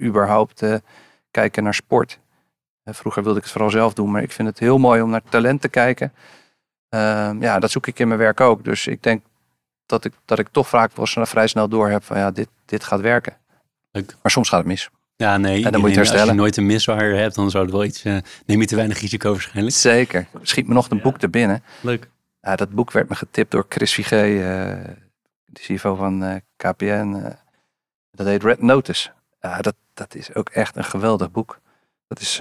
überhaupt 0.00 0.62
eh, 0.62 0.74
kijken 1.30 1.62
naar 1.62 1.74
sport. 1.74 2.18
Eh, 2.82 2.94
vroeger 2.94 3.22
wilde 3.22 3.36
ik 3.38 3.44
het 3.44 3.52
vooral 3.52 3.70
zelf 3.70 3.94
doen. 3.94 4.10
Maar 4.10 4.22
ik 4.22 4.32
vind 4.32 4.48
het 4.48 4.58
heel 4.58 4.78
mooi 4.78 5.02
om 5.02 5.10
naar 5.10 5.22
talent 5.28 5.60
te 5.60 5.68
kijken. 5.68 6.12
Ehm, 6.88 7.42
ja, 7.42 7.58
dat 7.58 7.70
zoek 7.70 7.86
ik 7.86 7.98
in 7.98 8.08
mijn 8.08 8.20
werk 8.20 8.40
ook. 8.40 8.64
Dus 8.64 8.86
ik 8.86 9.02
denk 9.02 9.24
dat 9.86 10.04
ik, 10.04 10.12
dat 10.24 10.38
ik 10.38 10.48
toch 10.48 10.68
vaak 10.68 10.92
wel 10.96 11.06
vrij 11.26 11.46
snel 11.46 11.68
door 11.68 11.88
heb 11.88 12.04
van 12.04 12.18
ja, 12.18 12.30
dit, 12.30 12.48
dit 12.64 12.84
gaat 12.84 13.00
werken. 13.00 13.36
Leuk. 13.90 14.16
Maar 14.22 14.32
soms 14.32 14.48
gaat 14.48 14.58
het 14.58 14.66
mis. 14.68 14.90
Ja, 15.16 15.36
nee. 15.36 15.62
dan 15.62 15.72
moet 15.72 15.80
je 15.80 15.86
Nee, 15.86 15.98
Als 15.98 16.08
herstellen. 16.08 16.34
je 16.34 16.40
nooit 16.40 16.56
een 16.56 16.66
miswaar 16.66 17.10
hebt, 17.10 17.34
dan 17.34 17.50
zou 17.50 17.64
het 17.64 17.72
wel 17.72 17.84
iets... 17.84 18.04
eh, 18.04 18.16
neem 18.46 18.60
je 18.60 18.66
te 18.66 18.76
weinig 18.76 19.00
risico 19.00 19.30
waarschijnlijk. 19.32 19.76
Zeker. 19.76 20.26
Schiet 20.42 20.66
me 20.68 20.74
nog 20.74 20.90
een 20.90 21.00
boek 21.00 21.18
te 21.18 21.28
binnen. 21.28 21.62
Leuk. 21.80 22.10
Ja, 22.40 22.56
dat 22.56 22.70
boek 22.70 22.92
werd 22.92 23.08
me 23.08 23.14
getipt 23.14 23.50
door 23.50 23.66
Chris 23.68 23.92
Vigé, 23.94 24.16
eh, 24.22 24.94
de 25.44 25.60
CFO 25.60 25.94
van 25.94 26.22
eh, 26.24 26.36
KPN. 26.56 27.36
dat 28.10 28.26
heet 28.26 28.42
Red 28.42 28.62
Notice. 28.62 29.10
Ja, 29.40 29.58
dat, 29.60 29.74
dat 29.94 30.14
is 30.14 30.34
ook 30.34 30.48
echt 30.48 30.76
een 30.76 30.84
geweldig 30.84 31.30
boek. 31.30 31.60
Dat 32.06 32.20
is 32.20 32.36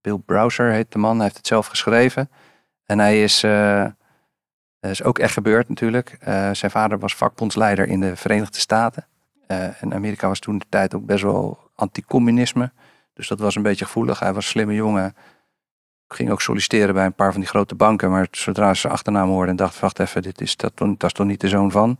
Bill 0.00 0.18
Browser 0.26 0.70
heet 0.72 0.92
de 0.92 0.98
man. 0.98 1.14
Hij 1.14 1.24
heeft 1.24 1.36
het 1.36 1.46
zelf 1.46 1.66
geschreven. 1.66 2.30
En 2.84 2.98
hij 2.98 3.22
is, 3.22 3.40
dat 4.80 4.90
is 4.90 5.02
ook 5.02 5.18
echt 5.18 5.32
gebeurd 5.32 5.68
natuurlijk. 5.68 6.16
Zijn 6.52 6.70
vader 6.70 6.98
was 6.98 7.14
vakbondsleider 7.14 7.86
in 7.88 8.00
de 8.00 8.16
Verenigde 8.16 8.58
Staten. 8.58 9.06
Eh, 9.50 9.82
en 9.82 9.94
Amerika 9.94 10.28
was 10.28 10.38
toen 10.38 10.58
de 10.58 10.64
tijd 10.68 10.94
ook 10.94 11.06
best 11.06 11.22
wel 11.22 11.58
anticommunisme. 11.74 12.72
Dus 13.12 13.28
dat 13.28 13.38
was 13.38 13.54
een 13.54 13.62
beetje 13.62 13.84
gevoelig. 13.84 14.18
Hij 14.18 14.32
was 14.32 14.44
een 14.44 14.50
slimme 14.50 14.74
jongen. 14.74 15.14
Ging 16.08 16.30
ook 16.30 16.40
solliciteren 16.40 16.94
bij 16.94 17.04
een 17.04 17.14
paar 17.14 17.32
van 17.32 17.40
die 17.40 17.50
grote 17.50 17.74
banken. 17.74 18.10
Maar 18.10 18.28
zodra 18.30 18.74
ze 18.74 18.80
zijn 18.80 18.92
achternaam 18.92 19.28
hoorden 19.28 19.50
en 19.50 19.56
dacht, 19.56 19.80
wacht 19.80 19.98
even, 19.98 20.22
dit 20.22 20.40
is, 20.40 20.56
dat, 20.56 20.76
dat 20.76 21.04
is 21.04 21.12
toch 21.12 21.26
niet 21.26 21.40
de 21.40 21.48
zoon 21.48 21.70
van. 21.70 21.98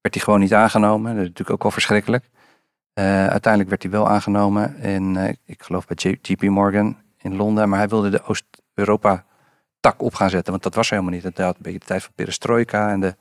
Werd 0.00 0.14
hij 0.14 0.24
gewoon 0.24 0.40
niet 0.40 0.54
aangenomen. 0.54 1.10
Dat 1.10 1.22
is 1.22 1.28
natuurlijk 1.28 1.50
ook 1.50 1.62
wel 1.62 1.70
verschrikkelijk. 1.70 2.30
Eh, 2.92 3.26
uiteindelijk 3.26 3.68
werd 3.68 3.82
hij 3.82 3.90
wel 3.90 4.08
aangenomen 4.08 4.76
in, 4.76 5.16
eh, 5.16 5.34
ik 5.44 5.62
geloof 5.62 5.86
bij 5.86 6.18
JP 6.20 6.42
Morgan 6.42 6.96
in 7.18 7.36
Londen. 7.36 7.68
Maar 7.68 7.78
hij 7.78 7.88
wilde 7.88 8.10
de 8.10 8.22
Oost-Europa 8.22 9.24
tak 9.80 10.02
op 10.02 10.14
gaan 10.14 10.30
zetten. 10.30 10.50
Want 10.50 10.62
dat 10.62 10.74
was 10.74 10.90
helemaal 10.90 11.12
niet. 11.12 11.22
Het 11.22 11.38
had 11.38 11.56
een 11.56 11.62
beetje 11.62 11.78
de 11.78 11.84
tijd 11.84 12.02
van 12.02 12.12
perestroika 12.14 12.90
en 12.90 13.00
de, 13.00 13.16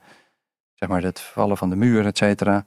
zeg 0.74 0.90
maar, 0.90 1.04
het 1.04 1.20
vallen 1.20 1.58
van 1.58 1.70
de 1.70 1.76
muur, 1.76 2.06
et 2.06 2.18
cetera. 2.18 2.66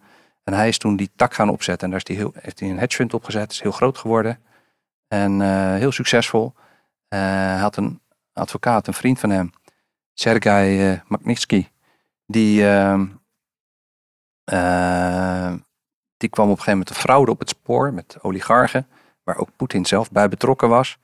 En 0.49 0.55
hij 0.55 0.69
is 0.69 0.79
toen 0.79 0.97
die 0.97 1.11
tak 1.17 1.35
gaan 1.35 1.49
opzetten. 1.49 1.85
En 1.85 1.91
daar 1.91 2.03
is 2.07 2.17
hij 2.17 2.25
heel, 2.25 2.33
heeft 2.41 2.61
hij 2.61 2.71
een 2.71 2.79
hedge 2.79 2.97
fund 2.97 3.15
opgezet. 3.15 3.53
Is 3.53 3.61
heel 3.61 3.73
groot 3.73 3.99
geworden. 3.99 4.41
En 5.09 5.43
eh, 5.43 5.75
heel 5.75 5.93
succesvol. 5.93 6.55
Eh, 7.09 7.21
hij 7.21 7.59
had 7.59 7.77
een 7.77 8.01
advocaat, 8.33 8.87
een 8.87 8.95
vriend 8.95 9.19
van 9.19 9.31
hem, 9.31 9.53
Sergei 10.15 10.93
uh, 10.93 11.01
Magnitsky. 11.07 11.67
Die, 12.27 12.69
ehm, 12.69 13.07
eh, 14.45 15.53
die 16.17 16.29
kwam 16.29 16.45
op 16.45 16.57
een 16.57 16.63
gegeven 16.63 16.79
moment 16.79 16.91
een 16.91 17.03
fraude 17.03 17.31
op 17.31 17.39
het 17.39 17.49
spoor 17.49 17.93
met 17.93 18.17
oligarchen. 18.23 18.87
Waar 19.23 19.37
ook 19.37 19.57
Poetin 19.57 19.87
zelf 19.87 20.11
bij 20.11 20.29
betrokken 20.29 20.69
was. 20.69 20.99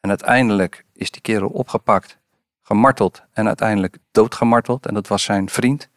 En 0.00 0.08
uiteindelijk 0.08 0.84
is 0.92 1.10
die 1.10 1.22
kerel 1.22 1.48
opgepakt, 1.48 2.18
gemarteld 2.62 3.22
en 3.32 3.46
uiteindelijk 3.46 3.98
doodgemarteld. 4.10 4.86
En 4.86 4.94
dat 4.94 5.08
was 5.08 5.22
zijn 5.22 5.48
vriend. 5.48 5.88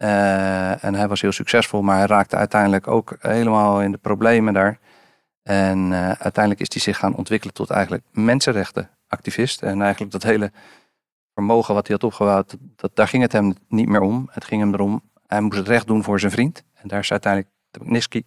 Eh, 0.00 0.84
en 0.84 0.94
hij 0.94 1.08
was 1.08 1.20
heel 1.20 1.32
succesvol, 1.32 1.82
maar 1.82 1.96
hij 1.96 2.06
raakte 2.06 2.36
uiteindelijk 2.36 2.88
ook 2.88 3.16
helemaal 3.18 3.82
in 3.82 3.92
de 3.92 3.98
problemen 3.98 4.54
daar. 4.54 4.78
En 5.42 5.92
eh, 5.92 6.10
uiteindelijk 6.10 6.60
is 6.60 6.72
hij 6.72 6.80
zich 6.82 6.98
gaan 6.98 7.14
ontwikkelen 7.14 7.54
tot 7.54 7.70
eigenlijk 7.70 8.04
mensenrechtenactivist. 8.12 9.62
En 9.62 9.82
eigenlijk 9.82 10.12
dat 10.12 10.22
hele 10.22 10.52
vermogen 11.34 11.74
wat 11.74 11.86
hij 11.86 11.96
had 12.00 12.10
opgebouwd, 12.10 12.56
dat, 12.76 12.90
daar 12.94 13.08
ging 13.08 13.22
het 13.22 13.32
hem 13.32 13.54
niet 13.68 13.88
meer 13.88 14.00
om. 14.00 14.28
Het 14.30 14.44
ging 14.44 14.60
hem 14.62 14.74
erom, 14.74 15.02
hij 15.26 15.40
moest 15.40 15.58
het 15.58 15.68
recht 15.68 15.86
doen 15.86 16.02
voor 16.02 16.20
zijn 16.20 16.32
vriend. 16.32 16.64
En 16.74 16.88
daar 16.88 17.00
is 17.00 17.10
uiteindelijk 17.10 17.52
de 17.70 17.78
Magnitsky 17.78 18.24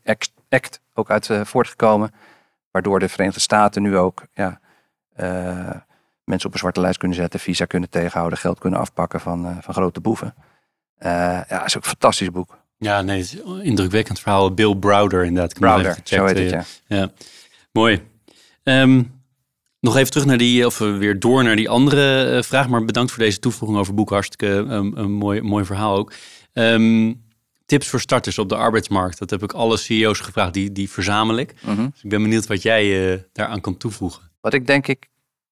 Act- 0.49 0.82
ook 0.93 1.09
uit 1.09 1.30
eh, 1.30 1.41
voortgekomen. 1.41 2.11
Waardoor 2.71 2.99
de 2.99 3.09
Verenigde 3.09 3.39
Staten 3.39 3.82
nu 3.82 3.97
ook 3.97 4.24
ja, 4.34 4.59
mensen 6.24 6.47
op 6.47 6.53
een 6.53 6.59
zwarte 6.59 6.82
lijst 6.82 6.97
kunnen 6.97 7.17
zetten, 7.17 7.39
visa 7.39 7.65
kunnen 7.65 7.89
tegenhouden, 7.89 8.38
geld 8.38 8.59
kunnen 8.59 8.80
afpakken 8.80 9.19
van, 9.19 9.57
van 9.61 9.74
grote 9.74 10.01
boeven. 10.01 10.34
Eh, 11.04 11.39
ja, 11.49 11.66
is 11.66 11.78
ook 11.78 11.84
een 11.84 11.89
fantastisch 11.89 12.32
boek. 12.32 12.58
Ja, 12.78 13.01
nee, 13.01 13.18
het 13.18 13.26
is 13.26 13.39
een 13.45 13.62
indrukwekkend 13.62 14.20
verhaal. 14.20 14.54
Bill 14.54 14.76
Browder 14.76 15.26
inderdaad. 15.26 15.60
Browder, 15.60 15.97
zo 16.04 16.26
heet 16.26 16.38
het, 16.38 16.49
ja. 16.49 16.64
Ja, 16.97 17.12
mooi. 17.72 18.01
Ehm, 18.64 19.04
nog 19.80 19.97
even 19.97 20.12
terug 20.12 20.26
naar 20.26 20.38
die, 20.38 20.66
of 20.66 20.82
eh, 20.82 20.97
weer 20.97 21.20
door 21.20 21.43
naar 21.43 21.56
die 21.56 21.70
andere 21.70 22.24
eh, 22.24 22.43
vraag. 22.43 22.70
Maar 22.70 22.86
bedankt 22.86 23.12
voor 23.12 23.24
deze 23.24 23.39
toevoeging 23.39 23.80
over 23.80 23.93
boek. 23.93 24.10
Hartstikke 24.10 24.47
um, 24.47 24.91
een 24.95 25.12
mooi, 25.12 25.41
mooi 25.41 25.66
verhaal 25.66 25.97
ook. 25.97 26.14
Ehm, 26.54 27.14
tips 27.66 27.88
voor 27.88 27.99
starters 27.99 28.38
op 28.38 28.49
de 28.49 28.56
arbeidsmarkt. 28.56 29.20
Dat 29.20 29.30
heb 29.30 29.43
ik 29.43 29.51
alle 29.51 29.78
CEO's 29.78 30.20
gevraagd. 30.20 30.54
Die, 30.54 30.72
die 30.72 30.89
verzamel 30.89 31.38
ik. 31.38 31.54
Mhm. 31.62 31.89
Dus 31.89 32.04
ik 32.04 32.10
ben 32.10 32.22
benieuwd 32.22 32.47
wat 32.47 32.62
jij 32.62 33.26
daaraan 33.32 33.62
kan 33.62 33.78
toevoegen. 33.78 34.32
Wat 34.41 34.54
ik 34.54 34.68
denk 34.68 34.88
ik 34.88 35.10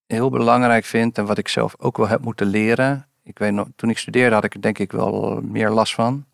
heel 0.08 0.30
belangrijk 0.30 0.86
vind 0.86 1.18
en 1.18 1.26
wat 1.26 1.38
ik 1.38 1.48
zelf 1.48 1.76
ook 1.78 1.98
wel 1.98 2.08
heb 2.08 2.22
moeten 2.24 2.48
leren. 2.48 3.06
Ik 3.24 3.38
weet 3.38 3.52
nog, 3.52 3.68
toen 3.76 3.90
ik 3.90 3.98
studeerde 3.98 4.36
had 4.36 4.44
ik 4.44 4.54
er 4.54 4.62
denk 4.62 4.80
ik 4.80 4.92
wel 4.92 5.42
meer 5.42 5.70
last 5.70 5.94
van. 5.94 6.26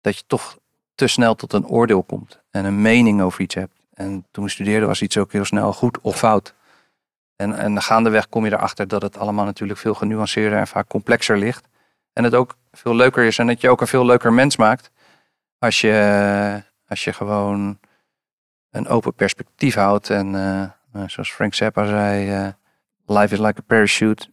Dat 0.00 0.16
je 0.16 0.22
toch 0.26 0.58
te 0.94 1.06
snel 1.06 1.34
tot 1.34 1.52
een 1.52 1.66
oordeel 1.66 2.02
komt 2.02 2.40
en 2.50 2.64
een 2.64 2.82
mening 2.82 3.22
over 3.22 3.40
iets 3.40 3.54
hebt. 3.54 3.86
En 3.94 4.26
toen 4.30 4.44
ik 4.44 4.50
studeerde 4.50 4.86
was 4.86 5.02
iets 5.02 5.18
ook 5.18 5.32
heel 5.32 5.44
snel 5.44 5.72
goed 5.72 6.00
of 6.00 6.18
fout. 6.18 6.54
En, 7.36 7.56
en 7.56 7.82
gaandeweg 7.82 8.28
kom 8.28 8.44
je 8.44 8.52
erachter 8.52 8.88
dat 8.88 9.02
het 9.02 9.18
allemaal 9.18 9.44
natuurlijk 9.44 9.78
veel 9.78 9.94
genuanceerder 9.94 10.58
en 10.58 10.66
vaak 10.66 10.88
complexer 10.88 11.38
ligt. 11.38 11.68
En 12.12 12.24
het 12.24 12.34
ook 12.34 12.56
veel 12.72 12.94
leuker 12.94 13.24
is 13.24 13.38
en 13.38 13.46
dat 13.46 13.60
je 13.60 13.68
ook 13.68 13.80
een 13.80 13.86
veel 13.86 14.06
leuker 14.06 14.32
mens 14.32 14.56
maakt. 14.56 14.90
Als 15.58 15.80
je, 15.80 16.62
als 16.86 17.04
je 17.04 17.12
gewoon 17.12 17.78
een 18.72 18.88
open 18.88 19.14
perspectief 19.14 19.74
houdt. 19.74 20.10
En 20.10 20.26
eh, 20.26 20.70
nou, 20.92 21.08
zoals 21.08 21.32
Frank 21.32 21.54
Zappa 21.54 21.86
zei, 21.86 22.30
eh, 22.30 22.48
life 23.06 23.34
is 23.34 23.40
like 23.40 23.60
a 23.60 23.64
parachute. 23.66 24.30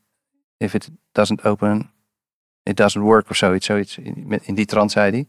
If 0.58 0.74
it 0.74 0.90
doesn't 1.20 1.44
open, 1.44 1.92
it 2.64 2.78
doesn't 2.78 3.04
work 3.04 3.30
of 3.30 3.36
zoiets. 3.36 3.66
zoiets 3.66 3.98
in, 3.98 4.40
in 4.44 4.56
die 4.56 4.66
trant 4.66 4.92
zei 4.92 5.12
hij. 5.12 5.28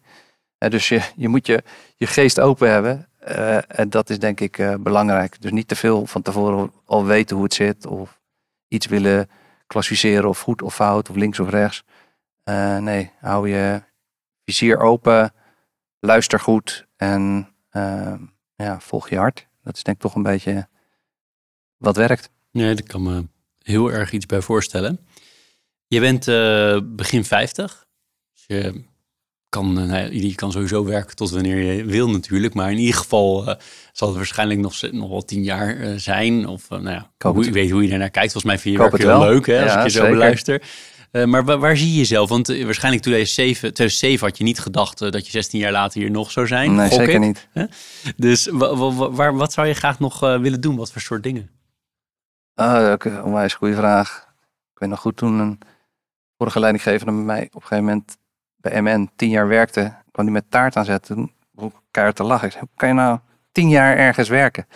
Dus 0.71 0.89
je, 0.89 1.01
je 1.17 1.29
moet 1.29 1.47
je, 1.47 1.63
je 1.97 2.07
geest 2.07 2.41
open 2.41 2.71
hebben. 2.71 3.09
eh, 3.19 3.79
en 3.81 3.91
dat 3.91 4.11
is 4.11 4.19
denk 4.19 4.41
ik 4.41 4.59
eh, 4.59 4.75
belangrijk. 4.81 5.41
Dus 5.41 5.51
niet 5.51 5.69
te 5.69 5.77
veel 5.77 6.07
van 6.07 6.23
tevoren 6.23 6.73
al 6.85 7.05
weten 7.05 7.37
hoe 7.37 7.45
het 7.45 7.55
zit. 7.55 7.87
Of 7.87 8.21
iets 8.69 8.87
willen 8.87 9.29
klassificeren 9.67 10.29
of 10.29 10.41
goed 10.41 10.63
of 10.63 10.75
fout 10.75 11.11
of 11.11 11.17
links 11.17 11.41
of 11.41 11.49
rechts. 11.49 11.83
Eh, 12.45 12.79
nee, 12.79 13.11
hou 13.21 13.49
je 13.49 13.83
vizier 14.45 14.79
open. 14.79 15.33
Luister 16.01 16.41
goed. 16.41 16.87
En 16.97 17.49
ja, 18.57 18.81
volg 18.81 19.09
je 19.09 19.17
hart. 19.17 19.47
Dat 19.63 19.77
is 19.77 19.83
denk 19.83 19.97
ik 19.97 20.03
toch 20.03 20.15
een 20.15 20.23
beetje 20.23 20.69
wat 21.77 21.97
werkt. 21.97 22.31
Nee, 22.51 22.75
daar 22.75 22.87
kan 22.87 23.03
me 23.03 23.27
heel 23.63 23.93
erg 23.93 24.13
iets 24.13 24.27
bij 24.27 24.41
voorstellen. 24.41 24.99
Je 25.95 26.01
bent 26.01 26.29
eh, 26.29 26.79
begin 26.85 27.25
50. 27.25 27.87
Dus 28.35 28.45
je 28.47 28.85
kan, 29.49 29.79
eh, 29.79 29.85
nou 29.85 30.15
je 30.15 30.35
kan 30.35 30.53
sowieso 30.53 30.85
werken 30.85 31.17
tot 31.17 31.31
wanneer 31.31 31.57
je 31.57 31.85
wil 31.85 32.11
natuurlijk. 32.11 32.55
Maar 32.55 32.71
in 32.71 32.79
ieder 32.79 32.95
geval 32.95 33.47
eh, 33.47 33.55
zal 33.93 34.09
het 34.09 34.17
waarschijnlijk 34.17 34.61
nog, 34.61 34.81
nog 34.91 35.09
wel 35.09 35.25
tien 35.25 35.43
jaar 35.43 35.99
zijn. 36.01 36.47
Of 36.47 36.69
nou 36.69 36.91
ja, 36.91 37.11
hoe, 37.31 37.47
ik 37.47 37.53
weet 37.53 37.71
hoe 37.71 37.83
je 37.83 37.89
daarnaar 37.89 38.11
kijkt. 38.11 38.33
Volgens 38.33 38.53
mij 38.53 38.63
vind 38.63 38.77
je 38.77 38.83
je 38.83 38.89
werk 38.91 39.03
heel 39.03 39.19
wel. 39.19 39.29
leuk 39.29 39.47
hè, 39.47 39.63
als 39.63 39.75
ik 39.75 39.83
je 39.83 39.89
zo 39.91 40.09
beluister. 40.11 40.63
Maar 41.27 41.45
wa- 41.45 41.59
waar 41.59 41.77
zie 41.77 41.91
je 41.91 41.97
jezelf? 41.99 42.29
Want 42.29 42.47
waarschijnlijk 42.47 43.03
2007, 43.03 43.61
2007 43.75 44.27
had 44.27 44.39
je 44.39 44.45
niet 44.45 44.59
gedacht 44.59 44.99
dat 44.99 45.25
je 45.25 45.31
16 45.31 45.61
jaar 45.61 45.73
later 45.73 46.01
hier 46.01 46.11
nog 46.11 46.31
zou 46.31 46.47
zijn. 46.47 46.75
Nee, 46.75 46.89
zeker 46.89 47.15
ik. 47.15 47.21
niet. 47.21 47.49
Dus 48.17 48.49
waar, 48.51 49.35
wat 49.37 49.53
zou 49.53 49.67
je 49.67 49.75
graag 49.75 49.99
nog 49.99 50.21
willen 50.21 50.61
doen? 50.61 50.77
Wat 50.77 50.93
voor 50.93 51.01
soort 51.01 51.23
dingen? 51.23 51.51
Ah, 52.55 52.95
een 52.99 53.23
onwijs 53.23 53.55
goede 53.55 53.75
vraag. 53.75 54.29
Ik 54.75 54.79
weet 54.79 54.89
nog 54.89 55.01
goed 55.01 55.17
toen 55.17 55.39
een 55.39 55.59
vorige 56.41 56.61
leidinggevende 56.61 57.13
bij 57.13 57.23
mij 57.23 57.43
op 57.47 57.55
een 57.55 57.61
gegeven 57.61 57.85
moment 57.85 58.19
bij 58.57 58.83
MN 58.83 59.11
tien 59.17 59.29
jaar 59.29 59.49
werkte, 59.49 59.95
kwam 60.11 60.25
die 60.25 60.35
met 60.35 60.51
taart 60.51 60.77
aanzetten. 60.77 61.15
Toen 61.15 61.33
begon 61.51 61.71
ik 61.71 61.77
keihard 61.91 62.17
te 62.17 62.23
lachen. 62.23 62.47
Ik 62.47 62.53
zei, 62.53 62.65
hoe 62.65 62.77
kan 62.77 62.89
je 62.89 62.95
nou 62.95 63.19
tien 63.53 63.69
jaar 63.69 63.97
ergens 63.97 64.29
werken? 64.29 64.67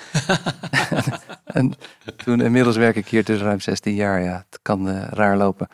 en 1.59 1.75
toen 2.17 2.41
inmiddels 2.41 2.77
werk 2.77 2.97
ik 2.97 3.09
hier 3.09 3.25
dus 3.25 3.41
ruim 3.41 3.61
16 3.61 3.95
jaar. 3.95 4.23
Ja, 4.23 4.45
het 4.51 4.59
kan 4.62 4.89
eh, 4.89 5.09
raar 5.09 5.37
lopen. 5.37 5.69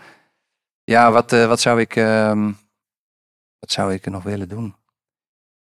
Ja, 0.85 1.13
wat, 1.13 1.33
eh, 1.33 1.47
wat 1.47 1.61
zou 1.61 1.81
ik, 1.81 1.97
ehm, 1.97 2.53
wat 3.59 3.71
zou 3.71 3.93
ik 3.93 4.07
nog 4.07 4.23
willen 4.23 4.49
doen? 4.49 4.75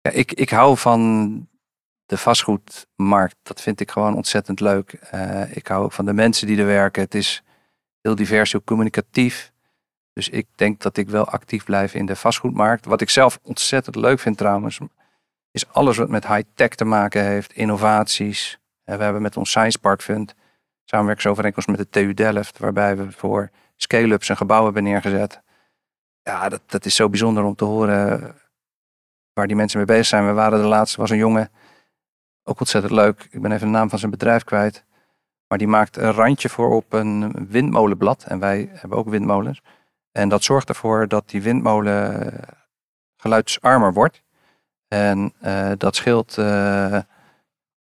Ja, 0.02 0.12
ik, 0.12 0.34
ik 0.34 0.50
hou 0.50 0.78
van 0.78 1.48
de 2.06 2.18
vastgoedmarkt, 2.18 3.36
dat 3.44 3.62
vind 3.62 3.80
ik 3.80 3.92
gewoon 3.92 4.16
ontzettend 4.16 4.60
leuk. 4.60 4.94
Eh, 4.94 5.56
ik 5.56 5.68
hou 5.68 5.92
van 5.92 6.06
de 6.06 6.14
mensen 6.14 6.48
die 6.48 6.60
er 6.60 6.66
werken. 6.66 7.02
Het 7.02 7.16
is 7.16 7.44
heel 8.02 8.16
divers, 8.16 8.52
heel 8.52 8.64
communicatief. 8.64 9.56
Dus 10.18 10.30
ik 10.30 10.48
denk 10.56 10.82
dat 10.82 10.98
ik 10.98 11.10
wel 11.10 11.26
actief 11.26 11.64
blijf 11.64 11.94
in 11.94 12.06
de 12.06 12.16
vastgoedmarkt. 12.16 12.86
Wat 12.86 13.02
ik 13.02 13.10
zelf 13.10 13.40
ontzettend 13.44 13.96
leuk 13.96 14.20
vind 14.20 14.38
trouwens, 14.38 14.80
is 15.52 15.68
alles 15.68 15.98
wat 15.98 16.10
met 16.10 16.28
high-tech 16.28 16.70
te 16.70 16.86
maken 16.86 17.24
heeft, 17.24 17.54
innovaties. 17.54 18.60
Eh, 18.84 18.96
we 18.96 19.04
hebben 19.04 19.22
met 19.22 19.38
ons 19.38 19.50
Science 19.50 19.80
Park 19.80 20.02
Fund 20.02 20.36
samenwerkingsovereenkomst 20.84 21.68
met 21.68 21.78
de 21.78 21.90
TU 21.90 22.14
Delft, 22.14 22.58
waarbij 22.58 22.98
we 22.98 23.12
voor 23.12 23.50
scale-ups 23.76 24.30
een 24.30 24.38
gebouw 24.38 24.64
hebben 24.64 24.84
neergezet. 24.84 25.42
Ja, 26.22 26.50
dat, 26.50 26.62
dat 26.66 26.86
is 26.86 26.96
zo 26.96 27.10
bijzonder 27.10 27.44
om 27.44 27.56
te 27.56 27.66
horen 27.66 28.36
waar 29.34 29.48
die 29.48 29.56
mensen 29.56 29.78
mee 29.78 29.88
bezig 29.88 30.06
zijn. 30.06 30.28
We 30.28 30.34
waren 30.34 30.62
de 30.62 30.68
laatste, 30.68 31.02
was 31.02 31.10
een 31.10 31.18
jongen, 31.18 31.52
ook 32.44 32.60
ontzettend 32.60 32.94
leuk. 32.94 33.28
Ik 33.32 33.42
ben 33.42 33.52
even 33.52 33.68
de 33.68 33.74
naam 33.74 33.90
van 33.90 34.00
zijn 34.00 34.12
bedrijf 34.12 34.44
kwijt. 34.44 34.86
Maar 35.48 35.58
die 35.58 35.68
maakt 35.68 35.98
een 35.98 36.12
randje 36.12 36.50
voor 36.50 36.76
op 36.76 36.94
een 36.94 37.48
windmolenblad. 37.50 38.24
En 38.24 38.40
wij 38.40 38.70
hebben 38.72 38.98
ook 38.98 39.10
windmolens. 39.10 39.62
En 40.18 40.30
dat 40.30 40.44
zorgt 40.44 40.70
ervoor 40.70 41.08
dat 41.08 41.30
die 41.30 41.42
windmolen 41.42 42.32
eh, 42.34 42.44
geluidsarmer 43.18 43.94
wordt. 43.94 44.22
En 44.88 45.34
eh, 45.40 45.72
dat 45.78 45.96
scheelt, 45.96 46.38
eh, 46.38 47.00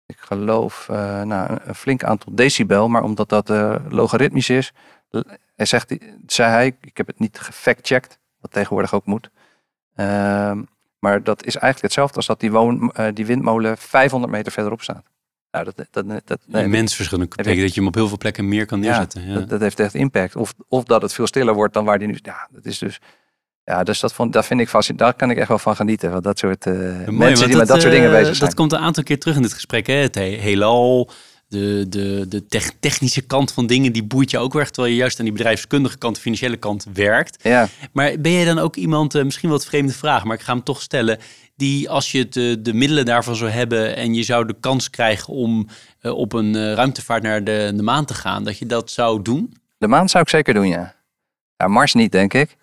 ik 0.05 0.17
geloof, 0.17 0.89
eh, 0.89 1.21
nou, 1.21 1.57
een- 1.63 1.75
flink 1.75 2.03
aantal 2.03 2.35
decibel. 2.35 2.87
Maar 2.89 3.03
omdat 3.03 3.29
dat 3.29 3.49
logaritmisch 3.89 4.49
is, 4.49 4.73
hij 5.55 5.65
zegt, 5.65 5.95
zei 6.25 6.49
hij, 6.51 6.77
ik 6.81 6.97
heb 6.97 7.07
het 7.07 7.19
niet 7.19 7.39
gefact-checked, 7.39 8.19
wat 8.39 8.51
tegenwoordig 8.51 8.93
ook 8.93 9.05
moet. 9.05 9.29
Ehm, 9.95 10.63
maar 10.99 11.23
dat 11.23 11.39
is 11.45 11.55
eigenlijk 11.55 11.81
hetzelfde 11.81 12.15
als 12.15 12.25
dat 12.25 12.39
die, 12.39 13.13
die 13.13 13.25
windmolen 13.25 13.77
500 13.77 14.31
meter 14.31 14.51
verderop 14.51 14.81
staat. 14.81 15.05
Nou, 15.51 15.65
dat, 15.65 15.75
dat, 15.91 16.05
dat, 16.25 16.39
nee, 16.45 16.63
Immens. 16.63 16.97
Dat 16.97 17.09
betekent 17.19 17.61
dat 17.61 17.73
je 17.73 17.79
hem 17.79 17.87
op 17.87 17.95
heel 17.95 18.07
veel 18.07 18.17
plekken 18.17 18.47
meer 18.47 18.65
kan 18.65 18.79
neerzetten. 18.79 19.27
Ja, 19.27 19.33
dat, 19.33 19.49
dat 19.49 19.59
heeft 19.61 19.79
echt 19.79 19.93
impact. 19.93 20.35
Of, 20.35 20.53
of 20.67 20.83
dat 20.83 21.01
het 21.01 21.13
veel 21.13 21.27
stiller 21.27 21.53
wordt 21.53 21.73
dan 21.73 21.85
waar 21.85 21.99
die 21.99 22.07
nu... 22.07 22.17
Ja, 22.21 22.47
dat 22.51 22.65
is 22.65 22.77
dus... 22.77 22.99
Ja, 23.63 23.83
dus 23.83 23.99
dat, 23.99 24.13
vond, 24.13 24.33
dat 24.33 24.45
vind 24.45 24.59
ik 24.59 24.69
fascinerend. 24.69 25.09
Daar 25.09 25.17
kan 25.19 25.29
ik 25.31 25.37
echt 25.37 25.47
wel 25.47 25.59
van 25.59 25.75
genieten. 25.75 26.11
Want 26.11 26.23
dat 26.23 26.39
soort 26.39 26.65
eh, 26.65 26.73
Mooi, 26.73 27.11
mensen 27.11 27.47
die 27.47 27.57
met 27.57 27.67
dat 27.67 27.81
soort 27.81 27.93
dingen 27.93 28.09
eh, 28.09 28.17
bezig 28.19 28.35
zijn. 28.35 28.49
Dat 28.49 28.57
komt 28.57 28.71
een 28.71 28.79
aantal 28.79 29.03
keer 29.03 29.19
terug 29.19 29.35
in 29.35 29.41
dit 29.41 29.53
gesprek. 29.53 29.87
Hè? 29.87 29.93
Het 29.93 30.15
he- 30.15 30.21
heelal, 30.21 31.09
de, 31.47 31.85
de, 31.89 32.25
de 32.29 32.45
tech- 32.45 32.71
technische 32.79 33.21
kant 33.21 33.51
van 33.51 33.67
dingen, 33.67 33.91
die 33.93 34.03
boeit 34.03 34.31
je 34.31 34.37
ook 34.37 34.53
weg. 34.53 34.69
Terwijl 34.69 34.93
je 34.93 34.99
juist 34.99 35.19
aan 35.19 35.25
die 35.25 35.33
bedrijfskundige 35.33 35.97
kant, 35.97 36.15
de 36.15 36.21
financiële 36.21 36.57
kant 36.57 36.85
werkt. 36.93 37.43
Ja, 37.43 37.67
Maar 37.91 38.13
ben 38.19 38.31
jij 38.31 38.45
dan 38.45 38.59
ook 38.59 38.75
iemand, 38.75 39.15
eh, 39.15 39.23
misschien 39.23 39.49
wat 39.49 39.65
vreemde 39.65 39.93
vraag, 39.93 40.23
maar 40.23 40.35
ik 40.35 40.43
ga 40.43 40.53
hem 40.53 40.63
toch 40.63 40.81
stellen. 40.81 41.17
Die 41.59 41.89
als 41.89 42.11
je 42.11 42.27
de, 42.29 42.61
de 42.61 42.73
middelen 42.73 43.05
daarvan 43.05 43.35
zou 43.35 43.49
hebben 43.49 43.95
en 43.95 44.13
je 44.13 44.23
zou 44.23 44.45
de 44.45 44.55
kans 44.59 44.89
krijgen 44.89 45.33
om 45.33 45.67
eh, 45.99 46.17
op 46.17 46.33
een 46.33 46.55
eh, 46.55 46.73
ruimtevaart 46.73 47.23
naar 47.23 47.43
de, 47.43 47.71
de 47.75 47.83
maan 47.83 48.05
te 48.05 48.13
gaan, 48.13 48.43
dat 48.43 48.57
je 48.57 48.65
dat 48.65 48.91
zou 48.91 49.21
doen? 49.21 49.53
de 49.79 49.87
maan 49.87 50.09
zou 50.09 50.23
ik 50.23 50.29
zeker 50.29 50.53
doen, 50.53 50.67
ja. 50.67 50.95
Ja, 51.57 51.67
Mars 51.67 51.93
niet, 51.93 52.11
denk 52.11 52.33
ik. 52.33 52.57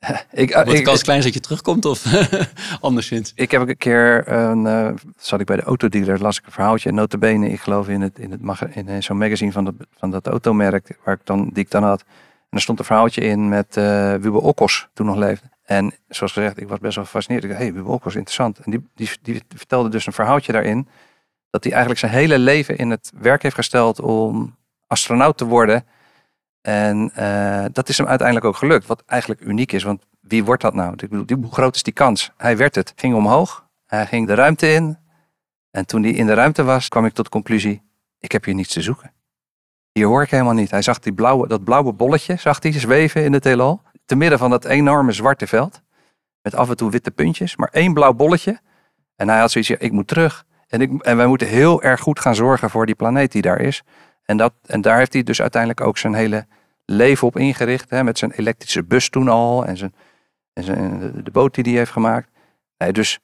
ik, 0.32 0.54
Wat 0.54 0.66
de 0.66 0.82
kans 0.82 1.02
klein 1.02 1.18
is 1.18 1.24
dat 1.24 1.34
je 1.34 1.40
terugkomt 1.40 1.84
of 1.84 2.04
anderszins? 2.80 3.32
ik 3.34 3.50
heb 3.50 3.68
een 3.68 3.76
keer, 3.76 4.28
een, 4.28 4.66
eh, 4.66 4.90
zat 5.16 5.40
ik 5.40 5.46
bij 5.46 5.56
de 5.56 5.62
autodealer, 5.62 6.20
las 6.20 6.38
ik 6.38 6.46
een 6.46 6.52
verhaaltje. 6.52 6.92
Notabene, 6.92 7.50
ik 7.50 7.60
geloof 7.60 7.88
in, 7.88 8.00
het, 8.00 8.18
in, 8.18 8.30
het 8.30 8.60
in 8.74 8.88
eh, 8.88 9.00
zo'n 9.00 9.18
magazine 9.18 9.52
van, 9.52 9.64
dat 9.64 9.74
van 9.98 10.10
dat 10.10 10.26
automerk 10.26 10.98
waar 11.04 11.14
ik 11.14 11.20
dan, 11.24 11.50
die 11.52 11.64
ik 11.64 11.70
dan 11.70 11.82
had. 11.82 12.00
En 12.00 12.56
er 12.56 12.60
stond 12.60 12.78
een 12.78 12.84
verhaaltje 12.84 13.20
in 13.20 13.48
met 13.48 13.76
eh 13.76 14.14
Wubbe 14.14 14.40
Okkos, 14.40 14.88
toen 14.92 15.06
nog 15.06 15.16
leefde. 15.16 15.46
En 15.70 15.92
zoals 16.08 16.32
gezegd, 16.32 16.60
ik 16.60 16.68
was 16.68 16.78
best 16.78 16.94
wel 16.94 17.04
gefascineerd. 17.04 17.44
Ik 17.44 17.50
dacht, 17.50 17.62
hey, 17.62 17.72
Wubbe 17.72 17.90
Okkos, 17.90 18.14
interessant. 18.14 18.58
En 18.58 18.70
die, 18.94 19.10
die, 19.22 19.42
vertelde 19.56 19.88
dus 19.88 20.06
een 20.06 20.12
verhaaltje 20.12 20.52
daarin. 20.52 20.88
Dat 21.50 21.62
hij 21.62 21.72
eigenlijk 21.72 22.00
zijn 22.00 22.12
hele 22.12 22.38
leven 22.38 22.76
in 22.76 22.90
het 22.90 23.12
werk 23.20 23.42
heeft 23.42 23.54
gesteld 23.54 24.00
om 24.00 24.56
astronaut 24.86 25.36
te 25.36 25.44
worden. 25.44 25.86
En 26.60 27.10
eh, 27.14 27.64
dat 27.72 27.88
is 27.88 27.98
hem 27.98 28.06
uiteindelijk 28.06 28.46
ook 28.46 28.56
gelukt. 28.56 28.86
Wat 28.86 29.02
eigenlijk 29.06 29.40
uniek 29.40 29.72
is, 29.72 29.82
want 29.82 30.06
wie 30.20 30.44
wordt 30.44 30.62
dat 30.62 30.74
nou? 30.74 30.92
Ik 30.96 31.08
bedoel, 31.08 31.38
hoe 31.38 31.52
groot 31.52 31.74
is 31.74 31.82
die 31.82 31.92
kans? 31.92 32.30
Hij 32.36 32.56
werd 32.56 32.74
het. 32.74 32.92
Ging 32.96 33.14
omhoog. 33.14 33.66
Hij 33.86 34.06
ging 34.06 34.26
de 34.26 34.34
ruimte 34.34 34.72
in. 34.72 34.98
En 35.70 35.86
toen 35.86 36.02
hij 36.02 36.12
in 36.12 36.26
de 36.26 36.34
ruimte 36.34 36.62
was, 36.62 36.88
kwam 36.88 37.04
ik 37.04 37.12
tot 37.12 37.24
de 37.24 37.30
conclusie: 37.30 37.82
ik 38.18 38.32
heb 38.32 38.44
hier 38.44 38.54
niets 38.54 38.72
te 38.72 38.82
zoeken. 38.82 39.12
Hier 39.92 40.06
hoor 40.06 40.22
ik 40.22 40.30
helemaal 40.30 40.54
niet. 40.54 40.70
Hij 40.70 40.82
zag 40.82 40.98
die 40.98 41.12
blauwe, 41.12 41.48
dat 41.48 41.64
blauwe 41.64 41.92
bolletje 41.92 42.36
zag 42.36 42.62
hij 42.62 42.72
zweven 42.72 43.24
in 43.24 43.32
het 43.32 43.44
heelal. 43.44 43.82
Te 44.10 44.16
midden 44.16 44.38
van 44.38 44.50
dat 44.50 44.64
enorme 44.64 45.12
zwarte 45.12 45.46
veld. 45.46 45.82
Met 46.42 46.54
af 46.54 46.68
en 46.68 46.76
toe 46.76 46.90
witte 46.90 47.10
puntjes. 47.10 47.56
Maar 47.56 47.68
één 47.72 47.94
blauw 47.94 48.12
bolletje. 48.12 48.60
En 49.16 49.28
hij 49.28 49.38
had 49.38 49.50
zoiets, 49.50 49.70
ik 49.70 49.92
moet 49.92 50.06
terug. 50.06 50.44
En, 50.68 50.80
ik, 50.80 51.02
en 51.02 51.16
wij 51.16 51.26
moeten 51.26 51.46
heel 51.46 51.82
erg 51.82 52.00
goed 52.00 52.20
gaan 52.20 52.34
zorgen 52.34 52.70
voor 52.70 52.86
die 52.86 52.94
planeet 52.94 53.32
die 53.32 53.42
daar 53.42 53.60
is. 53.60 53.82
En, 54.24 54.36
dat, 54.36 54.52
en 54.66 54.80
daar 54.80 54.98
heeft 54.98 55.12
hij 55.12 55.22
dus 55.22 55.40
uiteindelijk 55.40 55.80
ook 55.80 55.98
zijn 55.98 56.14
hele 56.14 56.46
leven 56.84 57.26
op 57.26 57.36
ingericht. 57.36 57.90
Hè, 57.90 58.04
met 58.04 58.18
zijn 58.18 58.30
elektrische 58.30 58.84
bus 58.84 59.08
toen 59.08 59.28
al. 59.28 59.64
En, 59.66 59.76
zijn, 59.76 59.94
en 60.52 60.62
zijn, 60.62 61.12
de, 61.24 61.30
boot 61.30 61.54
die 61.54 61.64
hij 61.64 61.72
heeft 61.72 61.92
gemaakt. 61.92 62.28
Nee, 62.78 62.92
dus 62.92 63.18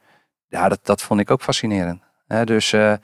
ja, 0.48 0.68
dat, 0.68 0.80
dat 0.82 1.02
vond 1.02 1.20
ik 1.20 1.30
ook 1.30 1.42
fascinerend. 1.42 2.02
Dus, 2.44 2.72
eh, 2.72 2.94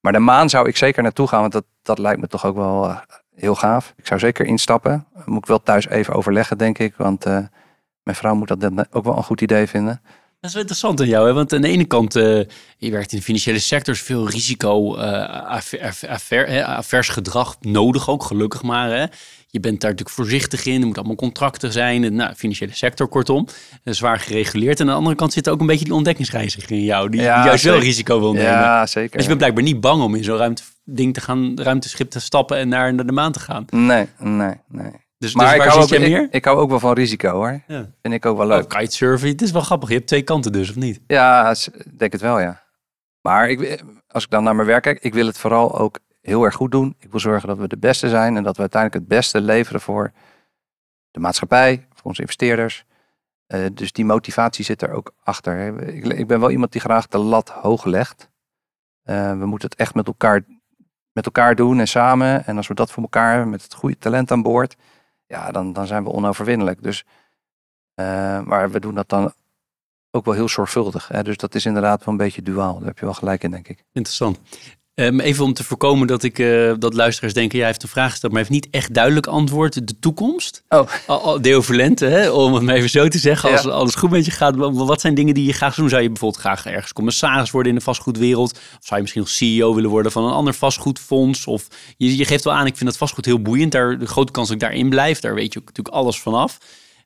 maar 0.00 0.12
de 0.12 0.18
maan 0.18 0.48
zou 0.48 0.68
ik 0.68 0.76
zeker 0.76 1.02
naartoe 1.02 1.28
gaan. 1.28 1.40
Want 1.40 1.52
dat, 1.52 1.64
dat 1.82 1.98
lijkt 1.98 2.20
me 2.20 2.26
toch 2.26 2.46
ook 2.46 2.56
wel 2.56 2.88
eh, 2.88 2.98
heel 3.40 3.54
gaaf. 3.54 3.92
Ik 3.96 4.06
zou 4.06 4.20
zeker 4.20 4.46
instappen. 4.46 5.06
Moet 5.24 5.38
ik 5.38 5.46
wel 5.46 5.62
thuis 5.62 5.88
even 5.88 6.14
overleggen, 6.14 6.58
denk 6.58 6.78
ik. 6.78 6.94
Want 6.96 7.24
eh, 7.24 7.38
mijn 8.02 8.16
vrouw 8.16 8.34
moet 8.34 8.48
dat 8.48 8.86
ook 8.90 9.04
wel 9.04 9.16
een 9.16 9.22
goed 9.22 9.40
idee 9.40 9.66
vinden. 9.66 10.02
Dat 10.40 10.50
is 10.50 10.56
wel 10.56 10.62
interessant 10.66 11.00
aan 11.00 11.08
jou, 11.08 11.26
hè? 11.26 11.32
want 11.32 11.52
aan 11.52 11.60
de 11.60 11.68
ene 11.68 11.84
kant, 11.84 12.16
eh, 12.16 12.38
je 12.76 12.90
werkt 12.90 13.12
in 13.12 13.18
de 13.18 13.24
financiële 13.24 13.58
sector, 13.58 13.94
is 13.94 14.00
veel 14.00 14.28
risico, 14.28 14.96
eh 14.96 15.60
hè, 16.28 16.64
avers 16.64 17.08
gedrag 17.08 17.56
nodig 17.60 18.08
ook, 18.08 18.22
gelukkig 18.22 18.62
maar. 18.62 18.90
Hè? 18.90 19.04
Je 19.46 19.60
bent 19.60 19.80
daar 19.80 19.90
natuurlijk 19.90 20.16
voorzichtig 20.16 20.64
in, 20.64 20.74
er 20.74 20.80
moeten 20.80 20.96
allemaal 20.96 21.16
contracten 21.16 21.72
zijn, 21.72 22.04
en, 22.04 22.14
nou, 22.14 22.34
financiële 22.34 22.74
sector 22.74 23.08
kortom, 23.08 23.46
eh, 23.84 23.94
zwaar 23.94 24.18
gereguleerd. 24.18 24.80
En 24.80 24.86
aan 24.86 24.92
de 24.92 24.98
andere 24.98 25.16
kant 25.16 25.32
zit 25.32 25.48
ook 25.48 25.60
een 25.60 25.66
beetje 25.66 25.84
die 25.84 25.94
ontdekkingsreiziger 25.94 26.70
in 26.70 26.84
jou, 26.84 27.08
die, 27.10 27.20
Ja, 27.20 27.44
juist 27.44 27.64
wel 27.64 27.78
risico 27.78 28.20
wil 28.20 28.32
nemen. 28.32 28.50
Ja, 28.50 28.86
zeker. 28.86 29.10
Dus 29.10 29.20
je 29.20 29.26
bent 29.26 29.38
blijkbaar 29.38 29.64
niet 29.64 29.80
bang 29.80 30.02
om 30.02 30.14
in 30.14 30.24
zo'n 30.24 30.36
ruimte, 30.36 30.62
ding 30.84 31.14
te 31.14 31.20
gaan, 31.20 31.52
ruimteschip 31.58 32.10
te 32.10 32.20
stappen 32.20 32.56
en 32.56 32.68
naar, 32.68 32.94
naar 32.94 33.06
de 33.06 33.12
maan 33.12 33.32
te 33.32 33.40
gaan. 33.40 33.64
Nee, 33.70 34.06
nee, 34.18 34.54
nee. 34.68 34.92
Dus, 35.20 35.34
Maar 35.34 35.44
dus 35.46 35.54
ik, 35.54 35.60
waar 35.60 35.68
hou 35.68 35.86
zit 35.86 35.98
ook, 35.98 36.04
meer? 36.08 36.22
ik, 36.22 36.32
ik 36.32 36.44
hou 36.44 36.58
ook 36.58 36.70
wel 36.70 36.80
van 36.80 36.92
risico 36.92 37.30
hoor. 37.32 37.60
Ja. 37.66 37.90
Vind 38.02 38.14
ik 38.14 38.26
ook 38.26 38.36
wel 38.36 38.46
Oh, 38.46 38.52
leuk. 38.56 38.68
kitesurfen, 38.68 39.28
het 39.28 39.42
is 39.42 39.50
wel 39.50 39.62
grappig. 39.62 39.88
Je 39.88 39.94
hebt 39.94 40.06
twee 40.06 40.22
kanten 40.22 40.52
dus, 40.52 40.70
of 40.70 40.76
niet? 40.76 41.00
Ja, 41.06 41.54
denk 41.94 42.12
het 42.12 42.20
wel, 42.20 42.40
ja. 42.40 42.62
Maar 43.20 43.48
ik, 43.50 43.82
als 44.08 44.24
ik 44.24 44.30
dan 44.30 44.44
naar 44.44 44.54
mijn 44.54 44.66
werk 44.66 44.82
kijk, 44.82 44.98
ik 45.02 45.14
wil 45.14 45.26
het 45.26 45.38
vooral 45.38 45.78
ook 45.78 45.98
heel 46.20 46.44
erg 46.44 46.54
goed 46.54 46.70
doen. 46.70 46.94
Ik 46.98 47.10
wil 47.10 47.20
zorgen 47.20 47.48
dat 47.48 47.58
we 47.58 47.68
de 47.68 47.78
beste 47.78 48.08
zijn 48.08 48.36
en 48.36 48.42
dat 48.42 48.54
we 48.54 48.60
uiteindelijk 48.60 49.00
het 49.00 49.16
beste 49.18 49.40
leveren 49.40 49.80
voor 49.80 50.12
de 51.10 51.20
maatschappij, 51.20 51.86
voor 51.92 52.04
onze 52.04 52.20
investeerders. 52.20 52.84
Eh, 53.46 53.64
dus 53.72 53.92
die 53.92 54.04
motivatie 54.04 54.64
zit 54.64 54.82
er 54.82 54.92
ook 54.92 55.14
achter. 55.22 55.56
hè. 55.56 55.86
Ik, 55.86 56.04
ik 56.06 56.26
ben 56.26 56.40
wel 56.40 56.50
iemand 56.50 56.72
die 56.72 56.80
graag 56.80 57.06
de 57.08 57.18
lat 57.18 57.48
hoog 57.48 57.84
legt. 57.84 58.28
Eh, 59.02 59.38
we 59.38 59.46
moeten 59.46 59.68
het 59.70 59.78
echt 59.78 59.94
met 59.94 60.06
elkaar, 60.06 60.42
met 61.12 61.24
elkaar 61.24 61.54
doen 61.54 61.80
en 61.80 61.88
samen. 61.88 62.46
En 62.46 62.56
als 62.56 62.68
we 62.68 62.74
dat 62.74 62.90
voor 62.92 63.02
elkaar 63.02 63.30
hebben, 63.30 63.50
met 63.50 63.62
het 63.62 63.74
goede 63.74 63.98
talent 63.98 64.30
aan 64.30 64.42
boord, 64.42 64.76
ja, 65.30 65.50
dan, 65.50 65.72
dan 65.72 65.86
zijn 65.86 66.04
we 66.04 66.10
onoverwinnelijk. 66.10 66.82
Dus, 66.82 67.04
eh, 67.94 68.40
maar 68.40 68.70
we 68.70 68.80
doen 68.80 68.94
dat 68.94 69.08
dan 69.08 69.32
ook 70.10 70.24
wel 70.24 70.34
heel 70.34 70.48
zorgvuldig. 70.48 71.08
Hè? 71.08 71.22
Dus 71.22 71.36
dat 71.36 71.54
is 71.54 71.66
inderdaad 71.66 72.04
wel 72.04 72.08
een 72.08 72.16
beetje 72.16 72.42
duaal. 72.42 72.78
Daar 72.78 72.86
heb 72.86 72.98
je 72.98 73.04
wel 73.04 73.14
gelijk 73.14 73.42
in, 73.42 73.50
denk 73.50 73.68
ik. 73.68 73.84
Interessant. 73.92 74.40
Ehm, 75.00 75.20
even 75.20 75.44
om 75.44 75.52
te 75.52 75.64
voorkomen 75.64 76.06
dat, 76.06 76.22
ik, 76.22 76.38
eh, 76.38 76.72
dat 76.78 76.94
luisteraars 76.94 77.34
denken, 77.34 77.58
jij 77.58 77.66
heeft 77.66 77.82
een 77.82 77.88
vraag 77.88 78.10
gesteld, 78.10 78.32
maar 78.32 78.40
heeft 78.40 78.52
niet 78.54 78.68
echt 78.70 78.94
duidelijk 78.94 79.26
antwoord. 79.26 79.86
De 79.88 79.98
toekomst? 80.00 80.62
Oh. 80.68 81.36
Deo 81.40 81.60
Volente, 81.60 82.04
hè? 82.06 82.30
om 82.30 82.54
het 82.54 82.62
maar 82.62 82.74
even 82.74 82.90
zo 82.90 83.08
te 83.08 83.18
zeggen, 83.18 83.50
als 83.52 83.62
Ja. 83.62 83.70
alles 83.70 83.94
goed 83.94 84.10
met 84.10 84.24
je 84.24 84.30
gaat. 84.30 84.56
wa- 84.56 84.70
Wat 84.72 85.00
zijn 85.00 85.14
dingen 85.14 85.34
die 85.34 85.46
je 85.46 85.52
graag 85.52 85.68
zou 85.74 85.80
doen? 85.80 85.88
Zou 85.90 86.02
je 86.02 86.08
bijvoorbeeld 86.08 86.40
graag 86.42 86.66
ergens 86.66 86.92
commissaris 86.92 87.50
worden 87.50 87.72
in 87.72 87.78
de 87.78 87.84
vastgoedwereld? 87.84 88.52
Of 88.52 88.58
zou 88.80 88.94
je 88.94 89.00
misschien 89.00 89.20
nog 89.22 89.30
CEO 89.30 89.74
willen 89.74 89.90
worden 89.90 90.12
van 90.12 90.24
een 90.24 90.32
ander 90.32 90.54
vastgoedfonds? 90.54 91.46
Of 91.46 91.66
je, 91.96 92.16
je 92.16 92.24
geeft 92.24 92.44
wel 92.44 92.52
aan, 92.54 92.66
ik 92.66 92.76
vind 92.76 92.88
dat 92.90 92.98
vastgoed 92.98 93.24
heel 93.24 93.42
boeiend. 93.42 93.72
Daar, 93.72 93.98
de 93.98 94.06
grote 94.06 94.32
kans 94.32 94.46
dat 94.48 94.56
ik 94.56 94.62
daarin 94.62 94.88
blijf, 94.88 95.20
daar 95.20 95.34
weet 95.34 95.52
je 95.52 95.58
ook 95.58 95.66
natuurlijk 95.66 95.96
alles 95.96 96.20
vanaf. 96.20 96.58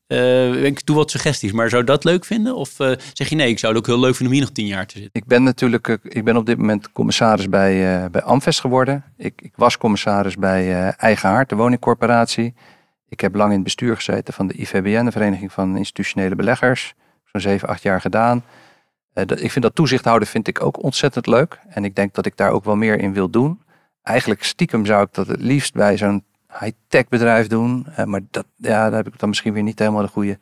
Eh, 0.06 0.64
ik 0.64 0.86
doe 0.86 0.96
wat 0.96 1.10
suggesties, 1.10 1.52
maar 1.52 1.68
zou 1.68 1.84
dat 1.84 2.04
leuk 2.04 2.24
vinden? 2.24 2.56
Of 2.56 2.80
eh, 2.80 2.92
zeg 3.12 3.28
je 3.28 3.36
nee, 3.36 3.48
ik 3.48 3.58
zou 3.58 3.74
het 3.74 3.82
ook 3.82 3.88
heel 3.88 4.00
leuk 4.00 4.14
vinden 4.14 4.26
om 4.26 4.32
hier 4.32 4.42
nog 4.42 4.50
tien 4.50 4.66
jaar 4.66 4.86
te 4.86 4.98
zitten? 4.98 5.20
Ik 5.20 5.26
ben 5.26 5.42
natuurlijk, 5.42 5.88
eh, 5.88 5.96
ik 6.02 6.24
ben 6.24 6.36
op 6.36 6.46
dit 6.46 6.58
moment 6.58 6.92
commissaris 6.92 7.48
bij, 7.48 8.02
eh 8.02 8.10
bij 8.10 8.22
Amvest 8.22 8.60
geworden. 8.60 9.04
Ik, 9.16 9.40
ik 9.42 9.52
was 9.56 9.78
commissaris 9.78 10.36
bij 10.36 10.90
Eigen 10.90 11.28
Hart, 11.28 11.48
de 11.48 11.54
woningcorporatie. 11.54 12.54
Ik 13.08 13.20
heb 13.20 13.34
lang 13.34 13.48
in 13.48 13.54
het 13.54 13.64
bestuur 13.64 13.96
gezeten 13.96 14.34
van 14.34 14.46
de 14.46 14.54
IVBN, 14.54 15.04
de 15.04 15.12
Vereniging 15.12 15.52
van 15.52 15.76
Institutionele 15.76 16.34
Beleggers. 16.34 16.94
Zo'n 17.24 17.40
zeven, 17.40 17.68
acht 17.68 17.82
jaar 17.82 18.00
gedaan. 18.00 18.44
Dat, 19.12 19.40
ik 19.40 19.50
vind 19.50 19.64
dat 19.64 19.74
toezicht 19.74 20.04
houden 20.04 20.28
vind 20.28 20.48
ik 20.48 20.62
ook 20.62 20.82
ontzettend 20.82 21.26
leuk. 21.26 21.60
En 21.68 21.84
ik 21.84 21.94
denk 21.94 22.14
dat 22.14 22.26
ik 22.26 22.36
daar 22.36 22.50
ook 22.50 22.64
wel 22.64 22.76
meer 22.76 22.98
in 22.98 23.12
wil 23.12 23.30
doen. 23.30 23.62
Eigenlijk 24.02 24.42
stiekem 24.42 24.86
zou 24.86 25.02
ik 25.02 25.14
dat 25.14 25.26
het 25.26 25.40
liefst 25.40 25.74
bij 25.74 25.96
zo'n 25.96 26.24
high-tech 26.60 27.08
bedrijf 27.08 27.46
doen. 27.46 27.86
Maar 28.04 28.20
dat, 28.30 28.46
ja, 28.56 28.88
daar 28.88 29.04
heb 29.04 29.12
ik 29.12 29.18
dan 29.18 29.28
misschien 29.28 29.52
weer 29.52 29.62
niet 29.62 29.78
helemaal 29.78 30.02
de 30.02 30.08
goede 30.08 30.38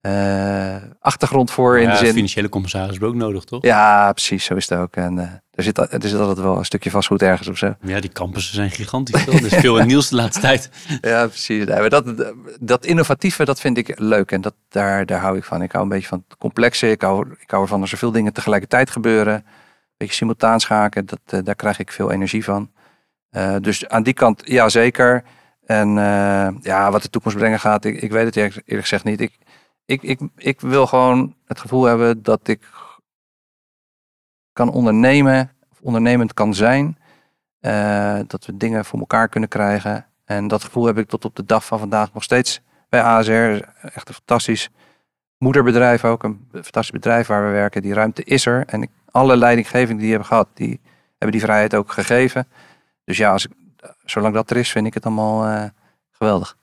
eh, 0.00 0.76
achtergrond 1.00 1.50
voor. 1.50 1.78
in 1.78 1.90
de 1.90 1.96
zin, 1.96 2.12
financiële 2.12 2.48
hebben 2.50 2.98
we 2.98 3.06
ook 3.06 3.14
nodig, 3.14 3.44
toch? 3.44 3.62
ja, 3.62 4.12
precies, 4.12 4.44
zo 4.44 4.54
is 4.54 4.68
het 4.68 4.78
ook. 4.78 4.96
En 4.96 5.18
eh, 5.18 5.24
er, 5.50 5.62
zit, 5.62 5.78
er 5.78 6.08
zit 6.08 6.20
altijd 6.20 6.38
wel 6.38 6.58
een 6.58 6.64
stukje 6.64 6.90
vastgoed 6.90 7.22
ergens 7.22 7.48
of 7.48 7.58
zo. 7.58 7.74
Ja, 7.82 8.00
die 8.00 8.12
campussen 8.12 8.54
zijn 8.54 8.70
gigantisch. 8.70 9.26
Er 9.26 9.44
is 9.44 9.54
veel 9.54 9.78
in 9.78 9.86
nieuws 9.92 10.08
de 10.08 10.16
laatste 10.16 10.40
tijd. 10.40 10.70
Ja, 11.00 11.26
precies. 11.26 11.64
Nee, 11.64 11.80
maar 11.80 11.90
dat, 11.90 12.34
dat 12.60 12.84
innovatieve, 12.84 13.44
dat 13.44 13.60
vind 13.60 13.78
ik 13.78 13.98
leuk. 13.98 14.32
En 14.32 14.40
dat, 14.40 14.54
daar, 14.68 15.06
daar 15.06 15.20
hou 15.20 15.36
ik 15.36 15.44
van. 15.44 15.62
Ik 15.62 15.72
hou 15.72 15.84
een 15.84 15.90
beetje 15.90 16.08
van 16.08 16.24
het 16.28 16.38
complexe. 16.38 16.90
Ik 16.90 17.02
hou, 17.02 17.34
ik 17.38 17.50
hou 17.50 17.62
ervan 17.62 17.80
als 17.80 17.92
er 17.92 17.98
veel 17.98 18.12
dingen 18.12 18.32
tegelijkertijd 18.32 18.90
gebeuren. 18.90 19.34
Een 19.34 19.44
beetje 19.96 20.14
simultaan 20.14 20.60
schaken. 20.60 21.06
Dat, 21.06 21.20
eh, 21.26 21.40
daar 21.44 21.54
krijg 21.54 21.78
ik 21.78 21.92
veel 21.92 22.10
energie 22.12 22.44
van. 22.44 22.70
Eh, 23.30 23.56
dus 23.60 23.88
aan 23.88 24.02
die 24.02 24.14
kant, 24.14 24.42
ja 24.44 24.68
zeker. 24.68 25.24
En 25.66 25.88
eh, 25.98 26.48
ja, 26.60 26.90
wat 26.90 27.02
de 27.02 27.10
toekomst 27.10 27.36
brengen 27.36 27.60
gaat, 27.60 27.84
ik, 27.84 28.02
ik 28.02 28.10
weet 28.10 28.24
het 28.24 28.36
eerlijk, 28.36 28.62
gezegd 28.66 29.04
niet. 29.04 29.20
Ik, 29.20 29.38
ik, 29.84 30.02
ik, 30.02 30.20
ik 30.36 30.60
wil 30.60 30.86
gewoon 30.86 31.34
het 31.44 31.60
gevoel 31.60 31.84
hebben 31.84 32.22
dat 32.22 32.48
ik 32.48 32.60
kan 34.52 34.70
ondernemen, 34.70 35.52
of 35.70 35.78
ondernemend 35.80 36.34
kan 36.34 36.54
zijn. 36.54 36.98
Eh, 37.60 38.18
dat 38.26 38.46
we 38.46 38.56
dingen 38.56 38.84
voor 38.84 38.98
elkaar 38.98 39.28
kunnen 39.28 39.48
krijgen. 39.48 40.06
En 40.24 40.48
dat 40.48 40.64
gevoel 40.64 40.86
heb 40.86 40.98
ik 40.98 41.08
tot 41.08 41.24
op 41.24 41.36
de 41.36 41.44
dag 41.44 41.64
van 41.64 41.78
vandaag 41.78 42.12
nog 42.12 42.22
steeds 42.22 42.60
bij 42.88 43.02
ASR. 43.02 43.30
Echt 43.82 44.08
een 44.08 44.14
fantastisch 44.14 44.70
moederbedrijf 45.38 46.04
ook. 46.04 46.22
Een 46.22 46.48
fantastisch 46.52 46.90
bedrijf 46.90 47.26
waar 47.26 47.44
we 47.44 47.50
werken. 47.50 47.82
Die 47.82 47.94
ruimte 47.94 48.24
is 48.24 48.46
er. 48.46 48.66
En 48.66 48.90
alle 49.10 49.36
leidinggevenden 49.36 49.98
die 49.98 50.10
hebben 50.10 50.28
gehad, 50.28 50.48
die 50.54 50.80
hebben 51.08 51.38
die 51.38 51.46
vrijheid 51.46 51.74
ook 51.74 51.92
gegeven. 51.92 52.48
Dus 53.08 53.16
ja, 53.16 53.32
als 53.32 53.44
ik, 53.46 53.52
zolang 54.04 54.34
dat 54.34 54.50
er 54.50 54.56
is, 54.56 54.70
vind 54.70 54.86
ik 54.86 54.94
het 54.94 55.04
allemaal 55.04 55.46
eh, 55.46 55.64
geweldig. 56.10 56.56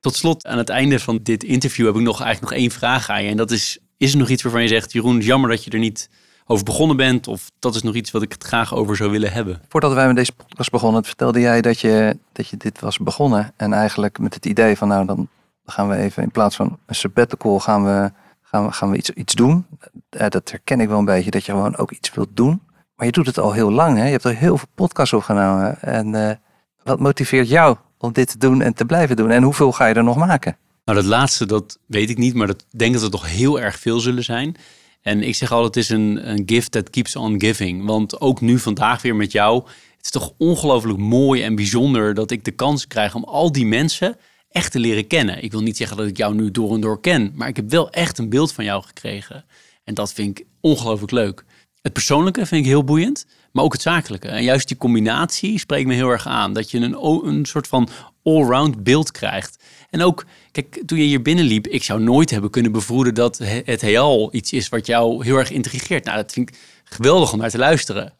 Tot 0.00 0.14
slot, 0.14 0.46
aan 0.46 0.58
het 0.58 0.68
einde 0.68 0.98
van 0.98 1.18
dit 1.22 1.44
interview 1.44 1.86
heb 1.86 1.94
ik 1.94 2.00
nog 2.00 2.20
eigenlijk 2.20 2.52
nog 2.52 2.60
één 2.60 2.70
vraag 2.70 3.08
aan 3.08 3.22
je. 3.24 3.30
En 3.30 3.36
dat 3.36 3.50
is, 3.50 3.78
is 3.96 4.12
er 4.12 4.18
nog 4.18 4.28
iets 4.28 4.42
waarvan 4.42 4.62
je 4.62 4.68
zegt, 4.68 4.92
Jeroen, 4.92 5.20
jammer 5.20 5.50
dat 5.50 5.64
je 5.64 5.70
er 5.70 5.78
niet 5.78 6.10
over 6.46 6.64
begonnen 6.64 6.96
bent? 6.96 7.28
Of 7.28 7.50
dat 7.58 7.74
is 7.74 7.82
nog 7.82 7.94
iets 7.94 8.10
wat 8.10 8.22
ik 8.22 8.32
het 8.32 8.44
graag 8.44 8.74
over 8.74 8.96
zou 8.96 9.10
willen 9.10 9.32
hebben? 9.32 9.62
Voordat 9.68 9.92
wij 9.92 10.06
met 10.06 10.16
deze 10.16 10.32
podcast 10.32 10.70
begonnen, 10.70 11.04
vertelde 11.04 11.40
jij 11.40 11.60
dat 11.60 11.80
je, 11.80 12.18
dat 12.32 12.48
je 12.48 12.56
dit 12.56 12.80
was 12.80 12.98
begonnen. 12.98 13.52
En 13.56 13.72
eigenlijk 13.72 14.18
met 14.18 14.34
het 14.34 14.46
idee 14.46 14.76
van, 14.76 14.88
nou, 14.88 15.06
dan 15.06 15.28
gaan 15.64 15.88
we 15.88 15.96
even 15.96 16.22
in 16.22 16.30
plaats 16.30 16.56
van 16.56 16.78
een 16.86 16.94
sabbatical, 16.94 17.60
gaan 17.60 17.84
we, 17.84 18.12
gaan 18.42 18.66
we, 18.66 18.72
gaan 18.72 18.90
we 18.90 18.96
iets, 18.96 19.10
iets 19.10 19.34
doen. 19.34 19.66
Eh, 20.10 20.28
dat 20.28 20.50
herken 20.50 20.80
ik 20.80 20.88
wel 20.88 20.98
een 20.98 21.04
beetje, 21.04 21.30
dat 21.30 21.44
je 21.44 21.52
gewoon 21.52 21.76
ook 21.76 21.90
iets 21.90 22.14
wilt 22.14 22.36
doen. 22.36 22.62
Maar 22.96 23.06
je 23.06 23.12
doet 23.12 23.26
het 23.26 23.38
al 23.38 23.52
heel 23.52 23.70
lang, 23.70 23.96
hè? 23.96 24.04
Je 24.04 24.10
hebt 24.10 24.24
al 24.24 24.30
heel 24.30 24.56
veel 24.56 24.68
podcasts 24.74 25.12
opgenomen. 25.12 25.80
En 25.80 26.14
eh, 26.14 26.36
wat 26.82 27.00
motiveert 27.00 27.48
jou 27.48 27.76
om 27.98 28.12
dit 28.12 28.28
te 28.28 28.38
doen 28.38 28.62
en 28.62 28.74
te 28.74 28.84
blijven 28.84 29.16
doen? 29.16 29.30
En 29.30 29.42
hoeveel 29.42 29.72
ga 29.72 29.86
je 29.86 29.94
er 29.94 30.04
nog 30.04 30.16
maken? 30.16 30.56
Nou, 30.84 30.98
dat 30.98 31.06
laatste, 31.06 31.46
dat 31.46 31.78
weet 31.86 32.10
ik 32.10 32.18
niet, 32.18 32.34
maar 32.34 32.48
ik 32.48 32.60
denk 32.70 32.92
dat 32.92 33.02
het 33.02 33.10
toch 33.10 33.28
heel 33.28 33.60
erg 33.60 33.78
veel 33.78 34.00
zullen 34.00 34.24
zijn. 34.24 34.56
En 35.02 35.22
ik 35.22 35.34
zeg 35.34 35.52
altijd, 35.52 35.74
het 35.74 35.84
is 35.84 35.90
een, 35.90 36.30
een 36.30 36.42
gift 36.46 36.70
that 36.70 36.90
keeps 36.90 37.16
on 37.16 37.40
giving. 37.40 37.86
Want 37.86 38.20
ook 38.20 38.40
nu 38.40 38.58
vandaag 38.58 39.02
weer 39.02 39.16
met 39.16 39.32
jou, 39.32 39.62
het 39.96 40.04
is 40.04 40.10
toch 40.10 40.32
ongelooflijk 40.38 40.98
mooi 40.98 41.42
en 41.42 41.54
bijzonder 41.54 42.14
dat 42.14 42.30
ik 42.30 42.44
de 42.44 42.50
kans 42.50 42.86
krijg 42.86 43.14
om 43.14 43.24
al 43.24 43.52
die 43.52 43.66
mensen 43.66 44.16
echt 44.50 44.72
te 44.72 44.78
leren 44.78 45.06
kennen. 45.06 45.42
Ik 45.42 45.52
wil 45.52 45.62
niet 45.62 45.76
zeggen 45.76 45.96
dat 45.96 46.06
ik 46.06 46.16
jou 46.16 46.34
nu 46.34 46.50
door 46.50 46.74
en 46.74 46.80
door 46.80 47.00
ken, 47.00 47.32
maar 47.34 47.48
ik 47.48 47.56
heb 47.56 47.70
wel 47.70 47.90
echt 47.90 48.18
een 48.18 48.28
beeld 48.28 48.52
van 48.52 48.64
jou 48.64 48.82
gekregen. 48.82 49.44
En 49.84 49.94
dat 49.94 50.12
vind 50.12 50.38
ik 50.38 50.46
ongelooflijk 50.60 51.12
leuk. 51.12 51.44
Het 51.82 51.92
persoonlijke 51.92 52.46
vind 52.46 52.60
ik 52.60 52.70
heel 52.70 52.84
boeiend, 52.84 53.26
maar 53.52 53.64
ook 53.64 53.72
het 53.72 53.82
zakelijke. 53.82 54.28
En 54.28 54.42
juist 54.42 54.68
die 54.68 54.76
combinatie 54.76 55.58
spreekt 55.58 55.86
me 55.86 55.94
heel 55.94 56.08
erg 56.08 56.26
aan. 56.26 56.52
Dat 56.52 56.70
je 56.70 56.78
een, 56.78 56.96
een 57.28 57.46
soort 57.46 57.66
van 57.66 57.88
allround 58.22 58.82
beeld 58.82 59.10
krijgt. 59.10 59.64
En 59.90 60.02
ook, 60.02 60.24
kijk, 60.52 60.82
toen 60.86 60.98
je 60.98 61.04
hier 61.04 61.22
binnenliep, 61.22 61.66
ik 61.66 61.82
zou 61.82 62.00
nooit 62.00 62.30
hebben 62.30 62.50
kunnen 62.50 62.72
bevroeden 62.72 63.14
dat 63.14 63.38
he- 63.38 63.62
het 63.64 63.80
heelal 63.80 64.34
iets 64.34 64.52
is 64.52 64.68
wat 64.68 64.86
jou 64.86 65.24
heel 65.24 65.36
erg 65.36 65.50
intrigeert. 65.50 66.04
Nou, 66.04 66.16
dat 66.16 66.32
vind 66.32 66.48
ik 66.48 66.56
geweldig 66.84 67.32
om 67.32 67.38
naar 67.38 67.50
te 67.50 67.58
luisteren. 67.58 68.12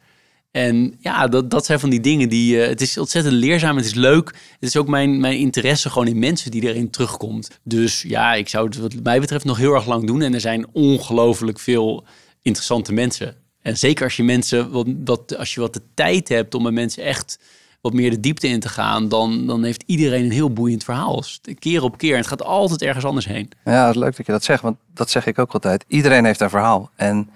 En 0.51 0.95
ja, 1.01 1.27
dat, 1.27 1.51
dat 1.51 1.67
zijn 1.67 1.81
van 1.81 1.91
die 1.91 2.01
dingen 2.01 2.29
die. 2.29 2.63
eh, 2.63 2.69
het 2.69 2.81
is 2.81 2.99
ontzettend 2.99 3.35
leerzaam, 3.35 3.77
het 3.77 3.87
is 3.87 3.95
leuk. 3.95 4.27
Het 4.29 4.69
is 4.69 4.77
ook 4.77 4.89
mijn, 4.89 5.21
mijn 5.21 5.39
interesse 5.39 5.91
gewoon 5.91 6.09
in 6.09 6.19
mensen 6.19 6.51
die 6.51 6.63
erin 6.63 6.91
terugkomt. 6.91 7.61
Dus 7.65 8.03
ja, 8.03 8.35
ik 8.35 8.49
zou 8.49 8.67
het 8.67 8.77
wat 8.77 8.95
mij 9.03 9.21
betreft 9.21 9.45
nog 9.45 9.57
heel 9.57 9.75
erg 9.75 9.87
lang 9.87 10.07
doen. 10.07 10.23
En 10.23 10.35
er 10.35 10.41
zijn 10.41 10.67
ongelooflijk 10.73 11.59
veel 11.59 12.05
interessante 12.43 12.93
mensen. 12.93 13.37
En 13.63 13.79
zeker 13.79 14.05
als 14.05 14.17
je 14.17 14.23
mensen, 14.23 14.71
wat, 15.05 15.37
als 15.37 15.55
je 15.55 15.61
wat 15.61 15.75
de 15.75 15.83
tijd 15.95 16.29
hebt 16.29 16.55
om 16.55 16.63
met 16.63 16.73
mensen 16.73 17.03
echt 17.03 17.39
wat 17.81 17.93
meer 17.93 18.11
de 18.11 18.21
diepte 18.21 18.49
in 18.49 18.61
te 18.61 18.69
gaan, 18.69 19.09
dan, 19.09 19.47
dan 19.47 19.65
heeft 19.65 19.83
iedereen 19.87 20.25
een 20.25 20.31
heel 20.31 20.53
boeiend 20.53 20.85
verhaal. 20.85 21.17
Dus 21.17 21.41
Keer 21.59 21.83
op 21.83 21.99
keer. 21.99 22.13
En 22.13 22.19
het 22.19 22.27
gaat 22.27 22.43
altijd 22.43 22.83
ergens 22.83 23.05
anders 23.05 23.27
heen. 23.27 23.51
Ja, 23.65 23.87
het 23.87 23.95
is 23.95 24.01
leuk 24.01 24.17
dat 24.17 24.27
je 24.27 24.33
dat 24.33 24.45
zegt, 24.45 24.63
want 24.63 24.77
dat 24.95 25.11
zeg 25.11 25.27
ik 25.27 25.39
ook 25.39 25.53
altijd. 25.53 25.85
Iedereen 25.89 26.25
heeft 26.25 26.41
een 26.41 26.51
verhaal. 26.51 26.91
En 26.97 27.31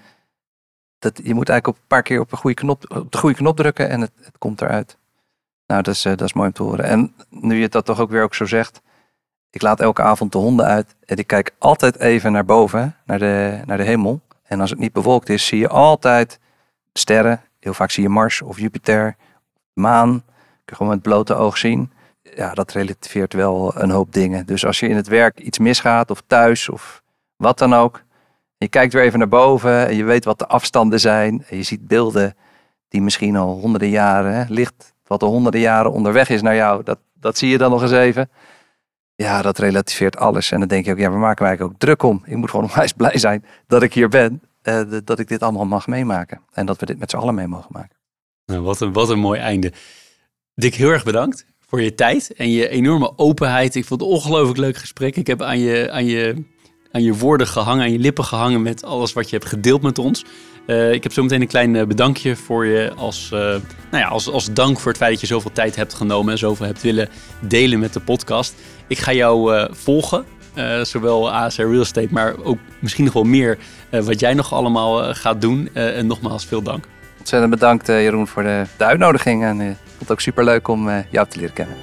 dat, 0.99 1.19
je 1.23 1.33
moet 1.33 1.49
eigenlijk 1.49 1.67
op 1.67 1.75
een 1.75 1.87
paar 1.87 2.03
keer 2.03 2.19
op, 2.19 2.33
goede 2.33 2.55
knop, 2.55 2.95
op 2.95 3.11
de 3.11 3.17
goede 3.17 3.35
knop 3.35 3.55
drukken 3.55 3.89
en 3.89 4.01
het, 4.01 4.11
het 4.21 4.37
komt 4.37 4.61
eruit. 4.61 4.97
Nou, 5.67 5.81
dat 5.81 5.93
is, 5.93 6.05
eh, 6.05 6.11
dat 6.11 6.27
is 6.27 6.33
mooi 6.33 6.47
om 6.47 6.53
te 6.53 6.63
horen. 6.63 6.85
En 6.85 7.13
nu 7.29 7.59
je 7.59 7.69
dat 7.69 7.85
toch 7.85 7.99
ook 7.99 8.09
weer 8.09 8.23
ook 8.23 8.35
zo 8.35 8.45
zegt. 8.45 8.81
Ik 9.49 9.61
laat 9.61 9.79
elke 9.79 10.01
avond 10.01 10.31
de 10.31 10.37
honden 10.37 10.65
uit 10.65 10.95
en 11.05 11.17
ik 11.17 11.27
kijk 11.27 11.51
altijd 11.57 11.99
even 11.99 12.31
naar 12.31 12.45
boven, 12.45 12.95
naar 13.05 13.19
de, 13.19 13.61
naar 13.65 13.77
de 13.77 13.83
hemel. 13.83 14.21
En 14.47 14.61
als 14.61 14.69
het 14.69 14.79
niet 14.79 14.93
bewolkt 14.93 15.29
is, 15.29 15.45
zie 15.45 15.59
je 15.59 15.67
altijd 15.67 16.39
sterren. 16.93 17.41
Heel 17.59 17.73
vaak 17.73 17.91
zie 17.91 18.03
je 18.03 18.09
Mars 18.09 18.41
of 18.41 18.59
Jupiter, 18.59 19.15
maan. 19.73 20.09
Kun 20.09 20.25
je 20.65 20.75
gewoon 20.75 20.91
met 20.91 21.01
blote 21.01 21.35
oog 21.35 21.57
zien. 21.57 21.91
Ja, 22.21 22.53
dat 22.53 22.71
relativeert 22.71 23.33
wel 23.33 23.71
een 23.75 23.89
hoop 23.89 24.13
dingen. 24.13 24.45
Dus 24.45 24.65
als 24.65 24.79
je 24.79 24.87
in 24.87 24.95
het 24.95 25.07
werk 25.07 25.39
iets 25.39 25.59
misgaat 25.59 26.11
of 26.11 26.23
thuis 26.27 26.69
of 26.69 27.01
wat 27.35 27.57
dan 27.57 27.73
ook. 27.73 28.01
Je 28.57 28.67
kijkt 28.67 28.93
weer 28.93 29.03
even 29.03 29.19
naar 29.19 29.27
boven 29.27 29.87
en 29.87 29.95
je 29.95 30.03
weet 30.03 30.25
wat 30.25 30.39
de 30.39 30.47
afstanden 30.47 30.99
zijn. 30.99 31.45
En 31.49 31.57
je 31.57 31.63
ziet 31.63 31.87
beelden 31.87 32.35
die 32.89 33.01
misschien 33.01 33.35
al 33.35 33.59
honderden 33.59 33.89
jaren, 33.89 34.33
hè, 34.33 34.43
licht 34.47 34.93
wat 35.07 35.23
al 35.23 35.29
honderden 35.29 35.61
jaren 35.61 35.91
onderweg 35.91 36.29
is 36.29 36.41
naar 36.41 36.55
jou. 36.55 36.83
Dat, 36.83 36.99
dat 37.13 37.37
zie 37.37 37.49
je 37.49 37.57
dan 37.57 37.71
nog 37.71 37.81
eens 37.81 37.91
even. 37.91 38.29
Ja, 39.23 39.41
dat 39.41 39.57
relativeert 39.57 40.17
alles. 40.17 40.51
En 40.51 40.59
dan 40.59 40.67
denk 40.67 40.85
je 40.85 40.91
ook, 40.91 40.97
ja, 40.97 41.11
we 41.11 41.17
maken 41.17 41.45
eigenlijk 41.45 41.73
ook 41.73 41.79
druk 41.79 42.03
om. 42.03 42.21
Ik 42.25 42.35
moet 42.35 42.49
gewoon 42.49 42.65
onwijs 42.69 42.93
blij 42.93 43.17
zijn 43.17 43.45
dat 43.67 43.83
ik 43.83 43.93
hier 43.93 44.09
ben. 44.09 44.41
eh, 44.61 44.81
dat 45.03 45.19
ik 45.19 45.27
dit 45.27 45.41
allemaal 45.43 45.65
mag 45.65 45.87
meemaken. 45.87 46.41
En 46.53 46.65
dat 46.65 46.79
we 46.79 46.85
dit 46.85 46.99
met 46.99 47.09
z'n 47.09 47.17
allen 47.17 47.35
mee 47.35 47.47
mogen 47.47 47.69
maken. 47.71 47.95
Nou, 48.45 48.61
wat, 48.61 48.81
een, 48.81 48.93
wat 48.93 49.09
een 49.09 49.19
mooi 49.19 49.39
einde. 49.39 49.71
Dick, 50.55 50.75
heel 50.75 50.89
erg 50.89 51.03
bedankt 51.03 51.45
voor 51.59 51.81
je 51.81 51.95
tijd 51.95 52.33
en 52.33 52.49
je 52.51 52.69
enorme 52.69 53.17
openheid. 53.17 53.75
Ik 53.75 53.85
vond 53.85 54.01
het 54.01 54.09
een 54.09 54.15
ongelooflijk 54.15 54.57
leuk 54.57 54.77
gesprek. 54.77 55.15
Ik 55.15 55.27
heb 55.27 55.41
aan 55.41 55.59
je, 55.59 55.91
aan, 55.91 56.05
je, 56.05 56.43
aan 56.91 57.03
je 57.03 57.13
woorden 57.17 57.47
gehangen, 57.47 57.83
aan 57.83 57.91
je 57.91 57.99
lippen 57.99 58.23
gehangen 58.23 58.61
met 58.61 58.83
alles 58.83 59.13
wat 59.13 59.29
je 59.29 59.35
hebt 59.35 59.49
gedeeld 59.49 59.81
met 59.81 59.97
ons. 59.99 60.25
Eh, 60.67 60.91
ik 60.91 61.03
heb 61.03 61.13
zo 61.13 61.21
meteen 61.21 61.41
een 61.41 61.47
klein 61.47 61.75
eh, 61.75 61.85
bedankje 61.85 62.35
voor 62.35 62.65
je 62.65 62.93
als, 62.95 63.29
eh, 63.31 63.39
nou 63.39 64.03
ja, 64.03 64.07
als, 64.07 64.29
als 64.29 64.53
dank 64.53 64.79
voor 64.79 64.91
het 64.91 65.01
feit 65.01 65.11
dat 65.11 65.21
je 65.21 65.27
zoveel 65.27 65.51
tijd 65.51 65.75
hebt 65.75 65.93
genomen 65.93 66.31
en 66.31 66.37
zoveel 66.37 66.65
hebt 66.65 66.81
willen 66.81 67.09
delen 67.39 67.79
met 67.79 67.93
de 67.93 67.99
podcast. 67.99 68.53
Ik 68.87 68.97
ga 68.97 69.13
jou 69.13 69.55
eh, 69.55 69.65
volgen 69.71 70.25
Uh, 70.57 70.83
zowel 70.83 71.31
ASR 71.31 71.61
Real 71.61 71.81
Estate, 71.81 72.07
maar 72.11 72.35
ook 72.43 72.57
misschien 72.79 73.03
nog 73.03 73.13
wel 73.13 73.23
meer 73.23 73.57
uh, 73.91 74.01
wat 74.01 74.19
jij 74.19 74.33
nog 74.33 74.53
allemaal 74.53 75.03
uh, 75.03 75.15
gaat 75.15 75.41
doen. 75.41 75.69
en 75.73 76.07
nogmaals, 76.07 76.45
veel 76.45 76.61
dank. 76.61 76.85
Ontzettend 77.19 77.51
bedankt 77.51 77.87
Jeroen 77.87 78.27
voor 78.27 78.43
de, 78.43 78.63
de 78.77 78.83
uitnodiging. 78.83 79.43
En 79.43 79.61
ik 79.61 79.75
vond 79.85 79.99
het 79.99 80.11
ook 80.11 80.21
super 80.21 80.43
leuk 80.43 80.67
om 80.67 80.89
jou 81.11 81.27
te 81.27 81.37
leren 81.37 81.53
kennen. 81.53 81.75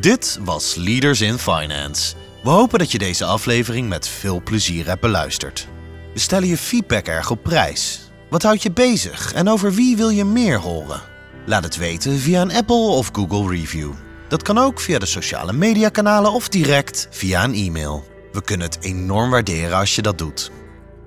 Dit 0.00 0.38
was 0.44 0.74
Leaders 0.74 1.20
in 1.20 1.38
Finance. 1.38 2.14
We 2.42 2.50
hopen 2.50 2.78
dat 2.78 2.92
je 2.92 2.98
deze 2.98 3.24
aflevering 3.24 3.88
met 3.88 4.08
veel 4.08 4.42
plezier 4.42 4.86
hebt 4.86 5.00
beluisterd. 5.00 5.68
We 6.12 6.18
stellen 6.18 6.48
je 6.48 6.56
feedback 6.56 7.06
erg 7.06 7.30
op 7.30 7.42
prijs. 7.42 8.10
Wat 8.30 8.42
houdt 8.42 8.62
je 8.62 8.72
bezig 8.72 9.32
en 9.32 9.48
over 9.48 9.72
wie 9.72 9.96
wil 9.96 10.08
je 10.08 10.24
meer 10.24 10.58
horen? 10.58 11.00
Laat 11.46 11.64
het 11.64 11.76
weten 11.76 12.18
via 12.18 12.40
een 12.40 12.52
Apple 12.52 12.76
of 12.76 13.10
Google 13.12 13.56
review. 13.56 13.92
Dat 14.28 14.42
kan 14.42 14.58
ook 14.58 14.80
via 14.80 14.98
de 14.98 15.06
sociale 15.06 15.52
mediakanalen 15.52 16.32
of 16.32 16.48
direct 16.48 17.08
via 17.10 17.44
een 17.44 17.54
e-mail. 17.54 18.04
We 18.32 18.42
kunnen 18.42 18.66
het 18.66 18.84
enorm 18.84 19.30
waarderen 19.30 19.76
als 19.76 19.94
je 19.94 20.02
dat 20.02 20.18
doet. 20.18 20.50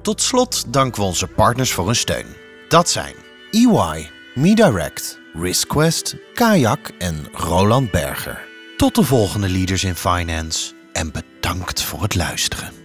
Tot 0.01 0.21
slot 0.21 0.73
danken 0.73 1.01
we 1.01 1.07
onze 1.07 1.27
partners 1.27 1.71
voor 1.73 1.85
hun 1.85 1.95
steun. 1.95 2.25
Dat 2.67 2.89
zijn 2.89 3.13
EY, 3.51 4.09
MeDirect, 4.35 5.19
RiskQuest, 5.33 6.15
Kayak 6.33 6.91
en 6.97 7.27
Roland 7.31 7.91
Berger. 7.91 8.41
Tot 8.77 8.95
de 8.95 9.03
volgende 9.03 9.49
Leaders 9.49 9.83
in 9.83 9.95
Finance 9.95 10.73
en 10.93 11.11
bedankt 11.11 11.81
voor 11.81 12.01
het 12.01 12.15
luisteren. 12.15 12.82